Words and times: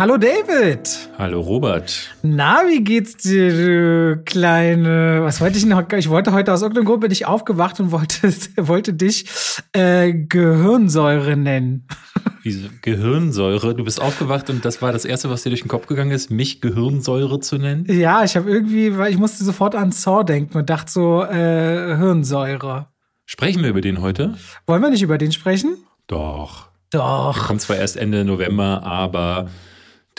Hallo 0.00 0.16
David. 0.16 1.10
Hallo 1.18 1.42
Robert. 1.42 2.08
Na, 2.22 2.62
wie 2.66 2.82
geht's 2.82 3.18
dir, 3.18 3.50
du 3.50 4.22
kleine? 4.24 5.18
Was 5.20 5.42
wollte 5.42 5.58
ich 5.58 5.66
noch? 5.66 5.82
Ich 5.92 6.08
wollte 6.08 6.32
heute 6.32 6.54
aus 6.54 6.62
irgendeinem 6.62 6.86
Grund 6.86 7.02
bin 7.02 7.10
ich 7.10 7.26
aufgewacht 7.26 7.78
und 7.80 7.92
wollte, 7.92 8.32
wollte 8.56 8.94
dich 8.94 9.26
äh, 9.74 10.14
Gehirnsäure 10.14 11.36
nennen. 11.36 11.86
Wie 12.42 12.70
Gehirnsäure? 12.80 13.74
Du 13.74 13.84
bist 13.84 14.00
aufgewacht 14.00 14.48
und 14.48 14.64
das 14.64 14.80
war 14.80 14.90
das 14.90 15.04
erste, 15.04 15.28
was 15.28 15.42
dir 15.42 15.50
durch 15.50 15.60
den 15.60 15.68
Kopf 15.68 15.86
gegangen 15.86 16.12
ist, 16.12 16.30
mich 16.30 16.62
Gehirnsäure 16.62 17.40
zu 17.40 17.58
nennen? 17.58 17.84
Ja, 17.86 18.24
ich 18.24 18.36
habe 18.36 18.50
irgendwie, 18.50 18.96
weil 18.96 19.12
ich 19.12 19.18
musste 19.18 19.44
sofort 19.44 19.74
an 19.74 19.92
Saw 19.92 20.24
denken 20.24 20.56
und 20.56 20.70
dachte 20.70 20.90
so 20.90 21.22
äh, 21.24 21.98
Hirnsäure. 21.98 22.86
Sprechen 23.26 23.62
wir 23.62 23.68
über 23.68 23.82
den 23.82 24.00
heute? 24.00 24.38
Wollen 24.66 24.80
wir 24.80 24.88
nicht 24.88 25.02
über 25.02 25.18
den 25.18 25.30
sprechen? 25.30 25.76
Doch. 26.06 26.70
Doch. 26.88 27.34
Der 27.34 27.42
kommt 27.42 27.60
zwar 27.60 27.76
erst 27.76 27.98
Ende 27.98 28.24
November, 28.24 28.82
aber 28.82 29.50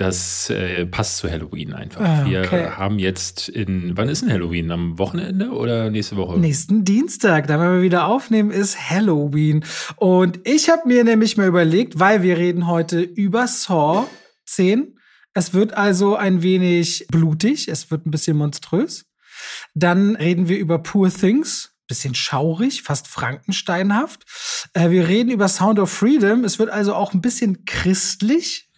das 0.02 0.50
äh, 0.50 0.88
passt 0.88 1.18
zu 1.18 1.30
Halloween 1.30 1.73
einfach. 1.73 2.02
Ah, 2.02 2.26
Wir 2.26 2.40
okay. 2.41 2.72
haben 2.72 2.98
jetzt 2.98 3.50
in, 3.50 3.96
wann 3.96 4.10
ist 4.10 4.24
denn 4.24 4.32
Halloween? 4.32 4.72
Am 4.72 4.98
Wochenende 4.98 5.52
oder 5.52 5.91
nächste 5.91 6.18
Woche? 6.18 6.40
Nächsten 6.40 6.84
Dienstag, 6.84 7.46
da 7.46 7.60
wenn 7.60 7.76
wir 7.76 7.82
wieder 7.84 8.08
aufnehmen, 8.08 8.50
ist 8.50 8.90
Halloween. 8.90 9.64
Und 9.98 10.40
ich 10.44 10.70
habe 10.70 10.88
mir 10.88 11.04
nämlich 11.04 11.38
mal 11.38 11.48
überlegt, 11.48 12.00
weil 12.00 12.24
wir 12.24 12.38
reden 12.38 12.66
heute 12.66 13.00
über 13.02 13.46
Saw 13.46 14.08
10. 14.46 14.98
Es 15.36 15.54
wird 15.54 15.74
also 15.74 16.16
ein 16.16 16.41
wenig 16.41 17.05
blutig, 17.12 17.68
es 17.68 17.91
wird 17.91 18.08
ein 18.08 18.12
bisschen 18.12 18.38
monströs. 18.38 19.05
Dann 19.76 20.16
reden 20.16 20.49
wir 20.49 20.58
über 20.58 20.80
Poor 20.80 21.12
Things, 21.12 21.76
bisschen 21.88 22.16
schaurig, 22.16 22.82
fast 22.82 23.08
frankensteinhaft. 23.08 24.24
Äh, 24.74 24.90
wir 24.90 25.08
reden 25.08 25.30
über 25.30 25.48
Sound 25.48 25.77
of 25.77 25.91
Freedom, 25.91 26.43
es 26.43 26.58
wird 26.58 26.71
also 26.71 26.96
auch 26.96 27.13
ein 27.13 27.21
bisschen 27.21 27.65
christlich. 27.65 28.71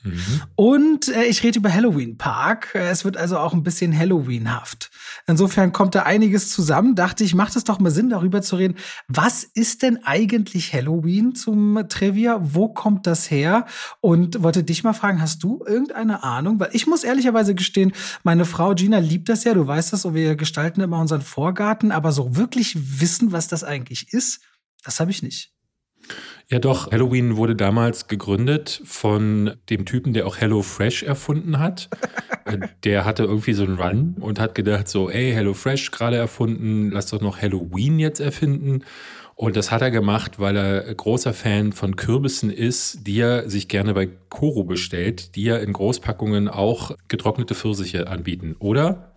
Und 0.56 1.08
äh, 1.08 1.24
ich 1.26 1.44
rede 1.44 1.60
über 1.60 1.74
Halloween 1.74 2.18
Park. 2.18 2.76
Äh, 2.76 2.90
Es 2.90 3.06
wird 3.06 3.18
also 3.18 3.38
auch 3.38 3.54
ein 3.54 3.64
bisschen 3.64 3.98
Halloweenhaft. 3.98 4.92
Insofern 5.28 5.72
kommt 5.72 5.96
da 5.96 6.04
einiges 6.04 6.50
zusammen. 6.50 6.96
Dachte 6.96 7.24
ich, 7.24 7.36
macht 7.36 7.56
es 7.56 7.64
doch 7.64 7.80
mal 7.80 7.92
Sinn, 7.92 8.10
darüber 8.10 8.42
zu 8.42 8.56
reden. 8.56 8.76
Was 9.08 9.44
ist 9.44 9.82
denn 9.82 10.04
eigentlich 10.04 10.74
Halloween 10.74 11.36
zum 11.36 11.86
Trivia? 11.90 12.40
Wo 12.42 12.70
kommt 12.70 13.08
das 13.08 13.32
her? 13.32 13.66
Und 14.02 14.44
wollte 14.44 14.64
dich 14.64 14.84
mal 14.84 14.94
fragen, 14.94 15.22
hast 15.22 15.44
du 15.44 15.64
irgendeine 15.66 16.24
Ahnung? 16.24 16.60
Weil 16.60 16.70
ich 16.74 16.88
muss 16.88 17.04
ehrlicherweise 17.04 17.56
gestehen, 17.56 17.94
meine 18.24 18.46
Frau 18.46 18.74
Gina 18.74 19.00
liebt 19.00 19.30
das 19.30 19.44
ja. 19.44 19.54
Du 19.54 19.66
weißt 19.66 19.94
das, 19.94 20.06
und 20.06 20.16
wir 20.16 20.36
gestalten 20.36 20.82
immer 20.82 21.00
unseren 21.00 21.22
Vorgarten. 21.22 21.92
Aber 21.92 22.12
so 22.12 22.36
wirklich 22.36 23.00
wissen, 23.00 23.32
was 23.32 23.48
das 23.48 23.64
eigentlich 23.64 24.12
ist, 24.12 24.42
das 24.84 25.00
habe 25.00 25.12
ich 25.12 25.24
nicht. 25.24 25.54
Ja, 26.50 26.60
doch. 26.60 26.92
Halloween 26.92 27.38
wurde 27.38 27.56
damals 27.56 28.08
gegründet 28.08 28.82
von 28.86 29.56
dem 29.70 29.86
Typen, 29.86 30.14
der 30.14 30.28
auch 30.28 30.38
Hello 30.38 30.62
Fresh 30.62 31.04
erfunden 31.04 31.60
hat. 31.60 31.90
Äh, 32.46 32.58
der 32.84 33.06
hatte 33.06 33.24
irgendwie 33.24 33.54
so 33.54 33.64
einen 33.64 33.80
Run 33.80 34.16
und 34.20 34.38
hat 34.38 34.54
gedacht 34.54 34.90
so, 34.90 35.10
ey, 35.10 35.32
Hello 35.32 35.54
Fresh 35.54 35.92
gerade 35.92 36.18
erfunden, 36.18 36.92
lass 36.92 37.06
doch 37.06 37.22
noch 37.22 37.42
Halloween 37.42 38.00
jetzt 38.00 38.20
erfinden. 38.20 38.84
Und 39.36 39.56
das 39.56 39.72
hat 39.72 39.82
er 39.82 39.92
gemacht, 39.92 40.40
weil 40.40 40.58
er 40.58 40.94
großer 40.94 41.34
Fan 41.34 41.72
von 41.72 41.96
Kürbissen 41.96 42.52
ist, 42.52 43.08
die 43.08 43.22
er 43.22 43.50
sich 43.50 43.70
gerne 43.70 43.94
bei 43.94 44.10
Koro 44.28 44.66
bestellt, 44.66 45.38
die 45.38 45.44
ja 45.44 45.56
in 45.56 45.72
Großpackungen 45.72 46.50
auch 46.50 46.92
getrocknete 47.08 47.56
Pfirsiche 47.56 48.08
anbieten, 48.10 48.58
oder? 48.60 49.13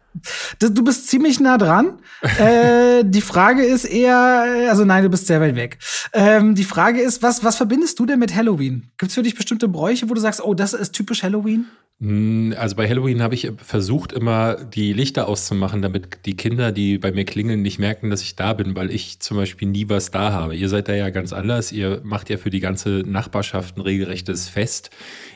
Du 0.58 0.82
bist 0.84 1.08
ziemlich 1.08 1.40
nah 1.40 1.58
dran. 1.58 1.98
äh, 2.38 3.04
die 3.04 3.20
Frage 3.20 3.62
ist 3.64 3.84
eher, 3.84 4.68
also 4.68 4.84
nein, 4.84 5.02
du 5.02 5.08
bist 5.10 5.26
sehr 5.26 5.40
weit 5.40 5.56
weg. 5.56 5.78
Ähm, 6.12 6.54
die 6.54 6.64
Frage 6.64 7.00
ist, 7.00 7.22
was, 7.22 7.44
was 7.44 7.56
verbindest 7.56 7.98
du 7.98 8.06
denn 8.06 8.18
mit 8.18 8.34
Halloween? 8.34 8.90
Gibt 8.98 9.10
es 9.10 9.14
für 9.14 9.22
dich 9.22 9.34
bestimmte 9.34 9.68
Bräuche, 9.68 10.08
wo 10.08 10.14
du 10.14 10.20
sagst, 10.20 10.42
oh, 10.42 10.54
das 10.54 10.72
ist 10.72 10.92
typisch 10.92 11.22
Halloween? 11.22 11.66
Mm, 11.98 12.52
Also 12.58 12.76
bei 12.76 12.88
Halloween 12.88 13.22
habe 13.22 13.34
ich 13.34 13.50
versucht, 13.58 14.12
immer 14.12 14.54
die 14.56 14.92
Lichter 14.92 15.28
auszumachen, 15.28 15.80
damit 15.82 16.26
die 16.26 16.36
Kinder, 16.36 16.72
die 16.72 16.98
bei 16.98 17.12
mir 17.12 17.24
klingeln, 17.24 17.62
nicht 17.62 17.78
merken, 17.78 18.10
dass 18.10 18.22
ich 18.22 18.36
da 18.36 18.52
bin, 18.52 18.76
weil 18.76 18.90
ich 18.90 19.20
zum 19.20 19.36
Beispiel 19.36 19.68
nie 19.68 19.88
was 19.88 20.10
da 20.10 20.32
habe. 20.32 20.54
Ihr 20.56 20.68
seid 20.68 20.88
da 20.88 20.94
ja 20.94 21.10
ganz 21.10 21.32
anders. 21.32 21.72
Ihr 21.72 22.00
macht 22.04 22.28
ja 22.30 22.36
für 22.36 22.50
die 22.50 22.60
ganze 22.60 23.02
Nachbarschaft 23.06 23.76
ein 23.76 23.82
regelrechtes 23.82 24.48
Fest. 24.48 24.90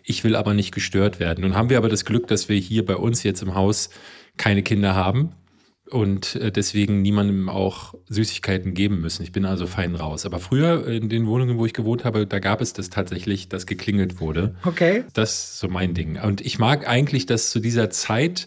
Ich 0.04 0.22
will 0.24 0.36
aber 0.36 0.54
nicht 0.54 0.72
gestört 0.72 1.18
werden. 1.20 1.42
Nun 1.42 1.54
haben 1.54 1.70
wir 1.70 1.78
aber 1.78 1.88
das 1.88 2.04
Glück, 2.04 2.26
dass 2.28 2.48
wir 2.48 2.56
hier 2.56 2.84
bei 2.84 2.96
uns 2.96 3.22
jetzt 3.22 3.42
im 3.42 3.54
Haus 3.54 3.90
keine 4.36 4.62
Kinder 4.62 4.94
haben 4.94 5.32
und 5.90 6.36
äh, 6.36 6.52
deswegen 6.52 7.02
niemandem 7.02 7.48
auch 7.48 7.94
Süßigkeiten 8.08 8.74
geben 8.74 9.00
müssen. 9.00 9.22
Ich 9.22 9.32
bin 9.32 9.44
also 9.44 9.66
fein 9.66 9.94
raus. 9.94 10.24
Aber 10.24 10.38
früher 10.38 10.86
in 10.86 11.08
den 11.08 11.26
Wohnungen, 11.26 11.58
wo 11.58 11.66
ich 11.66 11.72
gewohnt 11.72 12.04
habe, 12.04 12.26
da 12.26 12.38
gab 12.38 12.60
es 12.60 12.72
das 12.72 12.90
tatsächlich, 12.90 13.48
dass 13.48 13.66
geklingelt 13.66 14.20
wurde. 14.20 14.54
Okay. 14.64 15.04
Das 15.12 15.32
ist 15.32 15.58
so 15.58 15.68
mein 15.68 15.94
Ding. 15.94 16.18
Und 16.20 16.40
ich 16.40 16.58
mag 16.58 16.88
eigentlich, 16.88 17.26
dass 17.26 17.50
zu 17.50 17.60
dieser 17.60 17.90
Zeit 17.90 18.46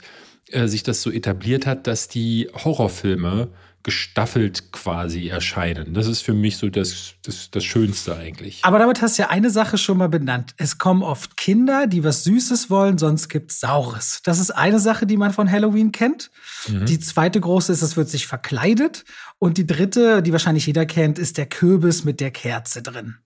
äh, 0.51 0.67
sich 0.67 0.83
das 0.83 1.01
so 1.01 1.11
etabliert 1.11 1.65
hat, 1.65 1.87
dass 1.87 2.07
die 2.07 2.49
Horrorfilme 2.53 3.49
gestaffelt 3.83 4.71
quasi 4.71 5.27
erscheinen. 5.27 5.93
Das 5.93 6.07
ist 6.07 6.21
für 6.21 6.33
mich 6.33 6.57
so 6.57 6.69
das, 6.69 7.15
das, 7.23 7.51
das 7.51 7.65
Schönste 7.65 8.15
eigentlich. 8.15 8.59
Aber 8.63 8.79
damit 8.79 9.01
hast 9.01 9.17
du 9.17 9.23
ja 9.23 9.29
eine 9.29 9.49
Sache 9.49 9.77
schon 9.77 9.97
mal 9.97 10.07
benannt. 10.07 10.55
Es 10.57 10.77
kommen 10.77 11.03
oft 11.03 11.35
Kinder, 11.35 11.85
die 11.85 12.03
was 12.03 12.23
Süßes 12.23 12.69
wollen, 12.69 12.97
sonst 12.97 13.27
gibt's 13.27 13.59
Saures. 13.59 14.21
Das 14.23 14.39
ist 14.39 14.51
eine 14.51 14.79
Sache, 14.79 15.05
die 15.05 15.17
man 15.17 15.33
von 15.33 15.51
Halloween 15.51 15.91
kennt. 15.91 16.31
Die 16.67 16.99
zweite 16.99 17.41
große 17.41 17.73
ist, 17.73 17.81
es 17.81 17.97
wird 17.97 18.09
sich 18.09 18.25
verkleidet. 18.25 19.03
Und 19.39 19.57
die 19.57 19.67
dritte, 19.67 20.21
die 20.21 20.31
wahrscheinlich 20.31 20.65
jeder 20.65 20.85
kennt, 20.85 21.19
ist 21.19 21.37
der 21.37 21.45
Kürbis 21.45 22.03
mit 22.03 22.19
der 22.19 22.31
Kerze 22.31 22.81
drin. 22.81 23.17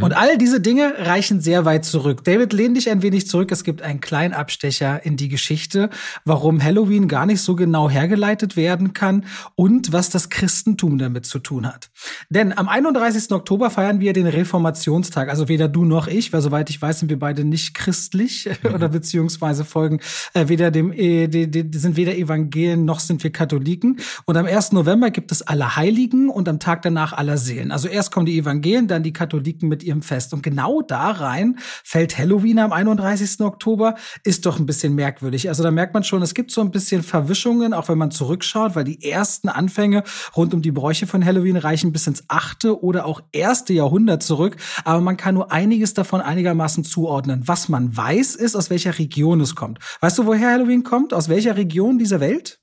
Und 0.00 0.12
all 0.12 0.38
diese 0.38 0.60
Dinge 0.60 0.94
reichen 0.98 1.40
sehr 1.40 1.64
weit 1.64 1.84
zurück. 1.84 2.24
David, 2.24 2.52
lehn 2.52 2.74
dich 2.74 2.90
ein 2.90 3.02
wenig 3.02 3.28
zurück. 3.28 3.52
Es 3.52 3.62
gibt 3.62 3.80
einen 3.80 4.00
kleinen 4.00 4.34
Abstecher 4.34 5.04
in 5.04 5.16
die 5.16 5.28
Geschichte, 5.28 5.90
warum 6.24 6.62
Halloween 6.62 7.06
gar 7.06 7.26
nicht 7.26 7.40
so 7.40 7.54
genau 7.54 7.88
hergeleitet 7.88 8.56
werden 8.56 8.92
kann 8.92 9.24
und 9.54 9.92
was 9.92 10.10
das 10.10 10.30
Christentum 10.30 10.98
damit 10.98 11.26
zu 11.26 11.38
tun 11.38 11.66
hat. 11.66 11.90
Denn 12.28 12.56
am 12.56 12.68
31. 12.68 13.30
Oktober 13.30 13.70
feiern 13.70 14.00
wir 14.00 14.12
den 14.12 14.26
Reformationstag. 14.26 15.28
Also 15.28 15.48
weder 15.48 15.68
du 15.68 15.84
noch 15.84 16.08
ich, 16.08 16.32
weil 16.32 16.42
soweit 16.42 16.68
ich 16.68 16.82
weiß, 16.82 17.00
sind 17.00 17.08
wir 17.08 17.18
beide 17.18 17.44
nicht 17.44 17.74
christlich 17.74 18.48
oder 18.74 18.88
beziehungsweise 18.88 19.64
folgen 19.64 20.00
äh, 20.34 20.48
weder 20.48 20.72
dem, 20.72 20.92
äh, 20.92 21.28
sind 21.72 21.96
weder 21.96 22.16
Evangelien 22.16 22.84
noch 22.84 23.00
sind 23.00 23.22
wir 23.22 23.30
Katholiken. 23.30 24.00
Und 24.24 24.36
am 24.36 24.46
1. 24.46 24.72
November 24.72 25.10
gibt 25.10 25.30
es 25.30 25.46
Allerheiligen 25.62 26.28
und 26.28 26.48
am 26.48 26.58
Tag 26.58 26.82
danach 26.82 27.12
aller 27.12 27.38
Seelen. 27.38 27.70
Also 27.70 27.86
erst 27.86 28.10
kommen 28.10 28.26
die 28.26 28.36
Evangelien, 28.36 28.88
dann 28.88 29.04
die 29.04 29.12
Katholiken 29.12 29.68
mit 29.68 29.84
ihrem 29.84 30.02
Fest. 30.02 30.34
Und 30.34 30.42
genau 30.42 30.82
da 30.82 31.10
rein 31.12 31.56
fällt 31.84 32.18
Halloween 32.18 32.58
am 32.58 32.72
31. 32.72 33.40
Oktober, 33.40 33.94
ist 34.24 34.44
doch 34.44 34.58
ein 34.58 34.66
bisschen 34.66 34.96
merkwürdig. 34.96 35.48
Also 35.48 35.62
da 35.62 35.70
merkt 35.70 35.94
man 35.94 36.02
schon, 36.02 36.20
es 36.20 36.34
gibt 36.34 36.50
so 36.50 36.62
ein 36.62 36.72
bisschen 36.72 37.04
Verwischungen, 37.04 37.74
auch 37.74 37.88
wenn 37.88 37.96
man 37.96 38.10
zurückschaut, 38.10 38.74
weil 38.74 38.82
die 38.82 39.08
ersten 39.08 39.48
Anfänge 39.48 40.02
rund 40.36 40.52
um 40.52 40.62
die 40.62 40.72
Bräuche 40.72 41.06
von 41.06 41.24
Halloween 41.24 41.56
reichen 41.56 41.92
bis 41.92 42.08
ins 42.08 42.24
achte 42.26 42.82
oder 42.82 43.06
auch 43.06 43.20
erste 43.30 43.72
Jahrhundert 43.72 44.24
zurück. 44.24 44.56
Aber 44.84 45.00
man 45.00 45.16
kann 45.16 45.34
nur 45.34 45.52
einiges 45.52 45.94
davon 45.94 46.20
einigermaßen 46.20 46.82
zuordnen. 46.82 47.42
Was 47.46 47.68
man 47.68 47.96
weiß, 47.96 48.34
ist, 48.34 48.56
aus 48.56 48.68
welcher 48.68 48.98
Region 48.98 49.40
es 49.40 49.54
kommt. 49.54 49.78
Weißt 50.00 50.18
du, 50.18 50.26
woher 50.26 50.50
Halloween 50.50 50.82
kommt? 50.82 51.14
Aus 51.14 51.28
welcher 51.28 51.56
Region 51.56 51.98
dieser 51.98 52.18
Welt? 52.18 52.58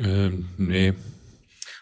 Ähm, 0.00 0.46
nee. 0.56 0.94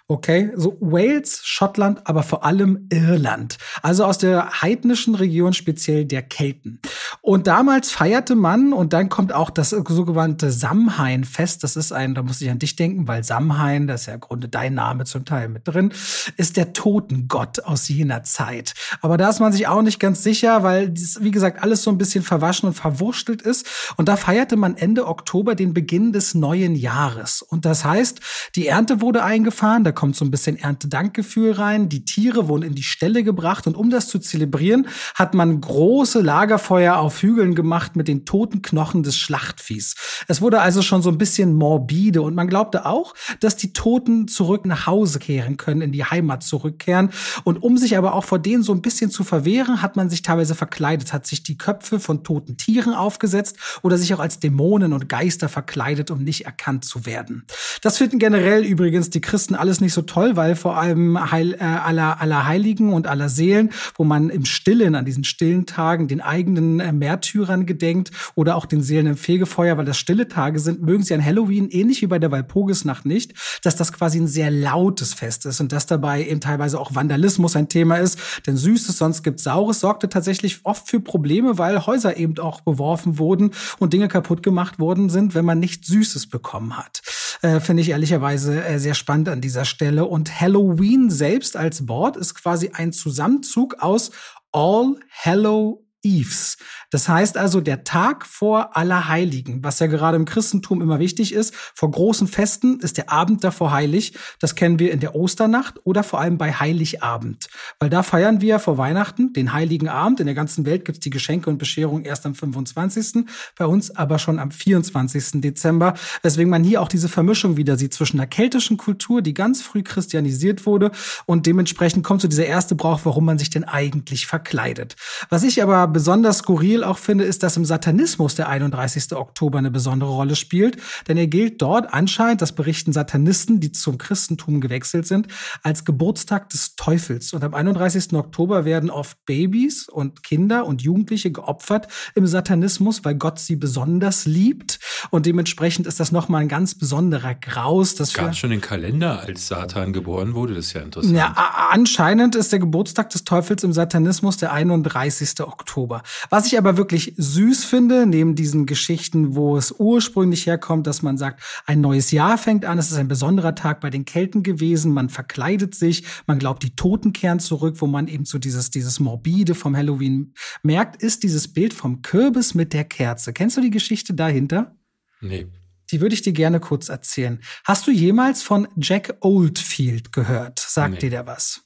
Okay, 0.08 0.52
so 0.54 0.76
Wales, 0.80 1.40
Schottland, 1.42 2.02
aber 2.04 2.22
vor 2.22 2.44
allem 2.44 2.86
Irland. 2.92 3.58
Also 3.82 4.04
aus 4.04 4.18
der 4.18 4.62
heidnischen 4.62 5.16
Region, 5.16 5.52
speziell 5.52 6.04
der 6.04 6.22
Kelten. 6.22 6.80
Und 7.22 7.48
damals 7.48 7.90
feierte 7.90 8.36
man, 8.36 8.72
und 8.72 8.92
dann 8.92 9.08
kommt 9.08 9.32
auch 9.32 9.50
das 9.50 9.70
sogenannte 9.70 10.52
Samhain-Fest. 10.52 11.64
Das 11.64 11.74
ist 11.74 11.90
ein, 11.90 12.14
da 12.14 12.22
muss 12.22 12.40
ich 12.40 12.48
an 12.50 12.60
dich 12.60 12.76
denken, 12.76 13.08
weil 13.08 13.24
Samhain, 13.24 13.88
das 13.88 14.02
ist 14.02 14.06
ja 14.06 14.14
im 14.14 14.20
Grunde 14.20 14.48
dein 14.48 14.74
Name 14.74 15.06
zum 15.06 15.24
Teil 15.24 15.48
mit 15.48 15.66
drin, 15.66 15.92
ist 16.36 16.56
der 16.56 16.72
Totengott 16.72 17.64
aus 17.64 17.88
jener 17.88 18.22
Zeit. 18.22 18.74
Aber 19.00 19.16
da 19.16 19.28
ist 19.28 19.40
man 19.40 19.52
sich 19.52 19.66
auch 19.66 19.82
nicht 19.82 19.98
ganz 19.98 20.22
sicher, 20.22 20.62
weil, 20.62 20.88
dies, 20.88 21.18
wie 21.20 21.32
gesagt, 21.32 21.64
alles 21.64 21.82
so 21.82 21.90
ein 21.90 21.98
bisschen 21.98 22.22
verwaschen 22.22 22.68
und 22.68 22.74
verwurstelt 22.74 23.42
ist. 23.42 23.66
Und 23.96 24.08
da 24.08 24.14
feierte 24.14 24.54
man 24.54 24.76
Ende 24.76 25.08
Oktober 25.08 25.56
den 25.56 25.74
Beginn 25.74 26.12
des 26.12 26.36
neuen 26.36 26.76
Jahres. 26.76 27.42
Und 27.42 27.64
das 27.64 27.84
heißt, 27.84 28.20
die 28.54 28.68
Ernte 28.68 29.00
wurde 29.00 29.24
eingefahren, 29.24 29.82
kommt 29.96 30.14
so 30.14 30.24
ein 30.24 30.30
bisschen 30.30 30.56
Erntedankgefühl 30.56 31.50
rein. 31.50 31.88
Die 31.88 32.04
Tiere 32.04 32.46
wurden 32.46 32.62
in 32.62 32.76
die 32.76 32.84
Ställe 32.84 33.24
gebracht 33.24 33.66
und 33.66 33.76
um 33.76 33.90
das 33.90 34.06
zu 34.06 34.20
zelebrieren, 34.20 34.86
hat 35.16 35.34
man 35.34 35.60
große 35.60 36.20
Lagerfeuer 36.20 36.98
auf 36.98 37.22
Hügeln 37.22 37.56
gemacht 37.56 37.96
mit 37.96 38.06
den 38.06 38.24
toten 38.24 38.62
Knochen 38.62 39.02
des 39.02 39.16
Schlachtviehs. 39.16 39.96
Es 40.28 40.40
wurde 40.40 40.60
also 40.60 40.82
schon 40.82 41.02
so 41.02 41.10
ein 41.10 41.18
bisschen 41.18 41.54
morbide 41.56 42.22
und 42.22 42.36
man 42.36 42.46
glaubte 42.46 42.86
auch, 42.86 43.14
dass 43.40 43.56
die 43.56 43.72
Toten 43.72 44.28
zurück 44.28 44.66
nach 44.66 44.86
Hause 44.86 45.18
kehren 45.18 45.56
können, 45.56 45.80
in 45.80 45.92
die 45.92 46.04
Heimat 46.04 46.44
zurückkehren. 46.44 47.10
Und 47.42 47.62
um 47.62 47.76
sich 47.76 47.96
aber 47.96 48.14
auch 48.14 48.24
vor 48.24 48.38
denen 48.38 48.62
so 48.62 48.72
ein 48.72 48.82
bisschen 48.82 49.10
zu 49.10 49.24
verwehren, 49.24 49.82
hat 49.82 49.96
man 49.96 50.10
sich 50.10 50.22
teilweise 50.22 50.54
verkleidet, 50.54 51.12
hat 51.12 51.26
sich 51.26 51.42
die 51.42 51.58
Köpfe 51.58 51.98
von 51.98 52.22
toten 52.22 52.56
Tieren 52.56 52.94
aufgesetzt 52.94 53.56
oder 53.82 53.96
sich 53.96 54.12
auch 54.14 54.20
als 54.20 54.38
Dämonen 54.38 54.92
und 54.92 55.08
Geister 55.08 55.48
verkleidet, 55.48 56.10
um 56.10 56.22
nicht 56.22 56.44
erkannt 56.44 56.84
zu 56.84 57.06
werden. 57.06 57.46
Das 57.80 57.98
finden 57.98 58.18
generell 58.18 58.64
übrigens 58.64 59.10
die 59.10 59.20
Christen 59.20 59.54
alles 59.54 59.80
nicht 59.80 59.85
nicht 59.86 59.94
so 59.94 60.02
toll, 60.02 60.36
weil 60.36 60.56
vor 60.56 60.76
allem 60.76 61.30
Heil, 61.30 61.54
äh, 61.54 61.64
aller, 61.64 62.20
aller 62.20 62.46
Heiligen 62.46 62.92
und 62.92 63.06
aller 63.06 63.28
Seelen, 63.28 63.70
wo 63.96 64.04
man 64.04 64.30
im 64.30 64.44
Stillen, 64.44 64.94
an 64.94 65.04
diesen 65.04 65.24
stillen 65.24 65.64
Tagen, 65.64 66.08
den 66.08 66.20
eigenen 66.20 66.80
äh, 66.80 66.92
Märtyrern 66.92 67.66
gedenkt 67.66 68.10
oder 68.34 68.56
auch 68.56 68.66
den 68.66 68.82
Seelen 68.82 69.06
im 69.06 69.16
Fegefeuer, 69.16 69.78
weil 69.78 69.84
das 69.84 69.96
stille 69.96 70.28
Tage 70.28 70.58
sind, 70.58 70.82
mögen 70.82 71.04
sie 71.04 71.14
an 71.14 71.24
Halloween 71.24 71.68
ähnlich 71.70 72.02
wie 72.02 72.06
bei 72.06 72.18
der 72.18 72.32
Walpurgisnacht 72.32 73.06
nicht, 73.06 73.34
dass 73.62 73.76
das 73.76 73.92
quasi 73.92 74.18
ein 74.18 74.26
sehr 74.26 74.50
lautes 74.50 75.14
Fest 75.14 75.46
ist 75.46 75.60
und 75.60 75.70
dass 75.70 75.86
dabei 75.86 76.26
eben 76.26 76.40
teilweise 76.40 76.80
auch 76.80 76.94
Vandalismus 76.94 77.54
ein 77.54 77.68
Thema 77.68 77.96
ist. 77.96 78.18
Denn 78.46 78.56
Süßes, 78.56 78.98
sonst 78.98 79.22
gibt 79.22 79.38
Saures, 79.38 79.80
sorgte 79.80 80.08
tatsächlich 80.08 80.60
oft 80.64 80.88
für 80.88 80.98
Probleme, 80.98 81.58
weil 81.58 81.86
Häuser 81.86 82.16
eben 82.16 82.38
auch 82.38 82.60
beworfen 82.60 83.18
wurden 83.18 83.52
und 83.78 83.92
Dinge 83.92 84.08
kaputt 84.08 84.42
gemacht 84.42 84.80
worden 84.80 85.10
sind, 85.10 85.34
wenn 85.36 85.44
man 85.44 85.60
nicht 85.60 85.84
Süßes 85.84 86.26
bekommen 86.26 86.76
hat. 86.76 87.02
Äh, 87.42 87.60
Finde 87.60 87.82
ich 87.82 87.90
ehrlicherweise 87.90 88.64
äh, 88.64 88.78
sehr 88.78 88.94
spannend 88.94 89.28
an 89.28 89.40
dieser 89.40 89.64
Stelle. 89.64 89.75
Und 90.06 90.40
Halloween 90.40 91.10
selbst 91.10 91.56
als 91.56 91.86
Board 91.86 92.16
ist 92.16 92.34
quasi 92.34 92.70
ein 92.72 92.92
Zusammenzug 92.92 93.76
aus 93.80 94.10
All 94.52 94.96
Hallow 95.10 95.85
Eves. 96.02 96.56
Das 96.90 97.08
heißt 97.08 97.36
also 97.36 97.60
der 97.60 97.84
Tag 97.84 98.26
vor 98.26 98.76
Allerheiligen, 98.76 99.64
was 99.64 99.78
ja 99.80 99.86
gerade 99.86 100.16
im 100.16 100.24
Christentum 100.24 100.80
immer 100.80 100.98
wichtig 100.98 101.32
ist. 101.32 101.54
Vor 101.74 101.90
großen 101.90 102.28
Festen 102.28 102.80
ist 102.80 102.96
der 102.96 103.10
Abend 103.10 103.42
davor 103.42 103.72
heilig. 103.72 104.14
Das 104.40 104.54
kennen 104.54 104.78
wir 104.78 104.92
in 104.92 105.00
der 105.00 105.14
Osternacht 105.14 105.80
oder 105.84 106.02
vor 106.02 106.20
allem 106.20 106.38
bei 106.38 106.52
Heiligabend. 106.52 107.48
Weil 107.80 107.90
da 107.90 108.02
feiern 108.02 108.40
wir 108.40 108.58
vor 108.58 108.78
Weihnachten 108.78 109.32
den 109.32 109.52
Heiligen 109.52 109.88
Abend. 109.88 110.20
In 110.20 110.26
der 110.26 110.34
ganzen 110.34 110.64
Welt 110.64 110.84
gibt's 110.84 111.00
die 111.00 111.10
Geschenke 111.10 111.50
und 111.50 111.58
Bescherung 111.58 112.04
erst 112.04 112.24
am 112.26 112.34
25. 112.34 113.26
Bei 113.56 113.66
uns 113.66 113.94
aber 113.94 114.18
schon 114.18 114.38
am 114.38 114.50
24. 114.50 115.40
Dezember. 115.40 115.94
Weswegen 116.22 116.50
man 116.50 116.62
hier 116.62 116.82
auch 116.82 116.88
diese 116.88 117.08
Vermischung 117.08 117.56
wieder 117.56 117.76
sieht 117.76 117.94
zwischen 117.94 118.18
der 118.18 118.26
keltischen 118.26 118.76
Kultur, 118.76 119.22
die 119.22 119.34
ganz 119.34 119.62
früh 119.62 119.82
christianisiert 119.82 120.66
wurde 120.66 120.90
und 121.26 121.46
dementsprechend 121.46 122.04
kommt 122.04 122.20
so 122.20 122.28
dieser 122.28 122.46
erste 122.46 122.74
Brauch, 122.74 123.00
warum 123.04 123.24
man 123.24 123.38
sich 123.38 123.50
denn 123.50 123.64
eigentlich 123.64 124.26
verkleidet. 124.26 124.96
Was 125.28 125.42
ich 125.42 125.62
aber 125.62 125.85
besonders 125.86 126.38
skurril 126.38 126.84
auch 126.84 126.98
finde, 126.98 127.24
ist, 127.24 127.42
dass 127.42 127.56
im 127.56 127.64
Satanismus 127.64 128.34
der 128.34 128.48
31. 128.48 129.12
Oktober 129.14 129.58
eine 129.58 129.70
besondere 129.70 130.10
Rolle 130.10 130.36
spielt, 130.36 130.76
denn 131.08 131.16
er 131.16 131.26
gilt 131.26 131.62
dort 131.62 131.92
anscheinend, 131.92 132.42
das 132.42 132.52
berichten 132.52 132.92
Satanisten, 132.92 133.60
die 133.60 133.72
zum 133.72 133.98
Christentum 133.98 134.60
gewechselt 134.60 135.06
sind, 135.06 135.28
als 135.62 135.84
Geburtstag 135.84 136.48
des 136.50 136.76
Teufels. 136.76 137.32
Und 137.32 137.44
am 137.44 137.54
31. 137.54 138.12
Oktober 138.14 138.64
werden 138.64 138.90
oft 138.90 139.24
Babys 139.26 139.88
und 139.88 140.22
Kinder 140.22 140.66
und 140.66 140.82
Jugendliche 140.82 141.30
geopfert 141.30 141.88
im 142.14 142.26
Satanismus, 142.26 143.04
weil 143.04 143.14
Gott 143.14 143.38
sie 143.38 143.56
besonders 143.56 144.26
liebt. 144.26 144.78
Und 145.10 145.26
dementsprechend 145.26 145.86
ist 145.86 146.00
das 146.00 146.12
nochmal 146.12 146.42
ein 146.42 146.48
ganz 146.48 146.74
besonderer 146.74 147.34
Graus. 147.34 147.94
Das 147.94 148.12
gab 148.12 148.34
schon 148.34 148.50
den 148.50 148.60
Kalender, 148.60 149.20
als 149.20 149.48
Satan 149.48 149.92
geboren 149.92 150.34
wurde. 150.34 150.54
Das 150.54 150.66
ist 150.66 150.72
ja 150.72 150.82
interessant. 150.82 151.16
Ja, 151.16 151.34
anscheinend 151.70 152.34
ist 152.34 152.52
der 152.52 152.58
Geburtstag 152.58 153.10
des 153.10 153.24
Teufels 153.24 153.64
im 153.64 153.72
Satanismus 153.72 154.36
der 154.36 154.52
31. 154.52 155.40
Oktober. 155.40 155.75
Oktober. 155.76 156.02
Was 156.30 156.46
ich 156.46 156.56
aber 156.56 156.78
wirklich 156.78 157.12
süß 157.18 157.64
finde, 157.64 158.06
neben 158.06 158.34
diesen 158.34 158.64
Geschichten, 158.64 159.36
wo 159.36 159.58
es 159.58 159.72
ursprünglich 159.72 160.46
herkommt, 160.46 160.86
dass 160.86 161.02
man 161.02 161.18
sagt, 161.18 161.42
ein 161.66 161.82
neues 161.82 162.10
Jahr 162.12 162.38
fängt 162.38 162.64
an, 162.64 162.78
es 162.78 162.90
ist 162.90 162.96
ein 162.96 163.08
besonderer 163.08 163.54
Tag 163.54 163.80
bei 163.80 163.90
den 163.90 164.06
Kelten 164.06 164.42
gewesen, 164.42 164.94
man 164.94 165.10
verkleidet 165.10 165.74
sich, 165.74 166.04
man 166.26 166.38
glaubt, 166.38 166.62
die 166.62 166.74
Toten 166.74 167.12
kehren 167.12 167.40
zurück, 167.40 167.76
wo 167.80 167.86
man 167.86 168.08
eben 168.08 168.24
so 168.24 168.38
dieses, 168.38 168.70
dieses 168.70 169.00
Morbide 169.00 169.54
vom 169.54 169.76
Halloween 169.76 170.32
merkt, 170.62 171.02
ist 171.02 171.22
dieses 171.22 171.52
Bild 171.52 171.74
vom 171.74 172.00
Kürbis 172.00 172.54
mit 172.54 172.72
der 172.72 172.84
Kerze. 172.84 173.34
Kennst 173.34 173.58
du 173.58 173.60
die 173.60 173.70
Geschichte 173.70 174.14
dahinter? 174.14 174.76
Nee. 175.20 175.46
Die 175.92 176.00
würde 176.00 176.14
ich 176.14 176.22
dir 176.22 176.32
gerne 176.32 176.58
kurz 176.58 176.88
erzählen. 176.88 177.40
Hast 177.64 177.86
du 177.86 177.90
jemals 177.90 178.42
von 178.42 178.66
Jack 178.76 179.18
Oldfield 179.20 180.10
gehört? 180.10 180.58
Sagt 180.58 180.94
nee. 180.94 181.00
dir 181.00 181.10
der 181.10 181.26
was? 181.26 181.62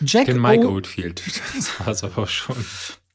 Jack 0.00 0.26
Den 0.26 0.40
Mike 0.40 0.68
Oldfield, 0.68 1.22
das 1.56 1.80
war 1.80 1.88
es 1.88 2.04
aber 2.04 2.26
schon. 2.26 2.56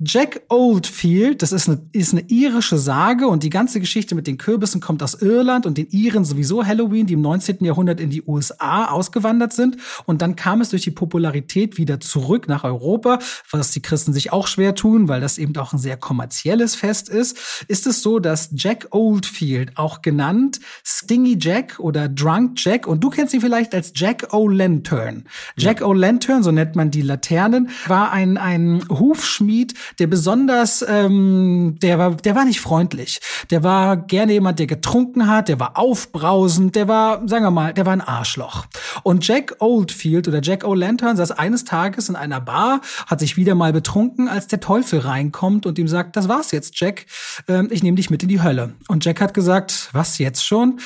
Jack 0.02 0.44
Oldfield, 0.48 1.42
das 1.42 1.52
ist 1.52 1.68
eine, 1.68 1.82
ist 1.92 2.14
eine 2.14 2.22
irische 2.30 2.78
Sage 2.78 3.28
und 3.28 3.44
die 3.44 3.50
ganze 3.50 3.82
Geschichte 3.82 4.16
mit 4.16 4.28
den 4.28 4.38
Kürbissen 4.38 4.80
kommt 4.80 5.04
aus 5.04 5.22
Irland 5.22 5.66
und 5.66 5.78
den 5.78 5.90
Iren 5.90 6.24
sowieso 6.24 6.66
Halloween, 6.66 7.06
die 7.06 7.16
im 7.16 7.22
19. 7.22 7.66
Jahrhundert 7.66 8.00
in 8.00 8.10
die 8.10 8.24
USA 8.24 8.86
ausgewandert 8.86 9.52
sind. 9.52 9.76
Und 10.06 10.22
dann 10.22 10.38
kam 10.38 10.62
es 10.62 10.70
durch 10.70 10.84
die 10.84 10.92
Popularität 10.92 11.78
wieder 11.78 12.00
zurück 12.00 12.48
nach 12.48 12.64
Europa, 12.64 13.20
was 13.52 13.72
die 13.72 13.82
Christen 13.82 14.14
sich 14.14 14.32
auch 14.32 14.48
schwer 14.48 14.74
tun, 14.74 15.10
weil 15.10 15.20
das 15.20 15.38
eben 15.38 15.58
auch 15.58 15.74
ein 15.74 15.80
sehr 15.80 15.98
kommerzielles 15.98 16.76
Fest 16.76 17.10
ist. 17.10 17.66
Ist 17.68 17.86
es 17.86 18.02
so, 18.02 18.20
dass 18.20 18.52
Jack 18.56 18.88
Oldfield, 18.92 19.78
auch 19.78 20.02
genannt 20.02 20.62
Stingy 20.86 21.38
Jack 21.42 21.78
oder 21.78 22.08
Drunk 22.08 22.54
Jack, 22.56 22.88
und 22.88 23.04
du 23.04 23.10
kennst 23.10 23.34
ihn 23.34 23.42
vielleicht 23.42 23.76
als 23.76 23.92
Jack 23.94 24.34
O'Lantern. 24.34 25.26
Jack 25.58 25.82
ja. 25.82 25.88
O'Lantern, 25.88 26.42
so 26.42 26.52
nennt 26.52 26.78
man 26.78 26.90
die 26.90 27.02
Laternen, 27.02 27.70
war 27.88 28.14
ein, 28.14 28.38
ein 28.38 28.82
Hufschmied, 28.88 29.74
der 29.98 30.08
besonders, 30.08 30.86
ähm, 30.88 31.78
der 31.82 31.98
war, 31.98 32.16
der 32.16 32.36
war 32.36 32.46
nicht 32.46 32.62
freundlich. 32.62 33.20
Der 33.50 33.64
war 33.64 33.98
gerne 33.98 34.34
jemand, 34.34 34.60
der 34.60 34.68
getrunken 34.68 35.28
hat, 35.28 35.48
der 35.48 35.60
war 35.60 35.78
aufbrausend, 35.78 36.76
der 36.76 36.88
war, 36.88 37.28
sagen 37.28 37.46
wir 37.46 37.52
mal, 37.52 37.74
der 37.74 37.86
war 37.86 37.94
ein 37.94 38.02
Arschloch. 38.02 38.66
Und 39.04 39.28
Jack 39.28 39.56
Oldfield 39.60 40.28
oder 40.28 40.42
Jack 40.42 40.64
O'Lantern 40.64 41.16
saß 41.16 41.32
eines 41.32 41.66
Tages 41.66 42.10
in 42.10 42.16
einer 42.16 42.42
Bar, 42.42 42.82
hat 43.08 43.20
sich 43.20 43.38
wieder 43.38 43.56
mal 43.56 43.74
betrunken, 43.74 44.28
als 44.28 44.48
der 44.48 44.60
Teufel 44.60 45.00
reinkommt 45.00 45.66
und 45.66 45.80
ihm 45.80 45.88
sagt, 45.88 46.16
das 46.16 46.28
war's 46.28 46.52
jetzt, 46.52 46.80
Jack, 46.80 47.06
ähm, 47.48 47.70
ich 47.72 47.84
nehme 47.84 47.96
dich 47.96 48.10
mit 48.10 48.22
in 48.24 48.30
die 48.30 48.42
Hölle. 48.42 48.74
Und 48.88 49.04
Jack 49.06 49.22
hat 49.22 49.34
gesagt, 49.34 49.90
was 49.94 50.18
jetzt 50.18 50.46
schon? 50.46 50.80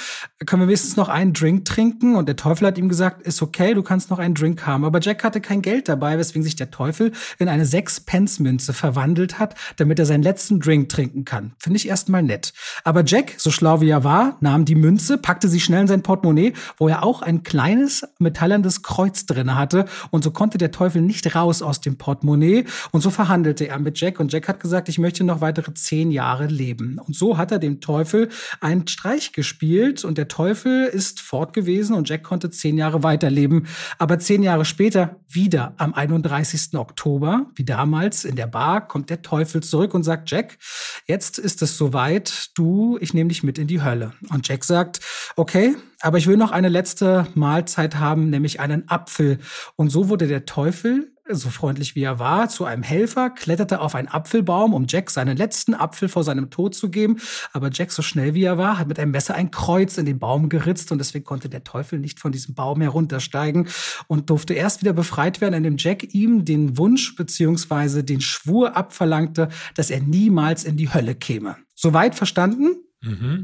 Können 0.46 0.62
wir 0.62 0.68
wenigstens 0.68 0.96
noch 0.96 1.10
einen 1.10 1.34
Drink 1.34 1.66
trinken? 1.66 2.16
Und 2.16 2.28
der 2.28 2.36
Teufel 2.36 2.68
hat 2.68 2.78
ihm 2.78 2.90
gesagt, 2.90 3.22
ist 3.24 3.42
okay, 3.42 3.74
du 3.74 3.84
kannst 3.84 4.10
noch 4.10 4.20
einen 4.20 4.36
Drink 4.36 4.66
haben. 4.66 4.86
Aber 4.86 5.02
Jack 5.02 5.24
hatte 5.24 5.42
kein 5.42 5.62
Geld 5.62 5.90
dabei, 5.90 6.18
weswegen 6.18 6.44
sich 6.44 6.56
der 6.56 6.72
Teufel 6.72 7.12
in 7.40 7.50
eine 7.50 7.66
Sechs-Pence-Münze 7.66 8.74
verwandelt 8.74 8.93
verwandelt 8.94 9.40
hat, 9.40 9.56
damit 9.78 10.00
er 10.00 10.06
seinen 10.06 10.24
letzten 10.24 10.60
Drink 10.60 10.90
trinken 10.90 11.26
kann. 11.26 11.54
Finde 11.58 11.78
ich 11.78 11.88
erstmal 11.88 12.22
nett. 12.22 12.54
Aber 12.84 13.04
Jack, 13.04 13.34
so 13.38 13.50
schlau 13.50 13.82
wie 13.82 13.90
er 13.90 14.04
war, 14.04 14.38
nahm 14.40 14.66
die 14.66 14.76
Münze, 14.76 15.18
packte 15.18 15.48
sie 15.48 15.60
schnell 15.60 15.82
in 15.82 15.88
sein 15.88 16.04
Portemonnaie, 16.04 16.54
wo 16.78 16.88
er 16.88 17.04
auch 17.04 17.22
ein 17.22 17.44
kleines 17.44 18.04
metallernes 18.20 18.84
Kreuz 18.84 19.26
drin 19.26 19.56
hatte. 19.56 19.86
Und 20.12 20.24
so 20.24 20.32
konnte 20.32 20.58
der 20.58 20.72
Teufel 20.72 21.02
nicht 21.02 21.36
raus 21.36 21.62
aus 21.62 21.82
dem 21.82 21.98
Portemonnaie. 21.98 22.66
Und 22.92 23.02
so 23.02 23.10
verhandelte 23.10 23.68
er 23.68 23.80
mit 23.80 24.00
Jack. 24.00 24.20
Und 24.20 24.32
Jack 24.32 24.48
hat 24.48 24.60
gesagt, 24.60 24.90
ich 24.90 25.00
möchte 25.00 25.24
noch 25.24 25.42
weitere 25.42 25.74
zehn 25.74 26.12
Jahre 26.12 26.46
leben. 26.46 27.00
Und 27.00 27.16
so 27.16 27.38
hat 27.38 27.52
er 27.52 27.60
dem 27.60 27.82
Teufel 27.82 28.30
einen 28.62 28.88
Streich 28.88 29.32
gespielt. 29.32 30.06
Und 30.06 30.18
der 30.18 30.28
Teufel 30.28 30.86
ist 30.86 31.20
fort 31.20 31.54
gewesen 31.54 31.96
und 31.96 32.08
Jack 32.08 32.24
konnte 32.24 32.52
zehn 32.52 32.78
Jahre 32.78 33.02
weiterleben. 33.02 33.66
Aber 33.98 34.20
zehn 34.20 34.44
Jahre 34.44 34.66
später, 34.66 35.18
wieder 35.28 35.74
am 35.78 35.94
31. 35.94 36.76
Oktober, 36.76 37.48
wie 37.56 37.66
damals 37.66 38.24
in 38.24 38.36
der 38.36 38.48
Bar, 38.48 38.83
kommt 38.88 39.10
der 39.10 39.22
Teufel 39.22 39.64
zurück 39.64 39.94
und 39.94 40.04
sagt, 40.04 40.30
Jack, 40.30 40.58
jetzt 41.06 41.40
ist 41.40 41.62
es 41.62 41.78
soweit, 41.78 42.50
du, 42.56 42.98
ich 43.02 43.14
nehme 43.14 43.30
dich 43.30 43.44
mit 43.44 43.58
in 43.58 43.68
die 43.68 43.82
Hölle. 43.82 44.14
Und 44.30 44.48
Jack 44.48 44.64
sagt, 44.64 45.00
okay, 45.36 45.76
aber 46.02 46.18
ich 46.18 46.28
will 46.28 46.38
noch 46.38 46.52
eine 46.52 46.70
letzte 46.70 47.28
Mahlzeit 47.34 47.96
haben, 47.96 48.30
nämlich 48.30 48.60
einen 48.60 48.90
Apfel. 48.90 49.40
Und 49.76 49.90
so 49.90 50.10
wurde 50.10 50.28
der 50.28 50.46
Teufel 50.46 51.13
so 51.30 51.50
freundlich 51.50 51.96
wie 51.96 52.04
er 52.04 52.20
war, 52.20 52.50
zu 52.50 52.66
einem 52.66 52.84
Helfer, 52.84 53.30
kletterte 53.30 53.80
auf 53.80 53.96
einen 53.96 54.10
Apfelbaum, 54.10 54.74
um 54.74 54.86
Jack 54.88 55.10
seinen 55.10 55.38
letzten 55.38 55.74
Apfel 55.74 56.10
vor 56.10 56.24
seinem 56.24 56.50
Tod 56.50 56.76
zu 56.76 56.90
geben. 56.90 57.18
Aber 57.54 57.70
Jack, 57.72 57.92
so 57.92 58.02
schnell 58.02 58.34
wie 58.34 58.44
er 58.44 58.58
war, 58.58 58.78
hat 58.78 58.88
mit 58.88 59.00
einem 59.00 59.12
Messer 59.12 59.36
ein 59.36 59.50
Kreuz 59.50 59.98
in 59.98 60.06
den 60.06 60.20
Baum 60.20 60.50
geritzt 60.50 60.92
und 60.92 60.98
deswegen 60.98 61.24
konnte 61.24 61.48
der 61.48 61.64
Teufel 61.64 62.00
nicht 62.00 62.20
von 62.20 62.32
diesem 62.32 62.56
Baum 62.56 62.82
heruntersteigen 62.82 63.70
und 64.08 64.30
durfte 64.30 64.54
erst 64.54 64.82
wieder 64.82 64.94
befreit 64.94 65.40
werden, 65.40 65.54
indem 65.54 65.78
Jack 65.78 66.14
ihm 66.14 66.44
den 66.44 66.78
Wunsch 66.78 67.16
beziehungsweise 67.16 68.04
den 68.04 68.20
Schwur 68.20 68.76
abverlangte, 68.76 69.50
dass 69.76 69.90
er 69.90 70.02
niemals 70.02 70.66
in 70.66 70.76
die 70.76 70.94
Hölle 70.94 71.16
käme. 71.16 71.56
Soweit 71.74 72.16
verstanden? 72.16 72.76
Mhm. 73.02 73.44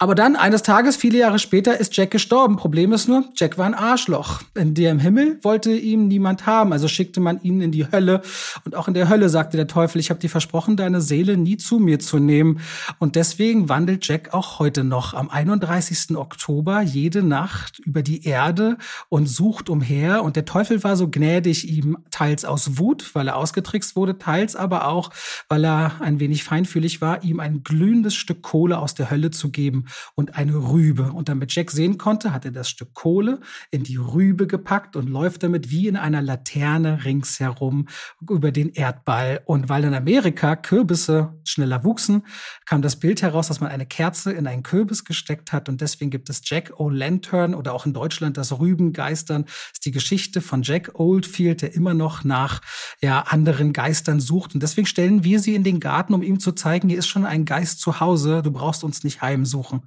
Aber 0.00 0.14
dann, 0.14 0.36
eines 0.36 0.62
Tages, 0.62 0.94
viele 0.94 1.18
Jahre 1.18 1.40
später, 1.40 1.80
ist 1.80 1.96
Jack 1.96 2.12
gestorben. 2.12 2.54
Problem 2.54 2.92
ist 2.92 3.08
nur, 3.08 3.24
Jack 3.34 3.58
war 3.58 3.66
ein 3.66 3.74
Arschloch. 3.74 4.42
In 4.54 4.72
dem 4.74 5.00
Himmel 5.00 5.40
wollte 5.42 5.72
ihm 5.72 6.06
niemand 6.06 6.46
haben, 6.46 6.72
also 6.72 6.86
schickte 6.86 7.18
man 7.18 7.42
ihn 7.42 7.60
in 7.60 7.72
die 7.72 7.90
Hölle. 7.90 8.22
Und 8.64 8.76
auch 8.76 8.86
in 8.86 8.94
der 8.94 9.08
Hölle 9.08 9.28
sagte 9.28 9.56
der 9.56 9.66
Teufel, 9.66 9.98
ich 9.98 10.10
habe 10.10 10.20
dir 10.20 10.30
versprochen, 10.30 10.76
deine 10.76 11.00
Seele 11.00 11.36
nie 11.36 11.56
zu 11.56 11.80
mir 11.80 11.98
zu 11.98 12.20
nehmen. 12.20 12.60
Und 13.00 13.16
deswegen 13.16 13.68
wandelt 13.68 14.06
Jack 14.06 14.34
auch 14.34 14.60
heute 14.60 14.84
noch 14.84 15.14
am 15.14 15.30
31. 15.30 16.16
Oktober 16.16 16.80
jede 16.80 17.24
Nacht 17.24 17.80
über 17.80 18.02
die 18.02 18.24
Erde 18.24 18.78
und 19.08 19.28
sucht 19.28 19.68
umher. 19.68 20.22
Und 20.22 20.36
der 20.36 20.44
Teufel 20.44 20.84
war 20.84 20.96
so 20.96 21.08
gnädig, 21.10 21.68
ihm 21.68 21.98
teils 22.12 22.44
aus 22.44 22.78
Wut, 22.78 23.16
weil 23.16 23.26
er 23.26 23.34
ausgetrickst 23.34 23.96
wurde, 23.96 24.16
teils 24.16 24.54
aber 24.54 24.86
auch, 24.86 25.10
weil 25.48 25.64
er 25.64 26.00
ein 26.00 26.20
wenig 26.20 26.44
feinfühlig 26.44 27.00
war, 27.00 27.24
ihm 27.24 27.40
ein 27.40 27.64
glühendes 27.64 28.14
Stück 28.14 28.42
Kohle 28.42 28.78
aus 28.78 28.94
der 28.94 29.10
Hölle 29.10 29.32
zu 29.32 29.50
geben 29.50 29.86
und 30.14 30.34
eine 30.36 30.54
Rübe. 30.54 31.12
Und 31.12 31.28
damit 31.28 31.54
Jack 31.54 31.70
sehen 31.70 31.98
konnte, 31.98 32.32
hat 32.32 32.44
er 32.44 32.50
das 32.50 32.68
Stück 32.68 32.94
Kohle 32.94 33.40
in 33.70 33.84
die 33.84 33.96
Rübe 33.96 34.46
gepackt 34.46 34.96
und 34.96 35.08
läuft 35.08 35.42
damit 35.42 35.70
wie 35.70 35.88
in 35.88 35.96
einer 35.96 36.22
Laterne 36.22 37.04
ringsherum 37.04 37.88
über 38.28 38.52
den 38.52 38.70
Erdball. 38.70 39.40
Und 39.44 39.68
weil 39.68 39.84
in 39.84 39.94
Amerika 39.94 40.56
Kürbisse 40.56 41.34
schneller 41.44 41.84
wuchsen, 41.84 42.22
kam 42.66 42.82
das 42.82 42.96
Bild 42.96 43.22
heraus, 43.22 43.48
dass 43.48 43.60
man 43.60 43.70
eine 43.70 43.86
Kerze 43.86 44.32
in 44.32 44.46
einen 44.46 44.62
Kürbis 44.62 45.04
gesteckt 45.04 45.52
hat. 45.52 45.68
Und 45.68 45.80
deswegen 45.80 46.10
gibt 46.10 46.28
es 46.30 46.42
Jack 46.44 46.72
O'Lantern 46.78 47.54
oder 47.54 47.72
auch 47.72 47.86
in 47.86 47.92
Deutschland 47.92 48.36
das 48.36 48.58
Rübengeistern. 48.58 49.44
Das 49.44 49.54
ist 49.74 49.86
die 49.86 49.90
Geschichte 49.90 50.40
von 50.40 50.62
Jack 50.62 50.92
Oldfield, 50.94 51.62
der 51.62 51.74
immer 51.74 51.94
noch 51.94 52.24
nach 52.24 52.60
ja, 53.00 53.20
anderen 53.22 53.72
Geistern 53.72 54.20
sucht. 54.20 54.54
Und 54.54 54.62
deswegen 54.62 54.86
stellen 54.86 55.24
wir 55.24 55.40
sie 55.40 55.54
in 55.54 55.64
den 55.64 55.80
Garten, 55.80 56.14
um 56.14 56.22
ihm 56.22 56.40
zu 56.40 56.52
zeigen, 56.52 56.88
hier 56.88 56.98
ist 56.98 57.08
schon 57.08 57.24
ein 57.24 57.44
Geist 57.44 57.80
zu 57.80 58.00
Hause. 58.00 58.42
Du 58.42 58.50
brauchst 58.50 58.84
uns 58.84 59.04
nicht 59.04 59.22
heimsuchen. 59.22 59.77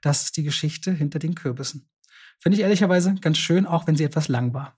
Das 0.00 0.24
ist 0.24 0.36
die 0.36 0.42
Geschichte 0.42 0.92
hinter 0.92 1.18
den 1.18 1.34
Kürbissen. 1.34 1.88
Finde 2.40 2.56
ich 2.56 2.62
ehrlicherweise 2.62 3.14
ganz 3.20 3.38
schön, 3.38 3.66
auch 3.66 3.86
wenn 3.86 3.96
sie 3.96 4.04
etwas 4.04 4.28
lang 4.28 4.54
war. 4.54 4.76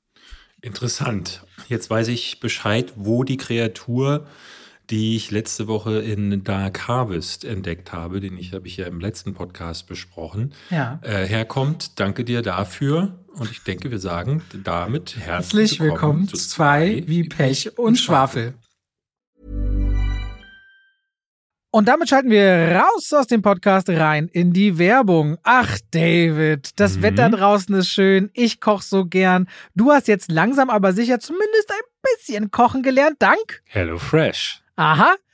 Interessant. 0.61 1.45
Jetzt 1.69 1.91
weiß 1.91 2.09
ich 2.09 2.41
Bescheid, 2.41 2.93
wo 2.97 3.25
die 3.25 3.37
Kreatur, 3.37 4.27
die 4.91 5.17
ich 5.17 5.31
letzte 5.31 5.67
Woche 5.67 6.01
in 6.01 6.45
Dark 6.45 6.87
Harvest 6.87 7.45
entdeckt 7.45 7.93
habe, 7.93 8.21
den 8.21 8.37
ich 8.37 8.53
habe 8.53 8.69
ich 8.69 8.77
ja 8.77 8.87
im 8.87 9.01
letzten 9.01 9.35
Podcast 9.35 9.87
besprochen, 9.87 10.55
ja. 10.71 11.01
äh, 11.03 11.27
herkommt. 11.27 11.99
Danke 11.99 12.25
dir 12.25 12.43
dafür. 12.43 13.19
Und 13.35 13.51
ich 13.51 13.63
denke, 13.63 13.91
wir 13.91 13.99
sagen 13.99 14.43
damit 14.63 15.17
herzlich, 15.17 15.27
herzlich 15.27 15.81
willkommen, 15.81 16.21
willkommen 16.21 16.29
zu 16.29 16.37
zwei 16.37 17.03
wie 17.07 17.25
Pech 17.25 17.79
und 17.79 17.97
Schwafel. 17.97 18.55
Und 21.75 21.89
damit 21.89 22.11
schalten 22.11 22.29
wir 22.29 22.83
raus 22.83 23.11
aus 23.15 23.29
dem 23.29 23.41
Podcast 23.41 23.89
rein 23.89 24.29
in 24.29 24.53
die 24.53 24.77
Werbung. 24.77 25.39
Ach, 25.43 25.79
David, 25.91 26.79
das 26.79 26.99
mhm. 26.99 27.03
Wetter 27.03 27.31
draußen 27.31 27.75
ist 27.77 27.89
schön. 27.89 28.29
Ich 28.35 28.61
koche 28.61 28.85
so 28.85 29.07
gern. 29.07 29.49
Du 29.75 29.91
hast 29.91 30.07
jetzt 30.07 30.31
langsam 30.31 30.69
aber 30.69 30.93
sicher 30.93 31.19
zumindest 31.19 31.71
ein 31.71 32.11
bisschen 32.19 32.51
kochen 32.51 32.83
gelernt. 32.83 33.17
Dank 33.21 33.63
Hello 33.65 33.97
Fresh. 33.97 34.63
Aha. 34.77 35.15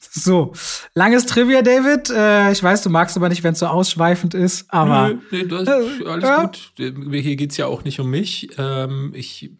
So, 0.00 0.52
langes 0.94 1.26
Trivia, 1.26 1.60
David. 1.60 2.10
Äh, 2.10 2.52
ich 2.52 2.62
weiß, 2.62 2.82
du 2.82 2.90
magst 2.90 3.16
aber 3.16 3.28
nicht, 3.28 3.42
wenn 3.42 3.54
es 3.54 3.58
so 3.58 3.66
ausschweifend 3.66 4.32
ist, 4.32 4.66
aber. 4.68 5.14
Nee, 5.30 5.42
nee 5.42 5.44
das 5.44 5.62
ist 5.62 6.06
alles 6.06 6.24
ja. 6.24 6.42
gut. 6.42 6.72
Hier 6.76 7.36
geht's 7.36 7.56
ja 7.56 7.66
auch 7.66 7.82
nicht 7.82 7.98
um 7.98 8.08
mich. 8.08 8.48
Ähm, 8.58 9.12
ich 9.14 9.50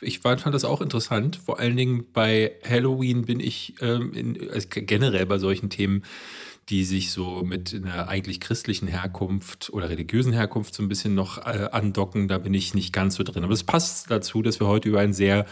ich 0.00 0.20
fand 0.20 0.46
das 0.46 0.64
auch 0.64 0.80
interessant. 0.80 1.40
Vor 1.44 1.58
allen 1.58 1.76
Dingen 1.76 2.06
bei 2.12 2.52
Halloween 2.68 3.24
bin 3.24 3.40
ich 3.40 3.74
ähm, 3.80 4.12
in, 4.12 4.50
also 4.50 4.68
generell 4.70 5.26
bei 5.26 5.38
solchen 5.38 5.68
Themen, 5.68 6.04
die 6.68 6.84
sich 6.84 7.10
so 7.10 7.42
mit 7.44 7.74
einer 7.74 8.08
eigentlich 8.08 8.40
christlichen 8.40 8.86
Herkunft 8.86 9.70
oder 9.72 9.90
religiösen 9.90 10.32
Herkunft 10.32 10.74
so 10.74 10.82
ein 10.82 10.88
bisschen 10.88 11.14
noch 11.14 11.38
äh, 11.38 11.68
andocken. 11.72 12.28
Da 12.28 12.38
bin 12.38 12.54
ich 12.54 12.74
nicht 12.74 12.92
ganz 12.92 13.16
so 13.16 13.24
drin. 13.24 13.42
Aber 13.42 13.52
es 13.52 13.64
passt 13.64 14.10
dazu, 14.10 14.42
dass 14.42 14.60
wir 14.60 14.68
heute 14.68 14.88
über 14.88 15.00
einen 15.00 15.12
sehr 15.12 15.44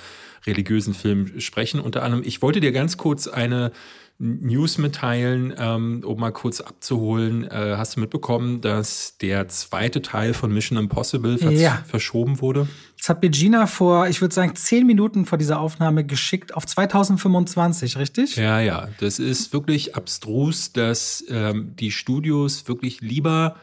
religiösen 0.46 0.94
Film 0.94 1.40
sprechen. 1.40 1.80
Unter 1.80 2.02
anderem, 2.02 2.24
ich 2.24 2.42
wollte 2.42 2.60
dir 2.60 2.72
ganz 2.72 2.96
kurz 2.96 3.28
eine 3.28 3.72
News 4.18 4.78
mitteilen, 4.78 5.52
ähm, 5.58 6.02
um 6.04 6.20
mal 6.20 6.30
kurz 6.30 6.60
abzuholen. 6.60 7.44
Äh, 7.44 7.74
hast 7.76 7.96
du 7.96 8.00
mitbekommen, 8.00 8.60
dass 8.60 9.18
der 9.18 9.48
zweite 9.48 10.02
Teil 10.02 10.34
von 10.34 10.52
Mission 10.52 10.78
Impossible 10.78 11.36
vers 11.36 11.60
ja. 11.60 11.82
verschoben 11.86 12.40
wurde? 12.40 12.68
Das 12.96 13.08
hat 13.08 13.20
Begina 13.20 13.66
vor, 13.66 14.06
ich 14.06 14.20
würde 14.20 14.34
sagen, 14.34 14.54
zehn 14.54 14.86
Minuten 14.86 15.26
vor 15.26 15.36
dieser 15.36 15.58
Aufnahme 15.58 16.04
geschickt 16.04 16.54
auf 16.54 16.64
2025, 16.64 17.96
richtig? 17.96 18.36
Ja, 18.36 18.60
ja. 18.60 18.88
Das 19.00 19.18
ist 19.18 19.52
wirklich 19.52 19.96
abstrus, 19.96 20.72
dass 20.72 21.24
ähm, 21.28 21.74
die 21.78 21.90
Studios 21.90 22.68
wirklich 22.68 23.00
lieber 23.00 23.56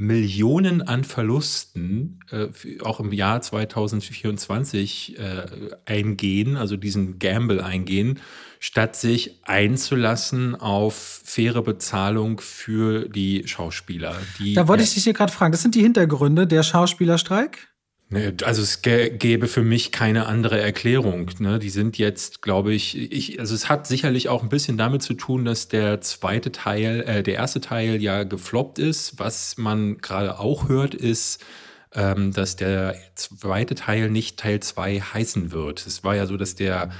Millionen 0.00 0.80
an 0.80 1.02
Verlusten 1.02 2.20
äh, 2.30 2.46
auch 2.82 3.00
im 3.00 3.12
Jahr 3.12 3.42
2024 3.42 5.18
äh, 5.18 5.46
eingehen, 5.86 6.56
also 6.56 6.76
diesen 6.76 7.18
Gamble 7.18 7.62
eingehen, 7.62 8.20
statt 8.60 8.94
sich 8.94 9.40
einzulassen 9.42 10.54
auf 10.54 11.22
faire 11.24 11.62
Bezahlung 11.62 12.40
für 12.40 13.08
die 13.08 13.42
Schauspieler. 13.48 14.14
Die, 14.38 14.54
da 14.54 14.68
wollte 14.68 14.84
ich 14.84 14.94
dich 14.94 15.02
hier 15.02 15.14
gerade 15.14 15.32
fragen, 15.32 15.50
das 15.50 15.62
sind 15.62 15.74
die 15.74 15.82
Hintergründe 15.82 16.46
der 16.46 16.62
Schauspielerstreik? 16.62 17.68
Ne, 18.10 18.34
also 18.42 18.62
es 18.62 18.80
gäbe 18.80 19.48
für 19.48 19.62
mich 19.62 19.92
keine 19.92 20.26
andere 20.26 20.58
Erklärung. 20.58 21.30
Ne? 21.40 21.58
Die 21.58 21.68
sind 21.68 21.98
jetzt, 21.98 22.40
glaube 22.40 22.72
ich, 22.72 22.96
ich, 22.96 23.38
also 23.38 23.54
es 23.54 23.68
hat 23.68 23.86
sicherlich 23.86 24.30
auch 24.30 24.42
ein 24.42 24.48
bisschen 24.48 24.78
damit 24.78 25.02
zu 25.02 25.12
tun, 25.12 25.44
dass 25.44 25.68
der 25.68 26.00
zweite 26.00 26.50
Teil, 26.50 27.02
äh, 27.02 27.22
der 27.22 27.34
erste 27.34 27.60
Teil 27.60 28.00
ja 28.00 28.24
gefloppt 28.24 28.78
ist. 28.78 29.18
Was 29.18 29.58
man 29.58 29.98
gerade 29.98 30.38
auch 30.38 30.70
hört, 30.70 30.94
ist, 30.94 31.44
ähm, 31.92 32.32
dass 32.32 32.56
der 32.56 32.96
zweite 33.14 33.74
Teil 33.74 34.10
nicht 34.10 34.38
Teil 34.38 34.60
2 34.60 35.00
heißen 35.00 35.52
wird. 35.52 35.86
Es 35.86 36.02
war 36.02 36.16
ja 36.16 36.24
so, 36.24 36.38
dass 36.38 36.54
der 36.54 36.90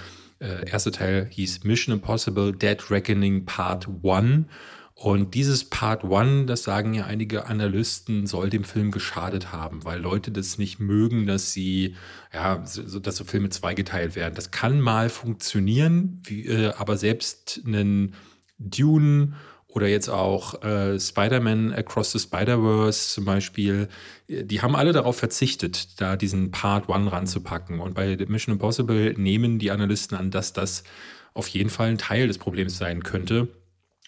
äh, 0.40 0.68
erste 0.68 0.90
Teil 0.90 1.26
hieß 1.30 1.64
Mission 1.64 1.94
Impossible 1.94 2.52
Dead 2.52 2.78
Reckoning 2.90 3.46
Part 3.46 3.88
1 4.04 4.44
und 5.00 5.34
dieses 5.34 5.64
Part 5.64 6.02
One, 6.02 6.46
das 6.46 6.64
sagen 6.64 6.92
ja 6.92 7.04
einige 7.04 7.46
Analysten, 7.46 8.26
soll 8.26 8.50
dem 8.50 8.64
Film 8.64 8.90
geschadet 8.90 9.52
haben, 9.52 9.84
weil 9.84 10.00
Leute 10.00 10.32
das 10.32 10.58
nicht 10.58 10.80
mögen, 10.80 11.24
dass 11.28 11.52
sie, 11.52 11.94
ja, 12.34 12.64
so, 12.66 12.98
dass 12.98 13.14
so 13.14 13.22
Filme 13.22 13.48
zweigeteilt 13.48 14.16
werden. 14.16 14.34
Das 14.34 14.50
kann 14.50 14.80
mal 14.80 15.08
funktionieren, 15.08 16.20
wie, 16.24 16.46
äh, 16.46 16.72
aber 16.76 16.96
selbst 16.96 17.62
einen 17.64 18.16
Dune 18.58 19.34
oder 19.68 19.86
jetzt 19.86 20.08
auch 20.08 20.64
äh, 20.64 20.98
Spider-Man 20.98 21.72
Across 21.74 22.10
the 22.10 22.18
Spider-Verse 22.18 23.14
zum 23.14 23.24
Beispiel, 23.24 23.86
die 24.26 24.62
haben 24.62 24.74
alle 24.74 24.90
darauf 24.90 25.16
verzichtet, 25.16 26.00
da 26.00 26.16
diesen 26.16 26.50
Part 26.50 26.88
One 26.88 27.12
ranzupacken. 27.12 27.78
Und 27.78 27.94
bei 27.94 28.16
Mission 28.26 28.54
Impossible 28.54 29.14
nehmen 29.16 29.60
die 29.60 29.70
Analysten 29.70 30.18
an, 30.18 30.32
dass 30.32 30.52
das 30.52 30.82
auf 31.34 31.46
jeden 31.46 31.70
Fall 31.70 31.90
ein 31.90 31.98
Teil 31.98 32.26
des 32.26 32.38
Problems 32.38 32.78
sein 32.78 33.04
könnte. 33.04 33.46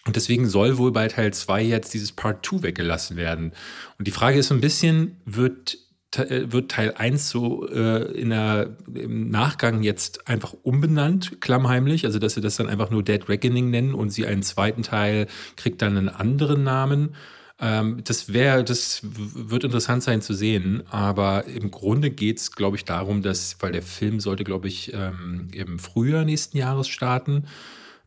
Und 0.05 0.15
deswegen 0.15 0.47
soll 0.47 0.77
wohl 0.77 0.91
bei 0.91 1.07
Teil 1.07 1.31
2 1.33 1.61
jetzt 1.61 1.93
dieses 1.93 2.11
Part 2.11 2.45
2 2.45 2.63
weggelassen 2.63 3.17
werden. 3.17 3.51
Und 3.99 4.07
die 4.07 4.11
Frage 4.11 4.39
ist 4.39 4.47
so 4.47 4.55
ein 4.55 4.61
bisschen, 4.61 5.21
wird 5.25 5.77
äh, 6.15 6.51
wird 6.51 6.71
Teil 6.71 6.93
1 6.97 7.29
so 7.29 7.67
äh, 7.69 8.11
in 8.19 8.31
der, 8.31 8.75
im 8.93 9.29
Nachgang 9.29 9.81
jetzt 9.81 10.27
einfach 10.27 10.53
umbenannt, 10.63 11.39
klammheimlich, 11.39 12.05
also 12.05 12.19
dass 12.19 12.33
sie 12.33 12.41
das 12.41 12.57
dann 12.57 12.67
einfach 12.67 12.89
nur 12.89 13.03
Dead 13.03 13.29
Reckoning 13.29 13.69
nennen 13.69 13.93
und 13.93 14.09
sie 14.09 14.25
einen 14.25 14.43
zweiten 14.43 14.83
Teil 14.83 15.27
kriegt 15.55 15.81
dann 15.81 15.97
einen 15.97 16.09
anderen 16.09 16.63
Namen. 16.63 17.15
Ähm, 17.61 18.01
das 18.03 18.33
wäre, 18.33 18.65
das 18.65 19.01
wird 19.03 19.63
interessant 19.63 20.03
sein 20.03 20.21
zu 20.21 20.33
sehen, 20.33 20.83
aber 20.89 21.45
im 21.45 21.71
Grunde 21.71 22.09
geht 22.09 22.39
es, 22.39 22.51
glaube 22.51 22.75
ich, 22.75 22.83
darum, 22.83 23.21
dass, 23.21 23.55
weil 23.61 23.71
der 23.71 23.83
Film 23.83 24.19
sollte, 24.19 24.43
glaube 24.43 24.67
ich, 24.67 24.91
ähm, 24.93 25.47
im 25.53 25.79
Frühjahr 25.79 26.25
nächsten 26.25 26.57
Jahres 26.57 26.89
starten. 26.89 27.45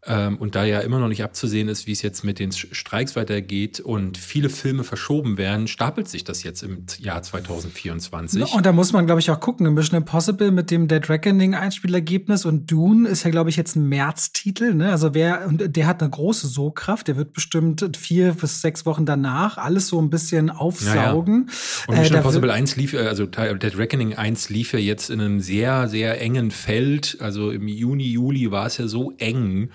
Ähm, 0.07 0.37
und 0.37 0.55
da 0.55 0.65
ja 0.65 0.81
immer 0.81 0.99
noch 0.99 1.09
nicht 1.09 1.25
abzusehen 1.25 1.69
ist, 1.69 1.87
wie 1.87 1.93
es 1.93 2.03
jetzt 2.03 2.25
mit 2.25 2.39
den 2.39 2.53
Streiks 2.53 3.17
weitergeht 3.17 3.81
und 3.81 4.19
viele 4.19 4.51
Filme 4.51 4.85
verschoben 4.85 5.39
werden, 5.39 5.67
stapelt 5.67 6.09
sich 6.09 6.25
das 6.25 6.43
jetzt 6.43 6.63
im 6.63 6.85
Jahr 6.99 7.23
2024. 7.23 8.53
Und 8.53 8.67
da 8.67 8.73
muss 8.73 8.93
man, 8.93 9.07
glaube 9.07 9.21
ich, 9.21 9.31
auch 9.31 9.41
gucken. 9.41 9.73
Mission 9.73 9.97
Impossible 9.97 10.51
mit 10.51 10.71
dem 10.71 10.89
Dead 10.89 11.09
Reckoning 11.09 11.55
Einspielergebnis 11.55 12.45
und 12.45 12.71
Dune 12.71 13.09
ist 13.09 13.25
ja, 13.25 13.31
glaube 13.31 13.49
ich, 13.49 13.57
jetzt 13.57 13.77
ein 13.77 13.89
März-Titel. 13.89 14.75
Ne? 14.75 14.91
Also 14.91 15.15
wer, 15.15 15.47
und 15.47 15.75
der 15.75 15.87
hat 15.87 16.03
eine 16.03 16.11
große 16.11 16.49
Sogkraft, 16.49 17.09
der 17.09 17.17
wird 17.17 17.33
bestimmt 17.33 17.97
vier 17.97 18.35
bis 18.35 18.61
sechs 18.61 18.85
Wochen 18.85 19.07
danach 19.07 19.57
alles 19.57 19.89
so 19.89 20.01
ein 20.03 20.11
bisschen 20.11 20.51
aufsaugen. 20.51 21.47
Ja, 21.47 21.53
ja. 21.53 21.89
Und 21.89 21.99
Mission 21.99 22.17
äh, 22.17 22.19
Impossible 22.19 22.51
1 22.51 22.77
lief, 22.77 22.95
also 22.95 23.25
Dead 23.25 23.79
Reckoning 23.79 24.15
1 24.15 24.51
lief 24.51 24.75
ja 24.75 24.79
jetzt 24.79 25.09
in 25.09 25.21
einem 25.21 25.41
sehr, 25.41 25.89
sehr 25.89 26.21
engen 26.21 26.51
Feld. 26.51 27.17
Also 27.21 27.51
im 27.51 27.69
Juni, 27.69 28.05
Juli 28.05 28.51
war 28.51 28.67
es 28.67 28.77
ja 28.77 28.87
so 28.87 29.13
eng 29.17 29.71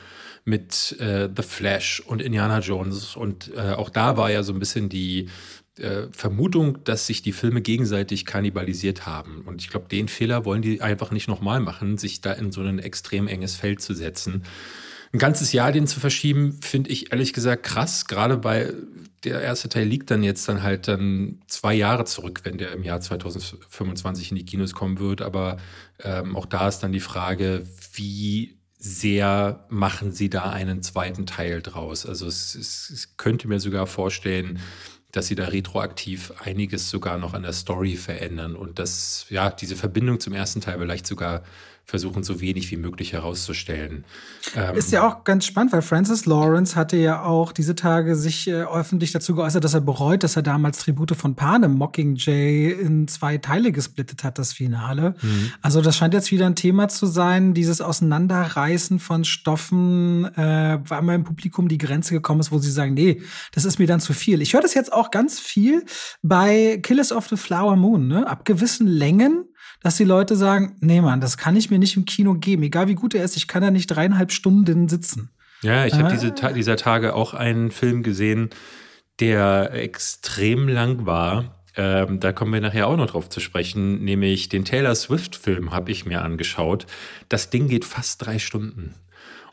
mit 0.45 0.95
äh, 0.99 1.29
The 1.35 1.43
Flash 1.43 2.01
und 2.05 2.21
Indiana 2.21 2.59
Jones. 2.59 3.15
Und 3.15 3.51
äh, 3.55 3.73
auch 3.73 3.89
da 3.89 4.17
war 4.17 4.31
ja 4.31 4.43
so 4.43 4.53
ein 4.53 4.59
bisschen 4.59 4.89
die 4.89 5.29
äh, 5.79 6.07
Vermutung, 6.11 6.83
dass 6.83 7.07
sich 7.07 7.21
die 7.21 7.31
Filme 7.31 7.61
gegenseitig 7.61 8.25
kannibalisiert 8.25 9.05
haben. 9.05 9.43
Und 9.45 9.61
ich 9.61 9.69
glaube, 9.69 9.87
den 9.87 10.07
Fehler 10.07 10.45
wollen 10.45 10.61
die 10.61 10.81
einfach 10.81 11.11
nicht 11.11 11.27
nochmal 11.27 11.59
machen, 11.59 11.97
sich 11.97 12.21
da 12.21 12.33
in 12.33 12.51
so 12.51 12.61
ein 12.61 12.79
extrem 12.79 13.27
enges 13.27 13.55
Feld 13.55 13.81
zu 13.81 13.93
setzen. 13.93 14.43
Ein 15.11 15.19
ganzes 15.19 15.53
Jahr 15.53 15.71
den 15.71 15.87
zu 15.87 15.99
verschieben, 15.99 16.59
finde 16.61 16.91
ich 16.91 17.11
ehrlich 17.11 17.33
gesagt 17.33 17.63
krass. 17.63 18.05
Gerade 18.05 18.37
bei 18.37 18.73
der 19.23 19.41
erste 19.41 19.67
Teil 19.67 19.87
liegt 19.87 20.11
dann 20.11 20.21
jetzt 20.21 20.47
dann 20.47 20.61
halt 20.61 20.87
dann 20.87 21.41
zwei 21.47 21.73
Jahre 21.73 22.05
zurück, 22.05 22.41
wenn 22.43 22.57
der 22.57 22.73
im 22.73 22.83
Jahr 22.83 23.01
2025 23.01 24.31
in 24.31 24.37
die 24.37 24.45
Kinos 24.45 24.73
kommen 24.73 24.99
wird. 24.99 25.21
Aber 25.21 25.57
ähm, 26.03 26.35
auch 26.35 26.45
da 26.45 26.67
ist 26.67 26.79
dann 26.79 26.91
die 26.91 26.99
Frage, 26.99 27.65
wie 27.93 28.58
sehr 28.79 29.65
machen 29.67 30.13
sie 30.13 30.29
da 30.29 30.49
einen 30.49 30.81
zweiten 30.81 31.25
Teil 31.25 31.61
draus. 31.61 32.05
Also 32.05 32.27
es, 32.27 32.55
es, 32.55 32.89
es, 32.89 33.17
könnte 33.17 33.49
mir 33.49 33.59
sogar 33.59 33.85
vorstellen, 33.87 34.59
dass 35.11 35.27
sie 35.27 35.35
da 35.35 35.45
retroaktiv 35.45 36.31
einiges 36.39 36.89
sogar 36.89 37.17
noch 37.17 37.33
an 37.33 37.43
der 37.43 37.51
Story 37.51 37.97
verändern 37.97 38.55
und 38.55 38.79
dass 38.79 39.25
ja 39.29 39.49
diese 39.49 39.75
Verbindung 39.75 40.21
zum 40.21 40.33
ersten 40.33 40.61
Teil 40.61 40.79
vielleicht 40.79 41.07
sogar 41.07 41.43
versuchen, 41.89 42.23
so 42.23 42.39
wenig 42.39 42.69
wie 42.69 42.77
möglich 42.77 43.13
herauszustellen. 43.13 44.05
Ähm, 44.55 44.75
ist 44.75 44.91
ja 44.91 45.07
auch 45.07 45.23
ganz 45.23 45.45
spannend, 45.45 45.73
weil 45.73 45.81
Francis 45.81 46.27
Lawrence 46.27 46.75
hatte 46.75 46.97
ja 46.97 47.23
auch 47.23 47.51
diese 47.51 47.73
Tage 47.73 48.15
sich 48.15 48.47
äh, 48.47 48.63
öffentlich 48.63 49.11
dazu 49.11 49.33
geäußert, 49.33 49.63
dass 49.63 49.73
er 49.73 49.81
bereut, 49.81 50.23
dass 50.23 50.35
er 50.35 50.43
damals 50.43 50.79
Tribute 50.79 51.15
von 51.15 51.35
Panem, 51.35 51.73
Mockingjay, 51.73 52.71
in 52.71 53.07
zwei 53.07 53.39
Teile 53.39 53.71
gesplittet 53.71 54.23
hat, 54.23 54.37
das 54.37 54.53
Finale. 54.53 55.15
Mhm. 55.21 55.51
Also 55.63 55.81
das 55.81 55.97
scheint 55.97 56.13
jetzt 56.13 56.31
wieder 56.31 56.45
ein 56.45 56.55
Thema 56.55 56.89
zu 56.89 57.07
sein, 57.07 57.55
dieses 57.55 57.81
Auseinanderreißen 57.81 58.99
von 58.99 59.25
Stoffen, 59.25 60.25
äh, 60.35 60.79
weil 60.85 61.01
mal 61.01 61.15
im 61.15 61.23
Publikum 61.23 61.67
die 61.67 61.79
Grenze 61.79 62.13
gekommen 62.13 62.39
ist, 62.39 62.51
wo 62.51 62.59
sie 62.59 62.71
sagen, 62.71 62.93
nee, 62.93 63.23
das 63.53 63.65
ist 63.65 63.79
mir 63.79 63.87
dann 63.87 63.99
zu 63.99 64.13
viel. 64.13 64.43
Ich 64.43 64.53
höre 64.53 64.61
das 64.61 64.75
jetzt 64.75 64.93
auch 64.93 65.09
ganz 65.09 65.39
viel 65.39 65.83
bei 66.21 66.79
Killers 66.83 67.11
of 67.11 67.27
the 67.29 67.37
Flower 67.37 67.75
Moon, 67.75 68.07
ne? 68.07 68.27
Ab 68.27 68.45
gewissen 68.45 68.85
Längen 68.85 69.45
dass 69.81 69.97
die 69.97 70.03
Leute 70.03 70.35
sagen, 70.35 70.75
nee 70.79 71.01
Mann, 71.01 71.21
das 71.21 71.37
kann 71.37 71.55
ich 71.55 71.69
mir 71.69 71.79
nicht 71.79 71.95
im 71.95 72.05
Kino 72.05 72.33
geben. 72.35 72.63
Egal 72.63 72.87
wie 72.87 72.95
gut 72.95 73.13
er 73.13 73.23
ist, 73.23 73.37
ich 73.37 73.47
kann 73.47 73.61
da 73.61 73.71
nicht 73.71 73.87
dreieinhalb 73.87 74.31
Stunden 74.31 74.89
sitzen. 74.89 75.29
Ja, 75.61 75.85
ich 75.85 75.93
habe 75.93 76.09
diese 76.11 76.33
dieser 76.53 76.77
Tage 76.77 77.13
auch 77.13 77.33
einen 77.33 77.71
Film 77.71 78.01
gesehen, 78.03 78.49
der 79.19 79.73
extrem 79.73 80.67
lang 80.67 81.05
war. 81.05 81.63
Ähm, 81.75 82.19
da 82.19 82.31
kommen 82.31 82.53
wir 82.53 82.61
nachher 82.61 82.87
auch 82.87 82.97
noch 82.97 83.07
drauf 83.07 83.29
zu 83.29 83.39
sprechen, 83.39 84.03
nämlich 84.03 84.49
den 84.49 84.65
Taylor 84.65 84.95
Swift-Film 84.95 85.71
habe 85.71 85.91
ich 85.91 86.05
mir 86.05 86.21
angeschaut. 86.21 86.87
Das 87.27 87.49
Ding 87.49 87.67
geht 87.67 87.85
fast 87.85 88.25
drei 88.25 88.39
Stunden. 88.39 88.95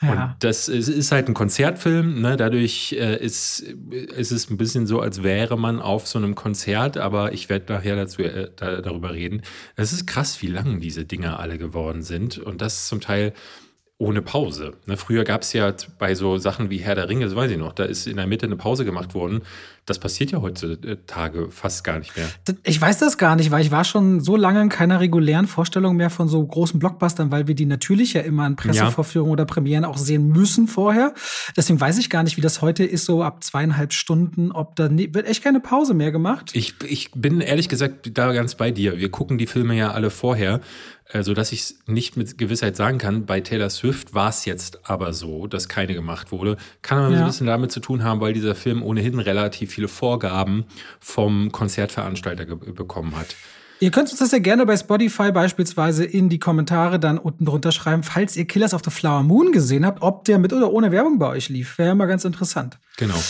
Und 0.03 0.37
das 0.41 0.69
ist, 0.69 0.89
ist, 0.89 1.13
halt 1.13 1.29
ein 1.29 1.35
Konzertfilm, 1.35 2.21
ne? 2.21 2.37
dadurch 2.37 2.93
äh, 2.99 3.17
ist, 3.17 3.61
ist 3.61 4.33
es 4.33 4.51
ein 4.51 4.57
bisschen 4.57 4.87
so, 4.87 5.01
als 5.01 5.23
wäre 5.23 5.59
man 5.59 5.81
auf 5.81 6.07
so 6.07 6.19
einem 6.19 6.35
Konzert, 6.35 6.99
aber 6.99 7.33
ich 7.33 7.49
werde 7.49 7.73
nachher 7.73 7.97
dazu, 7.97 8.23
äh, 8.23 8.51
da, 8.57 8.81
darüber 8.81 9.15
reden. 9.15 9.43
Es 9.75 9.93
ist 9.93 10.07
krass, 10.07 10.43
wie 10.43 10.49
lang 10.49 10.81
diese 10.81 11.05
Dinger 11.05 11.41
alle 11.41 11.59
geworden 11.59 12.03
sind 12.03 12.39
und 12.39 12.61
das 12.61 12.89
zum 12.89 13.01
Teil 13.01 13.33
ohne 13.99 14.21
Pause. 14.21 14.75
Ne, 14.87 14.97
früher 14.97 15.25
gab 15.25 15.43
es 15.43 15.53
ja 15.53 15.73
bei 15.99 16.15
so 16.15 16.37
Sachen 16.37 16.69
wie 16.69 16.79
Herr 16.79 16.95
der 16.95 17.09
Ringe, 17.09 17.25
das 17.25 17.35
weiß 17.35 17.51
ich 17.51 17.57
noch, 17.57 17.73
da 17.73 17.85
ist 17.85 18.07
in 18.07 18.17
der 18.17 18.27
Mitte 18.27 18.47
eine 18.47 18.57
Pause 18.57 18.85
gemacht 18.85 19.15
worden. 19.15 19.43
Das 19.87 19.99
passiert 19.99 20.33
ja 20.33 20.43
heutzutage 20.43 21.49
fast 21.51 21.85
gar 21.85 21.99
nicht 21.99 22.17
mehr. 22.17 22.27
Ich 22.65 22.81
weiß 22.81 22.99
das 22.99 23.19
gar 23.19 23.37
nicht, 23.37 23.51
weil 23.53 23.65
ich 23.65 23.71
war 23.71 23.85
schon 23.85 24.21
so 24.21 24.37
lange 24.37 24.61
in 24.61 24.69
keiner 24.69 25.01
regulären 25.01 25.47
Vorstellung 25.47 25.97
mehr 25.97 26.11
von 26.11 26.29
so 26.29 26.45
großen 26.45 26.79
Blockbustern, 26.81 27.31
weil 27.31 27.47
wir 27.47 27.55
die 27.55 27.67
natürlich 27.67 28.13
ja 28.13 28.23
immer 28.23 28.47
in 28.47 28.57
Pressevorführungen 28.57 29.31
ja. 29.31 29.33
oder 29.35 29.45
Premieren 29.45 29.85
auch 29.85 29.97
sehen 29.97 30.29
müssen 30.29 30.67
vorher. 30.67 31.15
Deswegen 31.57 31.81
weiß 31.81 31.99
ich 31.99 32.11
gar 32.11 32.25
nicht, 32.25 32.37
wie 32.37 32.41
das 32.41 32.63
heute 32.63 32.85
ist, 32.85 33.05
so 33.05 33.23
ab 33.23 33.45
zweieinhalb 33.45 33.93
Stunden, 33.93 34.53
ob 34.53 34.77
da 34.77 34.91
wird 34.91 35.27
echt 35.27 35.45
keine 35.45 35.61
Pause 35.61 35.95
mehr 35.95 36.11
gemacht. 36.11 36.51
Ich, 36.55 36.75
ich 36.87 37.13
bin 37.13 37.41
ehrlich 37.41 37.69
gesagt 37.69 38.11
da 38.13 38.33
ganz 38.33 38.57
bei 38.57 38.73
dir. 38.73 38.99
Wir 38.99 39.11
gucken 39.11 39.39
die 39.39 39.47
Filme 39.47 39.77
ja 39.77 39.93
alle 39.93 40.11
vorher 40.11 40.61
äh, 41.09 41.23
so 41.23 41.35
dass 41.35 41.53
ich 41.53 41.61
es 41.61 41.79
nicht 41.87 42.17
mit 42.17 42.39
Gewissheit 42.39 42.77
sagen 42.77 42.99
kann. 42.99 43.27
Bei 43.27 43.41
Taylor 43.41 43.71
Swift 43.71 44.15
war 44.15 44.29
es 44.29 44.45
jetzt 44.45 44.91
aber 44.91 45.13
so, 45.13 45.47
dass 45.47 45.69
keine 45.69 45.95
gemacht 45.95 46.33
wurde. 46.33 46.57
Kann 46.83 46.99
aber 46.99 47.15
ja. 47.15 47.21
ein 47.21 47.27
bisschen 47.27 47.47
damit 47.47 47.71
zu 47.71 47.81
tun 47.81 48.03
haben, 48.03 48.21
weil 48.21 48.33
dieser 48.33 48.55
Film 48.55 48.83
ohnehin 48.83 49.19
relativ 49.19 49.76
viele 49.77 49.89
Vorgaben 49.89 50.65
vom 51.01 51.53
Konzertveranstalter 51.53 52.47
bekommen 52.47 53.15
hat. 53.17 53.37
Ihr 53.79 53.91
könnt 53.91 54.09
uns 54.11 54.21
das 54.21 54.33
ja 54.33 54.39
gerne 54.39 54.65
bei 54.65 54.75
Spotify 54.75 55.31
beispielsweise 55.33 56.03
in 56.05 56.31
die 56.31 56.39
Kommentare 56.39 56.99
dann 56.99 57.19
unten 57.19 57.45
drunter 57.45 57.73
schreiben, 57.73 58.03
falls 58.03 58.35
ihr 58.35 58.47
Killers 58.47 58.73
of 58.73 58.81
the 58.83 58.91
Flower 58.91 59.23
Moon 59.23 59.53
gesehen 59.53 59.85
habt, 59.85 60.01
ob 60.01 60.25
der 60.25 60.39
mit 60.39 60.55
oder 60.55 60.73
ohne 60.73 60.93
Werbung 60.93 61.19
bei 61.19 61.29
euch 61.29 61.51
lief. 61.51 61.77
Wäre 61.77 61.91
ja 61.91 61.95
mal 61.95 62.07
ganz 62.07 62.25
interessant. 62.25 62.79
Genau. 62.97 63.21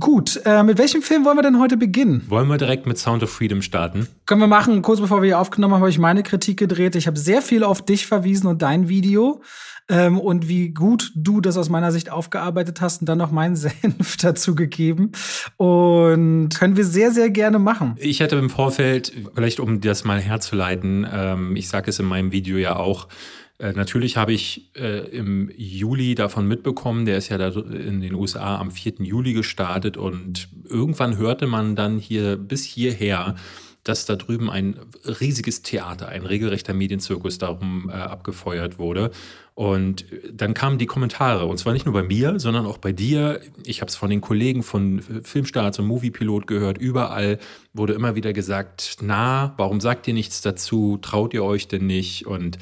Gut, 0.00 0.40
äh, 0.44 0.64
mit 0.64 0.76
welchem 0.78 1.02
Film 1.02 1.24
wollen 1.24 1.38
wir 1.38 1.42
denn 1.42 1.60
heute 1.60 1.76
beginnen? 1.76 2.24
Wollen 2.26 2.48
wir 2.48 2.58
direkt 2.58 2.86
mit 2.86 2.98
Sound 2.98 3.22
of 3.22 3.30
Freedom 3.30 3.62
starten? 3.62 4.08
Können 4.26 4.40
wir 4.40 4.48
machen. 4.48 4.82
Kurz 4.82 5.00
bevor 5.00 5.22
wir 5.22 5.26
hier 5.26 5.38
aufgenommen 5.38 5.74
haben, 5.74 5.82
habe 5.82 5.90
ich 5.90 6.00
meine 6.00 6.24
Kritik 6.24 6.58
gedreht. 6.58 6.96
Ich 6.96 7.06
habe 7.06 7.16
sehr 7.16 7.42
viel 7.42 7.62
auf 7.62 7.84
dich 7.84 8.06
verwiesen 8.06 8.48
und 8.48 8.60
dein 8.60 8.88
Video 8.88 9.40
ähm, 9.88 10.18
und 10.18 10.48
wie 10.48 10.70
gut 10.70 11.12
du 11.14 11.40
das 11.40 11.56
aus 11.56 11.68
meiner 11.68 11.92
Sicht 11.92 12.10
aufgearbeitet 12.10 12.80
hast 12.80 13.02
und 13.02 13.08
dann 13.08 13.18
noch 13.18 13.30
meinen 13.30 13.54
Senf 13.56 14.16
dazu 14.16 14.56
gegeben. 14.56 15.12
Und 15.58 16.48
können 16.58 16.76
wir 16.76 16.84
sehr, 16.84 17.12
sehr 17.12 17.30
gerne 17.30 17.60
machen. 17.60 17.94
Ich 17.98 18.18
hätte 18.18 18.34
im 18.34 18.50
Vorfeld, 18.50 19.12
vielleicht 19.32 19.60
um 19.60 19.80
das 19.80 20.02
mal 20.02 20.20
herzuleiten, 20.20 21.06
ähm, 21.08 21.54
ich 21.54 21.68
sage 21.68 21.90
es 21.90 22.00
in 22.00 22.06
meinem 22.06 22.32
Video 22.32 22.56
ja 22.56 22.74
auch, 22.74 23.06
äh, 23.58 23.72
natürlich 23.72 24.16
habe 24.16 24.32
ich 24.32 24.70
äh, 24.76 25.08
im 25.08 25.50
Juli 25.56 26.14
davon 26.14 26.46
mitbekommen, 26.46 27.06
der 27.06 27.18
ist 27.18 27.28
ja 27.28 27.38
da 27.38 27.48
in 27.48 28.00
den 28.00 28.14
USA 28.14 28.56
am 28.58 28.70
4. 28.70 28.94
Juli 29.00 29.32
gestartet 29.32 29.96
und 29.96 30.48
irgendwann 30.68 31.16
hörte 31.16 31.46
man 31.46 31.74
dann 31.74 31.98
hier 31.98 32.36
bis 32.36 32.64
hierher, 32.64 33.34
dass 33.82 34.04
da 34.04 34.16
drüben 34.16 34.50
ein 34.50 34.76
riesiges 35.04 35.62
Theater, 35.62 36.08
ein 36.08 36.24
regelrechter 36.24 36.74
Medienzirkus 36.74 37.38
darum 37.38 37.88
äh, 37.88 37.94
abgefeuert 37.94 38.78
wurde. 38.78 39.10
Und 39.54 40.04
dann 40.32 40.54
kamen 40.54 40.78
die 40.78 40.86
Kommentare, 40.86 41.46
und 41.46 41.58
zwar 41.58 41.72
nicht 41.72 41.84
nur 41.84 41.94
bei 41.94 42.04
mir, 42.04 42.38
sondern 42.38 42.64
auch 42.64 42.78
bei 42.78 42.92
dir. 42.92 43.40
Ich 43.64 43.80
habe 43.80 43.88
es 43.88 43.96
von 43.96 44.08
den 44.08 44.20
Kollegen 44.20 44.62
von 44.62 45.00
Filmstarts 45.24 45.80
und 45.80 45.86
Moviepilot 45.86 46.46
gehört. 46.46 46.78
Überall 46.78 47.38
wurde 47.72 47.94
immer 47.94 48.14
wieder 48.14 48.32
gesagt, 48.32 48.98
na, 49.00 49.54
warum 49.56 49.80
sagt 49.80 50.06
ihr 50.06 50.14
nichts 50.14 50.42
dazu? 50.42 50.98
Traut 51.02 51.34
ihr 51.34 51.42
euch 51.42 51.66
denn 51.66 51.88
nicht? 51.88 52.24
Und 52.26 52.58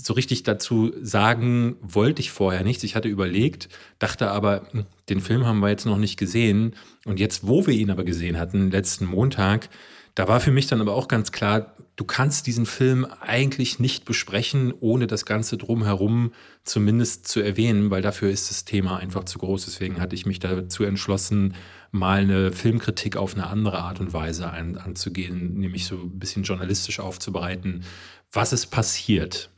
so 0.00 0.12
richtig 0.12 0.44
dazu 0.44 0.92
sagen 1.02 1.76
wollte 1.82 2.20
ich 2.20 2.30
vorher 2.30 2.62
nichts. 2.62 2.84
Ich 2.84 2.94
hatte 2.94 3.08
überlegt, 3.08 3.68
dachte 3.98 4.30
aber, 4.30 4.62
hm, 4.70 4.86
den 5.08 5.20
Film 5.20 5.44
haben 5.44 5.58
wir 5.58 5.70
jetzt 5.70 5.86
noch 5.86 5.98
nicht 5.98 6.16
gesehen. 6.16 6.76
Und 7.04 7.18
jetzt, 7.18 7.46
wo 7.46 7.66
wir 7.66 7.74
ihn 7.74 7.90
aber 7.90 8.04
gesehen 8.04 8.38
hatten, 8.38 8.70
letzten 8.70 9.06
Montag, 9.06 9.68
Da 10.14 10.26
war 10.26 10.40
für 10.40 10.50
mich 10.50 10.66
dann 10.66 10.80
aber 10.80 10.94
auch 10.94 11.06
ganz 11.06 11.30
klar, 11.30 11.76
du 11.94 12.04
kannst 12.04 12.48
diesen 12.48 12.66
Film 12.66 13.06
eigentlich 13.20 13.78
nicht 13.78 14.04
besprechen, 14.04 14.74
ohne 14.80 15.06
das 15.06 15.26
Ganze 15.26 15.56
drumherum 15.56 16.32
zumindest 16.64 17.28
zu 17.28 17.38
erwähnen, 17.40 17.90
weil 17.92 18.02
dafür 18.02 18.28
ist 18.28 18.50
das 18.50 18.64
Thema 18.64 18.96
einfach 18.96 19.24
zu 19.24 19.38
groß. 19.38 19.66
Deswegen 19.66 20.00
hatte 20.00 20.16
ich 20.16 20.26
mich 20.26 20.40
dazu 20.40 20.82
entschlossen, 20.82 21.54
mal 21.92 22.22
eine 22.22 22.50
Filmkritik 22.50 23.16
auf 23.16 23.34
eine 23.34 23.46
andere 23.46 23.78
Art 23.78 24.00
und 24.00 24.12
Weise 24.12 24.50
ein, 24.50 24.76
anzugehen, 24.76 25.54
nämlich 25.54 25.86
so 25.86 25.94
ein 25.94 26.18
bisschen 26.18 26.42
journalistisch 26.42 26.98
aufzubereiten, 26.98 27.84
was 28.32 28.52
ist 28.52 28.66
passiert 28.66 29.50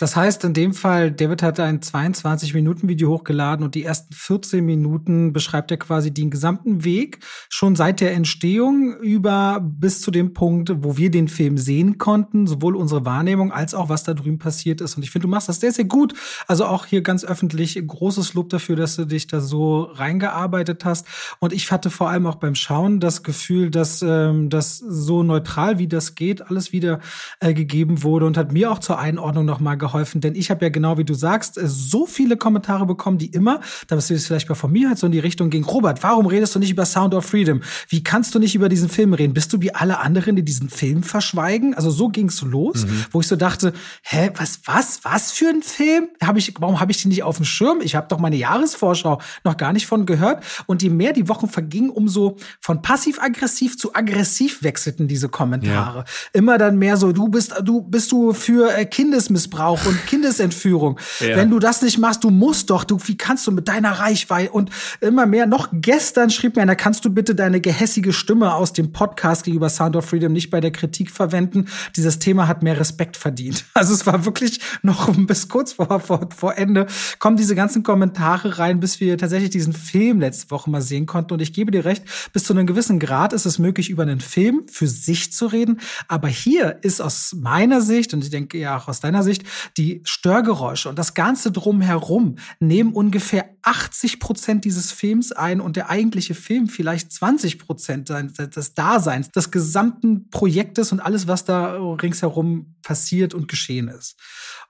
das 0.00 0.16
heißt 0.16 0.44
in 0.44 0.54
dem 0.54 0.72
Fall, 0.72 1.12
David 1.12 1.42
hat 1.42 1.60
ein 1.60 1.80
22-Minuten-Video 1.80 3.10
hochgeladen 3.10 3.62
und 3.62 3.74
die 3.74 3.84
ersten 3.84 4.14
14 4.14 4.64
Minuten 4.64 5.34
beschreibt 5.34 5.70
er 5.70 5.76
quasi 5.76 6.10
den 6.10 6.30
gesamten 6.30 6.84
Weg, 6.84 7.18
schon 7.50 7.76
seit 7.76 8.00
der 8.00 8.14
Entstehung 8.14 8.96
über 8.96 9.60
bis 9.62 10.00
zu 10.00 10.10
dem 10.10 10.32
Punkt, 10.32 10.72
wo 10.82 10.96
wir 10.96 11.10
den 11.10 11.28
Film 11.28 11.58
sehen 11.58 11.98
konnten, 11.98 12.46
sowohl 12.46 12.76
unsere 12.76 13.04
Wahrnehmung 13.04 13.52
als 13.52 13.74
auch 13.74 13.90
was 13.90 14.02
da 14.02 14.14
drüben 14.14 14.38
passiert 14.38 14.80
ist. 14.80 14.96
Und 14.96 15.02
ich 15.02 15.10
finde, 15.10 15.26
du 15.26 15.30
machst 15.30 15.50
das 15.50 15.60
sehr, 15.60 15.72
sehr 15.72 15.84
gut. 15.84 16.14
Also 16.46 16.64
auch 16.64 16.86
hier 16.86 17.02
ganz 17.02 17.22
öffentlich 17.22 17.78
großes 17.86 18.32
Lob 18.32 18.48
dafür, 18.48 18.76
dass 18.76 18.96
du 18.96 19.04
dich 19.04 19.26
da 19.26 19.42
so 19.42 19.82
reingearbeitet 19.82 20.86
hast. 20.86 21.06
Und 21.40 21.52
ich 21.52 21.70
hatte 21.70 21.90
vor 21.90 22.08
allem 22.08 22.26
auch 22.26 22.36
beim 22.36 22.54
Schauen 22.54 23.00
das 23.00 23.22
Gefühl, 23.22 23.70
dass 23.70 24.00
ähm, 24.00 24.48
das 24.48 24.78
so 24.78 25.22
neutral 25.22 25.78
wie 25.78 25.88
das 25.88 26.14
geht, 26.14 26.48
alles 26.48 26.72
wieder 26.72 27.00
äh, 27.40 27.52
gegeben 27.52 28.02
wurde 28.02 28.24
und 28.24 28.38
hat 28.38 28.50
mir 28.50 28.72
auch 28.72 28.78
zur 28.78 28.98
Einordnung 28.98 29.44
nochmal 29.44 29.76
geholfen 29.76 29.89
geholfen, 29.90 30.20
denn 30.20 30.34
ich 30.34 30.50
habe 30.50 30.64
ja 30.64 30.68
genau 30.70 30.98
wie 30.98 31.04
du 31.04 31.14
sagst, 31.14 31.58
äh, 31.58 31.66
so 31.66 32.06
viele 32.06 32.36
Kommentare 32.36 32.86
bekommen, 32.86 33.18
die 33.18 33.26
immer, 33.26 33.60
da 33.88 33.96
bist 33.96 34.10
du 34.10 34.14
jetzt 34.14 34.26
vielleicht 34.26 34.48
mal 34.48 34.54
von 34.54 34.72
mir 34.72 34.88
halt 34.88 34.98
so 34.98 35.06
in 35.06 35.12
die 35.12 35.18
Richtung 35.18 35.50
ging, 35.50 35.64
Robert, 35.64 36.02
warum 36.02 36.26
redest 36.26 36.54
du 36.54 36.58
nicht 36.58 36.70
über 36.70 36.84
Sound 36.84 37.14
of 37.14 37.24
Freedom? 37.24 37.60
Wie 37.88 38.02
kannst 38.02 38.34
du 38.34 38.38
nicht 38.38 38.54
über 38.54 38.68
diesen 38.68 38.88
Film 38.88 39.12
reden? 39.12 39.34
Bist 39.34 39.52
du 39.52 39.60
wie 39.60 39.74
alle 39.74 39.98
anderen, 39.98 40.36
die 40.36 40.44
diesen 40.44 40.68
Film 40.68 41.02
verschweigen? 41.02 41.74
Also 41.74 41.90
so 41.90 42.08
ging's 42.08 42.40
los, 42.42 42.84
mhm. 42.84 43.04
wo 43.10 43.20
ich 43.20 43.26
so 43.26 43.36
dachte, 43.36 43.72
hä, 44.02 44.30
was, 44.36 44.60
was, 44.64 45.00
was 45.02 45.32
für 45.32 45.48
ein 45.48 45.62
Film? 45.62 46.08
Hab 46.22 46.36
ich, 46.36 46.54
warum 46.58 46.80
habe 46.80 46.92
ich 46.92 47.02
den 47.02 47.08
nicht 47.08 47.22
auf 47.22 47.36
dem 47.36 47.44
Schirm? 47.44 47.80
Ich 47.82 47.94
habe 47.94 48.06
doch 48.08 48.18
meine 48.18 48.36
Jahresvorschau 48.36 49.20
noch 49.44 49.56
gar 49.56 49.72
nicht 49.72 49.86
von 49.86 50.06
gehört. 50.06 50.44
Und 50.66 50.82
je 50.82 50.90
mehr 50.90 51.12
die 51.12 51.28
Wochen 51.28 51.48
vergingen, 51.48 51.90
umso 51.90 52.36
von 52.60 52.82
passiv-aggressiv 52.82 53.78
zu 53.78 53.94
aggressiv 53.94 54.62
wechselten 54.62 55.08
diese 55.08 55.28
Kommentare. 55.28 55.98
Ja. 55.98 56.04
Immer 56.32 56.58
dann 56.58 56.78
mehr 56.78 56.96
so, 56.96 57.12
du 57.12 57.28
bist, 57.28 57.54
du 57.64 57.82
bist 57.82 58.12
du 58.12 58.32
für 58.32 58.74
äh, 58.76 58.84
Kindesmissbrauch 58.84 59.79
Missbrauch 59.80 59.86
und 59.86 60.06
Kindesentführung. 60.06 60.98
Ja. 61.20 61.36
Wenn 61.36 61.50
du 61.50 61.58
das 61.58 61.82
nicht 61.82 61.98
machst, 61.98 62.24
du 62.24 62.30
musst 62.30 62.70
doch, 62.70 62.82
du, 62.82 62.98
wie 63.04 63.16
kannst 63.16 63.46
du 63.46 63.52
mit 63.52 63.68
deiner 63.68 63.92
Reichweite 63.92 64.52
und 64.52 64.70
immer 65.00 65.26
mehr. 65.26 65.46
Noch 65.46 65.68
gestern 65.70 66.30
schrieb 66.30 66.56
mir 66.56 66.62
einer, 66.62 66.76
kannst 66.76 67.04
du 67.04 67.10
bitte 67.10 67.34
deine 67.34 67.60
gehässige 67.60 68.14
Stimme 68.14 68.54
aus 68.54 68.72
dem 68.72 68.90
Podcast 68.92 69.44
gegenüber 69.44 69.68
Sound 69.68 69.96
of 69.96 70.06
Freedom 70.06 70.32
nicht 70.32 70.48
bei 70.48 70.60
der 70.60 70.70
Kritik 70.70 71.10
verwenden? 71.10 71.66
Dieses 71.94 72.20
Thema 72.20 72.48
hat 72.48 72.62
mehr 72.62 72.78
Respekt 72.80 73.16
verdient. 73.16 73.64
Also 73.74 73.94
es 73.94 74.06
war 74.06 74.24
wirklich 74.26 74.60
noch 74.82 75.14
bis 75.26 75.48
kurz 75.48 75.72
vor, 75.74 76.00
vor, 76.00 76.28
vor 76.36 76.58
Ende 76.58 76.86
kommen 77.18 77.36
diese 77.36 77.54
ganzen 77.54 77.82
Kommentare 77.82 78.58
rein, 78.58 78.78
bis 78.78 79.00
wir 79.00 79.16
tatsächlich 79.16 79.50
diesen 79.50 79.72
Film 79.72 80.20
letzte 80.20 80.50
Woche 80.50 80.70
mal 80.70 80.82
sehen 80.82 81.06
konnten. 81.06 81.32
Und 81.32 81.40
ich 81.40 81.52
gebe 81.52 81.70
dir 81.70 81.84
recht, 81.84 82.04
bis 82.32 82.44
zu 82.44 82.52
einem 82.52 82.66
gewissen 82.66 82.98
Grad 82.98 83.32
ist 83.32 83.46
es 83.46 83.58
möglich, 83.58 83.88
über 83.88 84.02
einen 84.02 84.20
Film 84.20 84.62
für 84.70 84.86
sich 84.86 85.32
zu 85.32 85.46
reden. 85.46 85.80
Aber 86.08 86.28
hier 86.28 86.78
ist 86.82 87.00
aus 87.00 87.34
meiner 87.38 87.80
Sicht, 87.80 88.12
und 88.12 88.22
ich 88.22 88.30
denke 88.30 88.58
ja 88.58 88.76
auch 88.76 88.88
aus 88.88 89.00
deiner 89.00 89.22
Sicht, 89.22 89.44
die 89.76 90.02
Störgeräusche 90.04 90.88
und 90.88 90.98
das 90.98 91.14
Ganze 91.14 91.52
drumherum 91.52 92.36
nehmen 92.58 92.92
ungefähr 92.92 93.56
80 93.62 94.20
Prozent 94.20 94.64
dieses 94.64 94.92
Films 94.92 95.32
ein 95.32 95.60
und 95.60 95.76
der 95.76 95.90
eigentliche 95.90 96.34
Film 96.34 96.68
vielleicht 96.68 97.12
20 97.12 97.58
Prozent 97.58 98.08
des 98.08 98.74
Daseins, 98.74 99.30
des 99.30 99.50
gesamten 99.50 100.30
Projektes 100.30 100.92
und 100.92 101.00
alles, 101.00 101.26
was 101.26 101.44
da 101.44 101.74
ringsherum 101.74 102.76
passiert 102.82 103.34
und 103.34 103.48
geschehen 103.48 103.88
ist. 103.88 104.18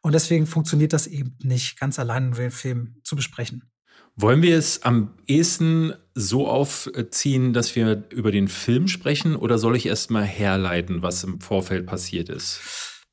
Und 0.02 0.12
deswegen 0.12 0.46
funktioniert 0.46 0.92
das 0.92 1.06
eben 1.06 1.36
nicht, 1.42 1.78
ganz 1.78 1.98
allein 1.98 2.32
den 2.32 2.50
Film 2.50 2.96
zu 3.04 3.16
besprechen. 3.16 3.70
Wollen 4.16 4.42
wir 4.42 4.58
es 4.58 4.82
am 4.82 5.14
ehesten 5.26 5.94
so 6.14 6.48
aufziehen, 6.48 7.52
dass 7.52 7.74
wir 7.76 8.04
über 8.10 8.32
den 8.32 8.48
Film 8.48 8.88
sprechen 8.88 9.36
oder 9.36 9.56
soll 9.56 9.76
ich 9.76 9.86
erst 9.86 10.10
mal 10.10 10.24
herleiten, 10.24 11.02
was 11.02 11.24
im 11.24 11.40
Vorfeld 11.40 11.86
passiert 11.86 12.28
ist? 12.28 12.60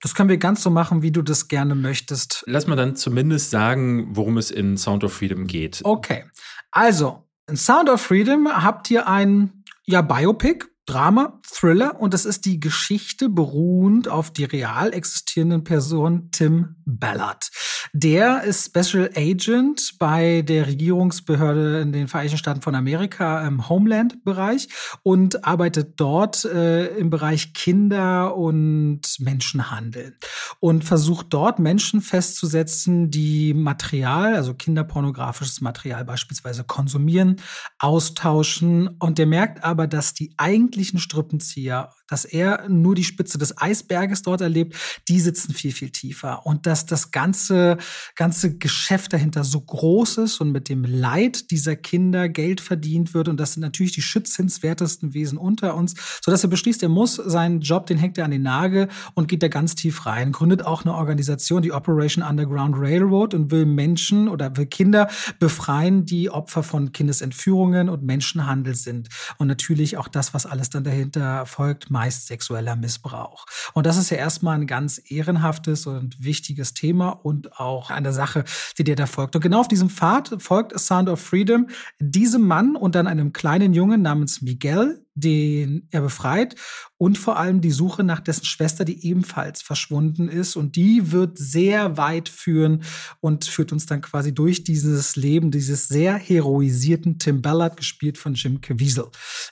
Das 0.01 0.13
können 0.13 0.29
wir 0.29 0.37
ganz 0.37 0.61
so 0.61 0.69
machen, 0.69 1.01
wie 1.01 1.11
du 1.11 1.21
das 1.21 1.47
gerne 1.47 1.73
möchtest. 1.75 2.43
Lass 2.45 2.67
mal 2.67 2.75
dann 2.75 2.95
zumindest 2.95 3.49
sagen, 3.49 4.15
worum 4.15 4.37
es 4.37 4.51
in 4.51 4.77
Sound 4.77 5.03
of 5.03 5.13
Freedom 5.13 5.47
geht. 5.47 5.81
Okay. 5.83 6.25
Also, 6.71 7.27
in 7.49 7.57
Sound 7.57 7.89
of 7.89 8.01
Freedom 8.01 8.47
habt 8.47 8.91
ihr 8.91 9.07
ein 9.07 9.63
ja, 9.85 10.01
Biopic 10.01 10.65
Drama, 10.87 11.41
Thriller 11.43 11.99
und 11.99 12.13
es 12.13 12.23
ist 12.23 12.45
die 12.45 12.61
Geschichte 12.61 13.27
beruhend 13.27 14.07
auf 14.07 14.31
die 14.31 14.45
real 14.45 14.93
existierenden 14.93 15.65
Person 15.65 16.29
Tim 16.31 16.77
Ballard. 16.85 17.51
Der 17.91 18.43
ist 18.43 18.67
Special 18.67 19.09
Agent 19.13 19.95
bei 19.99 20.43
der 20.43 20.67
Regierungsbehörde 20.67 21.81
in 21.81 21.91
den 21.91 22.07
Vereinigten 22.07 22.37
Staaten 22.37 22.61
von 22.61 22.73
Amerika 22.73 23.45
im 23.45 23.67
Homeland-Bereich 23.67 24.69
und 25.03 25.43
arbeitet 25.43 25.99
dort 25.99 26.45
äh, 26.45 26.87
im 26.97 27.09
Bereich 27.09 27.53
Kinder- 27.53 28.37
und 28.37 29.01
Menschenhandel 29.19 30.15
und 30.61 30.85
versucht 30.85 31.27
dort 31.31 31.59
Menschen 31.59 31.99
festzusetzen, 31.99 33.11
die 33.11 33.53
Material, 33.53 34.35
also 34.35 34.53
kinderpornografisches 34.53 35.59
Material 35.59 36.05
beispielsweise 36.05 36.63
konsumieren, 36.63 37.41
austauschen 37.77 38.87
und 38.99 39.17
der 39.17 39.27
merkt 39.27 39.65
aber, 39.65 39.87
dass 39.87 40.13
die 40.13 40.33
eigentlich 40.37 40.76
eigentlichen 40.77 40.99
Strippenzieher, 40.99 41.89
dass 42.07 42.23
er 42.23 42.69
nur 42.69 42.93
die 42.93 43.03
Spitze 43.03 43.39
des 43.39 43.57
Eisberges 43.57 44.21
dort 44.21 44.41
erlebt, 44.41 44.75
die 45.07 45.19
sitzen 45.19 45.53
viel, 45.53 45.71
viel 45.71 45.89
tiefer. 45.89 46.45
Und 46.45 46.67
dass 46.67 46.85
das 46.85 47.11
ganze, 47.11 47.77
ganze 48.15 48.57
Geschäft 48.57 49.11
dahinter 49.11 49.43
so 49.43 49.59
groß 49.59 50.19
ist 50.19 50.39
und 50.39 50.51
mit 50.51 50.69
dem 50.69 50.83
Leid 50.83 51.49
dieser 51.49 51.75
Kinder 51.75 52.29
Geld 52.29 52.61
verdient 52.61 53.15
wird. 53.15 53.27
Und 53.27 53.39
das 53.39 53.53
sind 53.53 53.61
natürlich 53.61 53.91
die 53.93 54.03
schützenswertesten 54.03 55.15
Wesen 55.15 55.39
unter 55.39 55.75
uns, 55.75 55.95
sodass 56.23 56.43
er 56.43 56.49
beschließt, 56.49 56.83
er 56.83 56.89
muss 56.89 57.15
seinen 57.15 57.61
Job, 57.61 57.87
den 57.87 57.97
hängt 57.97 58.19
er 58.19 58.25
an 58.25 58.31
den 58.31 58.43
Nagel 58.43 58.87
und 59.15 59.27
geht 59.27 59.41
da 59.41 59.47
ganz 59.47 59.73
tief 59.73 60.05
rein. 60.05 60.31
Gründet 60.31 60.63
auch 60.63 60.85
eine 60.85 60.93
Organisation, 60.93 61.63
die 61.63 61.71
Operation 61.71 62.23
Underground 62.23 62.75
Railroad 62.77 63.33
und 63.33 63.49
will 63.49 63.65
Menschen 63.65 64.29
oder 64.29 64.55
will 64.55 64.67
Kinder 64.67 65.09
befreien, 65.39 66.05
die 66.05 66.29
Opfer 66.29 66.61
von 66.61 66.91
Kindesentführungen 66.91 67.89
und 67.89 68.03
Menschenhandel 68.03 68.75
sind. 68.75 69.09
Und 69.39 69.47
natürlich 69.47 69.97
auch 69.97 70.07
das, 70.07 70.33
was 70.33 70.45
alles 70.45 70.66
was 70.67 70.71
dann 70.71 70.83
dahinter 70.83 71.45
folgt, 71.45 71.89
meist 71.89 72.27
sexueller 72.27 72.75
Missbrauch. 72.75 73.45
Und 73.73 73.85
das 73.85 73.95
ist 73.95 74.09
ja 74.09 74.17
erstmal 74.17 74.59
ein 74.59 74.67
ganz 74.67 75.01
ehrenhaftes 75.09 75.87
und 75.87 76.21
wichtiges 76.21 76.73
Thema 76.73 77.09
und 77.09 77.57
auch 77.57 77.89
eine 77.89 78.11
Sache, 78.11 78.43
die 78.77 78.83
dir 78.83 78.97
da 78.97 79.05
folgt. 79.05 79.35
Und 79.35 79.41
genau 79.41 79.61
auf 79.61 79.69
diesem 79.69 79.89
Pfad 79.89 80.35
folgt 80.39 80.75
A 80.75 80.77
Sound 80.77 81.07
of 81.07 81.21
Freedom 81.21 81.67
diesem 81.99 82.45
Mann 82.45 82.75
und 82.75 82.95
dann 82.95 83.07
einem 83.07 83.31
kleinen 83.31 83.73
Jungen 83.73 84.01
namens 84.01 84.41
Miguel, 84.41 85.05
den 85.17 85.87
er 85.89 86.01
befreit 86.01 86.55
und 86.97 87.17
vor 87.17 87.37
allem 87.37 87.59
die 87.59 87.71
Suche 87.71 88.03
nach 88.03 88.19
dessen 88.19 88.45
Schwester, 88.45 88.85
die 88.85 89.05
ebenfalls 89.05 89.61
verschwunden 89.61 90.29
ist. 90.29 90.55
Und 90.55 90.75
die 90.75 91.11
wird 91.11 91.37
sehr 91.37 91.97
weit 91.97 92.29
führen 92.29 92.83
und 93.19 93.45
führt 93.45 93.71
uns 93.71 93.87
dann 93.87 94.01
quasi 94.01 94.33
durch 94.33 94.63
dieses 94.63 95.15
Leben 95.15 95.49
dieses 95.49 95.87
sehr 95.87 96.15
heroisierten 96.15 97.17
Tim 97.17 97.41
Ballard, 97.41 97.77
gespielt 97.77 98.17
von 98.17 98.35
Jim 98.35 98.61
Caviezel. 98.61 99.05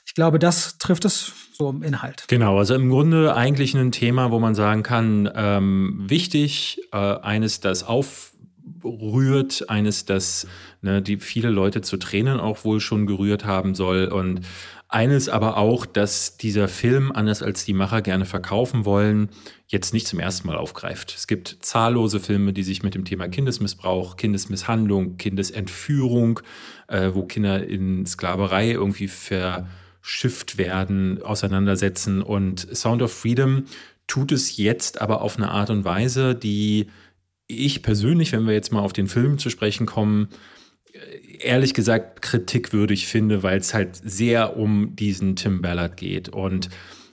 Ich 0.06 0.14
glaube, 0.14 0.38
das 0.38 0.78
trifft 0.78 1.04
es 1.04 1.32
so 1.52 1.68
im 1.70 1.82
Inhalt. 1.82 2.24
Genau, 2.28 2.58
also 2.58 2.74
im 2.74 2.88
Grunde 2.88 3.34
eigentlich 3.34 3.74
ein 3.74 3.92
Thema, 3.92 4.30
wo 4.30 4.38
man 4.38 4.54
sagen 4.54 4.82
kann, 4.82 5.28
ähm, 5.34 6.04
wichtig, 6.06 6.80
äh, 6.92 6.96
eines, 6.96 7.60
das 7.60 7.82
aufrührt, 7.82 9.68
eines, 9.68 10.04
das 10.04 10.46
ne, 10.82 11.02
die 11.02 11.18
viele 11.18 11.50
Leute 11.50 11.82
zu 11.82 11.96
Tränen 11.98 12.40
auch 12.40 12.64
wohl 12.64 12.80
schon 12.80 13.06
gerührt 13.06 13.44
haben 13.44 13.74
soll 13.74 14.06
und 14.06 14.40
eines 14.88 15.28
aber 15.28 15.56
auch, 15.56 15.84
dass 15.84 16.36
dieser 16.36 16.68
Film, 16.68 17.10
anders 17.10 17.42
als 17.42 17.64
die 17.64 17.72
Macher 17.72 18.02
gerne 18.02 18.24
verkaufen 18.24 18.84
wollen, 18.84 19.30
jetzt 19.66 19.92
nicht 19.92 20.06
zum 20.06 20.20
ersten 20.20 20.46
Mal 20.46 20.56
aufgreift. 20.56 21.14
Es 21.16 21.26
gibt 21.26 21.58
zahllose 21.60 22.20
Filme, 22.20 22.52
die 22.52 22.62
sich 22.62 22.82
mit 22.82 22.94
dem 22.94 23.04
Thema 23.04 23.28
Kindesmissbrauch, 23.28 24.16
Kindesmisshandlung, 24.16 25.16
Kindesentführung, 25.16 26.40
äh, 26.86 27.10
wo 27.14 27.24
Kinder 27.24 27.66
in 27.66 28.06
Sklaverei 28.06 28.70
irgendwie 28.70 29.08
verschifft 29.08 30.56
werden, 30.56 31.20
auseinandersetzen. 31.20 32.22
Und 32.22 32.68
Sound 32.76 33.02
of 33.02 33.12
Freedom 33.12 33.64
tut 34.06 34.30
es 34.30 34.56
jetzt 34.56 35.00
aber 35.00 35.20
auf 35.20 35.36
eine 35.36 35.50
Art 35.50 35.70
und 35.70 35.84
Weise, 35.84 36.36
die 36.36 36.86
ich 37.48 37.82
persönlich, 37.82 38.30
wenn 38.30 38.46
wir 38.46 38.54
jetzt 38.54 38.72
mal 38.72 38.80
auf 38.80 38.92
den 38.92 39.08
Film 39.08 39.38
zu 39.38 39.50
sprechen 39.50 39.86
kommen, 39.86 40.28
ehrlich 41.40 41.74
gesagt 41.74 42.22
kritikwürdig 42.22 43.06
finde, 43.06 43.42
weil 43.42 43.58
es 43.58 43.74
halt 43.74 43.96
sehr 43.96 44.56
um 44.56 44.96
diesen 44.96 45.36
Tim 45.36 45.62
Ballard 45.62 45.96
geht. 45.96 46.28
Und 46.28 46.68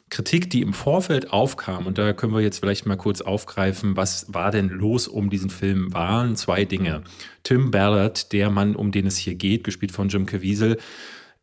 Kritik, 0.09 0.49
die 0.51 0.61
im 0.61 0.73
Vorfeld 0.73 1.33
aufkam, 1.33 1.87
und 1.87 1.97
da 1.97 2.13
können 2.13 2.33
wir 2.33 2.41
jetzt 2.41 2.59
vielleicht 2.59 2.85
mal 2.85 2.97
kurz 2.97 3.21
aufgreifen, 3.21 3.97
was 3.97 4.31
war 4.31 4.51
denn 4.51 4.69
los 4.69 5.07
um 5.07 5.31
diesen 5.31 5.49
Film, 5.49 5.91
waren 5.91 6.35
zwei 6.35 6.65
Dinge. 6.65 7.01
Tim 7.41 7.71
Ballard, 7.71 8.31
der 8.31 8.51
Mann, 8.51 8.75
um 8.75 8.91
den 8.91 9.07
es 9.07 9.17
hier 9.17 9.33
geht, 9.33 9.63
gespielt 9.63 9.91
von 9.91 10.09
Jim 10.09 10.27
Caviezel, 10.27 10.77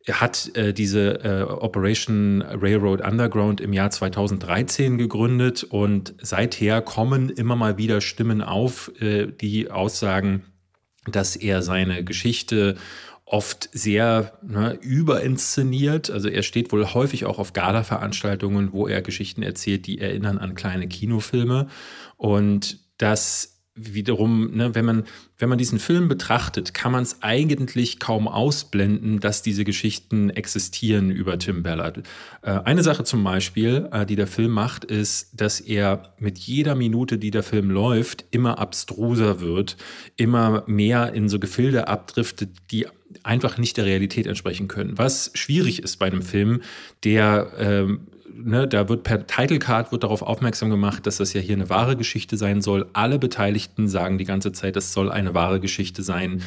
hat 0.09 0.55
äh, 0.55 0.73
diese 0.73 1.23
äh, 1.23 1.43
Operation 1.43 2.41
Railroad 2.41 3.01
Underground 3.01 3.61
im 3.61 3.73
Jahr 3.73 3.91
2013 3.91 4.97
gegründet 4.97 5.63
und 5.63 6.15
seither 6.21 6.81
kommen 6.81 7.29
immer 7.29 7.55
mal 7.55 7.77
wieder 7.77 8.01
Stimmen 8.01 8.41
auf, 8.41 8.91
äh, 8.99 9.27
die 9.27 9.69
aussagen, 9.69 10.43
dass 11.05 11.35
er 11.35 11.61
seine 11.61 12.03
Geschichte 12.03 12.75
oft 13.25 13.69
sehr 13.71 14.37
ne, 14.41 14.77
überinszeniert. 14.81 16.11
Also 16.11 16.27
er 16.27 16.43
steht 16.43 16.71
wohl 16.71 16.93
häufig 16.93 17.25
auch 17.25 17.39
auf 17.39 17.53
Gala-Veranstaltungen, 17.53 18.73
wo 18.73 18.87
er 18.87 19.01
Geschichten 19.01 19.41
erzählt, 19.41 19.87
die 19.87 19.99
erinnern 19.99 20.37
an 20.37 20.53
kleine 20.53 20.87
Kinofilme. 20.87 21.67
Und 22.17 22.79
das 22.97 23.60
wiederum, 23.93 24.55
ne, 24.55 24.75
wenn, 24.75 24.85
man, 24.85 25.03
wenn 25.37 25.49
man 25.49 25.57
diesen 25.57 25.79
Film 25.79 26.07
betrachtet, 26.07 26.73
kann 26.73 26.91
man 26.91 27.03
es 27.03 27.21
eigentlich 27.21 27.99
kaum 27.99 28.27
ausblenden, 28.27 29.19
dass 29.19 29.41
diese 29.41 29.63
Geschichten 29.63 30.29
existieren 30.29 31.11
über 31.11 31.37
Tim 31.39 31.63
Ballard. 31.63 31.99
Äh, 32.41 32.51
eine 32.51 32.83
Sache 32.83 33.03
zum 33.03 33.23
Beispiel, 33.23 33.89
äh, 33.91 34.05
die 34.05 34.15
der 34.15 34.27
Film 34.27 34.51
macht, 34.51 34.85
ist, 34.85 35.39
dass 35.39 35.59
er 35.59 36.13
mit 36.19 36.37
jeder 36.39 36.75
Minute, 36.75 37.17
die 37.17 37.31
der 37.31 37.43
Film 37.43 37.69
läuft, 37.69 38.25
immer 38.31 38.59
abstruser 38.59 39.41
wird, 39.41 39.77
immer 40.17 40.63
mehr 40.67 41.13
in 41.13 41.29
so 41.29 41.39
Gefilde 41.39 41.87
abdriftet, 41.87 42.49
die 42.71 42.87
einfach 43.23 43.57
nicht 43.57 43.77
der 43.77 43.85
Realität 43.85 44.27
entsprechen 44.27 44.67
können. 44.67 44.97
Was 44.97 45.31
schwierig 45.33 45.83
ist 45.83 45.97
bei 45.97 46.07
einem 46.07 46.21
Film, 46.21 46.61
der 47.03 47.51
ähm, 47.57 48.07
ne, 48.33 48.67
da 48.67 48.89
wird 48.89 49.03
per 49.03 49.27
Title 49.27 49.59
Card 49.59 49.91
wird 49.91 50.03
darauf 50.03 50.21
aufmerksam 50.21 50.69
gemacht, 50.69 51.05
dass 51.05 51.17
das 51.17 51.33
ja 51.33 51.41
hier 51.41 51.55
eine 51.55 51.69
wahre 51.69 51.95
Geschichte 51.95 52.37
sein 52.37 52.61
soll. 52.61 52.87
Alle 52.93 53.19
Beteiligten 53.19 53.87
sagen 53.87 54.17
die 54.17 54.25
ganze 54.25 54.51
Zeit, 54.51 54.75
das 54.75 54.93
soll 54.93 55.11
eine 55.11 55.33
wahre 55.33 55.59
Geschichte 55.59 56.03
sein. 56.03 56.41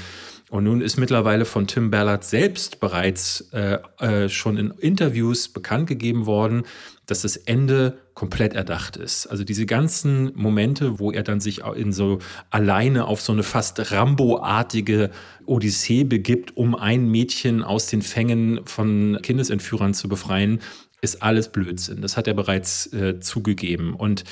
Und 0.51 0.65
nun 0.65 0.83
ist 0.83 0.99
mittlerweile 0.99 1.47
von 1.47 1.67
Tim 1.67 1.91
Ballard 1.91 2.23
selbst 2.23 2.79
bereits 2.79 3.49
äh, 3.53 3.79
äh, 3.99 4.29
schon 4.29 4.57
in 4.57 4.71
Interviews 4.71 5.49
bekannt 5.49 5.87
gegeben 5.87 6.27
worden, 6.27 6.65
dass 7.07 7.23
das 7.23 7.37
Ende 7.37 7.99
komplett 8.15 8.55
erdacht 8.55 8.97
ist. 8.97 9.27
Also 9.27 9.43
diese 9.45 9.67
ganzen 9.67 10.33
Momente, 10.35 10.99
wo 10.99 11.11
er 11.11 11.23
dann 11.23 11.41
sich 11.41 11.63
in 11.65 11.93
so 11.93 12.21
alleine 12.51 13.07
auf 13.07 13.21
so 13.21 13.33
eine 13.33 13.43
fast 13.43 13.91
Rambo-artige 13.91 15.11
Odyssee 15.47 16.05
begibt, 16.05 16.57
um 16.57 16.75
ein 16.75 17.09
Mädchen 17.09 17.63
aus 17.63 17.87
den 17.87 18.03
Fängen 18.03 18.61
von 18.65 19.19
Kindesentführern 19.23 19.93
zu 19.93 20.09
befreien, 20.09 20.61
ist 21.05 21.23
alles 21.23 21.51
Blödsinn. 21.51 22.01
Das 22.01 22.17
hat 22.17 22.27
er 22.27 22.35
bereits 22.35 22.93
äh, 22.93 23.21
zugegeben. 23.21 23.95
Und 23.95 24.25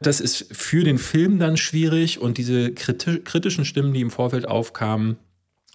das 0.00 0.20
ist 0.20 0.46
für 0.54 0.84
den 0.84 0.98
Film 0.98 1.38
dann 1.38 1.56
schwierig 1.56 2.20
und 2.20 2.38
diese 2.38 2.72
kritischen 2.72 3.64
Stimmen, 3.64 3.94
die 3.94 4.00
im 4.00 4.10
Vorfeld 4.10 4.46
aufkamen, 4.46 5.16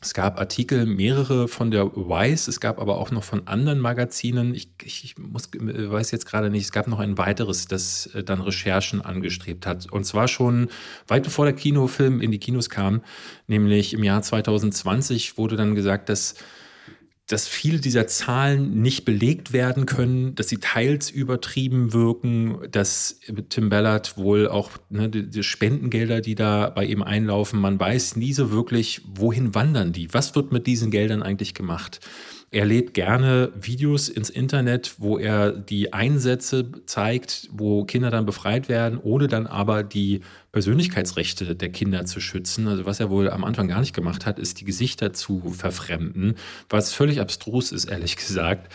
es 0.04 0.16
gab 0.16 0.40
Artikel, 0.40 0.88
mehrere 0.88 1.48
von 1.48 1.70
der 1.70 1.86
Vice, 1.96 2.48
es 2.48 2.60
gab 2.60 2.80
aber 2.80 2.98
auch 2.98 3.12
noch 3.12 3.24
von 3.24 3.48
anderen 3.48 3.80
Magazinen. 3.80 4.56
Ich, 4.56 4.72
ich 4.84 5.16
muss, 5.20 5.52
weiß 5.54 6.10
jetzt 6.10 6.26
gerade 6.26 6.50
nicht, 6.50 6.64
es 6.64 6.72
gab 6.72 6.88
noch 6.88 6.98
ein 6.98 7.20
weiteres, 7.20 7.68
das 7.68 8.08
äh, 8.08 8.24
dann 8.24 8.42
Recherchen 8.42 9.02
angestrebt 9.02 9.68
hat. 9.68 9.92
Und 9.92 10.06
zwar 10.06 10.28
schon 10.28 10.70
weit 11.08 11.22
bevor 11.22 11.46
der 11.46 11.54
Kinofilm 11.54 12.20
in 12.20 12.32
die 12.32 12.40
Kinos 12.40 12.72
kam, 12.72 13.04
nämlich 13.46 13.94
im 13.94 14.04
Jahr 14.04 14.24
2020 14.24 15.38
wurde 15.38 15.56
dann 15.56 15.76
gesagt, 15.76 16.10
dass 16.10 16.34
dass 17.32 17.48
viele 17.48 17.80
dieser 17.80 18.08
Zahlen 18.08 18.82
nicht 18.82 19.06
belegt 19.06 19.54
werden 19.54 19.86
können, 19.86 20.36
dass 20.36 20.50
sie 20.50 20.58
teils 20.58 21.10
übertrieben 21.10 21.94
wirken, 21.94 22.58
dass 22.70 23.22
Tim 23.48 23.70
Ballard 23.70 24.18
wohl 24.18 24.50
auch 24.50 24.72
ne, 24.90 25.08
die, 25.08 25.30
die, 25.30 25.44
Spendengelder, 25.44 26.20
die 26.20 26.36
da 26.36 26.70
bei 26.70 26.84
ihm 26.86 27.02
einlaufen, 27.02 27.62
man 27.62 27.80
weiß 27.80 28.18
nie 28.18 28.34
so 28.34 28.52
wirklich, 28.52 29.02
wohin 29.16 29.56
wandern 29.56 29.94
die? 29.94 30.14
Was 30.14 30.36
wird 30.36 30.52
mit 30.52 30.68
diesen 30.68 30.92
Geldern 30.92 31.24
eigentlich 31.24 31.54
gemacht? 31.54 32.02
Er 32.54 32.66
lädt 32.66 32.94
gerne 32.94 33.54
Videos 33.56 34.10
ins 34.10 34.30
Internet, 34.30 34.96
wo 34.98 35.18
er 35.18 35.54
die 35.54 35.94
Einsätze 35.94 36.70
zeigt, 36.86 37.48
wo 37.54 37.86
Kinder 37.86 38.12
dann 38.12 38.26
befreit 38.26 38.68
werden, 38.68 39.00
ohne 39.02 39.30
dann 39.30 39.48
aber 39.48 39.84
die 39.84 40.20
Persönlichkeitsrechte 40.52 41.56
der 41.56 41.70
Kinder 41.70 42.06
zu 42.06 42.20
schützen. 42.20 42.68
Also 42.68 42.86
was 42.86 43.00
er 43.00 43.10
wohl 43.10 43.30
am 43.30 43.44
Anfang 43.44 43.68
gar 43.68 43.80
nicht 43.80 43.94
gemacht 43.94 44.26
hat, 44.26 44.40
ist 44.40 44.60
die 44.60 44.66
Gesichter 44.66 45.14
zu 45.14 45.52
verfremden, 45.52 46.36
was 46.70 46.94
völlig 46.94 47.22
abstrus 47.22 47.72
ist, 47.72 47.86
ehrlich 47.86 48.18
gesagt. 48.18 48.72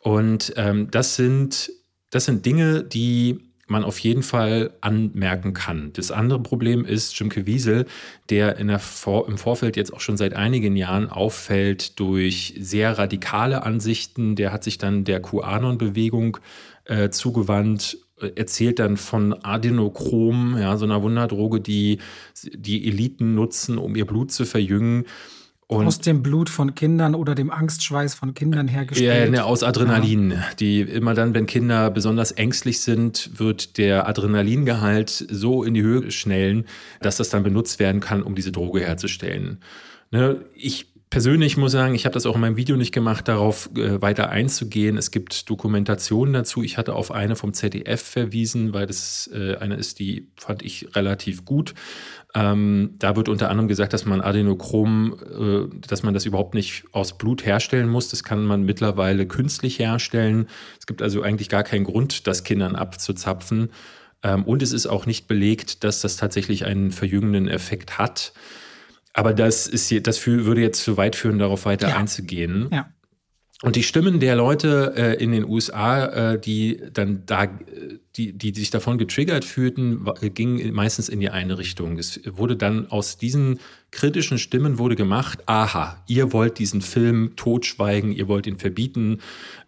Und 0.00 0.52
ähm, 0.56 0.90
das 0.90 1.16
sind 1.16 1.70
das 2.10 2.26
sind 2.26 2.46
Dinge, 2.46 2.84
die 2.84 3.40
man 3.66 3.82
auf 3.82 3.98
jeden 3.98 4.22
Fall 4.22 4.70
anmerken 4.80 5.52
kann. 5.52 5.92
Das 5.94 6.12
andere 6.12 6.40
Problem 6.40 6.84
ist 6.84 7.18
Jim 7.18 7.28
Caviezel, 7.28 7.86
der, 8.30 8.54
der 8.54 8.78
Vor 8.78 9.28
im 9.28 9.38
Vorfeld 9.38 9.76
jetzt 9.76 9.92
auch 9.92 10.00
schon 10.00 10.16
seit 10.16 10.34
einigen 10.34 10.76
Jahren 10.76 11.10
auffällt 11.10 11.98
durch 11.98 12.54
sehr 12.58 12.96
radikale 12.96 13.64
Ansichten. 13.64 14.36
Der 14.36 14.52
hat 14.52 14.62
sich 14.62 14.78
dann 14.78 15.04
der 15.04 15.20
QAnon-Bewegung 15.20 16.38
äh, 16.84 17.10
zugewandt 17.10 17.98
erzählt 18.34 18.78
dann 18.78 18.96
von 18.96 19.32
Adenochrom, 19.32 20.56
ja, 20.58 20.76
so 20.76 20.84
einer 20.84 21.02
Wunderdroge, 21.02 21.60
die 21.60 21.98
die 22.52 22.88
Eliten 22.88 23.34
nutzen, 23.34 23.78
um 23.78 23.94
ihr 23.96 24.06
Blut 24.06 24.32
zu 24.32 24.44
verjüngen. 24.44 25.04
Und 25.68 25.86
aus 25.86 25.98
dem 25.98 26.22
Blut 26.22 26.48
von 26.48 26.76
Kindern 26.76 27.16
oder 27.16 27.34
dem 27.34 27.50
Angstschweiß 27.50 28.14
von 28.14 28.34
Kindern 28.34 28.68
hergestellt. 28.68 29.24
Ja, 29.24 29.30
ne, 29.30 29.44
aus 29.44 29.64
Adrenalin. 29.64 30.30
Ja. 30.30 30.44
Die 30.60 30.80
immer 30.80 31.12
dann, 31.12 31.34
wenn 31.34 31.46
Kinder 31.46 31.90
besonders 31.90 32.30
ängstlich 32.30 32.80
sind, 32.80 33.40
wird 33.40 33.76
der 33.76 34.08
Adrenalingehalt 34.08 35.10
so 35.10 35.64
in 35.64 35.74
die 35.74 35.82
Höhe 35.82 36.10
schnellen, 36.12 36.66
dass 37.00 37.16
das 37.16 37.30
dann 37.30 37.42
benutzt 37.42 37.80
werden 37.80 38.00
kann, 38.00 38.22
um 38.22 38.36
diese 38.36 38.52
Droge 38.52 38.80
herzustellen. 38.80 39.58
Ne, 40.12 40.44
ich 40.54 40.86
persönlich 41.10 41.56
muss 41.56 41.72
sagen, 41.72 41.94
ich 41.94 42.04
habe 42.04 42.14
das 42.14 42.26
auch 42.26 42.34
in 42.34 42.40
meinem 42.40 42.56
Video 42.56 42.76
nicht 42.76 42.92
gemacht, 42.92 43.28
darauf 43.28 43.70
äh, 43.76 44.00
weiter 44.02 44.30
einzugehen. 44.30 44.96
Es 44.96 45.10
gibt 45.10 45.48
Dokumentationen 45.48 46.34
dazu. 46.34 46.62
Ich 46.62 46.78
hatte 46.78 46.94
auf 46.94 47.10
eine 47.10 47.36
vom 47.36 47.54
ZDF 47.54 48.02
verwiesen, 48.02 48.72
weil 48.72 48.86
das 48.86 49.30
äh, 49.32 49.56
eine 49.56 49.76
ist, 49.76 49.98
die 49.98 50.28
fand 50.36 50.62
ich 50.62 50.94
relativ 50.96 51.44
gut. 51.44 51.74
Ähm, 52.34 52.94
da 52.98 53.16
wird 53.16 53.28
unter 53.28 53.50
anderem 53.50 53.68
gesagt, 53.68 53.92
dass 53.92 54.04
man 54.04 54.20
Adenochrom, 54.20 55.70
äh, 55.72 55.88
dass 55.88 56.02
man 56.02 56.12
das 56.12 56.26
überhaupt 56.26 56.54
nicht 56.54 56.84
aus 56.92 57.16
Blut 57.16 57.46
herstellen 57.46 57.88
muss. 57.88 58.08
Das 58.08 58.24
kann 58.24 58.44
man 58.44 58.64
mittlerweile 58.64 59.26
künstlich 59.26 59.78
herstellen. 59.78 60.48
Es 60.78 60.86
gibt 60.86 61.02
also 61.02 61.22
eigentlich 61.22 61.48
gar 61.48 61.62
keinen 61.62 61.84
Grund, 61.84 62.26
das 62.26 62.44
Kindern 62.44 62.74
abzuzapfen. 62.74 63.70
Ähm, 64.22 64.44
und 64.44 64.62
es 64.62 64.72
ist 64.72 64.86
auch 64.86 65.06
nicht 65.06 65.28
belegt, 65.28 65.84
dass 65.84 66.00
das 66.00 66.16
tatsächlich 66.16 66.66
einen 66.66 66.90
verjüngenden 66.90 67.48
Effekt 67.48 67.98
hat. 67.98 68.32
Aber 69.16 69.32
das 69.32 69.66
ist 69.66 69.88
das 70.02 70.26
würde 70.26 70.60
jetzt 70.60 70.84
zu 70.84 70.98
weit 70.98 71.16
führen, 71.16 71.38
darauf 71.38 71.64
weiter 71.64 71.88
ja. 71.88 71.96
einzugehen. 71.96 72.68
Ja. 72.70 72.92
Und 73.62 73.76
die 73.76 73.82
Stimmen 73.82 74.20
der 74.20 74.36
Leute 74.36 74.92
äh, 74.94 75.14
in 75.14 75.32
den 75.32 75.46
USA, 75.46 76.32
äh, 76.34 76.38
die 76.38 76.82
dann 76.92 77.22
da, 77.24 77.48
äh, 78.18 78.32
die, 78.32 78.52
die 78.52 78.54
sich 78.54 78.70
davon 78.70 78.98
getriggert 78.98 79.44
fühlten, 79.44 80.04
gingen 80.34 80.72
meistens 80.74 81.08
in 81.08 81.20
die 81.20 81.30
eine 81.30 81.58
Richtung. 81.58 81.98
Es 81.98 82.20
wurde 82.26 82.56
dann 82.56 82.90
aus 82.90 83.18
diesen 83.18 83.58
kritischen 83.96 84.38
Stimmen 84.38 84.78
wurde 84.78 84.94
gemacht, 84.94 85.42
aha, 85.46 85.96
ihr 86.06 86.32
wollt 86.32 86.58
diesen 86.58 86.82
Film 86.82 87.32
totschweigen, 87.36 88.12
ihr 88.12 88.28
wollt 88.28 88.46
ihn 88.46 88.58
verbieten. 88.58 89.20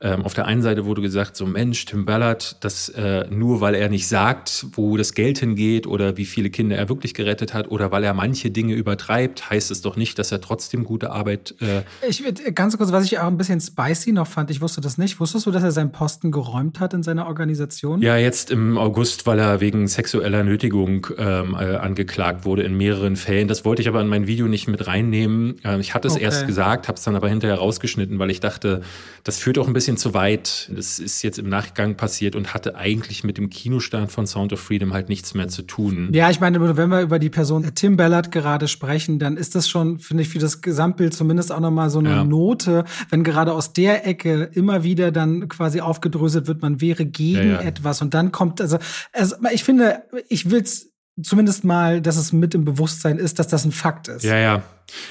Ähm, 0.03 0.23
auf 0.23 0.35
der 0.35 0.45
einen 0.45 0.61
Seite 0.61 0.85
wurde 0.85 1.01
gesagt, 1.01 1.35
so 1.35 1.47
Mensch, 1.47 1.87
Tim 1.87 2.05
Ballard, 2.05 2.63
das 2.63 2.91
äh, 2.91 3.27
nur 3.31 3.63
weil 3.63 3.75
er 3.75 3.89
nicht 3.89 4.07
sagt, 4.07 4.67
wo 4.73 4.99
das 4.99 5.15
Geld 5.15 5.39
hingeht 5.39 5.87
oder 5.87 6.19
wie 6.19 6.27
viele 6.27 6.51
Kinder 6.51 6.77
er 6.77 6.91
wirklich 6.91 7.15
gerettet 7.15 7.55
hat 7.55 7.71
oder 7.71 7.91
weil 7.91 8.05
er 8.05 8.13
manche 8.13 8.51
Dinge 8.51 8.75
übertreibt, 8.75 9.49
heißt 9.49 9.71
es 9.71 9.81
doch 9.81 9.97
nicht, 9.97 10.19
dass 10.19 10.31
er 10.31 10.43
trotzdem 10.43 10.85
gute 10.85 11.11
Arbeit. 11.11 11.55
Äh 11.61 11.83
ich 12.07 12.23
ganz 12.55 12.77
kurz, 12.77 12.93
was 12.93 13.05
ich 13.07 13.19
auch 13.19 13.29
ein 13.29 13.39
bisschen 13.39 13.61
spicy 13.61 14.13
noch 14.13 14.27
fand, 14.27 14.51
ich 14.51 14.61
wusste 14.61 14.83
das 14.83 14.99
nicht. 14.99 15.21
Wusstest 15.21 15.47
du, 15.47 15.51
dass 15.51 15.63
er 15.63 15.73
seinen 15.73 15.93
Posten 15.93 16.31
geräumt 16.31 16.81
hat 16.81 16.93
in 16.93 17.03
seiner 17.03 17.27
Organisation? 17.27 18.03
Ja, 18.03 18.17
jetzt 18.19 18.38
im 18.45 18.79
August, 18.79 19.27
weil 19.27 19.39
er 19.39 19.61
wegen 19.61 19.87
sexueller 19.89 20.45
Nötigung 20.45 21.07
ähm, 21.19 21.55
äh, 21.55 21.77
angeklagt 21.77 22.45
wurde 22.45 22.63
in 22.63 22.77
mehreren 22.77 23.17
Fällen. 23.17 23.49
Das 23.49 23.65
wollte 23.65 23.83
ich 23.83 23.89
aber 23.89 24.01
in 24.01 24.09
mein 24.09 24.27
Video 24.27 24.47
nicht 24.47 24.69
mit 24.69 24.87
reinnehmen. 24.87 25.57
Ähm, 25.65 25.81
ich 25.81 25.95
hatte 25.95 26.09
es 26.09 26.15
okay. 26.15 26.25
erst 26.25 26.47
gesagt, 26.47 26.89
habe 26.89 26.97
es 26.97 27.05
dann 27.05 27.17
aber 27.17 27.29
hinterher 27.29 27.59
rausgeschnitten, 27.59 28.19
weil 28.19 28.31
ich 28.31 28.41
dachte, 28.41 28.83
das 29.25 29.39
führt 29.39 29.59
auch 29.59 29.67
ein 29.67 29.73
bisschen 29.73 29.97
zu 29.97 30.15
weit. 30.15 30.71
Das 30.75 30.99
ist 30.99 31.23
jetzt 31.23 31.39
im 31.39 31.49
Nachgang 31.49 31.97
passiert 31.97 32.37
und 32.37 32.55
hatte 32.55 32.77
eigentlich 32.77 33.25
mit 33.25 33.39
dem 33.39 33.51
Kinostart 33.51 34.11
von 34.11 34.27
Sound 34.27 34.53
of 34.53 34.61
Freedom 34.61 34.93
halt 34.93 35.09
nichts 35.09 35.35
mehr 35.35 35.49
zu 35.49 35.63
tun. 35.63 36.11
Ja, 36.13 36.31
ich 36.31 36.41
meine, 36.41 36.77
wenn 36.77 36.89
wir 36.89 37.01
über 37.01 37.19
die 37.19 37.31
Person 37.31 37.69
Tim 37.75 37.97
Ballard 37.97 38.33
gerade 38.33 38.69
sprechen, 38.69 39.19
dann 39.19 39.37
ist 39.37 39.55
das 39.55 39.69
schon, 39.69 39.99
finde 39.99 40.23
ich, 40.23 40.29
für 40.29 40.39
das 40.39 40.63
Gesamtbild 40.63 41.15
zumindest 41.15 41.53
auch 41.53 41.61
nochmal 41.61 41.91
so 41.91 41.99
eine 41.99 42.11
ja. 42.11 42.25
Note, 42.25 42.85
wenn 43.11 43.25
gerade 43.25 43.53
aus 43.53 43.73
der 43.73 44.07
Ecke 44.07 44.51
immer 44.55 44.83
wieder 44.83 45.13
dann 45.13 45.49
quasi 45.49 45.81
aufgedröselt 45.81 46.47
wird, 46.47 46.63
man 46.63 46.81
wäre 46.81 47.05
gegen 47.05 47.37
ja, 47.37 47.45
ja. 47.45 47.61
etwas 47.61 48.03
und 48.03 48.15
dann 48.15 48.28
kommt, 48.33 48.61
also, 48.61 48.79
also 49.13 49.37
ich 49.53 49.65
finde, 49.65 50.05
ich 50.29 50.51
will's 50.51 50.93
zumindest 51.23 51.65
mal, 51.65 52.01
dass 52.01 52.17
es 52.17 52.33
mit 52.33 52.55
im 52.55 52.65
Bewusstsein 52.65 53.19
ist, 53.19 53.39
dass 53.39 53.49
das 53.49 53.65
ein 53.65 53.73
Fakt 53.73 54.09
ist. 54.09 54.25
Ja, 54.25 54.37
ja. 54.37 54.63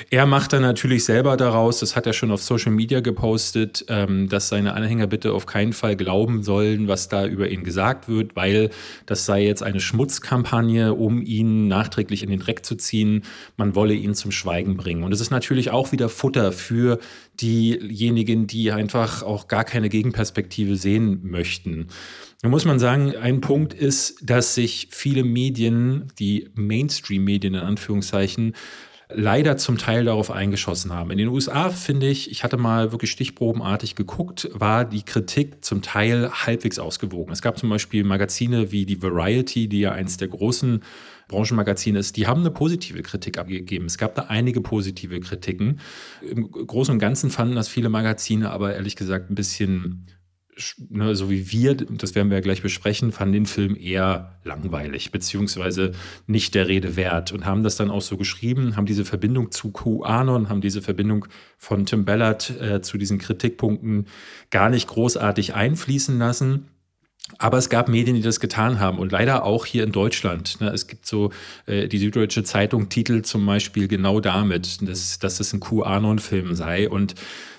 Er 0.09 0.25
macht 0.25 0.53
dann 0.53 0.61
natürlich 0.61 1.05
selber 1.05 1.37
daraus, 1.37 1.79
das 1.79 1.95
hat 1.95 2.07
er 2.07 2.13
schon 2.13 2.31
auf 2.31 2.41
Social 2.41 2.71
Media 2.71 2.99
gepostet, 2.99 3.85
ähm, 3.89 4.27
dass 4.29 4.49
seine 4.49 4.73
Anhänger 4.73 5.07
bitte 5.07 5.33
auf 5.33 5.45
keinen 5.45 5.73
Fall 5.73 5.95
glauben 5.95 6.43
sollen, 6.43 6.87
was 6.87 7.09
da 7.09 7.25
über 7.25 7.49
ihn 7.49 7.63
gesagt 7.63 8.07
wird, 8.07 8.35
weil 8.35 8.69
das 9.05 9.25
sei 9.25 9.45
jetzt 9.45 9.63
eine 9.63 9.79
Schmutzkampagne, 9.79 10.93
um 10.93 11.21
ihn 11.21 11.67
nachträglich 11.67 12.23
in 12.23 12.29
den 12.29 12.39
Dreck 12.39 12.65
zu 12.65 12.75
ziehen. 12.75 13.23
Man 13.55 13.75
wolle 13.75 13.93
ihn 13.93 14.15
zum 14.15 14.31
Schweigen 14.31 14.77
bringen. 14.77 15.03
Und 15.03 15.13
es 15.13 15.21
ist 15.21 15.31
natürlich 15.31 15.69
auch 15.71 15.91
wieder 15.91 16.09
Futter 16.09 16.51
für 16.51 16.99
diejenigen, 17.39 18.47
die 18.47 18.71
einfach 18.71 19.21
auch 19.21 19.47
gar 19.47 19.63
keine 19.63 19.89
Gegenperspektive 19.89 20.75
sehen 20.75 21.19
möchten. 21.23 21.87
Da 22.41 22.49
muss 22.49 22.65
man 22.65 22.79
sagen, 22.79 23.15
ein 23.15 23.41
Punkt 23.41 23.73
ist, 23.73 24.17
dass 24.21 24.53
sich 24.55 24.89
viele 24.91 25.23
Medien, 25.23 26.07
die 26.19 26.49
Mainstream-Medien 26.55 27.55
in 27.55 27.61
Anführungszeichen, 27.61 28.53
leider 29.09 29.55
zum 29.57 29.77
Teil 29.77 30.05
darauf 30.05 30.31
eingeschossen 30.31 30.91
haben. 30.91 31.11
In 31.11 31.17
den 31.17 31.29
USA 31.29 31.69
finde 31.69 32.07
ich, 32.07 32.29
ich 32.29 32.43
hatte 32.43 32.57
mal 32.57 32.91
wirklich 32.91 33.11
stichprobenartig 33.11 33.95
geguckt, 33.95 34.49
war 34.53 34.83
die 34.83 35.03
Kritik 35.03 35.63
zum 35.63 35.81
Teil 35.81 36.29
halbwegs 36.31 36.77
ausgewogen. 36.77 37.31
Es 37.31 37.41
gab 37.41 37.57
zum 37.57 37.69
Beispiel 37.69 38.03
Magazine 38.03 38.71
wie 38.71 38.85
die 38.85 39.01
Variety, 39.01 39.69
die 39.69 39.79
ja 39.79 39.93
eins 39.93 40.17
der 40.17 40.27
großen 40.27 40.81
Branchenmagazine 41.29 41.99
ist, 41.99 42.15
die 42.17 42.27
haben 42.27 42.41
eine 42.41 42.51
positive 42.51 43.01
Kritik 43.01 43.37
abgegeben. 43.37 43.85
Es 43.85 43.97
gab 43.97 44.15
da 44.15 44.23
einige 44.23 44.61
positive 44.61 45.19
Kritiken. 45.19 45.79
Im 46.21 46.49
Großen 46.51 46.93
und 46.93 46.99
Ganzen 46.99 47.29
fanden 47.29 47.55
das 47.55 47.67
viele 47.67 47.89
Magazine 47.89 48.49
aber 48.49 48.75
ehrlich 48.75 48.95
gesagt 48.95 49.29
ein 49.29 49.35
bisschen 49.35 50.05
ne, 50.89 51.15
so 51.15 51.29
wie 51.29 51.51
wir, 51.51 51.75
das 51.75 52.15
werden 52.15 52.29
wir 52.29 52.37
ja 52.37 52.41
gleich 52.41 52.61
besprechen, 52.61 53.11
fanden 53.11 53.33
den 53.33 53.45
Film 53.45 53.75
eher 53.75 54.39
langweilig, 54.43 55.11
beziehungsweise 55.11 55.91
nicht 56.25 56.55
der 56.55 56.67
Rede 56.67 56.95
wert 56.95 57.31
und 57.31 57.45
haben 57.45 57.63
das 57.63 57.75
dann 57.75 57.91
auch 57.91 58.01
so 58.01 58.17
geschrieben, 58.17 58.75
haben 58.75 58.85
diese 58.85 59.05
Verbindung 59.05 59.51
zu 59.51 59.71
QAnon, 59.71 60.49
haben 60.49 60.61
diese 60.61 60.81
Verbindung 60.81 61.27
von 61.57 61.85
Tim 61.85 62.05
Ballard 62.05 62.49
äh, 62.59 62.81
zu 62.81 62.97
diesen 62.97 63.19
Kritikpunkten 63.19 64.07
gar 64.49 64.69
nicht 64.69 64.87
großartig 64.87 65.53
einfließen 65.53 66.17
lassen. 66.17 66.67
Aber 67.39 67.57
es 67.57 67.69
gab 67.69 67.89
Medien, 67.89 68.15
die 68.15 68.21
das 68.21 68.39
getan 68.39 68.79
haben 68.79 68.99
und 68.99 69.11
leider 69.11 69.43
auch 69.43 69.65
hier 69.65 69.83
in 69.83 69.91
Deutschland. 69.91 70.61
Ne, 70.61 70.69
es 70.69 70.87
gibt 70.87 71.05
so, 71.05 71.31
äh, 71.65 71.89
die 71.89 71.97
Süddeutsche 71.97 72.43
Zeitung 72.43 72.87
titelt 72.87 73.27
zum 73.27 73.45
Beispiel 73.45 73.89
genau 73.89 74.21
damit, 74.21 74.87
dass, 74.87 75.19
dass 75.19 75.41
es 75.41 75.51
ein 75.51 75.59
QAnon-Film 75.59 76.55
sei 76.55 76.89
und 76.89 77.15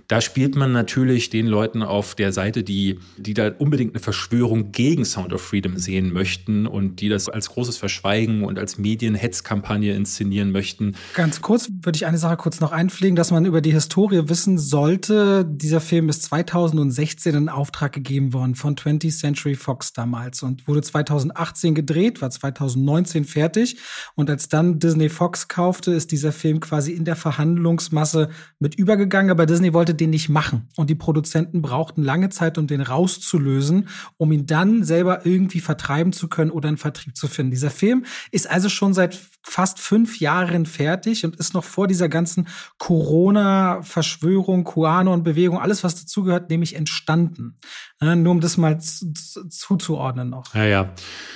da 0.09 0.23
spielt 0.23 0.57
man 0.57 0.73
natürlich 0.73 1.29
den 1.29 1.47
Leuten 1.47 1.83
auf 1.83 2.15
der 2.15 2.33
Seite, 2.33 2.63
die, 2.63 2.99
die 3.19 3.35
da 3.35 3.53
unbedingt 3.59 3.95
eine 3.95 4.03
Verschwörung 4.03 4.73
gegen 4.73 5.05
Sound 5.05 5.35
of 5.35 5.43
Freedom 5.43 5.77
sehen 5.77 6.15
möchten 6.15 6.67
und 6.67 7.03
die 7.03 7.11
das 7.11 7.29
als 7.29 7.51
großes 7.51 7.77
Verschweigen 7.77 8.43
und 8.43 8.59
als 8.59 8.79
Medienhetzkampagne 8.79 9.93
inszenieren 9.93 10.51
möchten. 10.51 10.95
Ganz 11.13 11.43
kurz 11.43 11.69
würde 11.83 11.97
ich 11.97 12.07
eine 12.07 12.17
Sache 12.17 12.39
kurz 12.39 12.59
noch 12.61 12.73
einpflegen, 12.73 13.17
dass 13.17 13.31
man 13.31 13.45
über 13.45 13.61
die 13.61 13.73
Historie 13.73 14.31
wissen 14.31 14.57
sollte. 14.57 15.45
Dieser 15.45 15.83
Film 15.83 16.09
ist 16.09 16.23
2016 16.23 17.35
in 17.35 17.49
Auftrag 17.51 17.93
gegeben 17.93 18.33
worden 18.33 18.55
von 18.55 18.77
20th 18.77 19.19
Century 19.19 19.57
Fox 19.57 19.93
damals 19.93 20.43
und 20.43 20.67
wurde 20.67 20.81
2018 20.81 21.75
gedreht, 21.75 22.23
war 22.23 22.31
2019 22.31 23.27
fertig. 23.27 23.77
Und 24.15 24.31
als 24.31 24.49
dann 24.49 24.79
Disney 24.79 25.11
Fox 25.11 25.49
kaufte, 25.49 25.93
ist 25.93 26.13
dieser 26.13 26.33
Film 26.33 26.61
quasi 26.61 26.93
in 26.93 27.05
der 27.05 27.17
Verhandlungsmasse 27.17 28.31
mit 28.59 28.75
übergegangen. 28.75 29.31
Aber 29.31 29.45
Disney 29.45 29.75
wollte 29.75 29.98
den 30.01 30.11
nicht 30.11 30.29
machen. 30.29 30.69
Und 30.77 30.91
die 30.91 30.95
Produzenten 30.95 31.63
brauchten 31.63 32.03
lange 32.03 32.31
Zeit, 32.31 32.59
um 32.59 32.67
den 32.67 32.81
rauszulösen, 32.81 33.89
um 34.17 34.33
ihn 34.33 34.47
dann 34.47 34.85
selber 34.85 35.27
irgendwie 35.27 35.61
vertreiben 35.61 36.13
zu 36.13 36.29
können 36.29 36.51
oder 36.51 36.69
einen 36.69 36.79
Vertrieb 36.79 37.17
zu 37.17 37.29
finden. 37.29 37.51
Dieser 37.51 37.71
Film 37.71 38.05
ist 38.31 38.49
also 38.49 38.69
schon 38.69 38.95
seit 38.95 39.19
fast 39.49 39.81
fünf 39.81 40.21
Jahren 40.21 40.67
fertig 40.67 41.25
und 41.25 41.37
ist 41.37 41.55
noch 41.55 41.65
vor 41.65 41.87
dieser 41.89 42.09
ganzen 42.09 42.49
Corona-Verschwörung, 42.77 44.65
QAnon-Bewegung, 44.65 45.59
alles, 45.59 45.83
was 45.83 46.01
dazugehört, 46.01 46.51
nämlich 46.51 46.77
entstanden. 46.77 47.57
Ja, 48.01 48.15
nur 48.15 48.33
um 48.33 48.41
das 48.41 48.57
mal 48.57 48.79
zuzuordnen 48.79 50.31
noch. 50.31 50.55
Ja, 50.55 50.65
ja. 50.65 50.95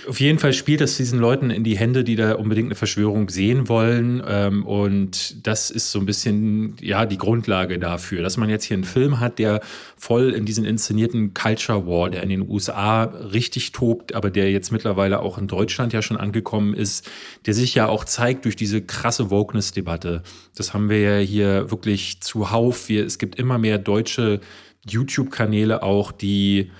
Auf 0.08 0.20
jeden 0.20 0.38
Fall 0.38 0.52
spielt 0.52 0.80
es 0.80 0.96
diesen 0.96 1.18
Leuten 1.18 1.50
in 1.50 1.64
die 1.64 1.76
Hände, 1.76 2.04
die 2.04 2.14
da 2.14 2.34
unbedingt 2.34 2.68
eine 2.68 2.74
Verschwörung 2.74 3.30
sehen 3.30 3.68
wollen. 3.68 4.22
Ähm, 4.26 4.64
und 4.66 5.46
das 5.46 5.70
ist 5.70 5.90
so 5.90 5.98
ein 5.98 6.06
bisschen, 6.06 6.76
ja, 6.80 7.06
die 7.06 7.18
Grundlage 7.18 7.78
dafür, 7.78 8.22
dass 8.22 8.36
man 8.36 8.50
jetzt 8.50 8.64
hier 8.64 8.76
einen 8.76 8.84
Film 8.84 9.18
hat, 9.18 9.38
der 9.38 9.60
voll 9.96 10.30
in 10.30 10.44
diesen 10.44 10.64
inszenierten 10.64 11.34
Culture 11.34 11.86
War, 11.86 12.10
der 12.10 12.22
in 12.22 12.28
den 12.28 12.48
USA 12.48 13.04
richtig 13.04 13.72
tobt, 13.72 14.14
aber 14.14 14.30
der 14.30 14.50
jetzt 14.52 14.70
mittlerweile 14.70 15.20
auch 15.20 15.38
in 15.38 15.48
Deutschland 15.48 15.92
ja 15.92 16.02
schon 16.02 16.16
angekommen 16.16 16.74
ist, 16.74 17.10
der 17.46 17.54
sich 17.54 17.74
ja 17.74 17.88
auch 17.88 18.01
zeigt 18.04 18.44
durch 18.44 18.56
diese 18.56 18.82
krasse 18.82 19.30
Wokeness-Debatte. 19.30 20.22
Das 20.54 20.74
haben 20.74 20.88
wir 20.88 21.00
ja 21.00 21.18
hier 21.18 21.70
wirklich 21.70 22.20
zuhauf. 22.20 22.88
Wir, 22.88 23.04
es 23.04 23.18
gibt 23.18 23.38
immer 23.38 23.58
mehr 23.58 23.78
deutsche 23.78 24.40
YouTube-Kanäle 24.86 25.82
auch, 25.82 26.12
die, 26.12 26.70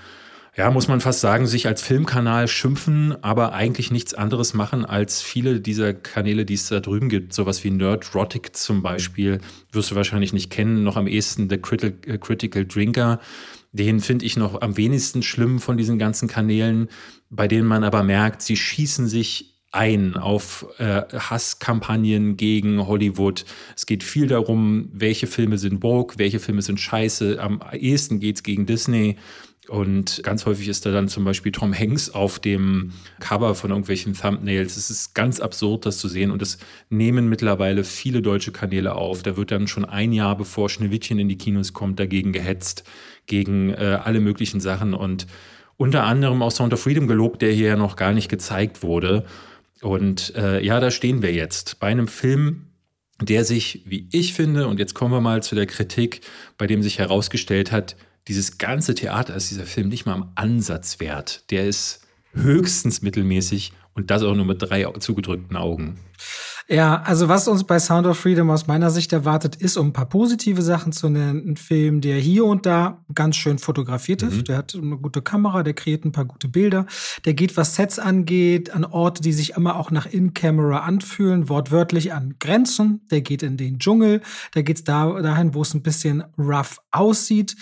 ja, 0.55 0.69
muss 0.71 0.87
man 0.87 1.01
fast 1.01 1.21
sagen, 1.21 1.47
sich 1.47 1.67
als 1.67 1.81
Filmkanal 1.81 2.47
schimpfen, 2.47 3.15
aber 3.23 3.53
eigentlich 3.53 3.91
nichts 3.91 4.13
anderes 4.13 4.53
machen 4.53 4.85
als 4.85 5.21
viele 5.21 5.59
dieser 5.59 5.93
Kanäle, 5.93 6.45
die 6.45 6.55
es 6.55 6.67
da 6.67 6.79
drüben 6.79 7.09
gibt. 7.09 7.33
Sowas 7.33 7.63
wie 7.63 7.71
Nerdrotic 7.71 8.55
zum 8.55 8.81
Beispiel, 8.81 9.39
wirst 9.71 9.91
du 9.91 9.95
wahrscheinlich 9.95 10.33
nicht 10.33 10.49
kennen, 10.51 10.83
noch 10.83 10.97
am 10.97 11.07
ehesten 11.07 11.49
The 11.49 11.57
Critical, 11.57 12.13
äh, 12.13 12.17
Critical 12.17 12.65
Drinker. 12.65 13.19
Den 13.71 14.01
finde 14.01 14.25
ich 14.25 14.37
noch 14.37 14.61
am 14.61 14.77
wenigsten 14.77 15.23
schlimm 15.23 15.59
von 15.59 15.77
diesen 15.77 15.97
ganzen 15.97 16.27
Kanälen, 16.27 16.89
bei 17.31 17.47
denen 17.47 17.67
man 17.67 17.83
aber 17.83 18.03
merkt, 18.03 18.43
sie 18.43 18.55
schießen 18.55 19.07
sich 19.07 19.52
ein 19.73 20.15
auf 20.15 20.65
äh, 20.77 21.01
Hasskampagnen 21.17 22.37
gegen 22.37 22.87
Hollywood. 22.87 23.43
Es 23.75 23.85
geht 23.85 24.03
viel 24.03 24.27
darum, 24.27 24.89
welche 24.93 25.27
Filme 25.27 25.57
sind 25.57 25.79
Burg, 25.79 26.17
welche 26.17 26.39
Filme 26.39 26.61
sind 26.61 26.79
scheiße. 26.79 27.39
Am 27.41 27.59
ehesten 27.73 28.19
geht's 28.19 28.43
gegen 28.43 28.65
Disney. 28.65 29.17
Und 29.69 30.21
ganz 30.23 30.45
häufig 30.45 30.67
ist 30.67 30.85
da 30.85 30.91
dann 30.91 31.07
zum 31.07 31.23
Beispiel 31.23 31.51
Tom 31.51 31.73
Hanks 31.73 32.09
auf 32.09 32.37
dem 32.37 32.91
Cover 33.19 33.55
von 33.55 33.71
irgendwelchen 33.71 34.13
Thumbnails. 34.13 34.77
Es 34.77 34.89
ist 34.89 35.15
ganz 35.15 35.39
absurd, 35.39 35.85
das 35.85 35.97
zu 35.97 36.07
sehen. 36.07 36.31
Und 36.31 36.41
das 36.41 36.59
nehmen 36.89 37.27
mittlerweile 37.27 37.83
viele 37.83 38.21
deutsche 38.21 38.51
Kanäle 38.51 38.93
auf. 38.93 39.23
Da 39.23 39.37
wird 39.37 39.51
dann 39.51 39.67
schon 39.67 39.85
ein 39.85 40.11
Jahr 40.11 40.37
bevor 40.37 40.69
Schneewittchen 40.69 41.17
in 41.17 41.29
die 41.29 41.37
Kinos 41.37 41.73
kommt, 41.73 41.99
dagegen 41.99 42.33
gehetzt, 42.33 42.83
gegen 43.25 43.71
äh, 43.71 43.99
alle 44.03 44.19
möglichen 44.19 44.59
Sachen. 44.59 44.93
Und 44.93 45.27
unter 45.77 46.03
anderem 46.03 46.41
auch 46.41 46.51
Sound 46.51 46.73
of 46.73 46.81
Freedom 46.81 47.07
gelobt, 47.07 47.41
der 47.41 47.51
hier 47.51 47.69
ja 47.69 47.75
noch 47.75 47.95
gar 47.95 48.13
nicht 48.13 48.29
gezeigt 48.29 48.83
wurde. 48.83 49.25
Und 49.83 50.33
äh, 50.35 50.63
ja, 50.63 50.79
da 50.79 50.91
stehen 50.91 51.21
wir 51.21 51.33
jetzt 51.33 51.79
bei 51.79 51.87
einem 51.87 52.07
Film, 52.07 52.67
der 53.21 53.45
sich, 53.45 53.83
wie 53.85 54.07
ich 54.11 54.33
finde, 54.33 54.67
und 54.67 54.79
jetzt 54.79 54.93
kommen 54.93 55.13
wir 55.13 55.21
mal 55.21 55.43
zu 55.43 55.55
der 55.55 55.65
Kritik, 55.65 56.21
bei 56.57 56.67
dem 56.67 56.81
sich 56.81 56.99
herausgestellt 56.99 57.71
hat, 57.71 57.95
dieses 58.27 58.57
ganze 58.57 58.95
Theater 58.95 59.35
ist 59.35 59.51
dieser 59.51 59.65
Film 59.65 59.89
nicht 59.89 60.05
mal 60.05 60.13
am 60.13 60.31
Ansatz 60.35 60.99
wert. 60.99 61.43
Der 61.51 61.67
ist 61.67 62.07
höchstens 62.33 63.01
mittelmäßig 63.01 63.73
und 63.93 64.09
das 64.09 64.23
auch 64.23 64.33
nur 64.33 64.45
mit 64.45 64.61
drei 64.61 64.85
zugedrückten 64.99 65.57
Augen. 65.57 65.99
Ja, 66.69 67.01
also 67.01 67.27
was 67.27 67.47
uns 67.47 67.65
bei 67.65 67.77
Sound 67.77 68.07
of 68.07 68.17
Freedom 68.17 68.49
aus 68.49 68.67
meiner 68.67 68.89
Sicht 68.89 69.11
erwartet, 69.11 69.55
ist, 69.57 69.75
um 69.75 69.87
ein 69.87 69.93
paar 69.93 70.07
positive 70.07 70.61
Sachen 70.61 70.93
zu 70.93 71.09
nennen, 71.09 71.51
ein 71.51 71.57
Film, 71.57 71.99
der 71.99 72.17
hier 72.17 72.45
und 72.45 72.65
da 72.65 73.03
ganz 73.13 73.35
schön 73.35 73.59
fotografiert 73.59 74.23
ist. 74.23 74.37
Mhm. 74.37 74.43
Der 74.45 74.57
hat 74.57 74.73
eine 74.73 74.97
gute 74.97 75.21
Kamera, 75.21 75.63
der 75.63 75.73
kreiert 75.73 76.05
ein 76.05 76.13
paar 76.13 76.25
gute 76.25 76.47
Bilder. 76.47 76.85
Der 77.25 77.33
geht, 77.33 77.57
was 77.57 77.75
Sets 77.75 77.99
angeht, 77.99 78.71
an 78.71 78.85
Orte, 78.85 79.21
die 79.21 79.33
sich 79.33 79.51
immer 79.57 79.75
auch 79.75 79.91
nach 79.91 80.05
In-Camera 80.05 80.79
anfühlen, 80.79 81.49
wortwörtlich 81.49 82.13
an 82.13 82.35
Grenzen. 82.39 83.01
Der 83.11 83.21
geht 83.21 83.43
in 83.43 83.57
den 83.57 83.79
Dschungel. 83.79 84.21
Da 84.53 84.61
geht's 84.61 84.83
da, 84.83 85.21
dahin, 85.21 85.53
wo 85.53 85.61
es 85.61 85.73
ein 85.73 85.83
bisschen 85.83 86.23
rough 86.37 86.79
aussieht 86.91 87.55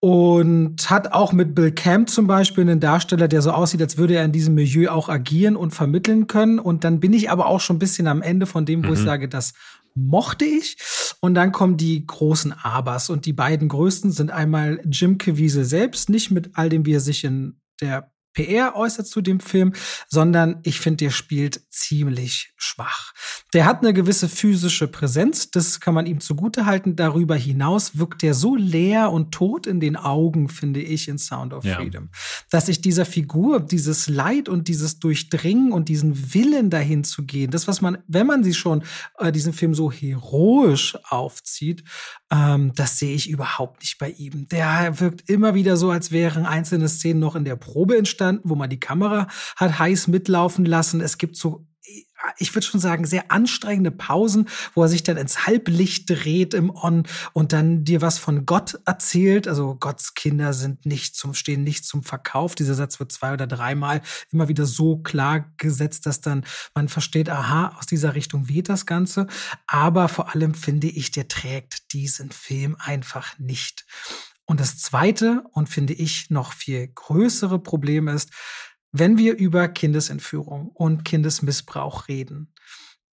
und 0.00 0.90
hat 0.90 1.12
auch 1.12 1.32
mit 1.32 1.54
Bill 1.54 1.72
Camp 1.72 2.08
zum 2.08 2.26
Beispiel 2.26 2.62
einen 2.62 2.80
Darsteller, 2.80 3.26
der 3.26 3.42
so 3.42 3.50
aussieht, 3.50 3.82
als 3.82 3.98
würde 3.98 4.14
er 4.14 4.24
in 4.24 4.32
diesem 4.32 4.54
Milieu 4.54 4.90
auch 4.90 5.08
agieren 5.08 5.56
und 5.56 5.72
vermitteln 5.72 6.28
können. 6.28 6.58
Und 6.60 6.84
dann 6.84 7.00
bin 7.00 7.12
ich 7.12 7.30
aber 7.30 7.46
auch 7.46 7.60
schon 7.60 7.76
ein 7.76 7.80
bisschen 7.80 8.06
am 8.06 8.22
Ende 8.22 8.46
von 8.46 8.64
dem, 8.64 8.84
wo 8.84 8.88
mhm. 8.88 8.94
ich 8.94 9.00
sage, 9.00 9.28
das 9.28 9.54
mochte 9.94 10.44
ich. 10.44 10.76
Und 11.20 11.34
dann 11.34 11.50
kommen 11.50 11.76
die 11.76 12.06
großen 12.06 12.52
Abers. 12.52 13.10
Und 13.10 13.26
die 13.26 13.32
beiden 13.32 13.68
größten 13.68 14.12
sind 14.12 14.30
einmal 14.30 14.80
Jim 14.88 15.18
Caviezel 15.18 15.64
selbst, 15.64 16.10
nicht 16.10 16.30
mit 16.30 16.50
all 16.54 16.68
dem, 16.68 16.86
wie 16.86 16.94
er 16.94 17.00
sich 17.00 17.24
in 17.24 17.60
der 17.80 18.12
PR 18.32 18.76
äußert 18.76 19.06
zu 19.06 19.20
dem 19.20 19.40
Film, 19.40 19.72
sondern 20.08 20.60
ich 20.62 20.80
finde, 20.80 21.04
der 21.04 21.10
spielt 21.10 21.60
ziemlich 21.70 22.52
schwach. 22.56 23.12
Der 23.54 23.64
hat 23.64 23.82
eine 23.82 23.94
gewisse 23.94 24.28
physische 24.28 24.88
Präsenz, 24.88 25.50
das 25.50 25.80
kann 25.80 25.94
man 25.94 26.06
ihm 26.06 26.20
zugutehalten. 26.20 26.96
Darüber 26.96 27.34
hinaus 27.34 27.98
wirkt 27.98 28.22
er 28.22 28.34
so 28.34 28.56
leer 28.56 29.10
und 29.10 29.32
tot 29.32 29.66
in 29.66 29.80
den 29.80 29.96
Augen, 29.96 30.48
finde 30.48 30.80
ich, 30.80 31.08
in 31.08 31.18
Sound 31.18 31.52
of 31.52 31.64
ja. 31.64 31.76
Freedom, 31.76 32.10
dass 32.50 32.68
ich 32.68 32.80
dieser 32.80 33.04
Figur 33.04 33.60
dieses 33.60 34.08
Leid 34.08 34.48
und 34.48 34.68
dieses 34.68 34.98
Durchdringen 34.98 35.72
und 35.72 35.88
diesen 35.88 36.34
Willen 36.34 36.70
dahin 36.70 37.04
zu 37.04 37.24
gehen, 37.24 37.50
das, 37.50 37.66
was 37.66 37.80
man, 37.80 37.98
wenn 38.06 38.26
man 38.26 38.44
sie 38.44 38.54
schon 38.54 38.82
äh, 39.18 39.32
diesen 39.32 39.52
Film 39.52 39.74
so 39.74 39.90
heroisch 39.90 40.96
aufzieht, 41.08 41.84
ähm, 42.30 42.72
das 42.74 42.98
sehe 42.98 43.14
ich 43.14 43.30
überhaupt 43.30 43.80
nicht 43.80 43.98
bei 43.98 44.10
ihm. 44.10 44.48
Der 44.48 45.00
wirkt 45.00 45.28
immer 45.30 45.54
wieder 45.54 45.76
so, 45.76 45.90
als 45.90 46.12
wären 46.12 46.44
einzelne 46.44 46.88
Szenen 46.88 47.20
noch 47.20 47.36
in 47.36 47.44
der 47.44 47.56
Probe 47.56 47.96
entstanden, 47.96 48.42
wo 48.44 48.54
man 48.54 48.68
die 48.68 48.80
Kamera 48.80 49.28
hat 49.56 49.78
heiß 49.78 50.08
mitlaufen 50.08 50.64
lassen. 50.64 51.00
Es 51.00 51.18
gibt 51.18 51.36
so 51.36 51.67
ich 52.38 52.54
würde 52.54 52.66
schon 52.66 52.80
sagen, 52.80 53.06
sehr 53.06 53.30
anstrengende 53.30 53.90
Pausen, 53.90 54.48
wo 54.74 54.82
er 54.82 54.88
sich 54.88 55.02
dann 55.02 55.16
ins 55.16 55.46
Halblicht 55.46 56.10
dreht 56.10 56.54
im 56.54 56.70
On 56.74 57.04
und 57.32 57.52
dann 57.52 57.84
dir 57.84 58.02
was 58.02 58.18
von 58.18 58.46
Gott 58.46 58.78
erzählt. 58.84 59.48
Also 59.48 59.74
Gottes 59.74 60.14
Kinder 60.14 60.52
sind 60.52 60.86
nicht 60.86 61.16
zum, 61.16 61.34
stehen 61.34 61.64
nicht 61.64 61.84
zum 61.84 62.02
Verkauf. 62.02 62.54
Dieser 62.54 62.74
Satz 62.74 62.98
wird 63.00 63.12
zwei 63.12 63.32
oder 63.32 63.46
dreimal 63.46 64.02
immer 64.30 64.48
wieder 64.48 64.66
so 64.66 64.98
klar 64.98 65.50
gesetzt, 65.56 66.06
dass 66.06 66.20
dann 66.20 66.44
man 66.74 66.88
versteht, 66.88 67.30
aha, 67.30 67.76
aus 67.78 67.86
dieser 67.86 68.14
Richtung 68.14 68.48
weht 68.48 68.68
das 68.68 68.86
Ganze. 68.86 69.26
Aber 69.66 70.08
vor 70.08 70.34
allem 70.34 70.54
finde 70.54 70.88
ich, 70.88 71.10
der 71.10 71.28
trägt 71.28 71.92
diesen 71.92 72.30
Film 72.30 72.76
einfach 72.78 73.38
nicht. 73.38 73.86
Und 74.50 74.60
das 74.60 74.78
zweite 74.78 75.44
und 75.52 75.68
finde 75.68 75.92
ich 75.92 76.30
noch 76.30 76.54
viel 76.54 76.88
größere 76.88 77.58
Problem 77.58 78.08
ist, 78.08 78.30
wenn 78.92 79.18
wir 79.18 79.36
über 79.36 79.68
Kindesentführung 79.68 80.68
und 80.68 81.04
Kindesmissbrauch 81.04 82.08
reden, 82.08 82.52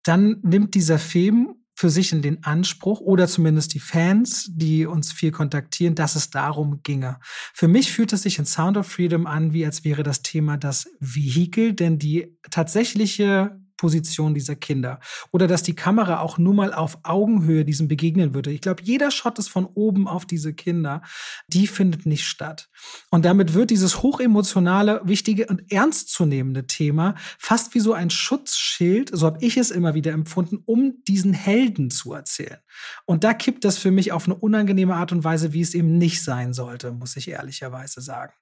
dann 0.02 0.40
nimmt 0.42 0.74
dieser 0.74 0.98
Film 0.98 1.54
für 1.76 1.90
sich 1.90 2.12
in 2.12 2.22
den 2.22 2.44
Anspruch 2.44 3.00
oder 3.00 3.26
zumindest 3.26 3.74
die 3.74 3.80
Fans, 3.80 4.48
die 4.52 4.86
uns 4.86 5.12
viel 5.12 5.32
kontaktieren, 5.32 5.96
dass 5.96 6.14
es 6.14 6.30
darum 6.30 6.82
ginge. 6.82 7.18
Für 7.52 7.66
mich 7.66 7.90
fühlt 7.90 8.12
es 8.12 8.22
sich 8.22 8.38
in 8.38 8.46
Sound 8.46 8.76
of 8.76 8.86
Freedom 8.86 9.26
an, 9.26 9.52
wie 9.52 9.66
als 9.66 9.84
wäre 9.84 10.04
das 10.04 10.22
Thema 10.22 10.56
das 10.56 10.88
Vehikel, 11.00 11.72
denn 11.72 11.98
die 11.98 12.38
tatsächliche 12.50 13.60
Position 13.84 14.32
dieser 14.32 14.56
Kinder. 14.56 14.98
Oder 15.30 15.46
dass 15.46 15.62
die 15.62 15.74
Kamera 15.74 16.20
auch 16.20 16.38
nur 16.38 16.54
mal 16.54 16.72
auf 16.72 16.96
Augenhöhe 17.02 17.66
diesem 17.66 17.86
begegnen 17.86 18.32
würde. 18.32 18.50
Ich 18.50 18.62
glaube, 18.62 18.82
jeder 18.82 19.10
Shot 19.10 19.38
ist 19.38 19.50
von 19.50 19.66
oben 19.66 20.08
auf 20.08 20.24
diese 20.24 20.54
Kinder. 20.54 21.02
Die 21.48 21.66
findet 21.66 22.06
nicht 22.06 22.24
statt. 22.24 22.70
Und 23.10 23.26
damit 23.26 23.52
wird 23.52 23.68
dieses 23.68 24.02
hochemotionale, 24.02 25.02
wichtige 25.04 25.48
und 25.48 25.70
ernstzunehmende 25.70 26.66
Thema 26.66 27.14
fast 27.38 27.74
wie 27.74 27.80
so 27.80 27.92
ein 27.92 28.08
Schutzschild, 28.08 29.10
so 29.12 29.26
habe 29.26 29.44
ich 29.44 29.58
es 29.58 29.70
immer 29.70 29.92
wieder 29.92 30.12
empfunden, 30.12 30.62
um 30.64 31.02
diesen 31.06 31.34
Helden 31.34 31.90
zu 31.90 32.14
erzählen. 32.14 32.60
Und 33.04 33.24
da 33.24 33.34
kippt 33.34 33.64
das 33.64 33.78
für 33.78 33.90
mich 33.90 34.12
auf 34.12 34.26
eine 34.26 34.34
unangenehme 34.34 34.94
Art 34.94 35.12
und 35.12 35.24
Weise, 35.24 35.52
wie 35.52 35.60
es 35.60 35.74
eben 35.74 35.98
nicht 35.98 36.22
sein 36.22 36.52
sollte, 36.52 36.92
muss 36.92 37.16
ich 37.16 37.28
ehrlicherweise 37.28 38.00
sagen. 38.00 38.32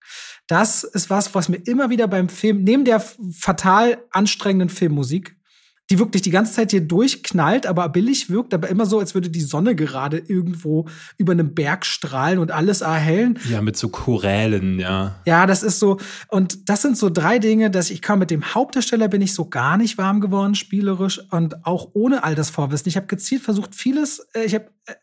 Das 0.46 0.84
ist 0.84 1.10
was, 1.10 1.34
was 1.34 1.48
mir 1.48 1.56
immer 1.56 1.90
wieder 1.90 2.08
beim 2.08 2.28
Film, 2.28 2.64
neben 2.64 2.84
der 2.84 3.00
fatal 3.00 4.02
anstrengenden 4.10 4.68
Filmmusik, 4.68 5.36
die 5.92 5.98
wirklich 5.98 6.22
die 6.22 6.30
ganze 6.30 6.54
Zeit 6.54 6.70
hier 6.70 6.80
durchknallt, 6.80 7.66
aber 7.66 7.86
billig 7.90 8.30
wirkt, 8.30 8.54
aber 8.54 8.70
immer 8.70 8.86
so, 8.86 8.98
als 8.98 9.12
würde 9.12 9.28
die 9.28 9.42
Sonne 9.42 9.76
gerade 9.76 10.16
irgendwo 10.16 10.86
über 11.18 11.32
einem 11.32 11.54
Berg 11.54 11.84
strahlen 11.84 12.38
und 12.38 12.50
alles 12.50 12.80
erhellen. 12.80 13.38
Ja, 13.50 13.60
mit 13.60 13.76
so 13.76 13.90
Chorälen, 13.90 14.80
ja. 14.80 15.16
Ja, 15.26 15.46
das 15.46 15.62
ist 15.62 15.78
so, 15.78 15.98
und 16.28 16.70
das 16.70 16.80
sind 16.80 16.96
so 16.96 17.10
drei 17.10 17.38
Dinge, 17.38 17.70
dass 17.70 17.90
ich 17.90 18.00
kam 18.00 18.20
mit 18.20 18.30
dem 18.30 18.54
Hauptdarsteller 18.54 19.08
bin 19.08 19.20
ich 19.20 19.34
so 19.34 19.50
gar 19.50 19.76
nicht 19.76 19.98
warm 19.98 20.22
geworden, 20.22 20.54
spielerisch 20.54 21.20
und 21.30 21.66
auch 21.66 21.90
ohne 21.92 22.24
all 22.24 22.34
das 22.34 22.48
Vorwissen. 22.48 22.88
Ich 22.88 22.96
habe 22.96 23.06
gezielt 23.06 23.42
versucht, 23.42 23.74
vieles, 23.74 24.20
äh, 24.32 24.44
ich 24.44 24.54
habe 24.54 24.68
äh, 24.86 24.94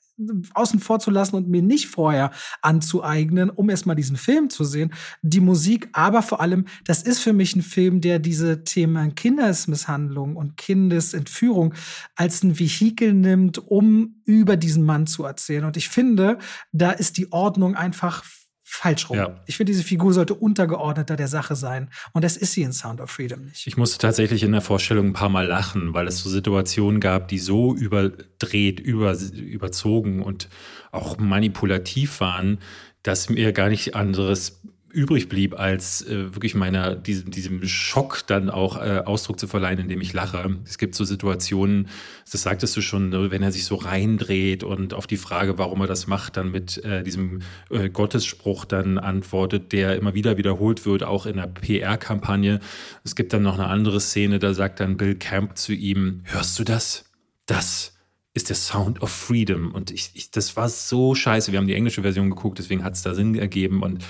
außen 0.53 0.80
vor 0.80 0.99
zu 0.99 1.11
lassen 1.11 1.36
und 1.36 1.47
mir 1.47 1.61
nicht 1.61 1.88
vorher 1.88 2.32
anzueignen, 2.61 3.49
um 3.49 3.70
erstmal 3.70 3.95
diesen 3.95 4.17
Film 4.17 4.49
zu 4.49 4.63
sehen. 4.63 4.93
Die 5.22 5.39
Musik, 5.39 5.89
aber 5.93 6.22
vor 6.22 6.41
allem, 6.41 6.65
das 6.86 7.03
ist 7.03 7.20
für 7.20 7.34
mich 7.34 7.55
ein 7.55 7.61
Film, 7.61 8.01
der 8.01 8.20
diese 8.20 8.63
Themen 8.63 9.15
Kindesmisshandlung 9.15 10.36
und 10.36 10.57
Kindesentführung 10.57 11.74
als 12.15 12.43
ein 12.43 12.59
Vehikel 12.59 13.13
nimmt, 13.13 13.57
um 13.57 14.22
über 14.26 14.57
diesen 14.57 14.86
Mann 14.86 15.07
zu 15.07 15.24
erzählen. 15.24 15.65
Und 15.65 15.78
ich 15.78 15.89
finde, 15.89 16.38
da 16.72 16.91
ist 16.91 17.17
die 17.17 17.32
Ordnung 17.32 17.76
einfach 17.76 18.24
falsch 18.72 19.09
rum. 19.09 19.17
Ja. 19.17 19.41
Ich 19.47 19.57
finde, 19.57 19.72
diese 19.72 19.84
Figur 19.84 20.13
sollte 20.13 20.36
untergeordneter 20.36 21.15
der 21.15 21.28
Sache 21.28 21.55
sein. 21.55 21.89
Und 22.13 22.24
das 22.24 22.38
ist 22.38 22.53
sie 22.53 22.61
in 22.61 22.72
Sound 22.72 23.01
of 23.01 23.09
Freedom 23.09 23.45
nicht. 23.45 23.65
Ich 23.65 23.78
musste 23.78 23.97
tatsächlich 23.97 24.43
in 24.43 24.51
der 24.51 24.61
Vorstellung 24.61 25.07
ein 25.07 25.13
paar 25.13 25.30
Mal 25.30 25.47
lachen, 25.47 25.95
weil 25.95 26.07
es 26.07 26.20
so 26.20 26.30
Situationen 26.30 27.01
gab, 27.01 27.28
die 27.30 27.39
so 27.39 27.76
überdreht, 27.76 28.80
über, 28.80 29.17
überzogen 29.34 30.22
und 30.22 30.49
auch 30.91 31.17
manipulativ 31.17 32.20
waren, 32.20 32.59
dass 33.01 33.30
mir 33.30 33.53
gar 33.53 33.70
nicht 33.70 33.95
anderes 33.95 34.61
übrig 34.92 35.30
blieb, 35.30 35.58
als 35.60 36.02
äh, 36.02 36.34
wirklich 36.34 36.56
meiner, 36.56 36.96
diesem, 36.96 37.32
diesem 37.32 37.68
Schock 37.68 38.26
dann 38.28 38.50
auch 38.50 38.78
äh, 38.78 39.02
Ausdruck 39.06 39.40
zu 39.40 39.48
verleihen, 39.48 39.80
indem 39.80 40.02
ich 40.02 40.14
lache. 40.14 40.58
Es 40.66 40.78
gibt 40.78 40.96
so 40.96 41.04
Situationen, 41.04 41.88
das 42.32 42.42
sagtest 42.42 42.76
du 42.76 42.82
schon, 42.82 43.10
ne, 43.10 43.32
wenn 43.32 43.44
er 43.44 43.52
sich 43.52 43.66
so 43.66 43.76
reindreht 43.76 44.64
und 44.64 44.94
auf 44.94 45.08
die 45.08 45.18
Frage, 45.18 45.58
warum 45.58 45.82
er 45.82 45.88
das 45.88 46.08
macht, 46.08 46.38
dann 46.38 46.52
mit 46.52 46.84
äh, 46.84 47.04
diesem 47.04 47.42
äh, 47.70 47.90
Gottesspruch 47.90 48.66
dann 48.66 48.98
antwortet, 48.98 49.72
der 49.72 49.96
immer 49.96 50.14
wieder 50.14 50.38
wiederholt 50.38 50.86
wird, 50.86 51.04
auch 51.04 51.26
in 51.26 51.38
der 51.38 51.48
PR-Kampagne. 51.48 52.60
Es 53.04 53.16
gibt 53.16 53.34
dann 53.34 53.44
noch 53.44 53.60
eine 53.60 53.68
andere 53.68 54.00
Szene, 54.00 54.40
da 54.40 54.54
sagt 54.54 54.80
dann 54.80 54.98
Bill 54.98 55.16
Camp 55.16 55.58
zu 55.58 55.74
ihm, 55.74 56.22
hörst 56.24 56.58
du 56.58 56.64
das? 56.64 57.06
Das 57.46 57.99
ist 58.40 58.50
der 58.50 58.56
Sound 58.56 59.02
of 59.02 59.12
Freedom. 59.12 59.74
Und 59.74 59.92
ich, 59.92 60.12
ich, 60.14 60.32
das 60.32 60.56
war 60.56 60.70
so 60.70 61.14
scheiße. 61.14 61.52
Wir 61.52 61.60
haben 61.60 61.68
die 61.68 61.76
englische 61.76 62.02
Version 62.02 62.30
geguckt, 62.30 62.58
deswegen 62.58 62.86
hat 62.86 62.94
es 62.94 63.02
da 63.02 63.14
Sinn 63.14 63.36
ergeben. 63.36 63.84
Und 63.84 64.06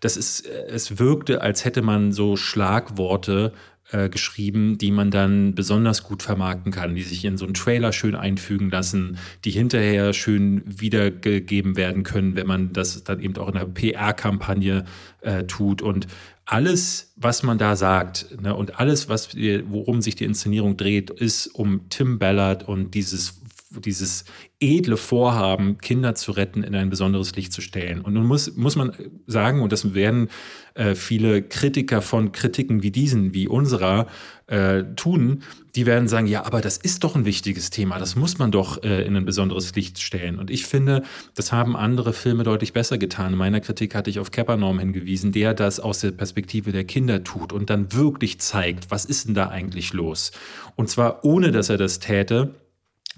das 0.00 0.16
ist, 0.16 0.46
es 0.46 0.98
wirkte, 0.98 1.42
als 1.42 1.64
hätte 1.66 1.82
man 1.82 2.12
so 2.12 2.36
Schlagworte 2.36 3.52
äh, 3.90 4.08
geschrieben, 4.08 4.78
die 4.78 4.90
man 4.90 5.10
dann 5.10 5.54
besonders 5.54 6.02
gut 6.02 6.22
vermarkten 6.22 6.72
kann, 6.72 6.94
die 6.94 7.02
sich 7.02 7.22
in 7.26 7.36
so 7.36 7.44
einen 7.44 7.52
Trailer 7.52 7.92
schön 7.92 8.14
einfügen 8.14 8.70
lassen, 8.70 9.18
die 9.44 9.50
hinterher 9.50 10.14
schön 10.14 10.62
wiedergegeben 10.64 11.76
werden 11.76 12.02
können, 12.02 12.36
wenn 12.36 12.46
man 12.46 12.72
das 12.72 13.04
dann 13.04 13.20
eben 13.20 13.36
auch 13.36 13.48
in 13.48 13.56
einer 13.56 13.66
PR-Kampagne 13.66 14.86
äh, 15.20 15.44
tut. 15.44 15.82
Und 15.82 16.06
alles, 16.46 17.12
was 17.16 17.42
man 17.42 17.58
da 17.58 17.76
sagt, 17.76 18.40
ne, 18.40 18.54
und 18.54 18.80
alles, 18.80 19.08
was, 19.08 19.36
worum 19.36 20.00
sich 20.00 20.16
die 20.16 20.24
Inszenierung 20.24 20.76
dreht, 20.76 21.10
ist 21.10 21.46
um 21.48 21.88
Tim 21.90 22.18
Ballard 22.18 22.66
und 22.66 22.94
dieses 22.94 23.43
dieses 23.80 24.24
edle 24.60 24.96
Vorhaben, 24.96 25.78
Kinder 25.78 26.14
zu 26.14 26.32
retten, 26.32 26.62
in 26.62 26.74
ein 26.74 26.90
besonderes 26.90 27.34
Licht 27.36 27.52
zu 27.52 27.60
stellen. 27.60 28.00
Und 28.00 28.14
nun 28.14 28.26
muss, 28.26 28.56
muss 28.56 28.76
man 28.76 28.92
sagen, 29.26 29.62
und 29.62 29.72
das 29.72 29.94
werden 29.94 30.28
äh, 30.74 30.94
viele 30.94 31.42
Kritiker 31.42 32.02
von 32.02 32.32
Kritiken 32.32 32.82
wie 32.82 32.90
diesen, 32.90 33.34
wie 33.34 33.48
unserer, 33.48 34.06
äh, 34.46 34.84
tun, 34.96 35.42
die 35.74 35.86
werden 35.86 36.06
sagen, 36.06 36.26
ja, 36.26 36.44
aber 36.44 36.60
das 36.60 36.76
ist 36.76 37.02
doch 37.04 37.16
ein 37.16 37.24
wichtiges 37.24 37.70
Thema, 37.70 37.98
das 37.98 38.14
muss 38.14 38.38
man 38.38 38.50
doch 38.50 38.82
äh, 38.82 39.04
in 39.04 39.16
ein 39.16 39.24
besonderes 39.24 39.74
Licht 39.74 40.00
stellen. 40.00 40.38
Und 40.38 40.50
ich 40.50 40.66
finde, 40.66 41.02
das 41.34 41.50
haben 41.50 41.76
andere 41.76 42.12
Filme 42.12 42.44
deutlich 42.44 42.72
besser 42.72 42.98
getan. 42.98 43.32
In 43.32 43.38
meiner 43.38 43.60
Kritik 43.60 43.94
hatte 43.94 44.10
ich 44.10 44.18
auf 44.18 44.30
Keppernorm 44.30 44.78
hingewiesen, 44.78 45.32
der 45.32 45.54
das 45.54 45.80
aus 45.80 46.00
der 46.00 46.10
Perspektive 46.10 46.72
der 46.72 46.84
Kinder 46.84 47.24
tut 47.24 47.52
und 47.52 47.70
dann 47.70 47.92
wirklich 47.92 48.38
zeigt, 48.40 48.90
was 48.90 49.04
ist 49.04 49.28
denn 49.28 49.34
da 49.34 49.48
eigentlich 49.48 49.92
los? 49.92 50.32
Und 50.76 50.90
zwar 50.90 51.24
ohne, 51.24 51.50
dass 51.50 51.70
er 51.70 51.78
das 51.78 51.98
täte, 51.98 52.54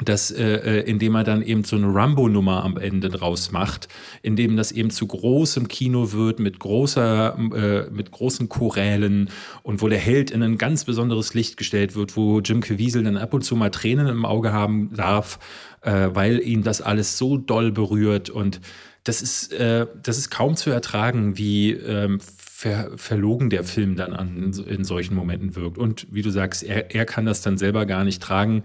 das, 0.05 0.31
äh, 0.31 0.45
äh, 0.45 0.81
indem 0.83 1.15
er 1.15 1.25
dann 1.25 1.43
eben 1.43 1.65
so 1.65 1.77
eine 1.77 1.93
Rambo-Nummer 1.93 2.63
am 2.65 2.77
Ende 2.77 3.09
draus 3.09 3.51
macht, 3.51 3.89
indem 4.23 4.57
das 4.57 4.71
eben 4.73 4.91
zu 4.91 5.07
großem 5.07 5.69
Kino 5.69 6.13
wird, 6.13 6.39
mit 6.39 6.59
großer, 6.59 7.39
äh, 7.55 7.91
mit 7.91 8.11
großen 8.11 8.49
Chorälen 8.51 9.31
und 9.63 9.81
wo 9.81 9.89
der 9.89 9.99
Held 9.99 10.31
in 10.31 10.43
ein 10.43 10.59
ganz 10.59 10.85
besonderes 10.85 11.33
Licht 11.33 11.57
gestellt 11.57 11.95
wird, 11.95 12.15
wo 12.17 12.41
Jim 12.41 12.61
Caviezel 12.61 13.05
dann 13.05 13.17
ab 13.17 13.33
und 13.33 13.43
zu 13.43 13.57
mal 13.57 13.71
Tränen 13.71 14.07
im 14.07 14.27
Auge 14.27 14.53
haben 14.53 14.95
darf, 14.95 15.39
äh, 15.81 16.11
weil 16.13 16.41
ihn 16.41 16.63
das 16.63 16.83
alles 16.83 17.17
so 17.17 17.39
doll 17.39 17.73
berührt. 17.73 18.29
Und 18.29 18.61
das 19.05 19.23
ist, 19.23 19.55
äh, 19.55 19.87
das 20.03 20.19
ist 20.19 20.31
kaum 20.31 20.57
zu 20.57 20.69
ertragen, 20.71 21.39
wie 21.39 21.71
ähm, 21.73 22.19
ver, 22.57 22.91
verlogen 22.97 23.51
der 23.51 23.65
Film 23.65 23.97
dann 23.97 24.15
an, 24.15 24.55
in 24.67 24.83
solchen 24.83 25.15
Momenten 25.15 25.55
wirkt. 25.57 25.77
Und 25.77 26.07
wie 26.11 26.23
du 26.23 26.31
sagst, 26.31 26.63
er, 26.63 26.95
er 26.95 27.05
kann 27.05 27.27
das 27.27 27.43
dann 27.43 27.59
selber 27.59 27.85
gar 27.85 28.03
nicht 28.03 28.23
tragen. 28.23 28.63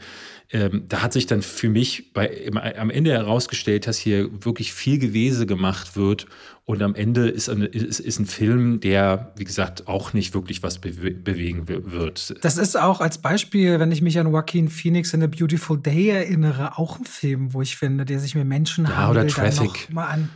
Ähm, 0.49 0.85
da 0.87 1.01
hat 1.01 1.11
sich 1.11 1.25
dann 1.25 1.41
für 1.41 1.67
mich 1.67 2.13
bei, 2.13 2.27
im, 2.27 2.55
am 2.55 2.89
Ende 2.89 3.11
herausgestellt, 3.11 3.87
dass 3.87 3.97
hier 3.97 4.29
wirklich 4.45 4.71
viel 4.71 4.97
Gewese 4.97 5.45
gemacht 5.45 5.97
wird. 5.97 6.27
Und 6.63 6.81
am 6.81 6.95
Ende 6.95 7.27
ist, 7.27 7.49
eine, 7.49 7.65
ist, 7.65 7.99
ist 7.99 8.17
ein 8.17 8.27
Film, 8.27 8.79
der, 8.79 9.33
wie 9.35 9.43
gesagt, 9.43 9.89
auch 9.89 10.13
nicht 10.13 10.33
wirklich 10.33 10.63
was 10.63 10.79
bewe 10.79 11.11
bewegen 11.11 11.67
wird. 11.67 12.33
Das 12.45 12.57
ist 12.57 12.79
auch 12.79 13.01
als 13.01 13.17
Beispiel, 13.17 13.77
wenn 13.81 13.91
ich 13.91 14.01
mich 14.01 14.17
an 14.19 14.27
Joaquin 14.27 14.69
Phoenix 14.69 15.13
in 15.13 15.21
A 15.21 15.27
Beautiful 15.27 15.77
Day 15.77 16.11
erinnere, 16.11 16.77
auch 16.77 16.97
ein 16.97 17.03
Film, 17.03 17.53
wo 17.53 17.61
ich 17.61 17.75
finde, 17.75 18.05
der 18.05 18.21
sich 18.21 18.35
mit 18.35 18.47
Menschen 18.47 18.85
ja, 18.85 19.11
oder 19.11 19.27
Traffic. 19.27 19.89
mal 19.91 20.05
an 20.05 20.29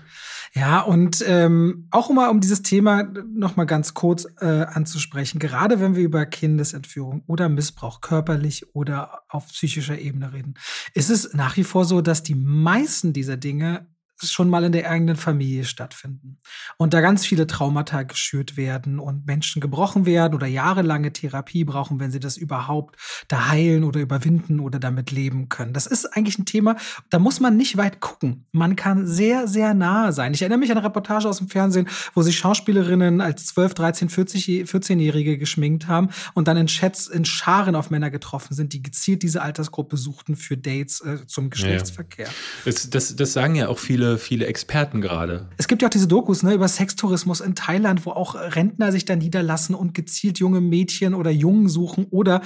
ja, 0.58 0.80
und 0.80 1.22
ähm, 1.28 1.90
auch 1.92 2.10
mal 2.10 2.30
um 2.30 2.40
dieses 2.40 2.62
Thema 2.62 3.04
noch 3.04 3.58
mal 3.58 3.66
ganz 3.66 3.94
kurz 3.94 4.26
äh, 4.40 4.46
anzusprechen, 4.46 5.38
gerade 5.38 5.82
wenn 5.82 5.98
wir 5.98 6.04
über 6.04 6.26
Kindesentführung 6.26 7.24
oder 7.28 7.50
Missbrauch 7.50 8.00
körperlich 8.00 8.74
oder 8.74 9.24
auf 9.28 9.50
psychischer 9.50 10.00
Ebene 10.00 10.32
reden, 10.32 10.54
ist 10.94 11.10
es 11.10 11.34
nach 11.34 11.58
wie 11.58 11.66
vor 11.66 11.84
so, 11.84 12.00
dass 12.00 12.24
die 12.24 12.36
meisten 12.36 13.12
dieser 13.12 13.36
Dinge 13.36 13.88
schon 14.24 14.50
mal 14.50 14.64
in 14.64 14.72
der 14.72 14.90
eigenen 14.90 15.16
Familie 15.16 15.66
stattfinden. 15.66 16.38
Und 16.78 16.94
da 16.94 17.02
ganz 17.02 17.26
viele 17.26 17.48
Traumata 17.48 18.04
geschürt 18.04 18.58
werden 18.58 19.00
und 19.00 19.26
Menschen 19.26 19.62
gebrochen 19.62 20.06
werden 20.06 20.34
oder 20.34 20.48
jahrelange 20.48 21.12
Therapie 21.12 21.66
brauchen, 21.66 22.00
wenn 22.00 22.12
sie 22.12 22.20
das 22.20 22.38
überhaupt 22.38 22.96
da 23.28 23.50
heilen 23.50 23.84
oder 23.84 24.00
überwinden 24.00 24.60
oder 24.60 24.80
damit 24.80 25.12
leben 25.12 25.50
können. 25.50 25.74
Das 25.74 25.86
ist 25.86 26.06
eigentlich 26.06 26.40
ein 26.40 26.46
Thema, 26.46 26.78
da 27.10 27.20
muss 27.20 27.40
man 27.40 27.58
nicht 27.58 27.78
weit 27.78 28.00
gucken. 28.00 28.46
Man 28.52 28.76
kann 28.76 29.06
sehr, 29.06 29.48
sehr 29.48 29.74
nahe 29.74 30.14
sein. 30.14 30.34
Ich 30.34 30.42
erinnere 30.42 30.60
mich 30.60 30.72
an 30.72 30.78
eine 30.78 30.86
Reportage 30.86 31.28
aus 31.28 31.40
dem 31.40 31.50
Fernsehen, 31.50 31.88
wo 32.14 32.22
sich 32.22 32.38
Schauspielerinnen 32.38 33.20
als 33.22 33.48
12, 33.48 33.74
13, 33.74 34.10
40, 34.10 34.46
14-Jährige 34.64 35.38
geschminkt 35.38 35.88
haben 35.88 36.10
und 36.34 36.48
dann 36.48 36.58
in 36.58 36.68
Chats 36.68 37.08
in 37.08 37.26
Scharen 37.26 37.76
auf 37.76 37.90
Männer 37.90 38.12
getroffen 38.12 38.54
sind, 38.54 38.74
die 38.74 38.82
gezielt 38.82 39.24
diese 39.24 39.42
Altersgruppe 39.42 39.98
suchten 39.98 40.36
für 40.36 40.58
Dates 40.58 41.02
äh, 41.02 41.26
zum 41.28 41.50
Geschlechtsverkehr. 41.50 42.28
Ja. 42.28 42.34
Das, 42.66 42.90
das, 42.90 43.16
das 43.16 43.34
sagen 43.34 43.56
ja 43.56 43.68
auch 43.68 43.80
viele, 43.80 44.05
viele 44.18 44.46
Experten 44.46 45.02
gerade. 45.02 45.50
Es 45.58 45.68
gibt 45.68 45.82
ja 45.82 45.88
auch 45.88 45.92
diese 45.92 46.08
Dokus 46.08 46.44
ne, 46.44 46.54
über 46.54 46.68
Sextourismus 46.68 47.42
in 47.42 47.56
Thailand, 47.56 48.06
wo 48.06 48.12
auch 48.12 48.36
Rentner 48.36 48.92
sich 48.92 49.06
da 49.06 49.16
niederlassen 49.16 49.76
und 49.76 49.94
gezielt 49.94 50.40
junge 50.40 50.62
Mädchen 50.62 51.14
oder 51.14 51.32
Jungen 51.32 51.68
suchen 51.68 52.06
oder 52.10 52.42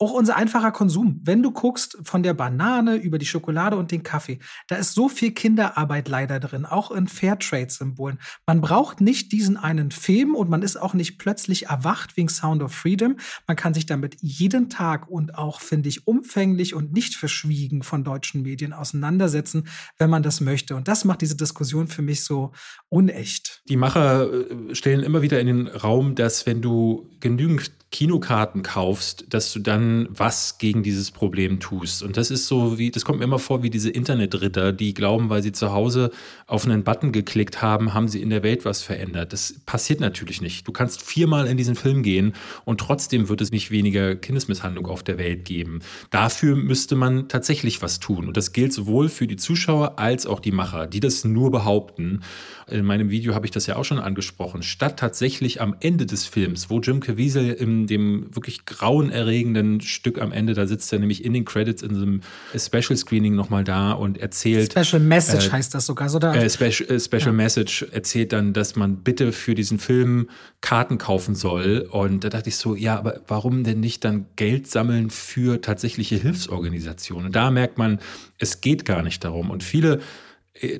auch 0.00 0.12
unser 0.12 0.34
einfacher 0.36 0.72
Konsum. 0.72 1.20
Wenn 1.24 1.42
du 1.42 1.50
guckst 1.50 1.98
von 2.04 2.22
der 2.22 2.32
Banane 2.32 2.96
über 2.96 3.18
die 3.18 3.26
Schokolade 3.26 3.76
und 3.76 3.90
den 3.90 4.02
Kaffee, 4.02 4.38
da 4.66 4.76
ist 4.76 4.94
so 4.94 5.10
viel 5.10 5.32
Kinderarbeit 5.32 6.08
leider 6.08 6.40
drin, 6.40 6.64
auch 6.64 6.90
in 6.90 7.06
Fairtrade-Symbolen. 7.06 8.18
Man 8.46 8.62
braucht 8.62 9.02
nicht 9.02 9.30
diesen 9.30 9.58
einen 9.58 9.90
Film 9.90 10.34
und 10.34 10.48
man 10.48 10.62
ist 10.62 10.78
auch 10.78 10.94
nicht 10.94 11.18
plötzlich 11.18 11.66
erwacht 11.66 12.16
wegen 12.16 12.30
Sound 12.30 12.62
of 12.62 12.72
Freedom. 12.72 13.16
Man 13.46 13.58
kann 13.58 13.74
sich 13.74 13.84
damit 13.84 14.16
jeden 14.22 14.70
Tag 14.70 15.06
und 15.06 15.34
auch, 15.34 15.60
finde 15.60 15.90
ich, 15.90 16.06
umfänglich 16.06 16.74
und 16.74 16.94
nicht 16.94 17.14
verschwiegen 17.14 17.82
von 17.82 18.02
deutschen 18.02 18.42
Medien 18.42 18.72
auseinandersetzen, 18.72 19.68
wenn 19.98 20.08
man 20.08 20.22
das 20.22 20.40
möchte. 20.40 20.76
Und 20.76 20.88
das 20.88 21.04
macht 21.04 21.20
diese 21.20 21.36
Diskussion 21.36 21.88
für 21.88 22.00
mich 22.00 22.24
so 22.24 22.52
unecht. 22.88 23.62
Die 23.68 23.76
Macher 23.76 24.32
äh, 24.32 24.74
stellen 24.74 25.02
immer 25.02 25.20
wieder 25.20 25.40
in 25.40 25.46
den 25.46 25.66
Raum, 25.66 26.14
dass 26.14 26.46
wenn 26.46 26.62
du 26.62 27.10
genügend 27.20 27.79
Kinokarten 27.92 28.62
kaufst, 28.62 29.24
dass 29.30 29.52
du 29.52 29.58
dann 29.58 30.06
was 30.10 30.58
gegen 30.58 30.84
dieses 30.84 31.10
Problem 31.10 31.58
tust. 31.58 32.04
Und 32.04 32.16
das 32.16 32.30
ist 32.30 32.46
so 32.46 32.78
wie, 32.78 32.92
das 32.92 33.04
kommt 33.04 33.18
mir 33.18 33.24
immer 33.24 33.40
vor 33.40 33.64
wie 33.64 33.70
diese 33.70 33.90
Internetritter, 33.90 34.72
die 34.72 34.94
glauben, 34.94 35.28
weil 35.28 35.42
sie 35.42 35.50
zu 35.50 35.72
Hause 35.72 36.12
auf 36.46 36.64
einen 36.64 36.84
Button 36.84 37.10
geklickt 37.10 37.62
haben, 37.62 37.92
haben 37.92 38.06
sie 38.06 38.22
in 38.22 38.30
der 38.30 38.44
Welt 38.44 38.64
was 38.64 38.82
verändert. 38.82 39.32
Das 39.32 39.54
passiert 39.66 39.98
natürlich 39.98 40.40
nicht. 40.40 40.68
Du 40.68 40.72
kannst 40.72 41.02
viermal 41.02 41.48
in 41.48 41.56
diesen 41.56 41.74
Film 41.74 42.04
gehen 42.04 42.34
und 42.64 42.78
trotzdem 42.78 43.28
wird 43.28 43.40
es 43.40 43.50
nicht 43.50 43.72
weniger 43.72 44.14
Kindesmisshandlung 44.14 44.86
auf 44.86 45.02
der 45.02 45.18
Welt 45.18 45.44
geben. 45.44 45.80
Dafür 46.10 46.54
müsste 46.54 46.94
man 46.94 47.26
tatsächlich 47.28 47.82
was 47.82 47.98
tun. 47.98 48.28
Und 48.28 48.36
das 48.36 48.52
gilt 48.52 48.72
sowohl 48.72 49.08
für 49.08 49.26
die 49.26 49.36
Zuschauer 49.36 49.98
als 49.98 50.26
auch 50.26 50.38
die 50.38 50.52
Macher, 50.52 50.86
die 50.86 51.00
das 51.00 51.24
nur 51.24 51.50
behaupten. 51.50 52.20
In 52.68 52.84
meinem 52.84 53.10
Video 53.10 53.34
habe 53.34 53.46
ich 53.46 53.50
das 53.50 53.66
ja 53.66 53.74
auch 53.74 53.84
schon 53.84 53.98
angesprochen. 53.98 54.62
Statt 54.62 54.96
tatsächlich 54.96 55.60
am 55.60 55.74
Ende 55.80 56.06
des 56.06 56.26
Films, 56.26 56.70
wo 56.70 56.78
Jim 56.78 57.00
Caviezel 57.00 57.50
im 57.50 57.79
dem 57.86 58.34
wirklich 58.34 58.66
grauenerregenden 58.66 59.80
Stück 59.80 60.20
am 60.20 60.32
Ende, 60.32 60.54
da 60.54 60.66
sitzt 60.66 60.92
er 60.92 60.98
nämlich 60.98 61.24
in 61.24 61.32
den 61.32 61.44
Credits 61.44 61.82
in 61.82 61.94
so 61.94 62.02
einem 62.02 62.20
Special 62.56 62.96
Screening 62.96 63.34
nochmal 63.34 63.64
da 63.64 63.92
und 63.92 64.18
erzählt. 64.18 64.72
Special 64.76 65.00
Message 65.00 65.48
äh, 65.48 65.52
heißt 65.52 65.74
das 65.74 65.86
sogar, 65.86 66.08
so 66.08 66.18
da. 66.18 66.34
Äh, 66.34 66.48
Special, 66.48 66.90
äh, 66.90 67.00
Special 67.00 67.26
ja. 67.26 67.32
Message 67.32 67.86
erzählt 67.90 68.32
dann, 68.32 68.52
dass 68.52 68.76
man 68.76 68.98
bitte 68.98 69.32
für 69.32 69.54
diesen 69.54 69.78
Film 69.78 70.28
Karten 70.60 70.98
kaufen 70.98 71.34
soll. 71.34 71.88
Und 71.90 72.24
da 72.24 72.28
dachte 72.28 72.48
ich 72.48 72.56
so, 72.56 72.74
ja, 72.74 72.98
aber 72.98 73.20
warum 73.26 73.64
denn 73.64 73.80
nicht 73.80 74.04
dann 74.04 74.26
Geld 74.36 74.66
sammeln 74.66 75.10
für 75.10 75.60
tatsächliche 75.60 76.16
Hilfsorganisationen? 76.16 77.32
Da 77.32 77.50
merkt 77.50 77.78
man, 77.78 78.00
es 78.38 78.60
geht 78.60 78.84
gar 78.84 79.02
nicht 79.02 79.24
darum. 79.24 79.50
Und 79.50 79.62
viele 79.62 80.00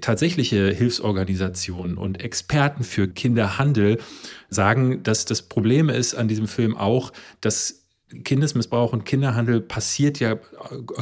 tatsächliche 0.01 0.73
Hilfsorganisationen 0.73 1.97
und 1.97 2.23
Experten 2.23 2.85
für 2.85 3.09
Kinderhandel 3.09 3.99
sagen, 4.49 5.03
dass 5.03 5.25
das 5.25 5.43
Problem 5.43 5.89
ist 5.89 6.15
an 6.15 6.29
diesem 6.29 6.49
Film 6.49 6.77
auch, 6.77 7.13
dass 7.41 7.81
Kindesmissbrauch 8.25 8.93
und 8.93 9.05
Kinderhandel 9.05 9.61
passiert 9.61 10.19
ja 10.19 10.37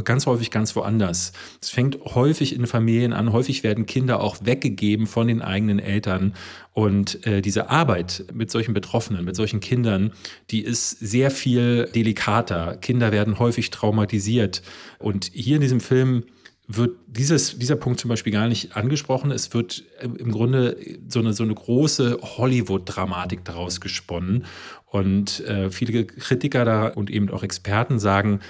ganz 0.04 0.26
häufig 0.26 0.50
ganz 0.50 0.76
woanders. 0.76 1.32
Es 1.60 1.70
fängt 1.70 1.98
häufig 2.04 2.54
in 2.54 2.66
Familien 2.66 3.12
an, 3.12 3.32
häufig 3.32 3.62
werden 3.62 3.86
Kinder 3.86 4.20
auch 4.20 4.36
weggegeben 4.42 5.06
von 5.06 5.26
den 5.26 5.40
eigenen 5.40 5.78
Eltern. 5.78 6.34
Und 6.74 7.26
äh, 7.26 7.40
diese 7.40 7.70
Arbeit 7.70 8.24
mit 8.34 8.50
solchen 8.50 8.74
Betroffenen, 8.74 9.24
mit 9.24 9.36
solchen 9.36 9.60
Kindern, 9.60 10.12
die 10.50 10.60
ist 10.60 10.90
sehr 10.90 11.30
viel 11.30 11.86
delikater. 11.94 12.76
Kinder 12.76 13.10
werden 13.10 13.38
häufig 13.38 13.70
traumatisiert. 13.70 14.62
Und 14.98 15.30
hier 15.32 15.56
in 15.56 15.62
diesem 15.62 15.80
Film 15.80 16.24
wird 16.70 16.96
dieses, 17.06 17.58
dieser 17.58 17.76
Punkt 17.76 17.98
zum 17.98 18.10
Beispiel 18.10 18.32
gar 18.32 18.46
nicht 18.46 18.76
angesprochen. 18.76 19.30
Es 19.30 19.54
wird 19.54 19.84
im 20.02 20.30
Grunde 20.30 20.76
so 21.08 21.18
eine, 21.18 21.32
so 21.32 21.42
eine 21.42 21.54
große 21.54 22.18
Hollywood-Dramatik 22.20 23.42
daraus 23.42 23.80
gesponnen. 23.80 24.44
Und 24.84 25.40
äh, 25.40 25.70
viele 25.70 26.04
Kritiker 26.04 26.66
da 26.66 26.88
und 26.88 27.10
eben 27.10 27.30
auch 27.30 27.42
Experten 27.42 27.98
sagen, 27.98 28.40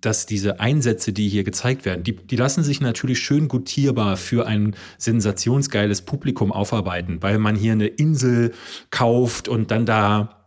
dass 0.00 0.26
diese 0.26 0.58
Einsätze, 0.58 1.12
die 1.12 1.28
hier 1.28 1.44
gezeigt 1.44 1.84
werden, 1.84 2.02
die, 2.02 2.16
die 2.16 2.36
lassen 2.36 2.64
sich 2.64 2.80
natürlich 2.80 3.20
schön 3.20 3.46
gutierbar 3.46 4.16
für 4.16 4.46
ein 4.46 4.74
sensationsgeiles 4.98 6.02
Publikum 6.02 6.50
aufarbeiten, 6.50 7.22
weil 7.22 7.38
man 7.38 7.54
hier 7.54 7.72
eine 7.72 7.86
Insel 7.86 8.52
kauft 8.90 9.48
und 9.48 9.70
dann 9.70 9.86
da 9.86 10.39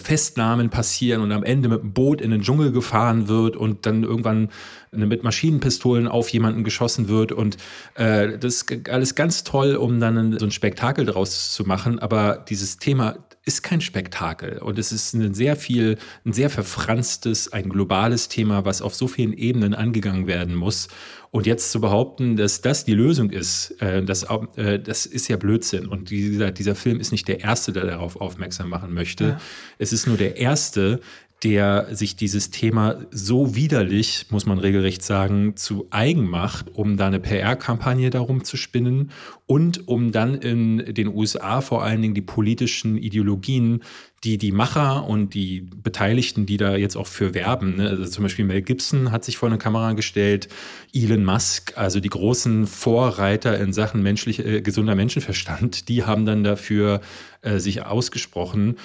Festnahmen 0.00 0.70
passieren 0.70 1.22
und 1.22 1.32
am 1.32 1.44
Ende 1.44 1.68
mit 1.68 1.82
dem 1.82 1.92
Boot 1.92 2.20
in 2.20 2.30
den 2.30 2.42
Dschungel 2.42 2.72
gefahren 2.72 3.28
wird 3.28 3.56
und 3.56 3.86
dann 3.86 4.02
irgendwann 4.02 4.48
mit 4.92 5.22
Maschinenpistolen 5.22 6.08
auf 6.08 6.28
jemanden 6.30 6.64
geschossen 6.64 7.08
wird 7.08 7.32
und 7.32 7.56
äh, 7.94 8.38
das 8.38 8.62
ist 8.62 8.88
alles 8.88 9.14
ganz 9.14 9.44
toll, 9.44 9.76
um 9.76 10.00
dann 10.00 10.38
so 10.38 10.46
ein 10.46 10.50
Spektakel 10.50 11.06
daraus 11.06 11.52
zu 11.52 11.64
machen. 11.64 11.98
Aber 11.98 12.44
dieses 12.48 12.78
Thema 12.78 13.16
ist 13.50 13.62
kein 13.62 13.80
Spektakel 13.80 14.58
und 14.58 14.78
es 14.78 14.92
ist 14.92 15.12
ein 15.12 15.34
sehr 15.34 15.56
viel, 15.56 15.98
ein 16.24 16.32
sehr 16.32 16.50
verfranstes, 16.50 17.52
ein 17.52 17.68
globales 17.68 18.28
Thema, 18.28 18.64
was 18.64 18.80
auf 18.80 18.94
so 18.94 19.08
vielen 19.08 19.32
Ebenen 19.32 19.74
angegangen 19.74 20.28
werden 20.28 20.54
muss. 20.54 20.86
Und 21.32 21.46
jetzt 21.46 21.72
zu 21.72 21.80
behaupten, 21.80 22.36
dass 22.36 22.60
das 22.60 22.84
die 22.84 22.94
Lösung 22.94 23.30
ist, 23.30 23.70
äh, 23.80 24.04
das, 24.04 24.26
äh, 24.56 24.78
das 24.78 25.04
ist 25.06 25.28
ja 25.28 25.36
Blödsinn. 25.36 25.86
Und 25.86 26.10
dieser, 26.10 26.52
dieser 26.52 26.76
Film 26.76 27.00
ist 27.00 27.10
nicht 27.10 27.26
der 27.26 27.40
erste, 27.40 27.72
der 27.72 27.86
darauf 27.86 28.16
aufmerksam 28.16 28.68
machen 28.68 28.94
möchte. 28.94 29.24
Ja. 29.24 29.40
Es 29.78 29.92
ist 29.92 30.06
nur 30.06 30.16
der 30.16 30.36
erste, 30.36 31.00
der 31.42 31.88
sich 31.96 32.16
dieses 32.16 32.50
Thema 32.50 32.98
so 33.10 33.54
widerlich, 33.54 34.26
muss 34.28 34.44
man 34.44 34.58
regelrecht 34.58 35.02
sagen, 35.02 35.56
zu 35.56 35.86
eigen 35.90 36.28
macht, 36.28 36.74
um 36.74 36.98
da 36.98 37.06
eine 37.06 37.18
PR-Kampagne 37.18 38.10
darum 38.10 38.44
zu 38.44 38.58
spinnen 38.58 39.10
und 39.46 39.88
um 39.88 40.12
dann 40.12 40.34
in 40.34 40.94
den 40.94 41.08
USA 41.08 41.62
vor 41.62 41.82
allen 41.82 42.02
Dingen 42.02 42.14
die 42.14 42.20
politischen 42.20 42.98
Ideologien, 42.98 43.82
die 44.22 44.36
die 44.36 44.52
Macher 44.52 45.06
und 45.06 45.32
die 45.32 45.62
Beteiligten, 45.62 46.44
die 46.44 46.58
da 46.58 46.76
jetzt 46.76 46.96
auch 46.96 47.06
für 47.06 47.32
werben, 47.32 47.76
ne? 47.76 47.88
also 47.88 48.04
zum 48.04 48.24
Beispiel 48.24 48.44
Mel 48.44 48.60
Gibson 48.60 49.10
hat 49.10 49.24
sich 49.24 49.38
vor 49.38 49.48
eine 49.48 49.56
Kamera 49.56 49.94
gestellt, 49.94 50.48
Elon 50.92 51.24
Musk, 51.24 51.72
also 51.78 52.00
die 52.00 52.10
großen 52.10 52.66
Vorreiter 52.66 53.58
in 53.58 53.72
Sachen 53.72 54.02
menschlich, 54.02 54.44
äh, 54.44 54.60
gesunder 54.60 54.94
Menschenverstand, 54.94 55.88
die 55.88 56.04
haben 56.04 56.26
dann 56.26 56.44
dafür 56.44 57.00
äh, 57.40 57.58
sich 57.58 57.86
ausgesprochen. 57.86 58.76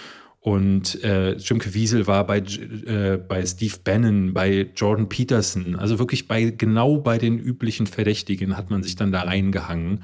Und 0.46 1.04
äh, 1.04 1.32
Jim 1.38 1.58
Caviezel 1.58 2.06
war 2.06 2.28
bei, 2.28 2.38
äh, 2.38 3.18
bei 3.18 3.44
Steve 3.48 3.78
Bannon, 3.84 4.32
bei 4.32 4.68
Jordan 4.76 5.10
Peterson, 5.10 5.76
also 5.76 5.98
wirklich 5.98 6.28
bei 6.28 6.52
genau 6.52 6.98
bei 6.98 7.18
den 7.18 7.40
üblichen 7.40 7.88
Verdächtigen 7.88 8.56
hat 8.56 8.70
man 8.70 8.84
sich 8.84 8.96
dann 8.96 9.12
da 9.12 9.22
reingehangen 9.22 10.04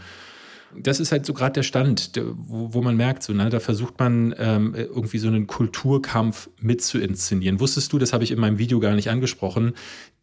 das 0.78 1.00
ist 1.00 1.12
halt 1.12 1.26
so 1.26 1.34
gerade 1.34 1.54
der 1.54 1.64
Stand, 1.64 2.12
wo, 2.16 2.74
wo, 2.74 2.82
man 2.82 2.96
merkt, 2.96 3.24
so, 3.24 3.34
ne, 3.34 3.50
da 3.50 3.60
versucht 3.60 4.00
man 4.00 4.34
ähm, 4.38 4.76
irgendwie 4.76 5.18
so 5.18 5.28
einen 5.28 5.48
Kulturkampf 5.48 6.50
mit 6.60 6.82
zu 6.82 7.00
inszenieren. 7.00 7.60
Wusstest 7.60 7.92
du, 7.94 8.00
das 8.00 8.14
habe 8.14 8.24
ich 8.24 8.32
in 8.32 8.40
meinem 8.40 8.58
Video 8.58 8.80
gar 8.80 8.96
nicht 8.96 9.10
angesprochen, 9.10 9.74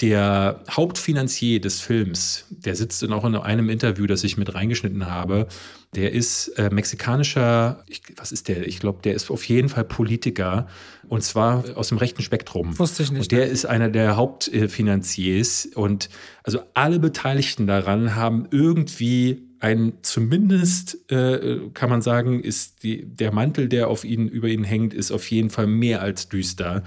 der 0.00 0.62
Hauptfinanzier 0.70 1.60
des 1.60 1.80
Films, 1.80 2.46
der 2.50 2.76
sitzt 2.76 3.02
in 3.02 3.12
auch 3.12 3.24
in 3.24 3.34
einem 3.34 3.68
Interview, 3.68 4.06
das 4.06 4.24
ich 4.24 4.36
mit 4.36 4.54
reingeschnitten 4.54 5.06
habe, 5.06 5.48
der 5.94 6.12
ist 6.12 6.48
äh, 6.58 6.70
mexikanischer, 6.70 7.82
ich, 7.88 8.02
was 8.16 8.30
ist 8.30 8.48
der? 8.48 8.66
Ich 8.66 8.78
glaube, 8.78 9.00
der 9.02 9.14
ist 9.14 9.30
auf 9.30 9.44
jeden 9.44 9.68
Fall 9.68 9.84
Politiker 9.84 10.66
und 11.08 11.22
zwar 11.24 11.64
aus 11.76 11.88
dem 11.88 11.98
rechten 11.98 12.22
Spektrum. 12.22 12.78
Wusste 12.78 13.02
ich 13.02 13.10
nicht. 13.10 13.22
Und 13.22 13.32
der 13.32 13.46
ne? 13.46 13.52
ist 13.52 13.64
einer 13.64 13.88
der 13.88 14.16
Hauptfinanziers 14.16 15.70
und 15.74 16.10
also 16.42 16.60
alle 16.74 16.98
Beteiligten 16.98 17.66
daran 17.66 18.14
haben 18.14 18.46
irgendwie 18.50 19.47
ein 19.60 19.94
zumindest 20.02 21.10
äh, 21.10 21.60
kann 21.74 21.90
man 21.90 22.02
sagen, 22.02 22.40
ist 22.40 22.82
die, 22.82 23.04
der 23.04 23.32
Mantel, 23.32 23.68
der 23.68 23.88
auf 23.88 24.04
ihn 24.04 24.28
über 24.28 24.48
ihn 24.48 24.64
hängt, 24.64 24.94
ist 24.94 25.10
auf 25.10 25.30
jeden 25.30 25.50
Fall 25.50 25.66
mehr 25.66 26.02
als 26.02 26.28
düster. 26.28 26.84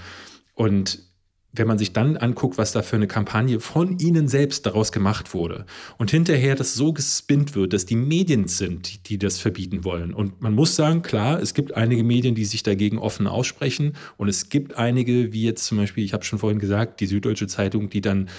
Und 0.53 1.11
wenn 1.53 1.67
man 1.67 1.77
sich 1.77 1.91
dann 1.91 2.15
anguckt, 2.15 2.57
was 2.57 2.71
da 2.71 2.81
für 2.81 2.95
eine 2.95 3.07
Kampagne 3.07 3.59
von 3.59 3.99
ihnen 3.99 4.27
selbst 4.27 4.65
daraus 4.65 4.91
gemacht 4.91 5.33
wurde 5.33 5.65
und 5.97 6.09
hinterher 6.09 6.55
das 6.55 6.75
so 6.75 6.93
gespinnt 6.93 7.55
wird, 7.55 7.73
dass 7.73 7.85
die 7.85 7.97
Medien 7.97 8.47
sind, 8.47 9.09
die 9.09 9.17
das 9.17 9.37
verbieten 9.37 9.83
wollen. 9.83 10.13
Und 10.13 10.41
man 10.41 10.53
muss 10.53 10.75
sagen, 10.75 11.01
klar, 11.01 11.41
es 11.41 11.53
gibt 11.53 11.75
einige 11.75 12.03
Medien, 12.03 12.35
die 12.35 12.45
sich 12.45 12.63
dagegen 12.63 12.97
offen 12.97 13.27
aussprechen 13.27 13.93
und 14.17 14.29
es 14.29 14.49
gibt 14.49 14.77
einige, 14.77 15.33
wie 15.33 15.43
jetzt 15.43 15.65
zum 15.65 15.77
Beispiel, 15.77 16.05
ich 16.05 16.13
habe 16.13 16.23
schon 16.23 16.39
vorhin 16.39 16.59
gesagt, 16.59 17.01
die 17.01 17.07
Süddeutsche 17.07 17.47
Zeitung, 17.47 17.89
die 17.89 18.01
dann 18.01 18.29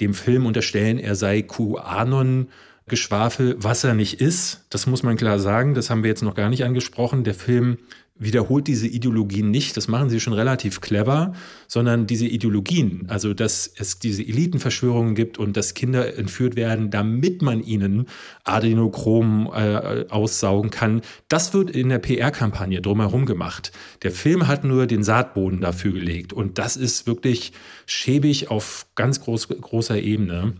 dem 0.00 0.12
Film 0.12 0.44
unterstellen, 0.44 0.98
er 0.98 1.14
sei 1.14 1.42
QAnon 1.42 2.48
Geschwafel, 2.88 3.56
was 3.58 3.84
er 3.84 3.94
nicht 3.94 4.20
ist. 4.20 4.64
Das 4.70 4.86
muss 4.86 5.02
man 5.02 5.16
klar 5.16 5.38
sagen. 5.38 5.74
Das 5.74 5.90
haben 5.90 6.02
wir 6.02 6.10
jetzt 6.10 6.22
noch 6.22 6.34
gar 6.34 6.48
nicht 6.48 6.64
angesprochen. 6.64 7.24
Der 7.24 7.34
Film 7.34 7.78
wiederholt 8.18 8.66
diese 8.66 8.86
Ideologien 8.86 9.50
nicht, 9.50 9.76
das 9.76 9.88
machen 9.88 10.10
sie 10.10 10.20
schon 10.20 10.32
relativ 10.32 10.80
clever, 10.80 11.34
sondern 11.68 12.06
diese 12.06 12.26
Ideologien, 12.26 13.06
also 13.08 13.32
dass 13.32 13.72
es 13.76 13.98
diese 13.98 14.22
Elitenverschwörungen 14.22 15.14
gibt 15.14 15.38
und 15.38 15.56
dass 15.56 15.74
Kinder 15.74 16.16
entführt 16.18 16.56
werden, 16.56 16.90
damit 16.90 17.42
man 17.42 17.62
ihnen 17.62 18.06
Adenochrom 18.44 19.50
äh, 19.54 20.06
aussaugen 20.08 20.70
kann, 20.70 21.02
das 21.28 21.54
wird 21.54 21.70
in 21.70 21.88
der 21.88 21.98
PR-Kampagne 21.98 22.82
drumherum 22.82 23.24
gemacht. 23.24 23.72
Der 24.02 24.10
Film 24.10 24.48
hat 24.48 24.64
nur 24.64 24.86
den 24.86 25.04
Saatboden 25.04 25.60
dafür 25.60 25.92
gelegt 25.92 26.32
und 26.32 26.58
das 26.58 26.76
ist 26.76 27.06
wirklich 27.06 27.52
schäbig 27.86 28.50
auf 28.50 28.86
ganz 28.96 29.20
groß, 29.20 29.48
großer 29.48 30.00
Ebene. 30.00 30.54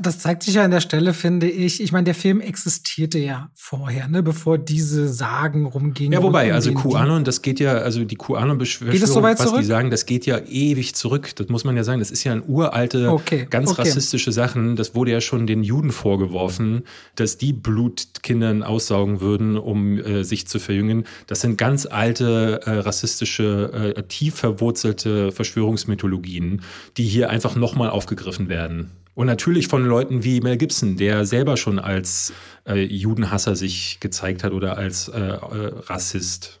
Das 0.00 0.18
zeigt 0.18 0.42
sich 0.42 0.54
ja 0.54 0.64
an 0.64 0.70
der 0.70 0.80
Stelle, 0.80 1.12
finde 1.12 1.48
ich. 1.48 1.82
Ich 1.82 1.92
meine, 1.92 2.04
der 2.04 2.14
Film 2.14 2.40
existierte 2.40 3.18
ja 3.18 3.50
vorher, 3.54 4.08
ne, 4.08 4.22
bevor 4.22 4.56
diese 4.56 5.08
Sagen 5.08 5.66
rumgingen. 5.66 6.12
Ja, 6.12 6.22
wobei, 6.22 6.54
also 6.54 6.72
QAnon, 6.72 7.24
das 7.24 7.42
geht 7.42 7.60
ja, 7.60 7.74
also 7.74 8.02
die 8.04 8.16
QAnon-Beschwörung, 8.16 8.96
so 9.06 9.22
was 9.22 9.38
zurück? 9.38 9.60
die 9.60 9.66
sagen, 9.66 9.90
das 9.90 10.06
geht 10.06 10.24
ja 10.24 10.38
ewig 10.38 10.94
zurück. 10.94 11.36
Das 11.36 11.48
muss 11.48 11.64
man 11.64 11.76
ja 11.76 11.84
sagen. 11.84 11.98
Das 11.98 12.10
ist 12.10 12.24
ja 12.24 12.32
ein 12.32 12.42
uralte, 12.46 13.10
okay, 13.10 13.46
ganz 13.48 13.70
okay. 13.70 13.82
rassistische 13.82 14.32
Sachen. 14.32 14.74
Das 14.74 14.94
wurde 14.94 15.12
ja 15.12 15.20
schon 15.20 15.46
den 15.46 15.62
Juden 15.62 15.92
vorgeworfen, 15.92 16.84
dass 17.14 17.36
die 17.36 17.52
Blutkindern 17.52 18.62
aussaugen 18.62 19.20
würden, 19.20 19.58
um 19.58 19.98
äh, 19.98 20.24
sich 20.24 20.48
zu 20.48 20.60
verjüngen. 20.60 21.04
Das 21.26 21.42
sind 21.42 21.58
ganz 21.58 21.84
alte, 21.86 22.60
äh, 22.64 22.70
rassistische, 22.70 23.94
äh, 23.96 24.02
tief 24.04 24.36
verwurzelte 24.36 25.30
Verschwörungsmythologien, 25.30 26.62
die 26.96 27.04
hier 27.04 27.28
einfach 27.28 27.54
nochmal 27.54 27.90
aufgegriffen 27.90 28.48
werden. 28.48 28.90
Und 29.14 29.26
natürlich 29.26 29.68
von 29.68 29.84
Leuten 29.84 30.24
wie 30.24 30.40
Mel 30.40 30.56
Gibson, 30.56 30.96
der 30.96 31.24
selber 31.24 31.56
schon 31.56 31.78
als 31.78 32.32
äh, 32.66 32.82
Judenhasser 32.82 33.54
sich 33.54 33.98
gezeigt 34.00 34.42
hat 34.42 34.52
oder 34.52 34.76
als 34.76 35.08
äh, 35.08 35.20
äh, 35.20 35.38
Rassist. 35.86 36.60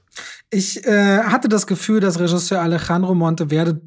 Ich 0.50 0.86
äh, 0.86 1.18
hatte 1.24 1.48
das 1.48 1.66
Gefühl, 1.66 2.00
dass 2.00 2.20
Regisseur 2.20 2.60
Alejandro 2.60 3.14
Monteverde 3.14 3.80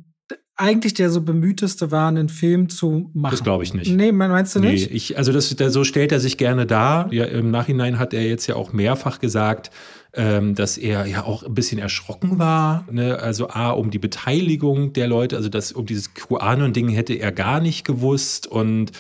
eigentlich 0.57 0.95
der 0.95 1.11
so 1.11 1.21
bemühteste 1.21 1.91
war, 1.91 2.07
einen 2.07 2.29
Film 2.29 2.67
zu 2.67 3.11
machen. 3.13 3.31
Das 3.31 3.43
glaube 3.43 3.63
ich 3.63 3.73
nicht. 3.73 3.91
Nee, 3.91 4.11
meinst 4.11 4.55
du 4.55 4.59
nicht? 4.59 4.89
Nee, 4.89 4.95
ich, 4.95 5.17
also 5.17 5.31
das, 5.31 5.49
so 5.49 5.83
stellt 5.83 6.11
er 6.11 6.19
sich 6.19 6.37
gerne 6.37 6.65
dar. 6.65 7.13
Ja, 7.13 7.25
Im 7.25 7.51
Nachhinein 7.51 7.99
hat 7.99 8.13
er 8.13 8.25
jetzt 8.25 8.47
ja 8.47 8.55
auch 8.55 8.73
mehrfach 8.73 9.19
gesagt, 9.19 9.69
ähm, 10.13 10.55
dass 10.55 10.77
er 10.79 11.05
ja 11.05 11.23
auch 11.23 11.43
ein 11.43 11.53
bisschen 11.53 11.77
erschrocken 11.77 12.39
war. 12.39 12.85
Ne? 12.91 13.19
Also 13.19 13.49
A, 13.49 13.69
um 13.69 13.91
die 13.91 13.99
Beteiligung 13.99 14.93
der 14.93 15.07
Leute, 15.07 15.35
also 15.35 15.47
das, 15.47 15.71
um 15.71 15.85
dieses 15.85 16.15
QAnon-Ding 16.15 16.89
hätte 16.89 17.13
er 17.13 17.31
gar 17.31 17.59
nicht 17.59 17.85
gewusst 17.85 18.47
und 18.47 18.91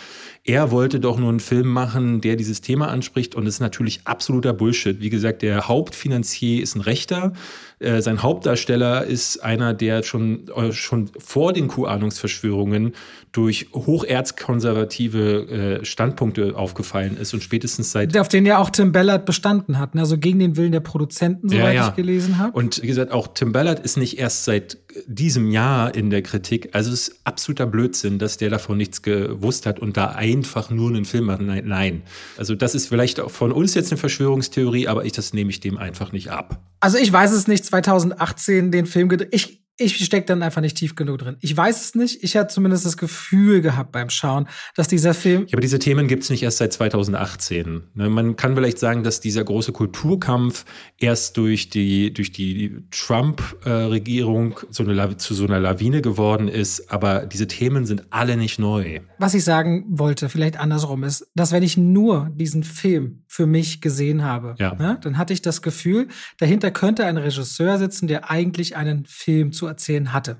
er 0.43 0.69
wollte 0.71 0.99
doch 0.99 1.17
nur 1.17 1.29
einen 1.29 1.39
Film 1.39 1.67
machen, 1.67 2.21
der 2.21 2.35
dieses 2.35 2.61
Thema 2.61 2.89
anspricht 2.89 3.33
und 3.35 3.47
es 3.47 3.55
ist 3.55 3.59
natürlich 3.59 4.01
absoluter 4.05 4.53
Bullshit. 4.53 5.01
Wie 5.01 5.09
gesagt, 5.09 5.41
der 5.41 5.67
Hauptfinanzier 5.67 6.61
ist 6.61 6.75
ein 6.75 6.81
Rechter. 6.81 7.33
Äh, 7.79 8.01
sein 8.01 8.23
Hauptdarsteller 8.23 9.05
ist 9.05 9.43
einer, 9.43 9.75
der 9.75 10.01
schon, 10.01 10.47
äh, 10.49 10.71
schon 10.71 11.11
vor 11.19 11.53
den 11.53 11.67
QAnungsverschwörungen 11.67 12.93
durch 13.31 13.67
hocherzkonservative 13.71 15.81
äh, 15.81 15.85
Standpunkte 15.85 16.55
aufgefallen 16.55 17.17
ist 17.17 17.35
und 17.35 17.43
spätestens 17.43 17.91
seit. 17.91 18.17
Auf 18.17 18.29
den 18.29 18.47
ja 18.47 18.57
auch 18.57 18.71
Tim 18.71 18.91
Ballard 18.91 19.27
bestanden 19.27 19.77
hat, 19.77 19.93
ne? 19.93 20.01
also 20.01 20.17
gegen 20.17 20.39
den 20.39 20.57
Willen 20.57 20.71
der 20.71 20.79
Produzenten, 20.79 21.49
soweit 21.49 21.65
ja, 21.65 21.71
ja. 21.71 21.89
ich 21.89 21.95
gelesen 21.95 22.39
habe. 22.39 22.57
Und 22.57 22.81
wie 22.81 22.87
gesagt, 22.87 23.11
auch 23.11 23.27
Tim 23.27 23.51
Ballard 23.51 23.79
ist 23.79 23.95
nicht 23.95 24.17
erst 24.17 24.45
seit 24.45 24.79
diesem 25.05 25.51
Jahr 25.51 25.93
in 25.93 26.09
der 26.09 26.23
Kritik. 26.23 26.69
Also 26.73 26.91
es 26.91 27.09
ist 27.09 27.19
absoluter 27.25 27.67
Blödsinn, 27.67 28.17
dass 28.17 28.37
der 28.37 28.49
davon 28.49 28.77
nichts 28.77 29.03
gewusst 29.03 29.67
hat 29.67 29.79
und 29.79 29.97
da 29.97 30.07
einfach 30.07 30.71
nur 30.71 30.89
einen 30.89 31.05
Film 31.05 31.25
macht. 31.25 31.41
Nein, 31.41 31.65
nein. 31.67 32.01
Also 32.37 32.55
das 32.55 32.73
ist 32.73 32.87
vielleicht 32.87 33.19
auch 33.19 33.29
von 33.29 33.51
uns 33.51 33.75
jetzt 33.75 33.91
eine 33.91 33.99
Verschwörungstheorie, 33.99 34.87
aber 34.87 35.05
ich 35.05 35.11
das 35.11 35.33
nehme 35.33 35.51
ich 35.51 35.59
dem 35.59 35.77
einfach 35.77 36.11
nicht 36.11 36.31
ab. 36.31 36.59
Also 36.79 36.97
ich 36.97 37.11
weiß 37.11 37.31
es 37.31 37.47
nicht, 37.47 37.65
2018 37.67 38.71
den 38.71 38.85
Film 38.85 39.09
gedreht. 39.09 39.29
Ich, 39.31 39.63
ich 39.79 40.03
stecke 40.03 40.25
dann 40.25 40.41
einfach 40.41 40.61
nicht 40.61 40.77
tief 40.77 40.95
genug 40.95 41.19
drin. 41.19 41.37
Ich 41.39 41.55
weiß 41.55 41.81
es 41.81 41.93
nicht. 41.93 42.23
Ich 42.23 42.35
hatte 42.35 42.51
zumindest 42.53 42.85
das 42.85 42.97
Gefühl 42.97 43.61
gehabt 43.61 43.91
beim 43.91 44.09
Schauen, 44.09 44.47
dass 44.75 44.87
dieser 44.87 45.13
Film. 45.13 45.41
Ja, 45.41 45.53
aber 45.53 45.61
diese 45.61 45.77
Themen 45.77 46.07
gibt 46.07 46.23
es 46.23 46.31
nicht 46.31 46.41
erst 46.41 46.57
seit 46.57 46.73
2018. 46.73 47.83
Ne, 47.93 48.09
man 48.09 48.35
kann 48.35 48.55
vielleicht 48.55 48.79
sagen, 48.79 49.03
dass 49.03 49.19
dieser 49.19 49.43
große 49.43 49.73
Kulturkampf 49.73 50.65
erst 50.97 51.37
durch 51.37 51.69
die, 51.69 52.11
durch 52.11 52.31
die 52.31 52.87
Trump-Regierung 52.89 54.59
so 54.71 54.83
zu 55.15 55.33
so 55.35 55.45
einer 55.45 55.59
Lawine 55.59 56.01
geworden 56.01 56.47
ist. 56.47 56.91
Aber 56.91 57.27
diese 57.27 57.47
Themen 57.47 57.85
sind 57.85 58.07
alle 58.09 58.35
nicht 58.35 58.57
neu. 58.57 59.01
Was 59.19 59.35
ich 59.35 59.43
sagen 59.43 59.85
wollte, 59.89 60.29
vielleicht 60.29 60.59
andersrum, 60.59 61.03
ist, 61.03 61.27
dass 61.35 61.51
wenn 61.51 61.61
ich 61.61 61.77
nur 61.77 62.31
diesen 62.33 62.63
Film 62.63 63.23
für 63.37 63.45
mich 63.45 63.81
gesehen 63.81 64.23
habe, 64.23 64.55
ja. 64.57 64.73
ne, 64.73 64.97
dann 64.99 65.19
hatte 65.19 65.31
ich 65.31 65.43
das 65.43 65.61
Gefühl, 65.61 66.07
dahinter 66.39 66.71
könnte 66.71 67.05
ein 67.05 67.17
Regisseur 67.17 67.77
sitzen, 67.77 68.07
der 68.07 68.31
eigentlich 68.31 68.75
einen 68.75 69.05
Film 69.05 69.51
zu 69.51 69.67
erzählen 69.67 70.11
hatte. 70.11 70.37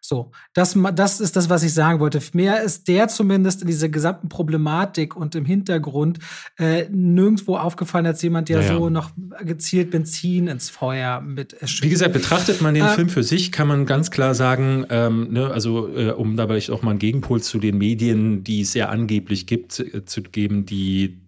So, 0.00 0.30
das, 0.54 0.78
das 0.94 1.20
ist 1.20 1.36
das, 1.36 1.50
was 1.50 1.62
ich 1.62 1.74
sagen 1.74 2.00
wollte. 2.00 2.22
Mehr 2.32 2.62
ist 2.62 2.88
der 2.88 3.08
zumindest 3.08 3.60
in 3.60 3.66
dieser 3.66 3.90
gesamten 3.90 4.30
Problematik 4.30 5.14
und 5.14 5.34
im 5.34 5.44
Hintergrund 5.44 6.20
äh, 6.56 6.88
nirgendwo 6.90 7.58
aufgefallen 7.58 8.06
als 8.06 8.22
jemand, 8.22 8.48
der 8.48 8.62
ja, 8.62 8.68
so 8.68 8.88
noch 8.88 9.10
gezielt 9.44 9.90
Benzin 9.90 10.46
ins 10.46 10.70
Feuer 10.70 11.20
mit 11.20 11.54
Wie 11.82 11.90
gesagt, 11.90 12.14
betrachtet 12.14 12.62
man 12.62 12.72
den 12.72 12.86
äh, 12.86 12.94
Film 12.94 13.10
für 13.10 13.24
sich, 13.24 13.52
kann 13.52 13.68
man 13.68 13.84
ganz 13.84 14.10
klar 14.10 14.34
sagen, 14.34 14.86
ähm, 14.88 15.32
ne, 15.32 15.50
also 15.50 15.94
äh, 15.94 16.12
um 16.12 16.38
dabei 16.38 16.58
auch 16.70 16.80
mal 16.80 16.92
einen 16.92 16.98
Gegenpol 16.98 17.42
zu 17.42 17.58
den 17.58 17.76
Medien, 17.76 18.42
die 18.42 18.62
es 18.62 18.72
ja 18.72 18.88
angeblich 18.88 19.46
gibt, 19.46 19.80
äh, 19.80 20.06
zu 20.06 20.22
geben, 20.22 20.64
die 20.64 21.27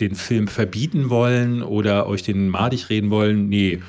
den 0.00 0.14
Film 0.14 0.48
verbieten 0.48 1.10
wollen 1.10 1.62
oder 1.62 2.06
euch 2.06 2.22
den 2.22 2.48
madig 2.48 2.90
reden 2.90 3.10
wollen. 3.10 3.48
Nee 3.48 3.80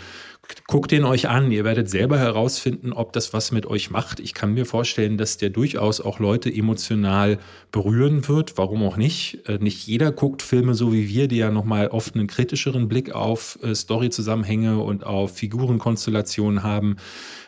guckt 0.68 0.92
den 0.92 1.04
euch 1.04 1.30
an. 1.30 1.52
Ihr 1.52 1.64
werdet 1.64 1.90
selber 1.90 2.18
herausfinden, 2.18 2.94
ob 2.94 3.14
das 3.14 3.34
was 3.34 3.52
mit 3.52 3.66
euch 3.66 3.90
macht. 3.90 4.20
Ich 4.20 4.34
kann 4.34 4.54
mir 4.54 4.66
vorstellen, 4.66 5.18
dass 5.18 5.38
der 5.38 5.50
durchaus 5.50 6.02
auch 6.02 6.20
Leute 6.20 6.54
emotional 6.54 7.40
berühren 7.72 8.28
wird. 8.28 8.58
Warum 8.58 8.84
auch 8.84 8.98
nicht? 8.98 9.48
Äh, 9.48 9.58
nicht 9.60 9.86
jeder 9.88 10.12
guckt 10.12 10.42
Filme 10.42 10.74
so 10.74 10.94
wie 10.94 11.08
wir, 11.08 11.28
die 11.28 11.38
ja 11.38 11.52
nochmal 11.52 11.88
oft 11.88 12.16
einen 12.16 12.28
kritischeren 12.28 12.88
Blick 12.88 13.14
auf 13.14 13.60
äh, 13.62 13.76
Storyzusammenhänge 13.76 14.80
und 14.80 15.06
auf 15.06 15.38
Figurenkonstellationen 15.38 16.64
haben. 16.64 16.98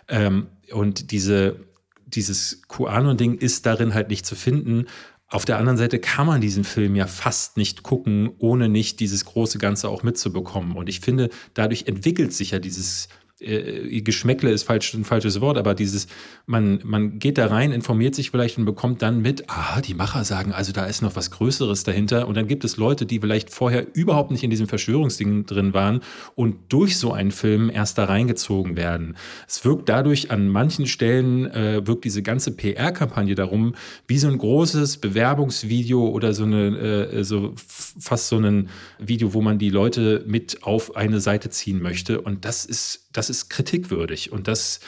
Ähm, 0.08 0.48
und 0.72 1.12
diese, 1.12 1.58
dieses 2.06 2.62
QAnon-Ding 2.68 3.36
ist 3.36 3.66
darin 3.66 3.94
halt 3.94 4.10
nicht 4.10 4.26
zu 4.26 4.36
finden. 4.36 4.86
Auf 5.34 5.46
der 5.46 5.58
anderen 5.58 5.80
Seite 5.80 5.98
kann 5.98 6.28
man 6.28 6.42
diesen 6.42 6.64
Film 6.64 6.96
ja 6.96 7.08
fast 7.08 7.58
nicht 7.58 7.82
gucken, 7.82 8.30
ohne 8.38 8.70
nicht 8.70 9.00
dieses 9.00 9.26
große 9.26 9.58
Ganze 9.58 9.90
auch 9.90 10.04
mitzubekommen. 10.04 10.76
Und 10.78 10.90
ich 10.90 11.00
finde, 11.00 11.32
dadurch 11.56 11.88
entwickelt 11.88 12.34
sich 12.34 12.52
ja 12.52 12.60
dieses 12.60 13.08
äh, 13.44 14.02
Geschmäckle 14.02 14.52
ist 14.52 14.64
falsch, 14.64 14.94
ein 14.94 15.06
falsches 15.06 15.42
Wort, 15.42 15.58
aber 15.58 15.74
dieses, 15.76 16.08
man, 16.46 16.80
man 16.84 17.20
geht 17.20 17.38
da 17.38 17.48
rein, 17.48 17.72
informiert 17.72 18.16
sich 18.16 18.32
vielleicht 18.32 18.58
und 18.58 18.66
bekommt 18.66 19.02
dann 19.02 19.22
mit, 19.22 19.50
ah, 19.50 19.82
die 19.82 19.94
Macher 19.94 20.24
sagen, 20.24 20.52
also 20.52 20.72
da 20.72 20.86
ist 20.86 21.02
noch 21.02 21.16
was 21.16 21.32
Größeres 21.32 21.84
dahinter. 21.84 22.28
Und 22.28 22.36
dann 22.36 22.48
gibt 22.48 22.64
es 22.64 22.78
Leute, 22.78 23.06
die 23.06 23.20
vielleicht 23.20 23.50
vorher 23.50 23.86
überhaupt 23.96 24.32
nicht 24.32 24.44
in 24.44 24.50
diesem 24.50 24.68
Verschwörungsding 24.68 25.46
drin 25.46 25.74
waren 25.74 26.02
und 26.36 26.56
durch 26.70 26.98
so 26.98 27.14
einen 27.14 27.32
Film 27.32 27.70
erst 27.70 27.98
da 27.98 28.06
reingezogen 28.06 28.76
werden. 28.76 29.16
Es 29.48 29.64
wirkt 29.66 29.90
dadurch 29.90 30.32
an 30.32 30.48
manchen 30.50 30.88
Stellen, 30.88 31.46
äh, 31.52 31.86
wirkt 31.86 32.06
diese 32.06 32.24
ganze 32.24 32.52
PR-Kampagne 32.52 33.36
darum, 33.36 33.76
wie 34.08 34.18
so 34.18 34.28
ein 34.28 34.38
großes 34.38 34.98
Bewerbungsvideo 34.98 36.08
oder 36.10 36.34
so 36.34 36.44
eine, 36.44 36.78
äh, 36.78 37.24
so 37.24 37.54
fast 37.56 38.28
so 38.28 38.38
ein 38.38 38.70
Video, 39.00 39.34
wo 39.34 39.42
man 39.42 39.60
die 39.60 39.70
Leute 39.70 40.24
mit 40.28 40.64
auf 40.64 40.96
eine 40.96 41.20
Seite 41.20 41.50
ziehen 41.50 41.82
möchte. 41.82 42.22
Und 42.22 42.46
das 42.46 42.66
ist 42.66 43.04
das 43.14 43.30
ist 43.30 43.33
kritikwürdig 43.50 44.32
und 44.32 44.48
das 44.48 44.80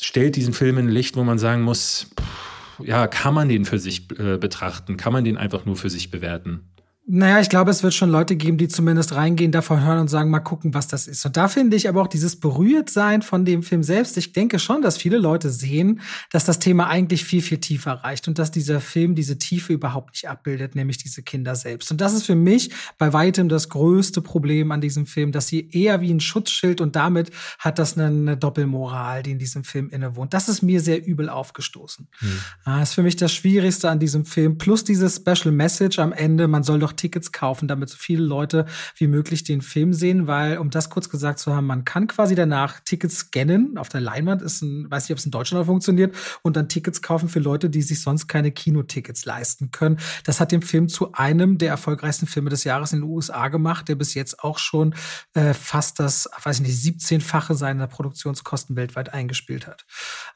stellt 0.00 0.36
diesen 0.36 0.52
Film 0.52 0.78
in 0.78 0.88
Licht, 0.88 1.16
wo 1.16 1.24
man 1.24 1.38
sagen 1.38 1.62
muss, 1.62 2.10
pff, 2.20 2.86
ja, 2.86 3.06
kann 3.06 3.34
man 3.34 3.48
den 3.48 3.64
für 3.64 3.78
sich 3.78 4.10
äh, 4.18 4.36
betrachten? 4.36 4.96
Kann 4.96 5.12
man 5.12 5.24
den 5.24 5.36
einfach 5.36 5.64
nur 5.64 5.76
für 5.76 5.90
sich 5.90 6.10
bewerten? 6.10 6.68
Naja, 7.08 7.38
ich 7.38 7.48
glaube, 7.48 7.70
es 7.70 7.84
wird 7.84 7.94
schon 7.94 8.10
Leute 8.10 8.34
geben, 8.34 8.58
die 8.58 8.66
zumindest 8.66 9.14
reingehen, 9.14 9.52
davon 9.52 9.84
hören 9.84 10.00
und 10.00 10.08
sagen, 10.08 10.28
mal 10.28 10.40
gucken, 10.40 10.74
was 10.74 10.88
das 10.88 11.06
ist. 11.06 11.24
Und 11.24 11.36
da 11.36 11.46
finde 11.46 11.76
ich 11.76 11.88
aber 11.88 12.02
auch 12.02 12.08
dieses 12.08 12.34
Berührtsein 12.34 13.22
von 13.22 13.44
dem 13.44 13.62
Film 13.62 13.84
selbst. 13.84 14.16
Ich 14.16 14.32
denke 14.32 14.58
schon, 14.58 14.82
dass 14.82 14.96
viele 14.96 15.18
Leute 15.18 15.50
sehen, 15.50 16.00
dass 16.32 16.46
das 16.46 16.58
Thema 16.58 16.88
eigentlich 16.88 17.24
viel, 17.24 17.42
viel 17.42 17.58
tiefer 17.58 17.92
reicht 17.92 18.26
und 18.26 18.40
dass 18.40 18.50
dieser 18.50 18.80
Film 18.80 19.14
diese 19.14 19.38
Tiefe 19.38 19.72
überhaupt 19.72 20.14
nicht 20.14 20.28
abbildet, 20.28 20.74
nämlich 20.74 20.98
diese 20.98 21.22
Kinder 21.22 21.54
selbst. 21.54 21.92
Und 21.92 22.00
das 22.00 22.12
ist 22.12 22.26
für 22.26 22.34
mich 22.34 22.70
bei 22.98 23.12
weitem 23.12 23.48
das 23.48 23.68
größte 23.68 24.20
Problem 24.20 24.72
an 24.72 24.80
diesem 24.80 25.06
Film, 25.06 25.30
dass 25.30 25.46
sie 25.46 25.70
eher 25.70 26.00
wie 26.00 26.12
ein 26.12 26.18
Schutzschild 26.18 26.80
und 26.80 26.96
damit 26.96 27.30
hat 27.60 27.78
das 27.78 27.96
eine, 27.96 28.36
Doppelmoral, 28.36 29.22
die 29.22 29.30
in 29.30 29.38
diesem 29.38 29.62
Film 29.62 29.90
innewohnt. 29.90 30.34
Das 30.34 30.48
ist 30.48 30.60
mir 30.60 30.80
sehr 30.80 31.06
übel 31.06 31.28
aufgestoßen. 31.28 32.08
Hm. 32.18 32.28
Das 32.64 32.88
ist 32.88 32.94
für 32.94 33.04
mich 33.04 33.14
das 33.14 33.32
Schwierigste 33.32 33.88
an 33.88 34.00
diesem 34.00 34.24
Film. 34.24 34.58
Plus 34.58 34.82
diese 34.82 35.08
Special 35.08 35.52
Message 35.52 36.00
am 36.00 36.12
Ende, 36.12 36.48
man 36.48 36.64
soll 36.64 36.80
doch 36.80 36.95
Tickets 36.96 37.32
kaufen, 37.32 37.68
damit 37.68 37.88
so 37.88 37.96
viele 37.98 38.24
Leute 38.24 38.66
wie 38.96 39.06
möglich 39.06 39.44
den 39.44 39.62
Film 39.62 39.92
sehen, 39.92 40.26
weil, 40.26 40.58
um 40.58 40.70
das 40.70 40.90
kurz 40.90 41.08
gesagt 41.08 41.38
zu 41.38 41.54
haben, 41.54 41.66
man 41.66 41.84
kann 41.84 42.06
quasi 42.06 42.34
danach 42.34 42.80
Tickets 42.80 43.16
scannen. 43.16 43.78
Auf 43.78 43.88
der 43.88 44.00
Leinwand 44.00 44.42
ist 44.42 44.62
ein, 44.62 44.90
weiß 44.90 45.04
nicht, 45.04 45.12
ob 45.12 45.18
es 45.18 45.24
in 45.24 45.30
Deutschland 45.30 45.62
auch 45.62 45.66
funktioniert, 45.66 46.14
und 46.42 46.56
dann 46.56 46.68
Tickets 46.68 47.02
kaufen 47.02 47.28
für 47.28 47.40
Leute, 47.40 47.70
die 47.70 47.82
sich 47.82 48.00
sonst 48.02 48.28
keine 48.28 48.50
Kinotickets 48.50 49.24
leisten 49.24 49.70
können. 49.70 49.98
Das 50.24 50.40
hat 50.40 50.52
den 50.52 50.62
Film 50.62 50.88
zu 50.88 51.12
einem 51.12 51.58
der 51.58 51.70
erfolgreichsten 51.70 52.26
Filme 52.26 52.50
des 52.50 52.64
Jahres 52.64 52.92
in 52.92 53.00
den 53.00 53.10
USA 53.10 53.48
gemacht, 53.48 53.88
der 53.88 53.94
bis 53.94 54.14
jetzt 54.14 54.42
auch 54.42 54.58
schon 54.58 54.94
äh, 55.34 55.54
fast 55.54 56.00
das, 56.00 56.28
weiß 56.42 56.60
ich 56.60 56.66
nicht, 56.66 57.00
17-fache 57.00 57.54
seiner 57.54 57.86
Produktionskosten 57.86 58.76
weltweit 58.76 59.12
eingespielt 59.12 59.66
hat. 59.66 59.84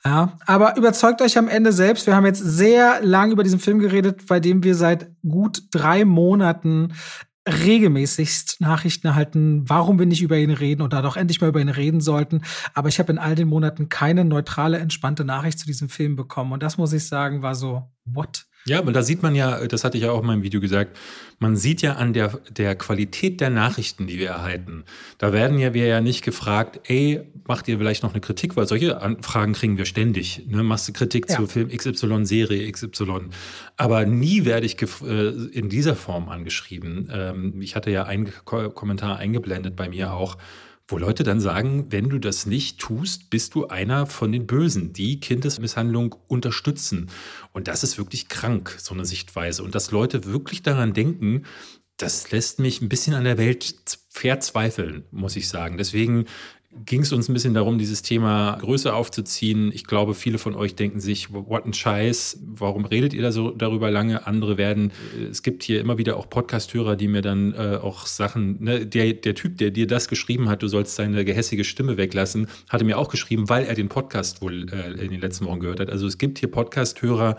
Ja, 0.04 0.38
aber 0.46 0.76
überzeugt 0.76 1.22
euch 1.22 1.38
am 1.38 1.48
Ende 1.48 1.72
selbst. 1.72 2.06
Wir 2.06 2.16
haben 2.16 2.26
jetzt 2.26 2.42
sehr 2.42 3.00
lang 3.02 3.32
über 3.32 3.42
diesen 3.42 3.60
Film 3.60 3.78
geredet, 3.78 4.26
bei 4.26 4.40
dem 4.40 4.62
wir 4.62 4.74
seit 4.74 5.10
gut 5.22 5.62
drei 5.70 6.04
Monaten 6.04 6.49
regelmäßigst 7.48 8.60
Nachrichten 8.60 9.08
erhalten, 9.08 9.68
warum 9.68 9.98
wir 9.98 10.06
nicht 10.06 10.22
über 10.22 10.36
ihn 10.36 10.50
reden 10.50 10.82
oder 10.82 11.02
doch 11.02 11.16
endlich 11.16 11.40
mal 11.40 11.48
über 11.48 11.60
ihn 11.60 11.68
reden 11.68 12.00
sollten. 12.00 12.42
Aber 12.74 12.88
ich 12.88 12.98
habe 12.98 13.12
in 13.12 13.18
all 13.18 13.34
den 13.34 13.48
Monaten 13.48 13.88
keine 13.88 14.24
neutrale, 14.24 14.78
entspannte 14.78 15.24
Nachricht 15.24 15.58
zu 15.58 15.66
diesem 15.66 15.88
Film 15.88 16.16
bekommen. 16.16 16.52
Und 16.52 16.62
das 16.62 16.76
muss 16.76 16.92
ich 16.92 17.06
sagen, 17.06 17.42
war 17.42 17.54
so, 17.54 17.90
what? 18.04 18.46
Ja, 18.66 18.78
aber 18.78 18.92
da 18.92 19.02
sieht 19.02 19.22
man 19.22 19.34
ja, 19.34 19.66
das 19.66 19.84
hatte 19.84 19.96
ich 19.96 20.04
ja 20.04 20.10
auch 20.10 20.20
in 20.20 20.26
meinem 20.26 20.42
Video 20.42 20.60
gesagt, 20.60 20.96
man 21.38 21.56
sieht 21.56 21.80
ja 21.80 21.94
an 21.94 22.12
der, 22.12 22.38
der 22.50 22.76
Qualität 22.76 23.40
der 23.40 23.48
Nachrichten, 23.48 24.06
die 24.06 24.18
wir 24.18 24.28
erhalten. 24.28 24.84
Da 25.16 25.32
werden 25.32 25.58
ja 25.58 25.72
wir 25.72 25.86
ja 25.86 26.02
nicht 26.02 26.22
gefragt, 26.22 26.80
ey, 26.84 27.22
macht 27.46 27.68
ihr 27.68 27.78
vielleicht 27.78 28.02
noch 28.02 28.12
eine 28.12 28.20
Kritik, 28.20 28.56
weil 28.56 28.68
solche 28.68 29.00
Anfragen 29.00 29.54
kriegen 29.54 29.78
wir 29.78 29.86
ständig. 29.86 30.42
Ne? 30.46 30.62
Machst 30.62 30.86
du 30.86 30.92
Kritik 30.92 31.30
ja. 31.30 31.36
zu 31.36 31.46
Film 31.46 31.68
XY, 31.68 32.26
Serie 32.26 32.70
XY. 32.70 33.30
Aber 33.78 34.04
nie 34.04 34.44
werde 34.44 34.66
ich 34.66 34.76
äh, 34.82 35.28
in 35.28 35.70
dieser 35.70 35.96
Form 35.96 36.28
angeschrieben. 36.28 37.08
Ähm, 37.10 37.62
ich 37.62 37.76
hatte 37.76 37.90
ja 37.90 38.04
einen 38.04 38.30
Kommentar 38.44 39.16
eingeblendet 39.16 39.74
bei 39.74 39.88
mir 39.88 40.12
auch 40.12 40.36
wo 40.90 40.98
Leute 40.98 41.22
dann 41.22 41.40
sagen, 41.40 41.86
wenn 41.90 42.08
du 42.08 42.18
das 42.18 42.46
nicht 42.46 42.78
tust, 42.78 43.30
bist 43.30 43.54
du 43.54 43.68
einer 43.68 44.06
von 44.06 44.32
den 44.32 44.46
Bösen, 44.46 44.92
die 44.92 45.20
Kindesmisshandlung 45.20 46.16
unterstützen. 46.28 47.10
Und 47.52 47.68
das 47.68 47.84
ist 47.84 47.98
wirklich 47.98 48.28
krank, 48.28 48.76
so 48.78 48.94
eine 48.94 49.04
Sichtweise. 49.04 49.62
Und 49.62 49.74
dass 49.74 49.90
Leute 49.90 50.24
wirklich 50.24 50.62
daran 50.62 50.92
denken, 50.92 51.44
das 51.96 52.30
lässt 52.30 52.58
mich 52.58 52.80
ein 52.80 52.88
bisschen 52.88 53.14
an 53.14 53.24
der 53.24 53.38
Welt 53.38 53.74
verzweifeln, 54.08 55.04
muss 55.10 55.36
ich 55.36 55.48
sagen. 55.48 55.76
Deswegen 55.76 56.26
ging 56.86 57.02
es 57.02 57.12
uns 57.12 57.28
ein 57.28 57.34
bisschen 57.34 57.54
darum, 57.54 57.78
dieses 57.78 58.02
Thema 58.02 58.56
größer 58.60 58.94
aufzuziehen. 58.94 59.72
Ich 59.72 59.86
glaube, 59.86 60.14
viele 60.14 60.38
von 60.38 60.54
euch 60.54 60.76
denken 60.76 61.00
sich, 61.00 61.32
what 61.32 61.66
ein 61.66 61.72
Scheiß, 61.72 62.40
warum 62.46 62.84
redet 62.84 63.12
ihr 63.12 63.22
da 63.22 63.32
so 63.32 63.50
darüber 63.50 63.90
lange? 63.90 64.26
Andere 64.26 64.56
werden, 64.56 64.92
äh, 65.18 65.24
es 65.24 65.42
gibt 65.42 65.64
hier 65.64 65.80
immer 65.80 65.98
wieder 65.98 66.16
auch 66.16 66.30
Podcast-Hörer, 66.30 66.94
die 66.94 67.08
mir 67.08 67.22
dann 67.22 67.54
äh, 67.54 67.78
auch 67.82 68.06
Sachen, 68.06 68.62
ne, 68.62 68.86
der, 68.86 69.12
der 69.14 69.34
Typ, 69.34 69.58
der 69.58 69.70
dir 69.72 69.88
das 69.88 70.08
geschrieben 70.08 70.48
hat, 70.48 70.62
du 70.62 70.68
sollst 70.68 70.94
seine 70.94 71.24
gehässige 71.24 71.64
Stimme 71.64 71.96
weglassen, 71.96 72.46
hatte 72.68 72.84
mir 72.84 72.98
auch 72.98 73.08
geschrieben, 73.08 73.48
weil 73.48 73.64
er 73.64 73.74
den 73.74 73.88
Podcast 73.88 74.40
wohl 74.40 74.66
äh, 74.70 74.92
in 75.04 75.10
den 75.10 75.20
letzten 75.20 75.46
Wochen 75.46 75.60
gehört 75.60 75.80
hat. 75.80 75.90
Also 75.90 76.06
es 76.06 76.18
gibt 76.18 76.38
hier 76.38 76.50
Podcast-Hörer, 76.50 77.36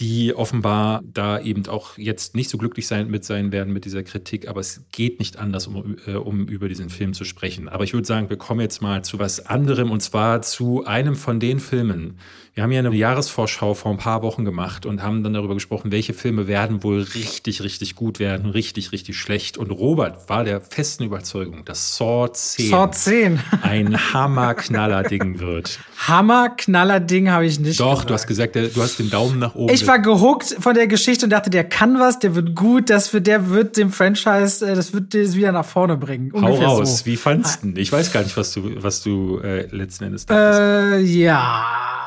die 0.00 0.34
offenbar 0.34 1.02
da 1.04 1.38
eben 1.38 1.66
auch 1.68 1.98
jetzt 1.98 2.34
nicht 2.34 2.48
so 2.48 2.56
glücklich 2.56 2.86
sein 2.86 3.10
mit 3.10 3.22
sein 3.22 3.52
werden 3.52 3.72
mit 3.72 3.84
dieser 3.84 4.02
Kritik, 4.02 4.48
aber 4.48 4.60
es 4.60 4.82
geht 4.92 5.18
nicht 5.18 5.38
anders, 5.38 5.66
um, 5.66 5.96
äh, 6.06 6.14
um 6.14 6.48
über 6.48 6.68
diesen 6.70 6.88
Film 6.88 7.12
zu 7.12 7.24
sprechen. 7.24 7.68
Aber 7.68 7.84
ich 7.84 7.92
würde 7.92 8.06
sagen, 8.06 8.30
wir 8.30 8.38
kommen 8.38 8.60
jetzt 8.60 8.80
mal 8.80 9.04
zu 9.04 9.18
was 9.18 9.44
anderem 9.46 9.90
und 9.90 10.00
zwar 10.00 10.40
zu 10.40 10.86
einem 10.86 11.16
von 11.16 11.38
den 11.38 11.60
Filmen, 11.60 12.18
wir 12.54 12.64
haben 12.64 12.72
ja 12.72 12.80
eine 12.80 12.94
Jahresvorschau 12.94 13.74
vor 13.74 13.92
ein 13.92 13.98
paar 13.98 14.22
Wochen 14.22 14.44
gemacht 14.44 14.84
und 14.84 15.02
haben 15.02 15.22
dann 15.22 15.34
darüber 15.34 15.54
gesprochen, 15.54 15.92
welche 15.92 16.14
Filme 16.14 16.48
werden 16.48 16.82
wohl 16.82 17.02
richtig, 17.02 17.62
richtig 17.62 17.94
gut 17.94 18.18
werden, 18.18 18.50
richtig, 18.50 18.90
richtig 18.90 19.16
schlecht. 19.18 19.56
Und 19.56 19.70
Robert 19.70 20.28
war 20.28 20.42
der 20.42 20.60
festen 20.60 21.04
Überzeugung, 21.04 21.64
dass 21.64 21.96
Saw 21.96 22.28
10, 22.32 22.70
Saw 22.70 22.90
10. 22.90 23.40
ein 23.62 24.12
Hammerknaller-Ding 24.12 25.38
wird. 25.38 25.78
Hammerknaller-Ding 26.08 27.30
habe 27.30 27.46
ich 27.46 27.60
nicht 27.60 27.78
Doch, 27.78 27.92
gesagt. 27.92 28.10
du 28.10 28.14
hast 28.14 28.26
gesagt, 28.26 28.56
du 28.56 28.82
hast 28.82 28.98
den 28.98 29.10
Daumen 29.10 29.38
nach 29.38 29.54
oben. 29.54 29.72
Ich 29.72 29.86
war 29.86 30.00
gehuckt 30.00 30.56
von 30.58 30.74
der 30.74 30.88
Geschichte 30.88 31.26
und 31.26 31.30
dachte, 31.30 31.50
der 31.50 31.64
kann 31.64 32.00
was, 32.00 32.18
der 32.18 32.34
wird 32.34 32.56
gut, 32.56 32.90
das 32.90 33.12
wird, 33.14 33.28
der 33.28 33.50
wird 33.50 33.76
dem 33.76 33.92
Franchise, 33.92 34.68
äh, 34.68 34.74
das 34.74 34.92
wird 34.92 35.14
das 35.14 35.36
wieder 35.36 35.52
nach 35.52 35.64
vorne 35.64 35.96
bringen. 35.96 36.32
Ungefähr 36.32 36.66
Hau 36.66 36.78
raus, 36.78 36.98
so. 36.98 37.06
wie 37.06 37.16
fandst 37.16 37.62
du 37.62 37.68
Ich 37.76 37.92
weiß 37.92 38.12
gar 38.12 38.24
nicht, 38.24 38.36
was 38.36 38.52
du, 38.52 38.82
was 38.82 39.02
du 39.02 39.38
äh, 39.38 39.66
letzten 39.70 40.04
Endes 40.04 40.26
dachtest. 40.26 40.60
Äh, 40.60 41.00
ja 41.00 41.99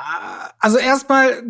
also 0.63 0.77
erstmal 0.77 1.43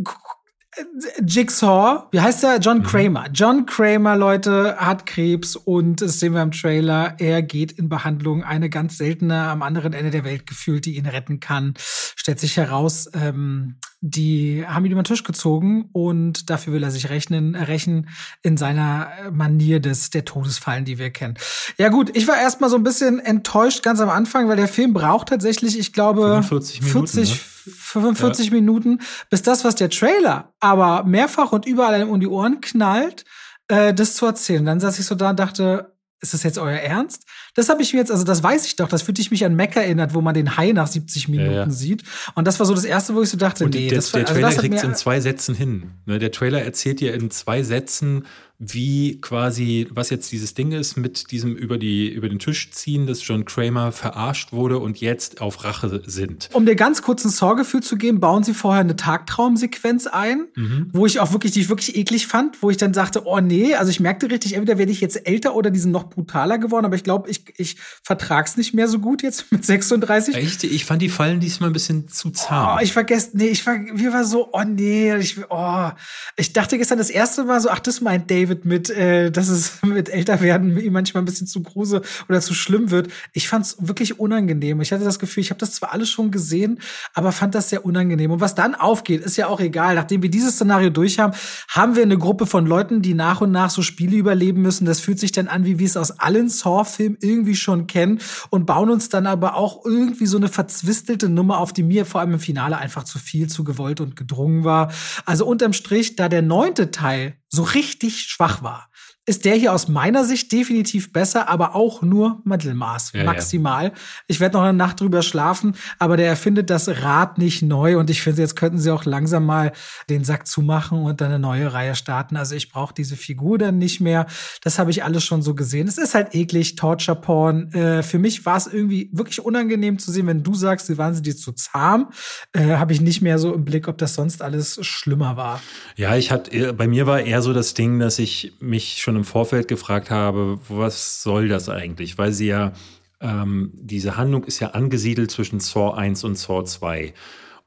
Jigsaw, 1.24 2.07
wie 2.11 2.20
heißt 2.20 2.41
der? 2.41 2.57
John 2.57 2.80
mhm. 2.80 2.84
Kramer. 2.84 3.26
John 3.32 3.66
Kramer, 3.68 4.16
Leute, 4.16 4.76
hat 4.78 5.05
Krebs 5.05 5.55
und 5.55 6.01
das 6.01 6.20
sehen 6.20 6.34
wir 6.34 6.41
im 6.41 6.51
Trailer. 6.51 7.16
Er 7.20 7.43
geht 7.43 7.74
in 7.74 7.89
Behandlung. 7.89 8.43
Eine 8.43 8.72
ganz 8.72 8.97
seltene 8.97 9.43
am 9.43 9.61
anderen 9.61 9.93
Ende 9.93 10.09
der 10.09 10.24
Welt 10.24 10.47
gefühlt, 10.47 10.86
die 10.86 10.97
ihn 10.97 11.05
retten 11.05 11.39
kann. 11.39 11.76
Stellt 11.78 12.39
sich 12.39 12.57
heraus, 12.57 13.07
ähm, 13.14 13.76
die 14.01 14.66
haben 14.68 14.86
ihn 14.86 14.91
über 14.93 15.03
den 15.03 15.05
Tisch 15.05 15.24
gezogen 15.24 15.89
und 15.91 16.49
dafür 16.49 16.74
will 16.74 16.84
er 16.84 16.91
sich 16.91 17.09
rechnen, 17.09 17.55
rächen 17.55 18.09
in 18.41 18.57
seiner 18.57 19.11
Manier 19.32 19.80
des, 19.80 20.09
der 20.09 20.26
Todesfallen, 20.26 20.86
die 20.86 20.97
wir 20.97 21.11
kennen. 21.11 21.36
Ja 21.78 21.89
gut, 21.89 22.16
ich 22.16 22.28
war 22.28 22.38
erstmal 22.38 22.72
so 22.72 22.78
ein 22.78 22.84
bisschen 22.84 23.20
enttäuscht 23.20 23.84
ganz 23.84 23.99
am 23.99 24.09
Anfang, 24.09 24.49
weil 24.49 24.57
der 24.57 24.68
Film 24.68 24.93
braucht 24.93 25.30
tatsächlich, 25.30 25.78
ich 25.78 25.93
glaube, 25.93 26.22
45 26.22 26.82
Minuten, 26.82 27.07
40, 27.07 27.30
ne? 27.30 27.53
45 27.66 28.47
ja. 28.47 28.53
Minuten, 28.53 28.99
bis 29.30 29.41
das, 29.41 29.64
was 29.64 29.76
der 29.76 29.89
Trailer 29.89 30.53
aber 30.59 31.03
mehrfach 31.03 31.51
und 31.51 31.66
überall 31.66 32.03
um 32.03 32.20
die 32.20 32.28
Ohren 32.28 32.61
knallt, 32.61 33.26
äh, 33.68 33.93
das 33.93 34.16
zu 34.16 34.26
erzählen. 34.26 34.66
Dann 34.66 34.80
saß 34.80 34.99
ich 34.99 35.05
so 35.05 35.16
da 35.16 35.32
und 35.32 35.39
dachte, 35.39 35.93
ist 36.24 36.34
das 36.34 36.43
jetzt 36.43 36.57
euer 36.57 36.78
Ernst? 36.78 37.26
Das 37.53 37.68
habe 37.68 37.82
ich 37.82 37.93
mir 37.93 37.99
jetzt, 37.99 38.11
also 38.11 38.24
das 38.24 38.41
weiß 38.41 38.66
ich 38.66 38.78
doch, 38.78 38.88
das 38.88 39.01
fühlt 39.01 39.20
ich 39.20 39.30
mich 39.30 39.43
an 39.43 39.55
Mac 39.55 39.76
erinnert, 39.76 40.14
wo 40.14 40.22
man 40.22 40.34
den 40.34 40.55
Hai 40.55 40.72
nach 40.72 40.88
70 40.88 41.28
Minuten 41.28 41.51
ja, 41.51 41.64
ja. 41.66 41.70
sieht. 41.70 42.03
Und 42.34 42.47
das 42.47 42.59
war 42.59 42.66
so 42.66 42.74
das 42.74 42.86
Erste, 42.86 43.14
wo 43.14 43.22
ich 43.22 43.30
so 43.30 43.38
dachte, 43.38 43.66
und 43.66 43.74
nee, 43.74 43.89
der, 43.89 43.97
das 43.97 44.14
war, 44.14 44.22
der 44.22 44.30
also 44.30 44.41
Trailer 44.41 44.57
kriegt 44.57 44.76
es 44.76 44.84
in 44.84 44.95
zwei 44.95 45.20
Sätzen 45.20 45.53
hin. 45.53 45.91
Ne, 46.05 46.20
der 46.20 46.32
Trailer 46.32 46.61
erzählt 46.61 47.01
dir 47.01 47.14
in 47.14 47.30
zwei 47.30 47.61
Sätzen, 47.64 48.26
wie 48.60 49.20
quasi, 49.20 49.88
was 49.89 50.10
jetzt 50.10 50.32
dieses 50.32 50.54
Ding 50.54 50.72
ist 50.72 50.95
mit 50.95 51.32
diesem 51.32 51.56
über, 51.56 51.78
die, 51.78 52.08
über 52.10 52.30
den 52.30 52.39
Tisch 52.39 52.72
ziehen, 52.72 53.08
dass 53.08 53.26
John 53.28 53.45
Kramer 53.45 53.91
verarscht 53.91 54.54
wurde 54.54 54.80
und 54.80 54.99
jetzt 54.99 55.41
auf 55.41 55.64
Rache 55.64 56.01
sind. 56.06 56.49
Um 56.54 56.66
dir 56.66 56.76
ganz 56.76 57.01
kurz 57.01 57.26
ein 57.26 57.30
Sorgefühl 57.30 57.84
zu 57.84 57.97
geben, 57.97 58.20
bauen 58.20 58.43
sie 58.43 58.54
vorher 58.54 58.82
eine 58.82 58.95
Tagtraumsequenz 58.95 60.08
ein, 60.08 60.47
mhm. 60.56 60.89
wo 60.93 61.06
ich 61.06 61.20
auch 61.20 61.34
wirklich, 61.34 61.51
die 61.51 61.62
ich 61.62 61.70
wirklich 61.70 61.95
eklig 61.95 62.28
fand, 62.28 62.62
wo 62.62 62.70
ich 62.70 62.78
dann 62.78 62.93
sagte, 62.93 63.24
oh 63.26 63.39
nee, 63.39 63.76
also 63.76 63.89
ich 63.89 63.99
merkte 63.99 64.30
richtig, 64.30 64.54
entweder 64.54 64.78
werde 64.78 64.91
ich 64.91 65.01
jetzt 65.01 65.28
älter 65.28 65.56
oder 65.56 65.70
die 65.70 65.80
sind 65.80 65.91
noch 65.91 66.10
brutaler 66.10 66.58
geworden, 66.58 66.86
aber 66.86 66.95
ich 66.95 67.04
glaube, 67.04 67.30
ich, 67.30 67.43
ich 67.58 67.78
vertrag's 68.04 68.56
nicht 68.56 68.74
mehr 68.74 68.88
so 68.88 68.99
gut 68.99 69.24
jetzt 69.24 69.45
mit 69.51 69.66
36. 69.66 70.36
Echt? 70.36 70.64
Ich 70.64 70.86
fand 70.86 71.01
die 71.01 71.10
Fallen 71.10 71.39
diesmal 71.39 71.70
ein 71.70 71.74
bisschen 71.74 72.08
zu 72.08 72.30
zahm. 72.30 72.78
Oh, 72.78 72.82
ich 72.82 72.93
vergesse, 72.93 73.32
nee, 73.34 73.47
ich 73.47 73.66
war, 73.66 73.78
mir 73.78 74.14
war 74.14 74.24
so, 74.24 74.49
oh 74.54 74.64
nee, 74.64 75.16
ich, 75.18 75.38
oh, 75.49 75.89
ich 76.38 76.54
dachte 76.54 76.78
gestern 76.78 76.97
das 76.97 77.10
erste 77.10 77.43
Mal 77.43 77.60
so, 77.60 77.70
ach, 77.70 77.80
das 77.80 77.99
meint 77.99 78.32
David 78.32 78.53
David 78.54 78.66
mit, 78.66 78.89
äh, 78.89 79.32
dass 79.32 79.49
es 79.49 79.82
mit 79.84 80.10
Älterwerden 80.10 80.78
ihm 80.80 80.93
manchmal 80.93 81.24
ein 81.24 81.26
bisschen 81.26 81.47
zu 81.47 81.62
gruse 81.62 82.01
oder 82.30 82.41
zu 82.41 82.54
schlimm 82.54 82.91
wird. 82.91 83.10
Ich 83.34 83.47
fand 83.47 83.66
es 83.66 83.78
wirklich 83.80 84.20
unangenehm. 84.20 84.82
Ich 84.82 84.91
hatte 84.91 85.04
das 85.04 85.20
Gefühl, 85.20 85.41
ich 85.41 85.49
habe 85.49 85.60
das 85.60 85.74
zwar 85.74 85.91
alles 85.91 86.10
schon 86.10 86.32
gesehen, 86.32 86.80
aber 87.14 87.32
fand 87.32 87.56
das 87.56 87.70
sehr 87.70 87.86
unangenehm. 87.86 88.32
Und 88.32 88.41
was 88.41 88.56
dann 88.56 88.76
aufgeht, 88.76 89.24
ist 89.24 89.38
ja 89.38 89.47
auch 89.47 89.60
egal. 89.60 89.95
Nachdem 89.95 90.22
wir 90.22 90.30
dieses 90.30 90.56
Szenario 90.56 90.89
durch 90.89 91.20
haben, 91.20 91.34
haben 91.68 91.95
wir 91.95 92.04
eine 92.04 92.18
Gruppe 92.18 92.45
von 92.45 92.66
Leuten, 92.66 93.01
die 93.01 93.14
nach 93.14 93.41
und 93.41 93.51
nach 93.51 93.70
so 93.70 93.82
Spiele 93.82 94.18
überleben 94.18 94.62
müssen. 94.62 94.86
Das 94.86 94.99
fühlt 94.99 95.20
sich 95.20 95.32
dann 95.32 95.47
an, 95.47 95.66
wie 95.66 95.80
wir 95.80 95.88
es 95.88 95.97
aus 95.97 96.20
allen 96.20 96.49
Saw-Filmen 96.49 97.18
irgendwie 97.22 97.56
schon 97.56 97.88
kennen 97.88 98.20
und 98.49 98.66
bauen 98.66 98.89
uns 98.89 99.10
dann 99.10 99.28
aber 99.28 99.56
auch 99.56 99.86
irgendwie 99.86 100.26
so 100.26 100.38
eine 100.38 100.47
verzwistelte 100.47 101.30
Nummer 101.30 101.60
auf, 101.60 101.74
die 101.74 101.84
mir 101.84 102.06
vor 102.06 102.22
allem 102.22 102.34
im 102.34 102.39
Finale 102.39 102.78
einfach 102.78 103.04
zu 103.04 103.20
viel, 103.20 103.47
zu 103.47 103.64
gewollt 103.64 104.01
und 104.01 104.16
gedrungen 104.16 104.64
war. 104.64 104.91
Also 105.26 105.45
unterm 105.45 105.74
Strich, 105.74 106.16
da 106.16 106.30
der 106.30 106.41
neunte 106.41 106.91
Teil 106.91 107.36
so 107.54 107.62
richtig 107.62 108.30
schwach 108.34 108.63
war 108.63 108.89
ist 109.26 109.45
der 109.45 109.55
hier 109.55 109.74
aus 109.74 109.88
meiner 109.88 110.26
Sicht 110.26 110.51
definitiv 110.51 111.13
besser, 111.13 111.47
aber 111.47 111.76
auch 111.76 112.01
nur 112.01 112.41
Mittelmaß, 112.43 113.13
ja, 113.13 113.24
maximal. 113.24 113.86
Ja. 113.86 113.91
Ich 114.28 114.41
werde 114.41 114.57
noch 114.57 114.63
eine 114.63 114.78
Nacht 114.78 114.99
drüber 114.99 115.21
schlafen, 115.21 115.76
aber 115.97 116.17
der 116.17 116.28
erfindet 116.28 116.69
das 116.69 116.89
Rad 116.89 117.38
nicht 117.38 117.61
neu 117.61 117.97
und 117.97 118.09
ich 118.09 118.21
finde, 118.21 118.41
jetzt 118.41 118.57
könnten 118.57 118.80
sie 118.80 118.91
auch 118.91 119.05
langsam 119.05 119.45
mal 119.45 119.71
den 120.09 120.26
Sack 120.26 120.45
zumachen 120.45 121.03
und 121.03 121.21
dann 121.21 121.30
eine 121.30 121.39
neue 121.39 121.71
Reihe 121.71 121.95
starten. 121.95 122.36
Also 122.36 122.55
ich 122.55 122.69
brauche 122.69 122.93
diese 122.93 123.15
Figur 123.15 123.57
dann 123.57 123.78
nicht 123.78 124.01
mehr. 124.01 124.26
Das 124.61 124.78
habe 124.78 124.91
ich 124.91 125.05
alles 125.05 125.24
schon 125.24 125.41
so 125.41 125.55
gesehen. 125.55 125.88
Es 125.88 125.97
ist 125.97 126.15
halt 126.15 126.36
eklig, 126.36 126.76
Torture 126.76 127.19
Porn. 127.19 127.71
Äh, 127.71 128.03
für 128.03 128.19
mich 128.19 128.45
war 128.45 128.57
es 128.57 128.67
irgendwie 128.67 129.09
wirklich 129.13 129.39
unangenehm 129.39 129.99
zu 129.99 130.11
sehen, 130.11 130.28
wenn 130.28 130.43
du 130.43 130.53
sagst, 130.53 130.88
sie 130.88 130.97
waren 130.97 131.15
sie 131.15 131.21
dir 131.21 131.36
zu 131.36 131.53
zahm, 131.53 132.09
äh, 132.51 132.76
habe 132.76 132.91
ich 132.91 132.99
nicht 132.99 133.21
mehr 133.21 133.39
so 133.39 133.53
im 133.53 133.63
Blick, 133.63 133.88
ob 133.88 133.97
das 133.97 134.15
sonst 134.15 134.41
alles 134.41 134.86
schlimmer 134.86 135.38
war. 135.38 135.61
Ja, 135.95 136.17
ich 136.17 136.30
hatte, 136.30 136.74
bei 136.74 136.88
mir 136.88 137.07
war 137.07 137.21
eher 137.21 137.41
so 137.41 137.53
das 137.53 137.74
Ding, 137.74 137.99
dass 137.99 138.19
ich 138.19 138.53
mich 138.59 139.01
schon 139.01 139.12
schon 139.14 139.18
im 139.18 139.26
Vorfeld 139.26 139.68
gefragt 139.68 140.09
habe, 140.09 140.59
was 140.70 141.22
soll 141.22 141.47
das 141.47 141.70
eigentlich? 141.70 142.18
Weil 142.18 142.32
sie 142.34 142.47
ja, 142.47 142.74
ähm, 143.22 143.72
diese 143.76 144.18
Handlung 144.18 144.43
ist 144.43 144.59
ja 144.59 144.70
angesiedelt 144.70 145.30
zwischen 145.30 145.59
Saw 145.59 145.93
1 145.95 146.24
und 146.24 146.36
Saw 146.36 146.64
2. 146.66 147.14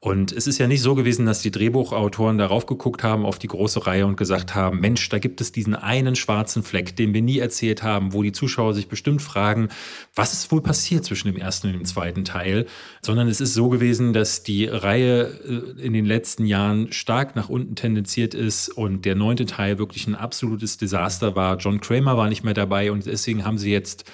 Und 0.07 0.31
es 0.31 0.47
ist 0.47 0.57
ja 0.57 0.67
nicht 0.67 0.81
so 0.81 0.95
gewesen, 0.95 1.25
dass 1.25 1.41
die 1.41 1.51
Drehbuchautoren 1.51 2.37
darauf 2.37 2.65
geguckt 2.65 3.03
haben, 3.03 3.25
auf 3.25 3.39
die 3.39 3.49
große 3.49 3.87
Reihe 3.87 4.05
und 4.05 4.15
gesagt 4.15 4.55
haben, 4.55 4.79
Mensch, 4.79 5.09
da 5.09 5.19
gibt 5.19 5.41
es 5.41 5.51
diesen 5.51 5.75
einen 5.75 6.15
schwarzen 6.15 6.63
Fleck, 6.63 6.95
den 6.95 7.13
wir 7.13 7.21
nie 7.21 7.39
erzählt 7.39 7.83
haben, 7.83 8.13
wo 8.13 8.23
die 8.23 8.31
Zuschauer 8.31 8.73
sich 8.73 8.87
bestimmt 8.87 9.21
fragen, 9.21 9.67
was 10.15 10.31
ist 10.31 10.49
wohl 10.49 10.61
passiert 10.61 11.03
zwischen 11.03 11.27
dem 11.27 11.35
ersten 11.35 11.67
und 11.67 11.73
dem 11.73 11.83
zweiten 11.83 12.23
Teil, 12.23 12.67
sondern 13.01 13.27
es 13.27 13.41
ist 13.41 13.53
so 13.53 13.67
gewesen, 13.67 14.13
dass 14.13 14.43
die 14.43 14.67
Reihe 14.67 15.25
äh, 15.45 15.81
in 15.81 15.91
den 15.91 16.05
letzten 16.05 16.45
Jahren 16.45 16.93
stark 16.93 17.35
nach 17.35 17.49
unten 17.49 17.75
tendenziert 17.75 18.33
ist 18.33 18.69
und 18.69 19.03
der 19.03 19.15
neunte 19.15 19.45
Teil 19.45 19.77
wirklich 19.77 20.07
ein 20.07 20.15
absolutes 20.15 20.77
Desaster 20.77 21.35
war. 21.35 21.57
John 21.57 21.81
Kramer 21.81 22.15
war 22.15 22.29
nicht 22.29 22.45
mehr 22.45 22.53
dabei 22.53 22.93
und 22.93 23.05
deswegen 23.07 23.43
haben 23.43 23.57
sie 23.57 23.73
jetzt 23.73 24.05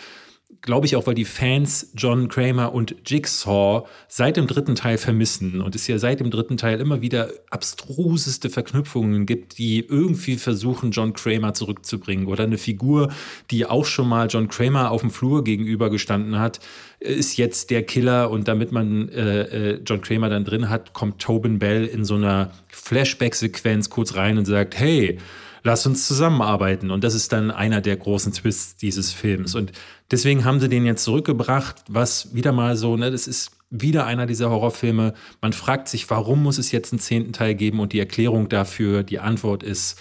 glaube 0.61 0.85
ich 0.85 0.95
auch, 0.95 1.07
weil 1.07 1.15
die 1.15 1.25
Fans 1.25 1.91
John 1.95 2.27
Kramer 2.27 2.73
und 2.73 2.95
Jigsaw 3.05 3.87
seit 4.07 4.37
dem 4.37 4.47
dritten 4.47 4.75
Teil 4.75 4.97
vermissen 4.97 5.61
und 5.61 5.75
es 5.75 5.87
ja 5.87 5.97
seit 5.97 6.19
dem 6.19 6.31
dritten 6.31 6.57
Teil 6.57 6.79
immer 6.79 7.01
wieder 7.01 7.29
abstruseste 7.49 8.49
Verknüpfungen 8.49 9.25
gibt, 9.25 9.57
die 9.57 9.79
irgendwie 9.79 10.35
versuchen, 10.35 10.91
John 10.91 11.13
Kramer 11.13 11.53
zurückzubringen 11.53 12.27
oder 12.27 12.43
eine 12.43 12.57
Figur, 12.57 13.11
die 13.51 13.65
auch 13.65 13.85
schon 13.85 14.07
mal 14.07 14.27
John 14.27 14.47
Kramer 14.47 14.91
auf 14.91 15.01
dem 15.01 15.11
Flur 15.11 15.43
gegenüber 15.43 15.89
gestanden 15.89 16.39
hat, 16.39 16.59
ist 16.99 17.37
jetzt 17.37 17.69
der 17.69 17.83
Killer 17.83 18.31
und 18.31 18.47
damit 18.47 18.71
man 18.71 19.09
äh, 19.09 19.41
äh 19.73 19.81
John 19.85 20.01
Kramer 20.01 20.29
dann 20.29 20.45
drin 20.45 20.69
hat, 20.69 20.93
kommt 20.93 21.21
Tobin 21.21 21.59
Bell 21.59 21.85
in 21.85 22.05
so 22.05 22.15
einer 22.15 22.51
Flashback-Sequenz 22.69 23.89
kurz 23.89 24.15
rein 24.15 24.37
und 24.37 24.45
sagt, 24.45 24.79
hey, 24.79 25.17
lass 25.63 25.85
uns 25.85 26.07
zusammenarbeiten. 26.07 26.91
Und 26.91 27.03
das 27.03 27.15
ist 27.15 27.31
dann 27.31 27.49
einer 27.49 27.81
der 27.81 27.95
großen 27.95 28.33
Twists 28.33 28.75
dieses 28.75 29.11
Films. 29.11 29.55
Und 29.55 29.71
deswegen 30.14 30.45
haben 30.45 30.59
sie 30.59 30.70
den 30.70 30.86
jetzt 30.86 31.03
zurückgebracht, 31.03 31.84
was 31.89 32.34
wieder 32.36 32.51
mal 32.51 32.78
so, 32.78 32.95
ne, 32.95 33.11
das 33.11 33.28
ist 33.28 33.51
wieder 33.72 34.05
einer 34.05 34.28
dieser 34.28 34.51
Horrorfilme. 34.51 35.16
Man 35.41 35.53
fragt 35.53 35.89
sich, 35.89 36.07
warum 36.09 36.43
muss 36.43 36.59
es 36.59 36.72
jetzt 36.72 36.93
einen 36.93 36.99
zehnten 36.99 37.34
Teil 37.34 37.55
geben? 37.55 37.80
Und 37.80 37.91
die 37.91 37.99
Erklärung 37.99 38.47
dafür, 38.47 39.01
die 39.01 39.20
Antwort 39.20 39.64
ist, 39.64 39.99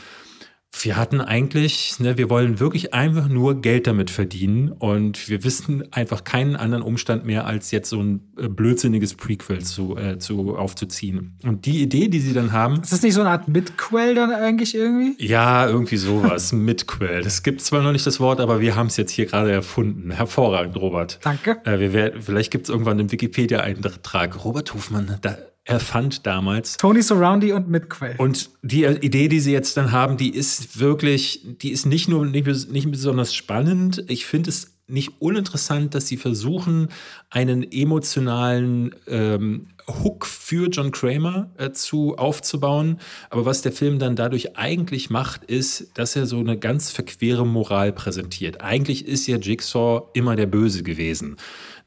wir 0.80 0.96
hatten 0.96 1.20
eigentlich, 1.20 2.00
ne, 2.00 2.16
wir 2.16 2.30
wollen 2.30 2.58
wirklich 2.58 2.94
einfach 2.94 3.28
nur 3.28 3.60
Geld 3.60 3.86
damit 3.86 4.10
verdienen 4.10 4.72
und 4.72 5.28
wir 5.28 5.44
wissen 5.44 5.92
einfach 5.92 6.24
keinen 6.24 6.56
anderen 6.56 6.82
Umstand 6.82 7.24
mehr, 7.24 7.46
als 7.46 7.70
jetzt 7.70 7.90
so 7.90 8.02
ein 8.02 8.20
äh, 8.38 8.48
blödsinniges 8.48 9.14
Prequel 9.14 9.62
zu, 9.62 9.96
äh, 9.96 10.18
zu 10.18 10.56
aufzuziehen. 10.56 11.38
Und 11.44 11.66
die 11.66 11.82
Idee, 11.82 12.08
die 12.08 12.20
sie 12.20 12.32
dann 12.32 12.52
haben. 12.52 12.80
Ist 12.80 12.92
das 12.92 13.02
nicht 13.02 13.14
so 13.14 13.20
eine 13.20 13.30
Art 13.30 13.48
Midquel 13.48 14.14
dann 14.14 14.32
eigentlich 14.32 14.74
irgendwie? 14.74 15.22
Ja, 15.24 15.68
irgendwie 15.68 15.98
sowas. 15.98 16.52
Midquel. 16.52 17.20
Es 17.20 17.42
gibt 17.42 17.60
zwar 17.60 17.82
noch 17.82 17.92
nicht 17.92 18.06
das 18.06 18.18
Wort, 18.18 18.40
aber 18.40 18.60
wir 18.60 18.74
haben 18.74 18.86
es 18.86 18.96
jetzt 18.96 19.12
hier 19.12 19.26
gerade 19.26 19.52
erfunden. 19.52 20.10
Hervorragend, 20.10 20.76
Robert. 20.76 21.20
Danke. 21.22 21.60
Äh, 21.64 21.78
wir 21.78 21.92
werden, 21.92 22.22
vielleicht 22.22 22.50
gibt 22.50 22.64
es 22.64 22.70
irgendwann 22.70 22.98
einen 22.98 23.12
Wikipedia-Eintrag. 23.12 24.44
Robert 24.44 24.72
Hofmann, 24.74 25.18
da 25.20 25.36
erfand 25.64 26.26
damals. 26.26 26.76
Tony 26.76 27.02
Surroundy 27.02 27.52
und 27.52 27.68
Midquell. 27.68 28.16
Und 28.18 28.50
die 28.62 28.84
Idee, 28.84 29.28
die 29.28 29.40
sie 29.40 29.52
jetzt 29.52 29.76
dann 29.76 29.92
haben, 29.92 30.16
die 30.16 30.34
ist 30.34 30.80
wirklich, 30.80 31.44
die 31.62 31.70
ist 31.70 31.86
nicht 31.86 32.08
nur 32.08 32.26
nicht, 32.26 32.46
nicht 32.70 32.90
besonders 32.90 33.34
spannend. 33.34 34.04
Ich 34.08 34.26
finde 34.26 34.50
es 34.50 34.81
nicht 34.92 35.20
uninteressant, 35.20 35.94
dass 35.94 36.06
sie 36.06 36.16
versuchen, 36.16 36.88
einen 37.30 37.70
emotionalen 37.70 38.94
ähm, 39.06 39.68
Hook 39.88 40.26
für 40.26 40.68
John 40.68 40.92
Kramer 40.92 41.50
äh, 41.56 41.72
zu 41.72 42.16
aufzubauen. 42.16 42.98
Aber 43.30 43.44
was 43.44 43.62
der 43.62 43.72
Film 43.72 43.98
dann 43.98 44.16
dadurch 44.16 44.56
eigentlich 44.56 45.10
macht, 45.10 45.44
ist, 45.44 45.98
dass 45.98 46.14
er 46.14 46.26
so 46.26 46.38
eine 46.38 46.58
ganz 46.58 46.90
verquere 46.90 47.46
Moral 47.46 47.92
präsentiert. 47.92 48.60
Eigentlich 48.60 49.06
ist 49.06 49.26
ja 49.26 49.38
Jigsaw 49.38 50.08
immer 50.14 50.36
der 50.36 50.46
Böse 50.46 50.82
gewesen. 50.82 51.36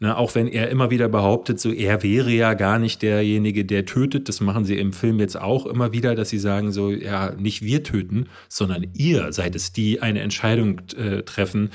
Ne, 0.02 0.18
auch 0.18 0.36
wenn 0.36 0.48
er 0.48 0.70
immer 0.70 0.90
wieder 0.90 1.08
behauptet, 1.08 1.58
so 1.58 1.72
er 1.72 2.04
wäre 2.04 2.30
ja 2.30 2.54
gar 2.54 2.80
nicht 2.80 3.02
derjenige, 3.02 3.64
der 3.64 3.86
tötet. 3.86 4.28
Das 4.28 4.42
machen 4.42 4.66
sie 4.66 4.78
im 4.78 4.92
Film 4.92 5.22
jetzt 5.22 5.40
auch 5.40 5.66
immer 5.66 5.94
wieder, 5.94 6.16
dass 6.16 6.30
sie 6.30 6.38
sagen 6.38 6.74
so, 6.74 6.92
ja, 6.92 7.32
nicht 7.38 7.62
wir 7.62 7.82
töten, 7.82 8.28
sondern 8.50 8.88
ihr 8.94 9.32
seid 9.32 9.56
es, 9.56 9.72
die 9.72 10.02
eine 10.02 10.20
Entscheidung 10.20 10.82
äh, 10.98 11.24
treffen. 11.24 11.70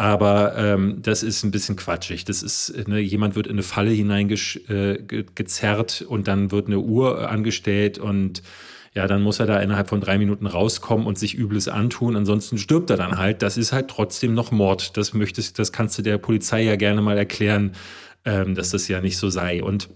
Aber 0.00 0.56
ähm, 0.56 1.02
das 1.02 1.22
ist 1.22 1.44
ein 1.44 1.50
bisschen 1.50 1.76
quatschig. 1.76 2.24
Das 2.24 2.42
ist, 2.42 2.88
ne, 2.88 3.00
jemand 3.00 3.34
wird 3.34 3.46
in 3.46 3.52
eine 3.52 3.62
Falle 3.62 3.90
hineingezerrt 3.90 6.00
äh, 6.00 6.04
und 6.06 6.26
dann 6.26 6.50
wird 6.50 6.68
eine 6.68 6.78
Uhr 6.78 7.28
angestellt 7.28 7.98
und 7.98 8.42
ja, 8.94 9.06
dann 9.06 9.20
muss 9.20 9.40
er 9.40 9.46
da 9.46 9.60
innerhalb 9.60 9.90
von 9.90 10.00
drei 10.00 10.16
Minuten 10.16 10.46
rauskommen 10.46 11.06
und 11.06 11.18
sich 11.18 11.36
Übles 11.36 11.68
antun. 11.68 12.16
Ansonsten 12.16 12.56
stirbt 12.56 12.88
er 12.88 12.96
dann 12.96 13.18
halt. 13.18 13.42
Das 13.42 13.58
ist 13.58 13.74
halt 13.74 13.88
trotzdem 13.88 14.32
noch 14.32 14.52
Mord. 14.52 14.96
Das 14.96 15.12
möchtest, 15.12 15.58
das 15.58 15.70
kannst 15.70 15.98
du 15.98 16.02
der 16.02 16.16
Polizei 16.16 16.62
ja 16.62 16.76
gerne 16.76 17.02
mal 17.02 17.18
erklären, 17.18 17.72
ähm, 18.24 18.54
dass 18.54 18.70
das 18.70 18.88
ja 18.88 19.02
nicht 19.02 19.18
so 19.18 19.28
sei. 19.28 19.62
Und 19.62 19.90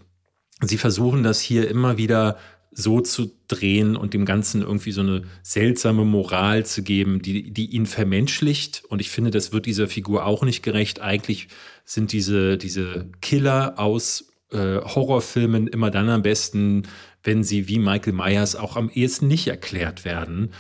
sie 0.61 0.77
versuchen 0.77 1.23
das 1.23 1.41
hier 1.41 1.67
immer 1.67 1.97
wieder 1.97 2.37
so 2.75 3.01
zu 3.01 3.31
drehen 3.49 3.97
und 3.97 4.15
dem 4.15 4.25
Ganzen 4.25 4.63
irgendwie 4.63 4.93
so 4.93 5.01
eine 5.01 5.23
seltsame 5.43 6.05
Moral 6.05 6.67
zu 6.67 6.83
geben, 6.83 7.23
die, 7.23 7.51
die 7.51 7.67
ihn 7.67 7.87
vermenschlicht. 7.87 8.83
Und 8.89 9.01
ich 9.01 9.11
finde, 9.11 9.31
das 9.31 9.53
wird 9.53 9.67
dieser 9.67 9.89
Figur 9.89 10.27
auch 10.27 10.43
nicht 10.43 10.63
gerecht. 10.63 11.01
Eigentlich 11.01 11.49
sind 11.85 12.13
diese, 12.13 12.59
diese 12.59 13.09
Killer 13.21 13.79
aus 13.79 14.33
äh, 14.51 14.81
Horrorfilmen 14.81 15.69
immer 15.69 15.91
dann 15.91 16.09
am 16.09 16.23
besten, 16.23 16.83
wenn 17.23 17.43
sie 17.43 17.69
wie 17.69 17.79
Michael 17.79 18.13
Myers 18.13 18.57
auch 18.57 18.77
am 18.77 18.91
ehesten 18.91 19.29
nicht 19.29 19.47
erklärt 19.47 20.05
werden. 20.05 20.51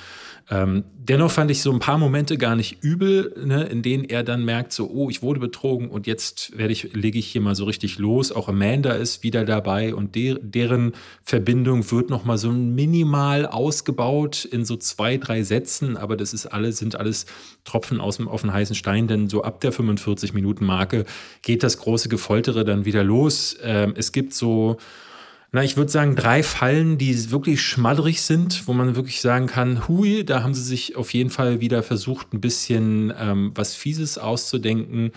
Ähm, 0.51 0.85
dennoch 0.95 1.31
fand 1.31 1.51
ich 1.51 1.63
so 1.63 1.73
ein 1.73 1.79
paar 1.79 1.97
Momente 1.97 2.37
gar 2.37 2.55
nicht 2.55 2.83
übel, 2.83 3.35
ne, 3.45 3.65
in 3.65 3.81
denen 3.81 4.05
er 4.05 4.23
dann 4.23 4.45
merkt, 4.45 4.73
so, 4.73 4.91
oh, 4.91 5.09
ich 5.09 5.23
wurde 5.23 5.41
betrogen 5.41 5.89
und 5.89 6.07
jetzt 6.07 6.57
werde 6.59 6.73
ich, 6.73 6.93
lege 6.93 7.19
ich 7.19 7.27
hier 7.27 7.41
mal 7.41 7.55
so 7.55 7.65
richtig 7.65 7.99
los. 7.99 8.31
Auch 8.31 8.49
Amanda 8.49 8.93
ist 8.93 9.23
wieder 9.23 9.45
dabei 9.45 9.95
und 9.95 10.15
der, 10.15 10.35
deren 10.35 10.93
Verbindung 11.23 11.91
wird 11.91 12.11
noch 12.11 12.25
mal 12.25 12.37
so 12.37 12.53
minimal 12.53 13.47
ausgebaut 13.47 14.45
in 14.45 14.67
so 14.67 14.77
zwei, 14.77 15.17
drei 15.17 15.43
Sätzen, 15.43 15.97
aber 15.97 16.17
das 16.17 16.35
ist 16.35 16.47
alles, 16.47 16.77
sind 16.77 16.97
alles 16.97 17.25
Tropfen 17.65 18.01
aus 18.01 18.19
dem, 18.19 18.29
auf 18.29 18.43
den 18.43 18.53
heißen 18.53 18.77
Stein, 18.77 19.09
denn 19.09 19.31
so 19.31 19.43
ab 19.43 19.63
der 19.63 19.73
45-Minuten-Marke 19.73 21.07
geht 21.41 21.63
das 21.63 21.79
große 21.79 22.11
Gefoltere 22.11 22.65
dann 22.65 22.85
wieder 22.85 23.03
los. 23.03 23.57
Ähm, 23.63 23.95
es 23.97 24.13
gibt 24.13 24.35
so, 24.35 24.77
na, 25.55 25.63
ich 25.63 25.77
würde 25.77 25.93
sagen, 25.93 26.17
drei 26.17 26.43
Fallen, 26.43 26.99
die 26.99 27.31
wirklich 27.31 27.63
schmadrig 27.63 28.23
sind, 28.23 28.67
wo 28.67 28.73
man 28.73 28.97
wirklich 28.97 29.21
sagen 29.21 29.47
kann, 29.47 29.87
hui, 29.87 30.25
da 30.25 30.43
haben 30.43 30.53
sie 30.53 30.65
sich 30.65 30.97
auf 30.97 31.15
jeden 31.15 31.31
Fall 31.31 31.61
wieder 31.61 31.85
versucht, 31.85 32.35
ein 32.35 32.41
bisschen 32.41 33.15
ähm, 33.17 33.53
was 33.55 33.77
Fieses 33.77 34.19
auszudenken. 34.19 35.13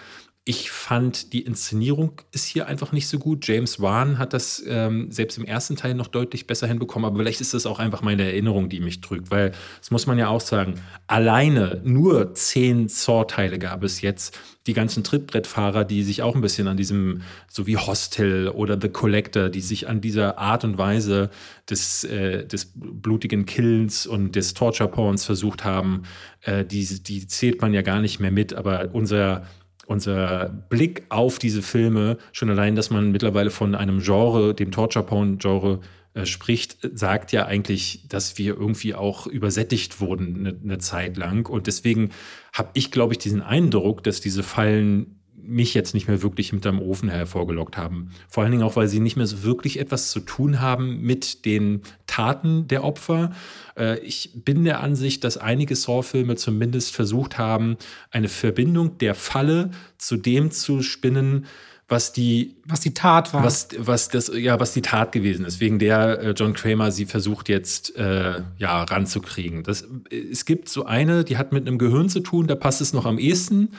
Ich 0.49 0.71
fand, 0.71 1.33
die 1.33 1.41
Inszenierung 1.41 2.21
ist 2.31 2.45
hier 2.45 2.67
einfach 2.67 2.93
nicht 2.93 3.09
so 3.09 3.19
gut. 3.19 3.45
James 3.45 3.81
Wan 3.81 4.17
hat 4.17 4.31
das 4.31 4.63
ähm, 4.65 5.11
selbst 5.11 5.37
im 5.37 5.43
ersten 5.43 5.75
Teil 5.75 5.93
noch 5.93 6.07
deutlich 6.07 6.47
besser 6.47 6.67
hinbekommen, 6.67 7.05
aber 7.05 7.17
vielleicht 7.17 7.41
ist 7.41 7.53
das 7.53 7.65
auch 7.65 7.79
einfach 7.79 8.01
meine 8.01 8.23
Erinnerung, 8.23 8.69
die 8.69 8.79
mich 8.79 9.01
trügt, 9.01 9.29
weil 9.29 9.51
das 9.79 9.91
muss 9.91 10.07
man 10.07 10.17
ja 10.17 10.29
auch 10.29 10.39
sagen. 10.39 10.75
Alleine 11.07 11.81
nur 11.83 12.33
zehn 12.33 12.87
Saw-Teile 12.87 13.59
gab 13.59 13.83
es 13.83 13.99
jetzt. 13.99 14.39
Die 14.67 14.73
ganzen 14.73 15.03
Trittbrettfahrer, 15.03 15.83
die 15.83 16.01
sich 16.03 16.21
auch 16.21 16.33
ein 16.33 16.39
bisschen 16.39 16.69
an 16.69 16.77
diesem, 16.77 17.23
so 17.49 17.67
wie 17.67 17.75
Hostel 17.75 18.47
oder 18.47 18.79
The 18.81 18.87
Collector, 18.87 19.49
die 19.49 19.59
sich 19.59 19.89
an 19.89 19.99
dieser 19.99 20.37
Art 20.37 20.63
und 20.63 20.77
Weise 20.77 21.29
des, 21.69 22.05
äh, 22.05 22.47
des 22.47 22.71
blutigen 22.73 23.45
Killens 23.45 24.07
und 24.07 24.37
des 24.37 24.53
Torture-Porns 24.53 25.25
versucht 25.25 25.65
haben, 25.65 26.03
äh, 26.43 26.63
die, 26.63 27.03
die 27.03 27.27
zählt 27.27 27.61
man 27.61 27.73
ja 27.73 27.81
gar 27.81 27.99
nicht 27.99 28.21
mehr 28.21 28.31
mit, 28.31 28.53
aber 28.53 28.91
unser 28.93 29.45
unser 29.87 30.49
Blick 30.69 31.05
auf 31.09 31.39
diese 31.39 31.61
Filme, 31.61 32.17
schon 32.33 32.49
allein, 32.49 32.75
dass 32.75 32.89
man 32.89 33.11
mittlerweile 33.11 33.49
von 33.49 33.73
einem 33.73 33.99
Genre, 34.01 34.53
dem 34.53 34.71
Torture-Porn-Genre 34.71 35.79
äh, 36.13 36.25
spricht, 36.25 36.77
sagt 36.93 37.31
ja 37.31 37.45
eigentlich, 37.45 38.05
dass 38.09 38.37
wir 38.37 38.57
irgendwie 38.57 38.93
auch 38.95 39.27
übersättigt 39.27 40.01
wurden 40.01 40.35
eine, 40.39 40.59
eine 40.61 40.77
Zeit 40.79 41.15
lang. 41.15 41.47
Und 41.47 41.67
deswegen 41.67 42.11
habe 42.53 42.69
ich, 42.73 42.91
glaube 42.91 43.13
ich, 43.13 43.19
diesen 43.19 43.41
Eindruck, 43.41 44.03
dass 44.03 44.19
diese 44.19 44.43
Fallen 44.43 45.16
mich 45.47 45.73
jetzt 45.73 45.93
nicht 45.93 46.07
mehr 46.07 46.21
wirklich 46.21 46.51
mit 46.53 46.65
einem 46.67 46.79
Ofen 46.79 47.09
hervorgelockt 47.09 47.77
haben. 47.77 48.11
Vor 48.27 48.43
allen 48.43 48.51
Dingen 48.51 48.63
auch, 48.63 48.75
weil 48.75 48.87
sie 48.87 48.99
nicht 48.99 49.15
mehr 49.15 49.25
so 49.25 49.43
wirklich 49.43 49.79
etwas 49.79 50.11
zu 50.11 50.19
tun 50.19 50.59
haben 50.59 51.01
mit 51.01 51.45
den 51.45 51.81
Taten 52.05 52.67
der 52.67 52.83
Opfer. 52.83 53.31
Äh, 53.77 53.99
ich 53.99 54.31
bin 54.35 54.65
der 54.65 54.81
Ansicht, 54.81 55.23
dass 55.23 55.37
einige 55.37 55.75
Saw-Filme 55.75 56.35
zumindest 56.35 56.93
versucht 56.93 57.37
haben, 57.37 57.77
eine 58.11 58.27
Verbindung 58.27 58.97
der 58.97 59.15
Falle 59.15 59.71
zu 59.97 60.17
dem 60.17 60.51
zu 60.51 60.81
spinnen, 60.81 61.45
was 61.89 62.11
die 62.11 62.55
was 62.65 62.81
die 62.81 62.93
Tat 62.93 63.33
war, 63.33 63.45
was 63.45 63.69
was 63.77 64.09
das 64.09 64.29
ja 64.35 64.59
was 64.59 64.73
die 64.73 64.81
Tat 64.81 65.13
gewesen 65.13 65.45
ist, 65.45 65.61
wegen 65.61 65.79
der 65.79 66.19
äh, 66.19 66.31
John 66.31 66.53
Kramer 66.53 66.91
sie 66.91 67.05
versucht 67.05 67.47
jetzt 67.47 67.95
äh, 67.95 68.41
ja 68.57 68.83
ranzukriegen. 68.83 69.63
Das 69.63 69.87
es 70.11 70.43
gibt 70.43 70.67
so 70.67 70.85
eine, 70.85 71.23
die 71.23 71.37
hat 71.37 71.53
mit 71.53 71.65
einem 71.65 71.77
Gehirn 71.77 72.09
zu 72.09 72.19
tun, 72.19 72.47
da 72.47 72.55
passt 72.55 72.81
es 72.81 72.91
noch 72.91 73.05
am 73.05 73.17
ehesten. 73.17 73.69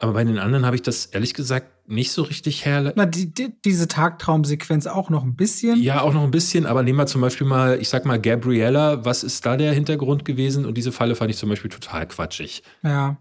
Aber 0.00 0.12
bei 0.12 0.22
den 0.22 0.38
anderen 0.38 0.64
habe 0.64 0.76
ich 0.76 0.82
das 0.82 1.06
ehrlich 1.06 1.34
gesagt 1.34 1.88
nicht 1.88 2.12
so 2.12 2.22
richtig 2.22 2.64
her. 2.64 2.92
Na, 2.94 3.04
die, 3.04 3.34
die, 3.34 3.52
diese 3.64 3.88
Tagtraumsequenz 3.88 4.86
auch 4.86 5.10
noch 5.10 5.24
ein 5.24 5.34
bisschen? 5.34 5.82
Ja, 5.82 6.02
auch 6.02 6.12
noch 6.12 6.22
ein 6.22 6.30
bisschen. 6.30 6.66
Aber 6.66 6.84
nehmen 6.84 6.98
wir 6.98 7.06
zum 7.06 7.20
Beispiel 7.20 7.46
mal, 7.46 7.80
ich 7.80 7.88
sag 7.88 8.04
mal, 8.04 8.20
Gabriella. 8.20 9.04
Was 9.04 9.24
ist 9.24 9.44
da 9.44 9.56
der 9.56 9.72
Hintergrund 9.72 10.24
gewesen? 10.24 10.66
Und 10.66 10.74
diese 10.74 10.92
Falle 10.92 11.16
fand 11.16 11.30
ich 11.30 11.36
zum 11.36 11.48
Beispiel 11.48 11.70
total 11.70 12.06
quatschig. 12.06 12.62
Ja. 12.82 13.16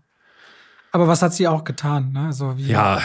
Aber 0.92 1.08
was 1.08 1.22
hat 1.24 1.34
sie 1.34 1.48
auch 1.48 1.64
getan? 1.64 2.12
Ne? 2.12 2.28
Also 2.28 2.58
wie, 2.58 2.68
ja. 2.68 3.02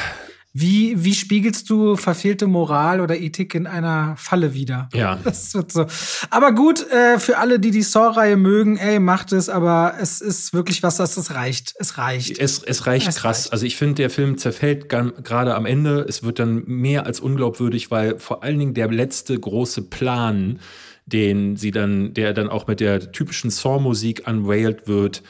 Wie, 0.55 1.03
wie 1.03 1.15
spiegelst 1.15 1.71
du 1.71 1.97
verfehlte 1.97 2.47
Moral 2.47 3.01
oder 3.01 3.19
Ethik 3.19 3.55
in 3.55 3.67
einer 3.67 4.15
Falle 4.19 4.53
wieder? 4.53 4.89
Ja. 4.93 5.19
Das 5.33 5.55
wird 5.55 5.73
so. 5.73 5.87
Aber 6.31 6.53
gut, 6.53 6.87
äh, 6.91 7.19
für 7.19 7.39
alle, 7.39 7.59
die 7.59 7.71
die 7.71 7.83
Saw-Reihe 7.83 8.37
mögen, 8.37 8.77
ey, 8.77 8.99
macht 8.99 9.33
es, 9.33 9.49
aber 9.49 9.95
es 9.99 10.21
ist 10.21 10.53
wirklich 10.53 10.83
was, 10.83 10.97
das 10.97 11.17
es 11.17 11.35
reicht. 11.35 11.75
Es 11.79 11.97
reicht. 11.97 12.39
Es, 12.39 12.63
es 12.63 12.87
reicht 12.87 13.09
es 13.09 13.17
krass. 13.17 13.45
Reicht. 13.45 13.53
Also 13.53 13.67
ich 13.67 13.77
finde, 13.77 13.95
der 13.95 14.11
Film 14.11 14.37
zerfällt 14.37 14.89
gerade 14.89 15.55
am 15.55 15.65
Ende. 15.65 16.05
Es 16.07 16.23
wird 16.23 16.39
dann 16.39 16.65
mehr 16.67 17.07
als 17.07 17.21
unglaubwürdig, 17.21 17.91
weil 17.91 18.19
vor 18.19 18.43
allen 18.43 18.59
Dingen 18.59 18.75
der 18.75 18.91
letzte 18.91 19.39
große 19.39 19.83
Plan, 19.83 20.61
den 21.07 21.57
sie 21.57 21.71
dann, 21.71 22.13
der 22.13 22.35
dann 22.35 22.49
auch 22.49 22.67
mit 22.67 22.81
der 22.81 23.13
typischen 23.13 23.51
Saw-Musik 23.51 24.27
unveiled 24.27 24.87
wird, 24.87 25.23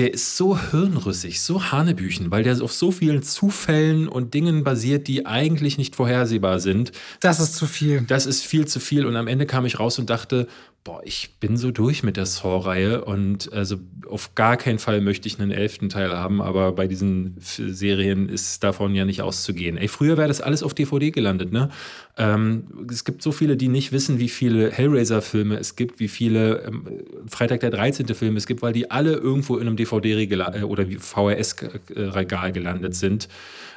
der 0.00 0.14
ist 0.14 0.38
so 0.38 0.58
hirnrüssig, 0.58 1.42
so 1.42 1.72
Hanebüchen, 1.72 2.30
weil 2.30 2.42
der 2.42 2.62
auf 2.62 2.72
so 2.72 2.90
vielen 2.90 3.22
Zufällen 3.22 4.08
und 4.08 4.32
Dingen 4.32 4.64
basiert, 4.64 5.08
die 5.08 5.26
eigentlich 5.26 5.76
nicht 5.76 5.94
vorhersehbar 5.94 6.58
sind. 6.58 6.92
Das 7.20 7.38
ist 7.38 7.54
zu 7.54 7.66
viel. 7.66 8.00
Das 8.08 8.24
ist 8.24 8.42
viel 8.42 8.66
zu 8.66 8.80
viel. 8.80 9.04
Und 9.04 9.16
am 9.16 9.28
Ende 9.28 9.44
kam 9.44 9.66
ich 9.66 9.78
raus 9.78 9.98
und 9.98 10.08
dachte, 10.08 10.48
boah, 10.82 11.02
ich 11.04 11.36
bin 11.40 11.58
so 11.58 11.70
durch 11.70 12.02
mit 12.02 12.16
der 12.16 12.24
Saw-Reihe 12.24 13.04
und 13.04 13.52
also 13.52 13.76
auf 14.08 14.34
gar 14.34 14.56
keinen 14.56 14.78
Fall 14.78 15.02
möchte 15.02 15.28
ich 15.28 15.38
einen 15.38 15.50
elften 15.50 15.90
Teil 15.90 16.10
haben, 16.10 16.40
aber 16.40 16.72
bei 16.72 16.86
diesen 16.86 17.36
Serien 17.38 18.28
ist 18.28 18.64
davon 18.64 18.94
ja 18.94 19.04
nicht 19.04 19.20
auszugehen. 19.20 19.76
Ey, 19.76 19.88
früher 19.88 20.16
wäre 20.16 20.28
das 20.28 20.40
alles 20.40 20.62
auf 20.62 20.72
DVD 20.72 21.10
gelandet, 21.10 21.52
ne? 21.52 21.68
Ähm, 22.16 22.86
es 22.90 23.04
gibt 23.04 23.22
so 23.22 23.30
viele, 23.30 23.56
die 23.56 23.68
nicht 23.68 23.92
wissen, 23.92 24.18
wie 24.18 24.30
viele 24.30 24.70
Hellraiser-Filme 24.70 25.58
es 25.58 25.76
gibt, 25.76 26.00
wie 26.00 26.08
viele 26.08 26.62
ähm, 26.62 26.84
Freitag 27.28 27.60
der 27.60 27.70
13. 27.70 28.06
Filme 28.14 28.38
es 28.38 28.46
gibt, 28.46 28.62
weil 28.62 28.72
die 28.72 28.90
alle 28.90 29.12
irgendwo 29.12 29.56
in 29.58 29.66
einem 29.66 29.76
DVD-Regal 29.76 30.60
äh, 30.60 30.62
oder 30.62 30.86
VHS-Regal 30.86 32.52
gelandet 32.52 32.94
sind. 32.94 33.28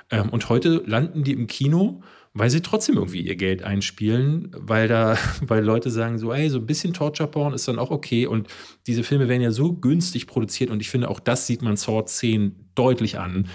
Ähm, 0.10 0.30
und 0.30 0.48
heute 0.48 0.82
landen 0.86 1.24
die 1.24 1.34
im 1.34 1.48
Kino 1.48 2.02
weil 2.34 2.50
sie 2.50 2.62
trotzdem 2.62 2.96
irgendwie 2.96 3.22
ihr 3.22 3.36
Geld 3.36 3.64
einspielen, 3.64 4.52
weil 4.58 4.88
da, 4.88 5.18
weil 5.42 5.64
Leute 5.64 5.90
sagen 5.90 6.18
so, 6.18 6.34
ey, 6.34 6.50
so 6.50 6.60
ein 6.60 6.66
bisschen 6.66 6.94
Torture 6.94 7.30
Porn 7.30 7.54
ist 7.54 7.68
dann 7.68 7.80
auch 7.80 7.92
okay 7.92 8.26
und 8.26 8.48
diese 8.88 9.04
Filme 9.04 9.28
werden 9.28 9.42
ja 9.42 9.52
so 9.52 9.74
günstig 9.74 10.28
produziert 10.28 10.70
und 10.70 10.82
ich 10.82 10.90
finde 10.90 11.10
auch 11.10 11.20
das 11.20 11.48
sieht 11.48 11.62
man 11.62 11.78
Sword 11.78 12.10
10 12.10 12.70
deutlich 12.76 13.20
an. 13.20 13.48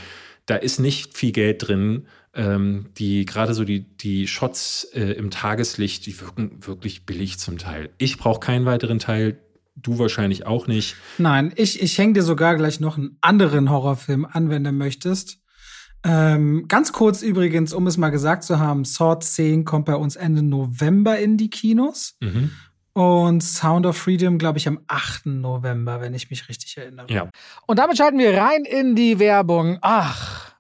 Da 0.47 0.57
ist 0.57 0.79
nicht 0.79 1.17
viel 1.17 1.33
Geld 1.33 1.69
drin. 1.69 2.07
Ähm, 2.35 2.91
die 2.99 3.25
gerade 3.25 3.53
so 3.55 3.65
die, 3.65 3.81
die 3.81 4.29
Shots 4.29 4.85
äh, 4.93 5.13
im 5.13 5.31
Tageslicht, 5.31 6.07
die 6.07 6.21
wirken 6.21 6.59
wirklich 6.61 7.05
billig 7.05 7.39
zum 7.39 7.59
Teil. 7.59 7.91
Ich 7.99 8.19
brauche 8.19 8.39
keinen 8.39 8.65
weiteren 8.67 8.99
Teil. 8.99 9.41
Du 9.75 9.99
wahrscheinlich 9.99 10.47
auch 10.47 10.67
nicht. 10.67 10.95
Nein, 11.17 11.53
ich, 11.57 11.83
ich 11.83 11.97
hänge 11.97 12.13
dir 12.13 12.23
sogar 12.23 12.55
gleich 12.55 12.81
noch 12.81 12.99
einen 12.99 13.17
anderen 13.23 13.71
Horrorfilm 13.71 14.27
an, 14.31 14.51
wenn 14.51 14.63
du 14.63 14.73
möchtest. 14.73 15.39
Ähm, 16.05 16.67
ganz 16.69 16.93
kurz 16.93 17.23
übrigens, 17.23 17.73
um 17.73 17.87
es 17.87 17.97
mal 17.97 18.11
gesagt 18.11 18.45
zu 18.45 18.59
haben, 18.59 18.85
Sword 18.85 19.25
10 19.25 19.65
kommt 19.65 19.87
bei 19.87 19.97
uns 19.97 20.17
Ende 20.17 20.43
November 20.43 21.19
in 21.19 21.37
die 21.37 21.51
Kinos. 21.51 22.17
Mhm. 22.21 22.53
Und 22.93 23.43
Sound 23.43 23.87
of 23.87 23.97
Freedom, 23.97 24.39
glaube 24.39 24.59
ich, 24.59 24.67
am 24.67 24.81
8. 24.89 25.27
November, 25.27 26.01
wenn 26.01 26.15
ich 26.15 26.31
mich 26.31 26.49
richtig 26.49 26.77
erinnere. 26.77 27.07
Ja. 27.09 27.29
Und 27.67 27.79
damit 27.79 27.97
schalten 27.97 28.19
wir 28.19 28.37
rein 28.37 28.65
in 28.65 28.97
die 28.97 29.21
Werbung. 29.21 29.79
Ach, 29.83 30.48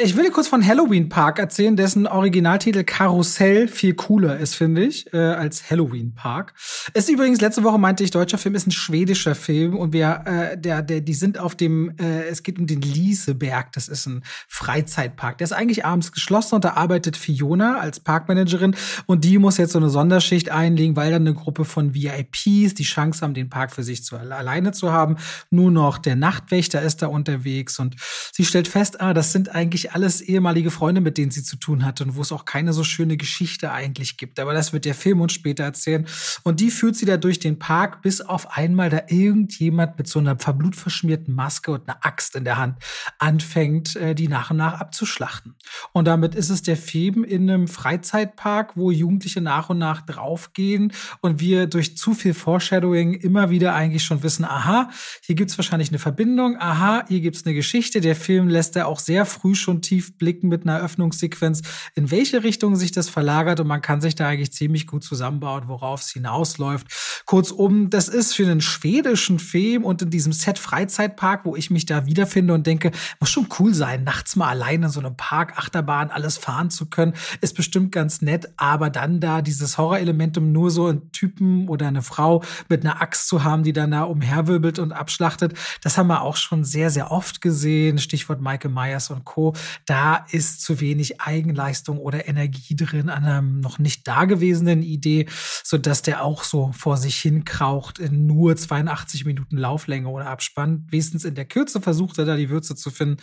Ich 0.00 0.16
will 0.16 0.24
dir 0.24 0.30
kurz 0.30 0.48
von 0.48 0.64
Halloween 0.64 1.08
Park 1.08 1.38
erzählen, 1.38 1.74
dessen 1.74 2.06
Originaltitel 2.06 2.84
Karussell 2.84 3.68
viel 3.68 3.94
cooler 3.94 4.38
ist, 4.38 4.54
finde 4.54 4.84
ich, 4.84 5.12
äh, 5.12 5.18
als 5.18 5.70
Halloween 5.70 6.14
Park. 6.14 6.54
Ist 6.94 7.08
übrigens, 7.08 7.40
letzte 7.40 7.64
Woche 7.64 7.78
meinte 7.78 8.04
ich, 8.04 8.10
deutscher 8.10 8.38
Film 8.38 8.54
ist 8.54 8.66
ein 8.66 8.70
schwedischer 8.70 9.34
Film 9.34 9.76
und 9.76 9.92
wir, 9.92 10.22
äh, 10.24 10.58
der, 10.58 10.82
der, 10.82 11.00
die 11.00 11.14
sind 11.14 11.38
auf 11.38 11.54
dem, 11.54 11.96
äh, 11.98 12.28
es 12.28 12.42
geht 12.42 12.58
um 12.58 12.66
den 12.66 12.80
Lieseberg, 12.80 13.72
das 13.72 13.88
ist 13.88 14.06
ein 14.06 14.22
Freizeitpark. 14.46 15.38
Der 15.38 15.46
ist 15.46 15.52
eigentlich 15.52 15.84
abends 15.84 16.12
geschlossen 16.12 16.56
und 16.56 16.64
da 16.64 16.74
arbeitet 16.74 17.16
Fiona 17.16 17.78
als 17.78 17.98
Parkmanagerin 17.98 18.76
und 19.06 19.24
die 19.24 19.38
muss 19.38 19.56
jetzt 19.56 19.72
so 19.72 19.78
eine 19.78 19.90
Sonderschicht 19.90 20.50
einlegen, 20.50 20.96
weil 20.96 21.10
dann 21.10 21.26
eine 21.26 21.34
Gruppe 21.34 21.64
von 21.64 21.94
VIPs 21.94 22.74
die 22.74 22.84
Chance 22.84 23.22
haben, 23.22 23.34
den 23.34 23.50
Park 23.50 23.72
für 23.72 23.82
sich 23.82 24.04
zu 24.04 24.16
alleine 24.16 24.72
zu 24.72 24.92
haben. 24.92 25.16
Nur 25.50 25.70
noch 25.70 25.98
der 25.98 26.14
Nachtwächter 26.14 26.82
ist 26.82 27.02
da 27.02 27.08
unterwegs 27.08 27.78
und 27.80 27.96
sie 28.32 28.44
stellt 28.44 28.68
fest, 28.68 29.00
ah, 29.00 29.12
das 29.12 29.32
sind 29.32 29.47
eigentlich 29.48 29.92
alles 29.92 30.20
ehemalige 30.20 30.70
Freunde, 30.70 31.00
mit 31.00 31.18
denen 31.18 31.30
sie 31.30 31.42
zu 31.42 31.56
tun 31.56 31.84
hatte 31.84 32.04
und 32.04 32.16
wo 32.16 32.22
es 32.22 32.32
auch 32.32 32.44
keine 32.44 32.72
so 32.72 32.84
schöne 32.84 33.16
Geschichte 33.16 33.72
eigentlich 33.72 34.16
gibt. 34.16 34.40
Aber 34.40 34.52
das 34.52 34.72
wird 34.72 34.84
der 34.84 34.94
Film 34.94 35.20
uns 35.20 35.32
später 35.32 35.64
erzählen. 35.64 36.06
Und 36.42 36.60
die 36.60 36.70
führt 36.70 36.96
sie 36.96 37.06
da 37.06 37.16
durch 37.16 37.38
den 37.38 37.58
Park, 37.58 38.02
bis 38.02 38.20
auf 38.20 38.56
einmal 38.56 38.90
da 38.90 39.02
irgendjemand 39.08 39.98
mit 39.98 40.08
so 40.08 40.18
einer 40.18 40.38
verblutverschmierten 40.38 41.34
Maske 41.34 41.72
und 41.72 41.88
einer 41.88 42.04
Axt 42.04 42.36
in 42.36 42.44
der 42.44 42.56
Hand 42.56 42.76
anfängt, 43.18 43.96
äh, 43.96 44.14
die 44.14 44.28
nach 44.28 44.50
und 44.50 44.58
nach 44.58 44.80
abzuschlachten. 44.80 45.54
Und 45.92 46.06
damit 46.06 46.34
ist 46.34 46.50
es 46.50 46.62
der 46.62 46.76
Film 46.76 47.24
in 47.24 47.50
einem 47.50 47.68
Freizeitpark, 47.68 48.76
wo 48.76 48.90
Jugendliche 48.90 49.40
nach 49.40 49.70
und 49.70 49.78
nach 49.78 50.02
draufgehen 50.02 50.92
und 51.20 51.40
wir 51.40 51.66
durch 51.66 51.96
zu 51.96 52.14
viel 52.14 52.34
Foreshadowing 52.34 53.14
immer 53.14 53.50
wieder 53.50 53.74
eigentlich 53.74 54.04
schon 54.04 54.22
wissen, 54.22 54.44
aha, 54.44 54.90
hier 55.22 55.34
gibt 55.34 55.50
es 55.50 55.58
wahrscheinlich 55.58 55.90
eine 55.90 55.98
Verbindung, 55.98 56.56
aha, 56.58 57.04
hier 57.08 57.20
gibt 57.20 57.36
es 57.36 57.46
eine 57.46 57.54
Geschichte. 57.54 58.00
Der 58.00 58.16
Film 58.16 58.48
lässt 58.48 58.76
er 58.76 58.86
auch 58.86 58.98
sehr 58.98 59.26
früh 59.38 59.54
schon 59.54 59.82
tief 59.82 60.16
blicken 60.18 60.48
mit 60.48 60.64
einer 60.64 60.80
Öffnungssequenz, 60.80 61.62
in 61.94 62.10
welche 62.10 62.42
Richtung 62.42 62.76
sich 62.76 62.92
das 62.92 63.08
verlagert 63.08 63.60
und 63.60 63.66
man 63.66 63.82
kann 63.82 64.00
sich 64.00 64.14
da 64.14 64.28
eigentlich 64.28 64.52
ziemlich 64.52 64.86
gut 64.86 65.04
zusammenbauen, 65.04 65.68
worauf 65.68 66.00
es 66.00 66.10
hinausläuft. 66.10 66.86
Kurzum, 67.24 67.90
das 67.90 68.08
ist 68.08 68.34
für 68.34 68.44
einen 68.44 68.60
schwedischen 68.60 69.38
Film 69.38 69.84
und 69.84 70.02
in 70.02 70.10
diesem 70.10 70.32
Set 70.32 70.58
Freizeitpark, 70.58 71.44
wo 71.44 71.56
ich 71.56 71.70
mich 71.70 71.86
da 71.86 72.06
wiederfinde 72.06 72.54
und 72.54 72.66
denke, 72.66 72.90
muss 73.20 73.30
schon 73.30 73.48
cool 73.58 73.74
sein, 73.74 74.04
nachts 74.04 74.36
mal 74.36 74.48
allein 74.48 74.82
in 74.82 74.88
so 74.88 75.00
einem 75.00 75.16
Park, 75.16 75.58
Achterbahn, 75.58 76.10
alles 76.10 76.36
fahren 76.38 76.70
zu 76.70 76.86
können, 76.86 77.14
ist 77.40 77.54
bestimmt 77.54 77.92
ganz 77.92 78.22
nett, 78.22 78.48
aber 78.56 78.90
dann 78.90 79.20
da 79.20 79.42
dieses 79.42 79.78
Horrorelement, 79.78 80.38
um 80.38 80.52
nur 80.52 80.70
so 80.70 80.86
einen 80.86 81.12
Typen 81.12 81.68
oder 81.68 81.86
eine 81.86 82.02
Frau 82.02 82.42
mit 82.68 82.84
einer 82.84 83.00
Axt 83.00 83.28
zu 83.28 83.44
haben, 83.44 83.62
die 83.62 83.72
dann 83.72 83.90
da 83.92 84.02
umherwirbelt 84.04 84.78
und 84.78 84.92
abschlachtet, 84.92 85.54
das 85.82 85.96
haben 85.96 86.08
wir 86.08 86.22
auch 86.22 86.36
schon 86.36 86.64
sehr, 86.64 86.90
sehr 86.90 87.10
oft 87.10 87.40
gesehen. 87.40 87.98
Stichwort 87.98 88.40
Michael 88.40 88.70
Myers 88.70 89.10
und 89.10 89.24
Co. 89.28 89.54
Da 89.86 90.24
ist 90.30 90.62
zu 90.62 90.80
wenig 90.80 91.20
Eigenleistung 91.20 91.98
oder 91.98 92.26
Energie 92.28 92.74
drin 92.74 93.08
an 93.10 93.24
einer 93.24 93.42
noch 93.42 93.78
nicht 93.78 94.08
dagewesenen 94.08 94.82
Idee, 94.82 95.26
so 95.62 95.76
dass 95.78 96.02
der 96.02 96.24
auch 96.24 96.42
so 96.44 96.72
vor 96.72 96.96
sich 96.96 97.16
hin 97.18 97.44
kraucht 97.44 97.98
in 97.98 98.26
nur 98.26 98.56
82 98.56 99.24
Minuten 99.26 99.56
Lauflänge 99.58 100.08
oder 100.08 100.26
Abspann. 100.26 100.86
Wenigstens 100.90 101.24
in 101.24 101.34
der 101.34 101.44
Kürze 101.44 101.80
versucht 101.80 102.18
er 102.18 102.24
da 102.24 102.36
die 102.36 102.48
Würze 102.50 102.74
zu 102.74 102.90
finden. 102.90 103.22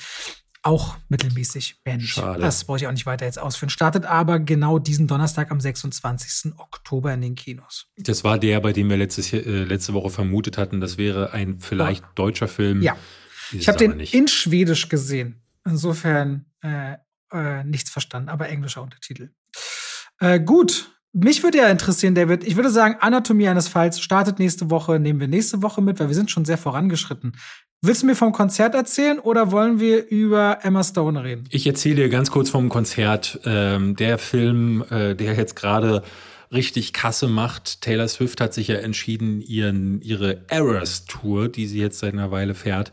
auch 0.61 0.97
mittelmäßig. 1.09 1.75
Mensch, 1.85 2.13
Schade. 2.13 2.41
das 2.41 2.63
brauche 2.63 2.77
ich 2.77 2.87
auch 2.87 2.91
nicht 2.91 3.05
weiter 3.05 3.25
jetzt 3.25 3.37
ausführen. 3.37 3.69
Startet 3.69 4.05
aber 4.05 4.39
genau 4.39 4.79
diesen 4.79 5.05
Donnerstag 5.05 5.51
am 5.51 5.59
26. 5.61 6.53
Oktober 6.57 7.13
in 7.13 7.21
den 7.21 7.35
Kinos. 7.35 7.85
Das 7.97 8.23
war 8.23 8.39
der, 8.39 8.59
bei 8.61 8.73
dem 8.73 8.89
wir 8.89 8.97
letztes, 8.97 9.31
äh, 9.31 9.39
letzte 9.63 9.93
Woche 9.93 10.09
vermutet 10.09 10.57
hatten, 10.57 10.81
das 10.81 10.97
wäre 10.97 11.33
ein 11.33 11.59
vielleicht 11.59 12.01
Ja. 12.03 12.09
deutscher 12.15 12.47
Film. 12.47 12.81
Ja. 12.81 12.93
Ist 13.51 13.61
Ich 13.61 13.67
habe 13.67 13.77
den 13.77 13.97
nicht. 13.97 14.15
in 14.15 14.27
Schwedisch 14.27 14.89
gesehen. 14.89 15.39
Insofern 15.65 16.45
äh, 16.61 16.95
äh, 17.31 17.63
nichts 17.63 17.89
verstanden, 17.89 18.29
aber 18.29 18.49
englischer 18.49 18.81
Untertitel. 18.81 19.31
Äh, 20.19 20.39
gut. 20.39 20.91
Mich 21.17 21.43
würde 21.43 21.59
ja 21.59 21.69
interessieren, 21.69 22.13
David. 22.13 22.43
Ich 22.43 22.57
würde 22.57 22.69
sagen, 22.69 22.97
Anatomie 22.99 23.47
eines 23.47 23.69
Falls 23.69 24.01
startet 24.01 24.37
nächste 24.37 24.69
Woche, 24.69 24.99
nehmen 24.99 25.21
wir 25.21 25.29
nächste 25.29 25.61
Woche 25.61 25.81
mit, 25.81 25.99
weil 25.99 26.09
wir 26.09 26.15
sind 26.15 26.29
schon 26.29 26.43
sehr 26.43 26.57
vorangeschritten. 26.57 27.37
Willst 27.81 28.01
du 28.01 28.07
mir 28.07 28.15
vom 28.15 28.33
Konzert 28.33 28.75
erzählen 28.75 29.19
oder 29.19 29.51
wollen 29.51 29.79
wir 29.79 30.09
über 30.09 30.59
Emma 30.63 30.83
Stone 30.83 31.23
reden? 31.23 31.45
Ich 31.51 31.65
erzähle 31.67 31.95
dir 31.95 32.09
ganz 32.09 32.31
kurz 32.31 32.49
vom 32.49 32.67
Konzert. 32.67 33.39
Ähm, 33.45 33.95
der 33.95 34.17
Film, 34.17 34.83
äh, 34.89 35.15
der 35.15 35.35
jetzt 35.35 35.55
gerade 35.55 36.03
richtig 36.51 36.93
Kasse 36.93 37.27
macht. 37.27 37.81
Taylor 37.81 38.07
Swift 38.07 38.41
hat 38.41 38.53
sich 38.53 38.67
ja 38.67 38.75
entschieden, 38.75 39.41
ihren, 39.41 40.01
ihre 40.01 40.49
Errors 40.49 41.05
Tour, 41.05 41.47
die 41.47 41.67
sie 41.67 41.79
jetzt 41.79 41.99
seit 41.99 42.13
einer 42.13 42.31
Weile 42.31 42.55
fährt, 42.55 42.91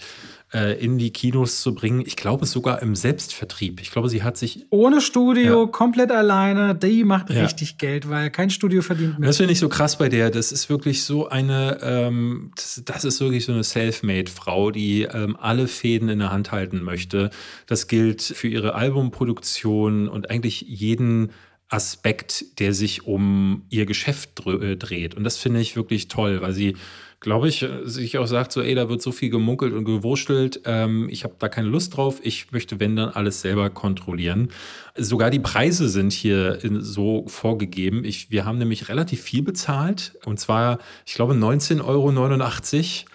äh, 0.54 0.78
in 0.84 0.98
die 0.98 1.10
Kinos 1.12 1.62
zu 1.62 1.74
bringen. 1.74 2.02
Ich 2.06 2.16
glaube 2.16 2.44
sogar 2.46 2.82
im 2.82 2.94
Selbstvertrieb. 2.94 3.80
Ich 3.80 3.90
glaube, 3.90 4.08
sie 4.10 4.22
hat 4.22 4.36
sich 4.36 4.66
Ohne 4.70 5.00
Studio, 5.00 5.66
komplett 5.66 6.10
alleine. 6.12 6.74
Die 6.74 7.04
macht 7.04 7.30
Ja. 7.30 7.42
richtig 7.44 7.78
Geld, 7.78 8.08
weil 8.10 8.30
kein 8.30 8.50
Studio 8.50 8.82
verdient 8.82 9.18
mit. 9.18 9.28
Das 9.28 9.38
finde 9.38 9.52
ich 9.52 9.58
so 9.58 9.68
krass 9.68 9.96
bei 9.96 10.08
der. 10.10 10.30
Das 10.30 10.52
ist 10.52 10.68
wirklich 10.68 11.04
so 11.04 11.28
eine, 11.28 11.78
ähm, 11.82 12.50
das, 12.56 12.82
das 12.84 13.04
ist 13.04 13.20
wirklich 13.20 13.44
so 13.46 13.52
eine 13.52 13.64
Selfmade-Frau, 13.64 14.70
die 14.70 15.02
ähm, 15.02 15.36
alle 15.40 15.68
Fäden 15.68 16.08
in 16.10 16.18
der 16.18 16.30
Hand 16.32 16.52
halten 16.52 16.82
möchte. 16.82 17.30
Das 17.66 17.88
gilt 17.88 18.20
für 18.22 18.48
ihre 18.48 18.74
Albumproduktion 18.74 20.08
und 20.08 20.30
eigentlich 20.30 20.62
jeden 20.62 21.30
Aspekt, 21.68 22.58
der 22.60 22.74
sich 22.74 23.06
um 23.06 23.62
ihr 23.70 23.86
Geschäft 23.86 24.46
äh, 24.46 24.76
dreht. 24.76 25.14
Und 25.14 25.24
das 25.24 25.38
finde 25.38 25.60
ich 25.60 25.74
wirklich 25.76 26.08
toll, 26.08 26.42
weil 26.42 26.52
sie, 26.52 26.76
glaube 27.22 27.48
ich, 27.48 27.62
äh, 27.62 27.68
sich 27.84 28.18
auch 28.18 28.26
sagt, 28.26 28.52
so, 28.52 28.60
ey, 28.60 28.74
da 28.74 28.88
wird 28.88 29.00
so 29.00 29.12
viel 29.12 29.30
gemunkelt 29.30 29.72
und 29.72 29.84
gewurschtelt, 29.84 30.60
ähm, 30.66 31.08
ich 31.08 31.24
habe 31.24 31.34
da 31.38 31.48
keine 31.48 31.68
Lust 31.68 31.96
drauf, 31.96 32.20
ich 32.22 32.50
möchte, 32.52 32.80
wenn 32.80 32.96
dann, 32.96 33.08
alles 33.10 33.40
selber 33.40 33.70
kontrollieren. 33.70 34.50
Sogar 34.96 35.30
die 35.30 35.38
Preise 35.38 35.88
sind 35.88 36.12
hier 36.12 36.62
in, 36.62 36.82
so 36.82 37.24
vorgegeben. 37.28 38.04
Ich, 38.04 38.30
wir 38.30 38.44
haben 38.44 38.58
nämlich 38.58 38.88
relativ 38.88 39.22
viel 39.22 39.42
bezahlt, 39.42 40.18
und 40.26 40.38
zwar, 40.38 40.78
ich 41.06 41.14
glaube, 41.14 41.32
19,89 41.34 41.84
Euro. 41.84 42.10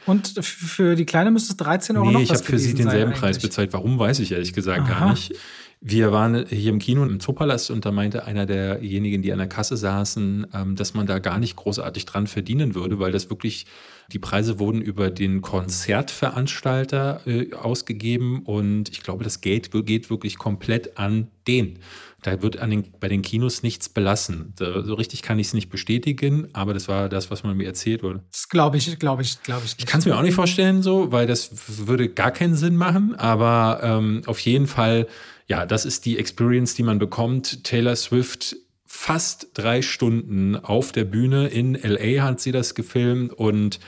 Und 0.06 0.34
für 0.42 0.96
die 0.96 1.06
Kleine 1.06 1.30
müsste 1.30 1.52
es 1.52 1.58
13 1.58 1.98
Euro 1.98 2.08
Nee, 2.08 2.14
noch 2.14 2.22
ich 2.22 2.30
habe 2.30 2.44
für 2.44 2.58
sie 2.58 2.74
denselben 2.74 3.14
Preis 3.14 3.40
bezahlt. 3.40 3.74
Warum, 3.74 4.00
weiß 4.00 4.20
ich 4.20 4.32
ehrlich 4.32 4.54
gesagt 4.54 4.88
gar 4.88 5.02
Aha. 5.02 5.10
nicht. 5.12 5.36
Wir 5.80 6.12
waren 6.12 6.48
hier 6.48 6.72
im 6.72 6.80
Kino 6.80 7.04
im 7.04 7.20
Zoopalast 7.20 7.70
und 7.70 7.86
da 7.86 7.92
meinte 7.92 8.26
einer 8.26 8.48
derjenigen, 8.48 9.22
die 9.22 9.32
an 9.32 9.38
der 9.38 9.48
Kasse 9.48 9.78
saßen, 9.78 10.48
ähm, 10.54 10.76
dass 10.76 10.96
man 10.96 11.06
da 11.06 11.20
gar 11.20 11.38
nicht 11.38 11.56
großartig 11.56 12.06
dran 12.06 12.26
verdienen 12.26 12.74
würde, 12.74 13.00
weil 13.00 13.12
das 13.12 13.30
wirklich, 13.30 13.68
die 14.12 14.18
Preise 14.18 14.58
wurden 14.58 14.82
über 14.82 15.12
den 15.12 15.42
Konzertveranstalter 15.42 17.22
äh, 17.28 17.54
ausgegeben 17.54 18.42
und 18.44 18.90
ich 18.90 19.04
glaube, 19.04 19.24
das 19.24 19.42
Geld 19.42 19.70
geht 19.86 20.10
wirklich 20.10 20.38
komplett 20.38 20.98
an 20.98 21.28
den. 21.48 21.80
Da 22.24 22.42
wird 22.42 22.58
an 22.58 22.72
den, 22.72 22.84
bei 23.00 23.08
den 23.08 23.22
Kinos 23.22 23.62
nichts 23.62 23.88
belassen. 23.88 24.54
So 24.58 24.96
richtig 24.96 25.22
kann 25.22 25.38
ich 25.38 25.48
es 25.48 25.54
nicht 25.54 25.70
bestätigen, 25.70 26.48
aber 26.54 26.74
das 26.74 26.88
war 26.88 27.10
das, 27.10 27.30
was 27.30 27.44
man 27.44 27.56
mir 27.56 27.68
erzählt 27.68 28.02
wurde. 28.02 28.24
Das 28.32 28.50
glaube 28.50 28.78
ich, 28.78 28.98
glaube 28.98 29.22
ich, 29.22 29.42
glaube 29.44 29.62
ich 29.64 29.78
nicht. 29.78 29.82
Ich 29.82 29.86
kann 29.86 30.00
es 30.00 30.06
mir 30.08 30.18
auch 30.18 30.24
nicht 30.24 30.34
vorstellen, 30.34 30.82
so, 30.82 31.12
weil 31.12 31.28
das 31.28 31.52
würde 31.86 32.10
gar 32.10 32.32
keinen 32.32 32.56
Sinn 32.56 32.76
machen. 32.76 33.14
Aber 33.16 33.80
ähm, 33.84 34.24
auf 34.26 34.40
jeden 34.40 34.66
Fall, 34.66 35.08
ja, 35.48 35.66
das 35.66 35.86
ist 35.86 36.06
die 36.06 36.18
Experience, 36.20 36.76
die 36.76 36.84
man 36.84 37.00
bekommt. 37.00 37.64
Taylor 37.64 37.96
Swift 37.96 38.58
fast 38.86 39.50
drei 39.54 39.82
Stunden 39.82 40.56
auf 40.56 40.92
der 40.92 41.06
Bühne 41.06 41.48
in 41.48 41.74
LA 41.76 42.24
hat 42.24 42.40
sie 42.40 42.52
das 42.52 42.76
gefilmt 42.76 43.34
und 43.34 43.80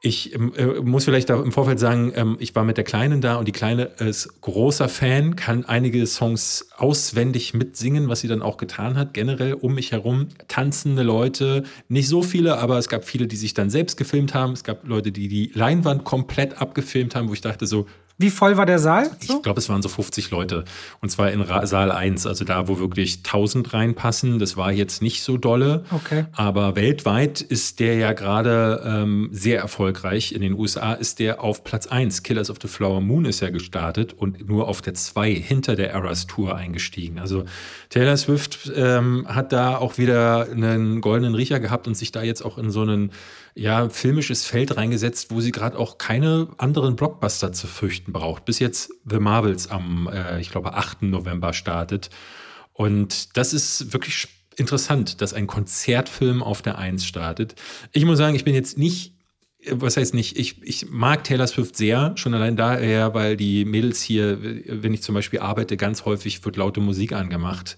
ich 0.00 0.32
ähm, 0.32 0.52
äh, 0.56 0.80
muss 0.80 1.04
vielleicht 1.04 1.28
da 1.28 1.42
im 1.42 1.50
Vorfeld 1.50 1.80
sagen, 1.80 2.12
ähm, 2.14 2.36
ich 2.38 2.54
war 2.54 2.62
mit 2.62 2.76
der 2.76 2.84
Kleinen 2.84 3.20
da 3.20 3.36
und 3.36 3.48
die 3.48 3.52
Kleine 3.52 3.84
ist 3.98 4.40
großer 4.42 4.88
Fan, 4.88 5.34
kann 5.34 5.64
einige 5.64 6.06
Songs 6.06 6.68
auswendig 6.76 7.52
mitsingen, 7.52 8.08
was 8.08 8.20
sie 8.20 8.28
dann 8.28 8.40
auch 8.40 8.58
getan 8.58 8.96
hat. 8.96 9.12
Generell 9.12 9.54
um 9.54 9.74
mich 9.74 9.90
herum 9.90 10.28
tanzende 10.46 11.02
Leute, 11.02 11.64
nicht 11.88 12.06
so 12.06 12.22
viele, 12.22 12.58
aber 12.58 12.78
es 12.78 12.88
gab 12.88 13.04
viele, 13.04 13.26
die 13.26 13.34
sich 13.34 13.54
dann 13.54 13.70
selbst 13.70 13.96
gefilmt 13.96 14.34
haben. 14.34 14.52
Es 14.52 14.62
gab 14.62 14.86
Leute, 14.86 15.10
die 15.10 15.26
die 15.26 15.50
Leinwand 15.54 16.04
komplett 16.04 16.60
abgefilmt 16.60 17.16
haben, 17.16 17.28
wo 17.28 17.32
ich 17.32 17.40
dachte 17.40 17.66
so, 17.66 17.86
Wie 18.20 18.30
voll 18.30 18.56
war 18.56 18.66
der 18.66 18.80
Saal? 18.80 19.12
So? 19.20 19.36
ich 19.36 19.42
glaube, 19.42 19.60
es 19.60 19.68
waren 19.68 19.80
so 19.80 19.88
50 19.88 20.32
Leute. 20.32 20.64
Und 21.00 21.08
zwar 21.08 21.30
in 21.30 21.40
Ra 21.40 21.64
Saal 21.66 21.92
1, 21.92 22.26
also 22.26 22.44
da, 22.44 22.66
wo 22.66 22.80
wirklich 22.80 23.18
1000 23.18 23.72
reinpassen. 23.72 24.40
Das 24.40 24.56
war 24.56 24.72
jetzt 24.72 25.02
nicht 25.02 25.22
so 25.22 25.36
dolle. 25.36 25.84
Okay. 25.92 26.24
Aber 26.32 26.74
weltweit 26.74 27.40
ist 27.40 27.78
der 27.78 27.94
ja 27.94 28.12
gerade 28.14 28.82
ähm, 28.84 29.28
sehr 29.30 29.60
erfolgreich. 29.60 30.32
In 30.32 30.40
den 30.40 30.54
USA 30.54 30.94
ist 30.94 31.20
der 31.20 31.44
auf 31.44 31.62
Platz 31.62 31.86
1. 31.86 32.24
Killers 32.24 32.50
of 32.50 32.56
the 32.60 32.66
Flower 32.66 33.00
Moon 33.00 33.24
ist 33.24 33.38
ja 33.38 33.50
gestartet 33.50 34.14
und 34.14 34.48
nur 34.48 34.66
auf 34.66 34.82
der 34.82 34.94
2 34.94 35.32
hinter 35.32 35.76
der 35.76 35.92
Eras 35.92 36.26
Tour 36.26 36.56
eingestiegen. 36.56 37.20
Also 37.20 37.44
Taylor 37.88 38.16
Swift 38.16 38.72
ähm, 38.74 39.26
hat 39.28 39.52
da 39.52 39.78
auch 39.78 39.96
wieder 39.96 40.48
einen 40.50 41.00
goldenen 41.00 41.36
Riecher 41.36 41.60
gehabt 41.60 41.86
und 41.86 41.96
sich 41.96 42.10
da 42.10 42.22
jetzt 42.22 42.44
auch 42.44 42.58
in 42.58 42.72
so 42.72 42.82
einen 42.82 43.12
ja, 43.54 43.88
filmisches 43.88 44.44
Feld 44.44 44.76
reingesetzt, 44.76 45.30
wo 45.30 45.40
sie 45.40 45.52
gerade 45.52 45.78
auch 45.78 45.98
keine 45.98 46.48
anderen 46.58 46.96
Blockbuster 46.96 47.52
zu 47.52 47.66
fürchten 47.66 48.12
braucht. 48.12 48.44
Bis 48.44 48.58
jetzt 48.58 48.92
The 49.08 49.18
Marvels 49.18 49.68
am, 49.68 50.08
äh, 50.12 50.40
ich 50.40 50.50
glaube, 50.50 50.74
8. 50.74 51.02
November 51.02 51.52
startet. 51.52 52.10
Und 52.72 53.36
das 53.36 53.52
ist 53.52 53.92
wirklich 53.92 54.28
interessant, 54.56 55.20
dass 55.20 55.34
ein 55.34 55.46
Konzertfilm 55.46 56.42
auf 56.42 56.62
der 56.62 56.78
Eins 56.78 57.06
startet. 57.06 57.54
Ich 57.92 58.04
muss 58.04 58.18
sagen, 58.18 58.34
ich 58.34 58.44
bin 58.44 58.54
jetzt 58.54 58.78
nicht, 58.78 59.14
was 59.70 59.96
heißt 59.96 60.14
nicht, 60.14 60.38
ich, 60.38 60.62
ich 60.62 60.88
mag 60.88 61.24
Taylor 61.24 61.46
Swift 61.46 61.76
sehr, 61.76 62.12
schon 62.16 62.34
allein 62.34 62.56
daher, 62.56 63.14
weil 63.14 63.36
die 63.36 63.64
Mädels 63.64 64.00
hier, 64.00 64.38
wenn 64.40 64.94
ich 64.94 65.02
zum 65.02 65.14
Beispiel 65.14 65.40
arbeite, 65.40 65.76
ganz 65.76 66.04
häufig 66.04 66.44
wird 66.44 66.56
laute 66.56 66.80
Musik 66.80 67.12
angemacht. 67.12 67.76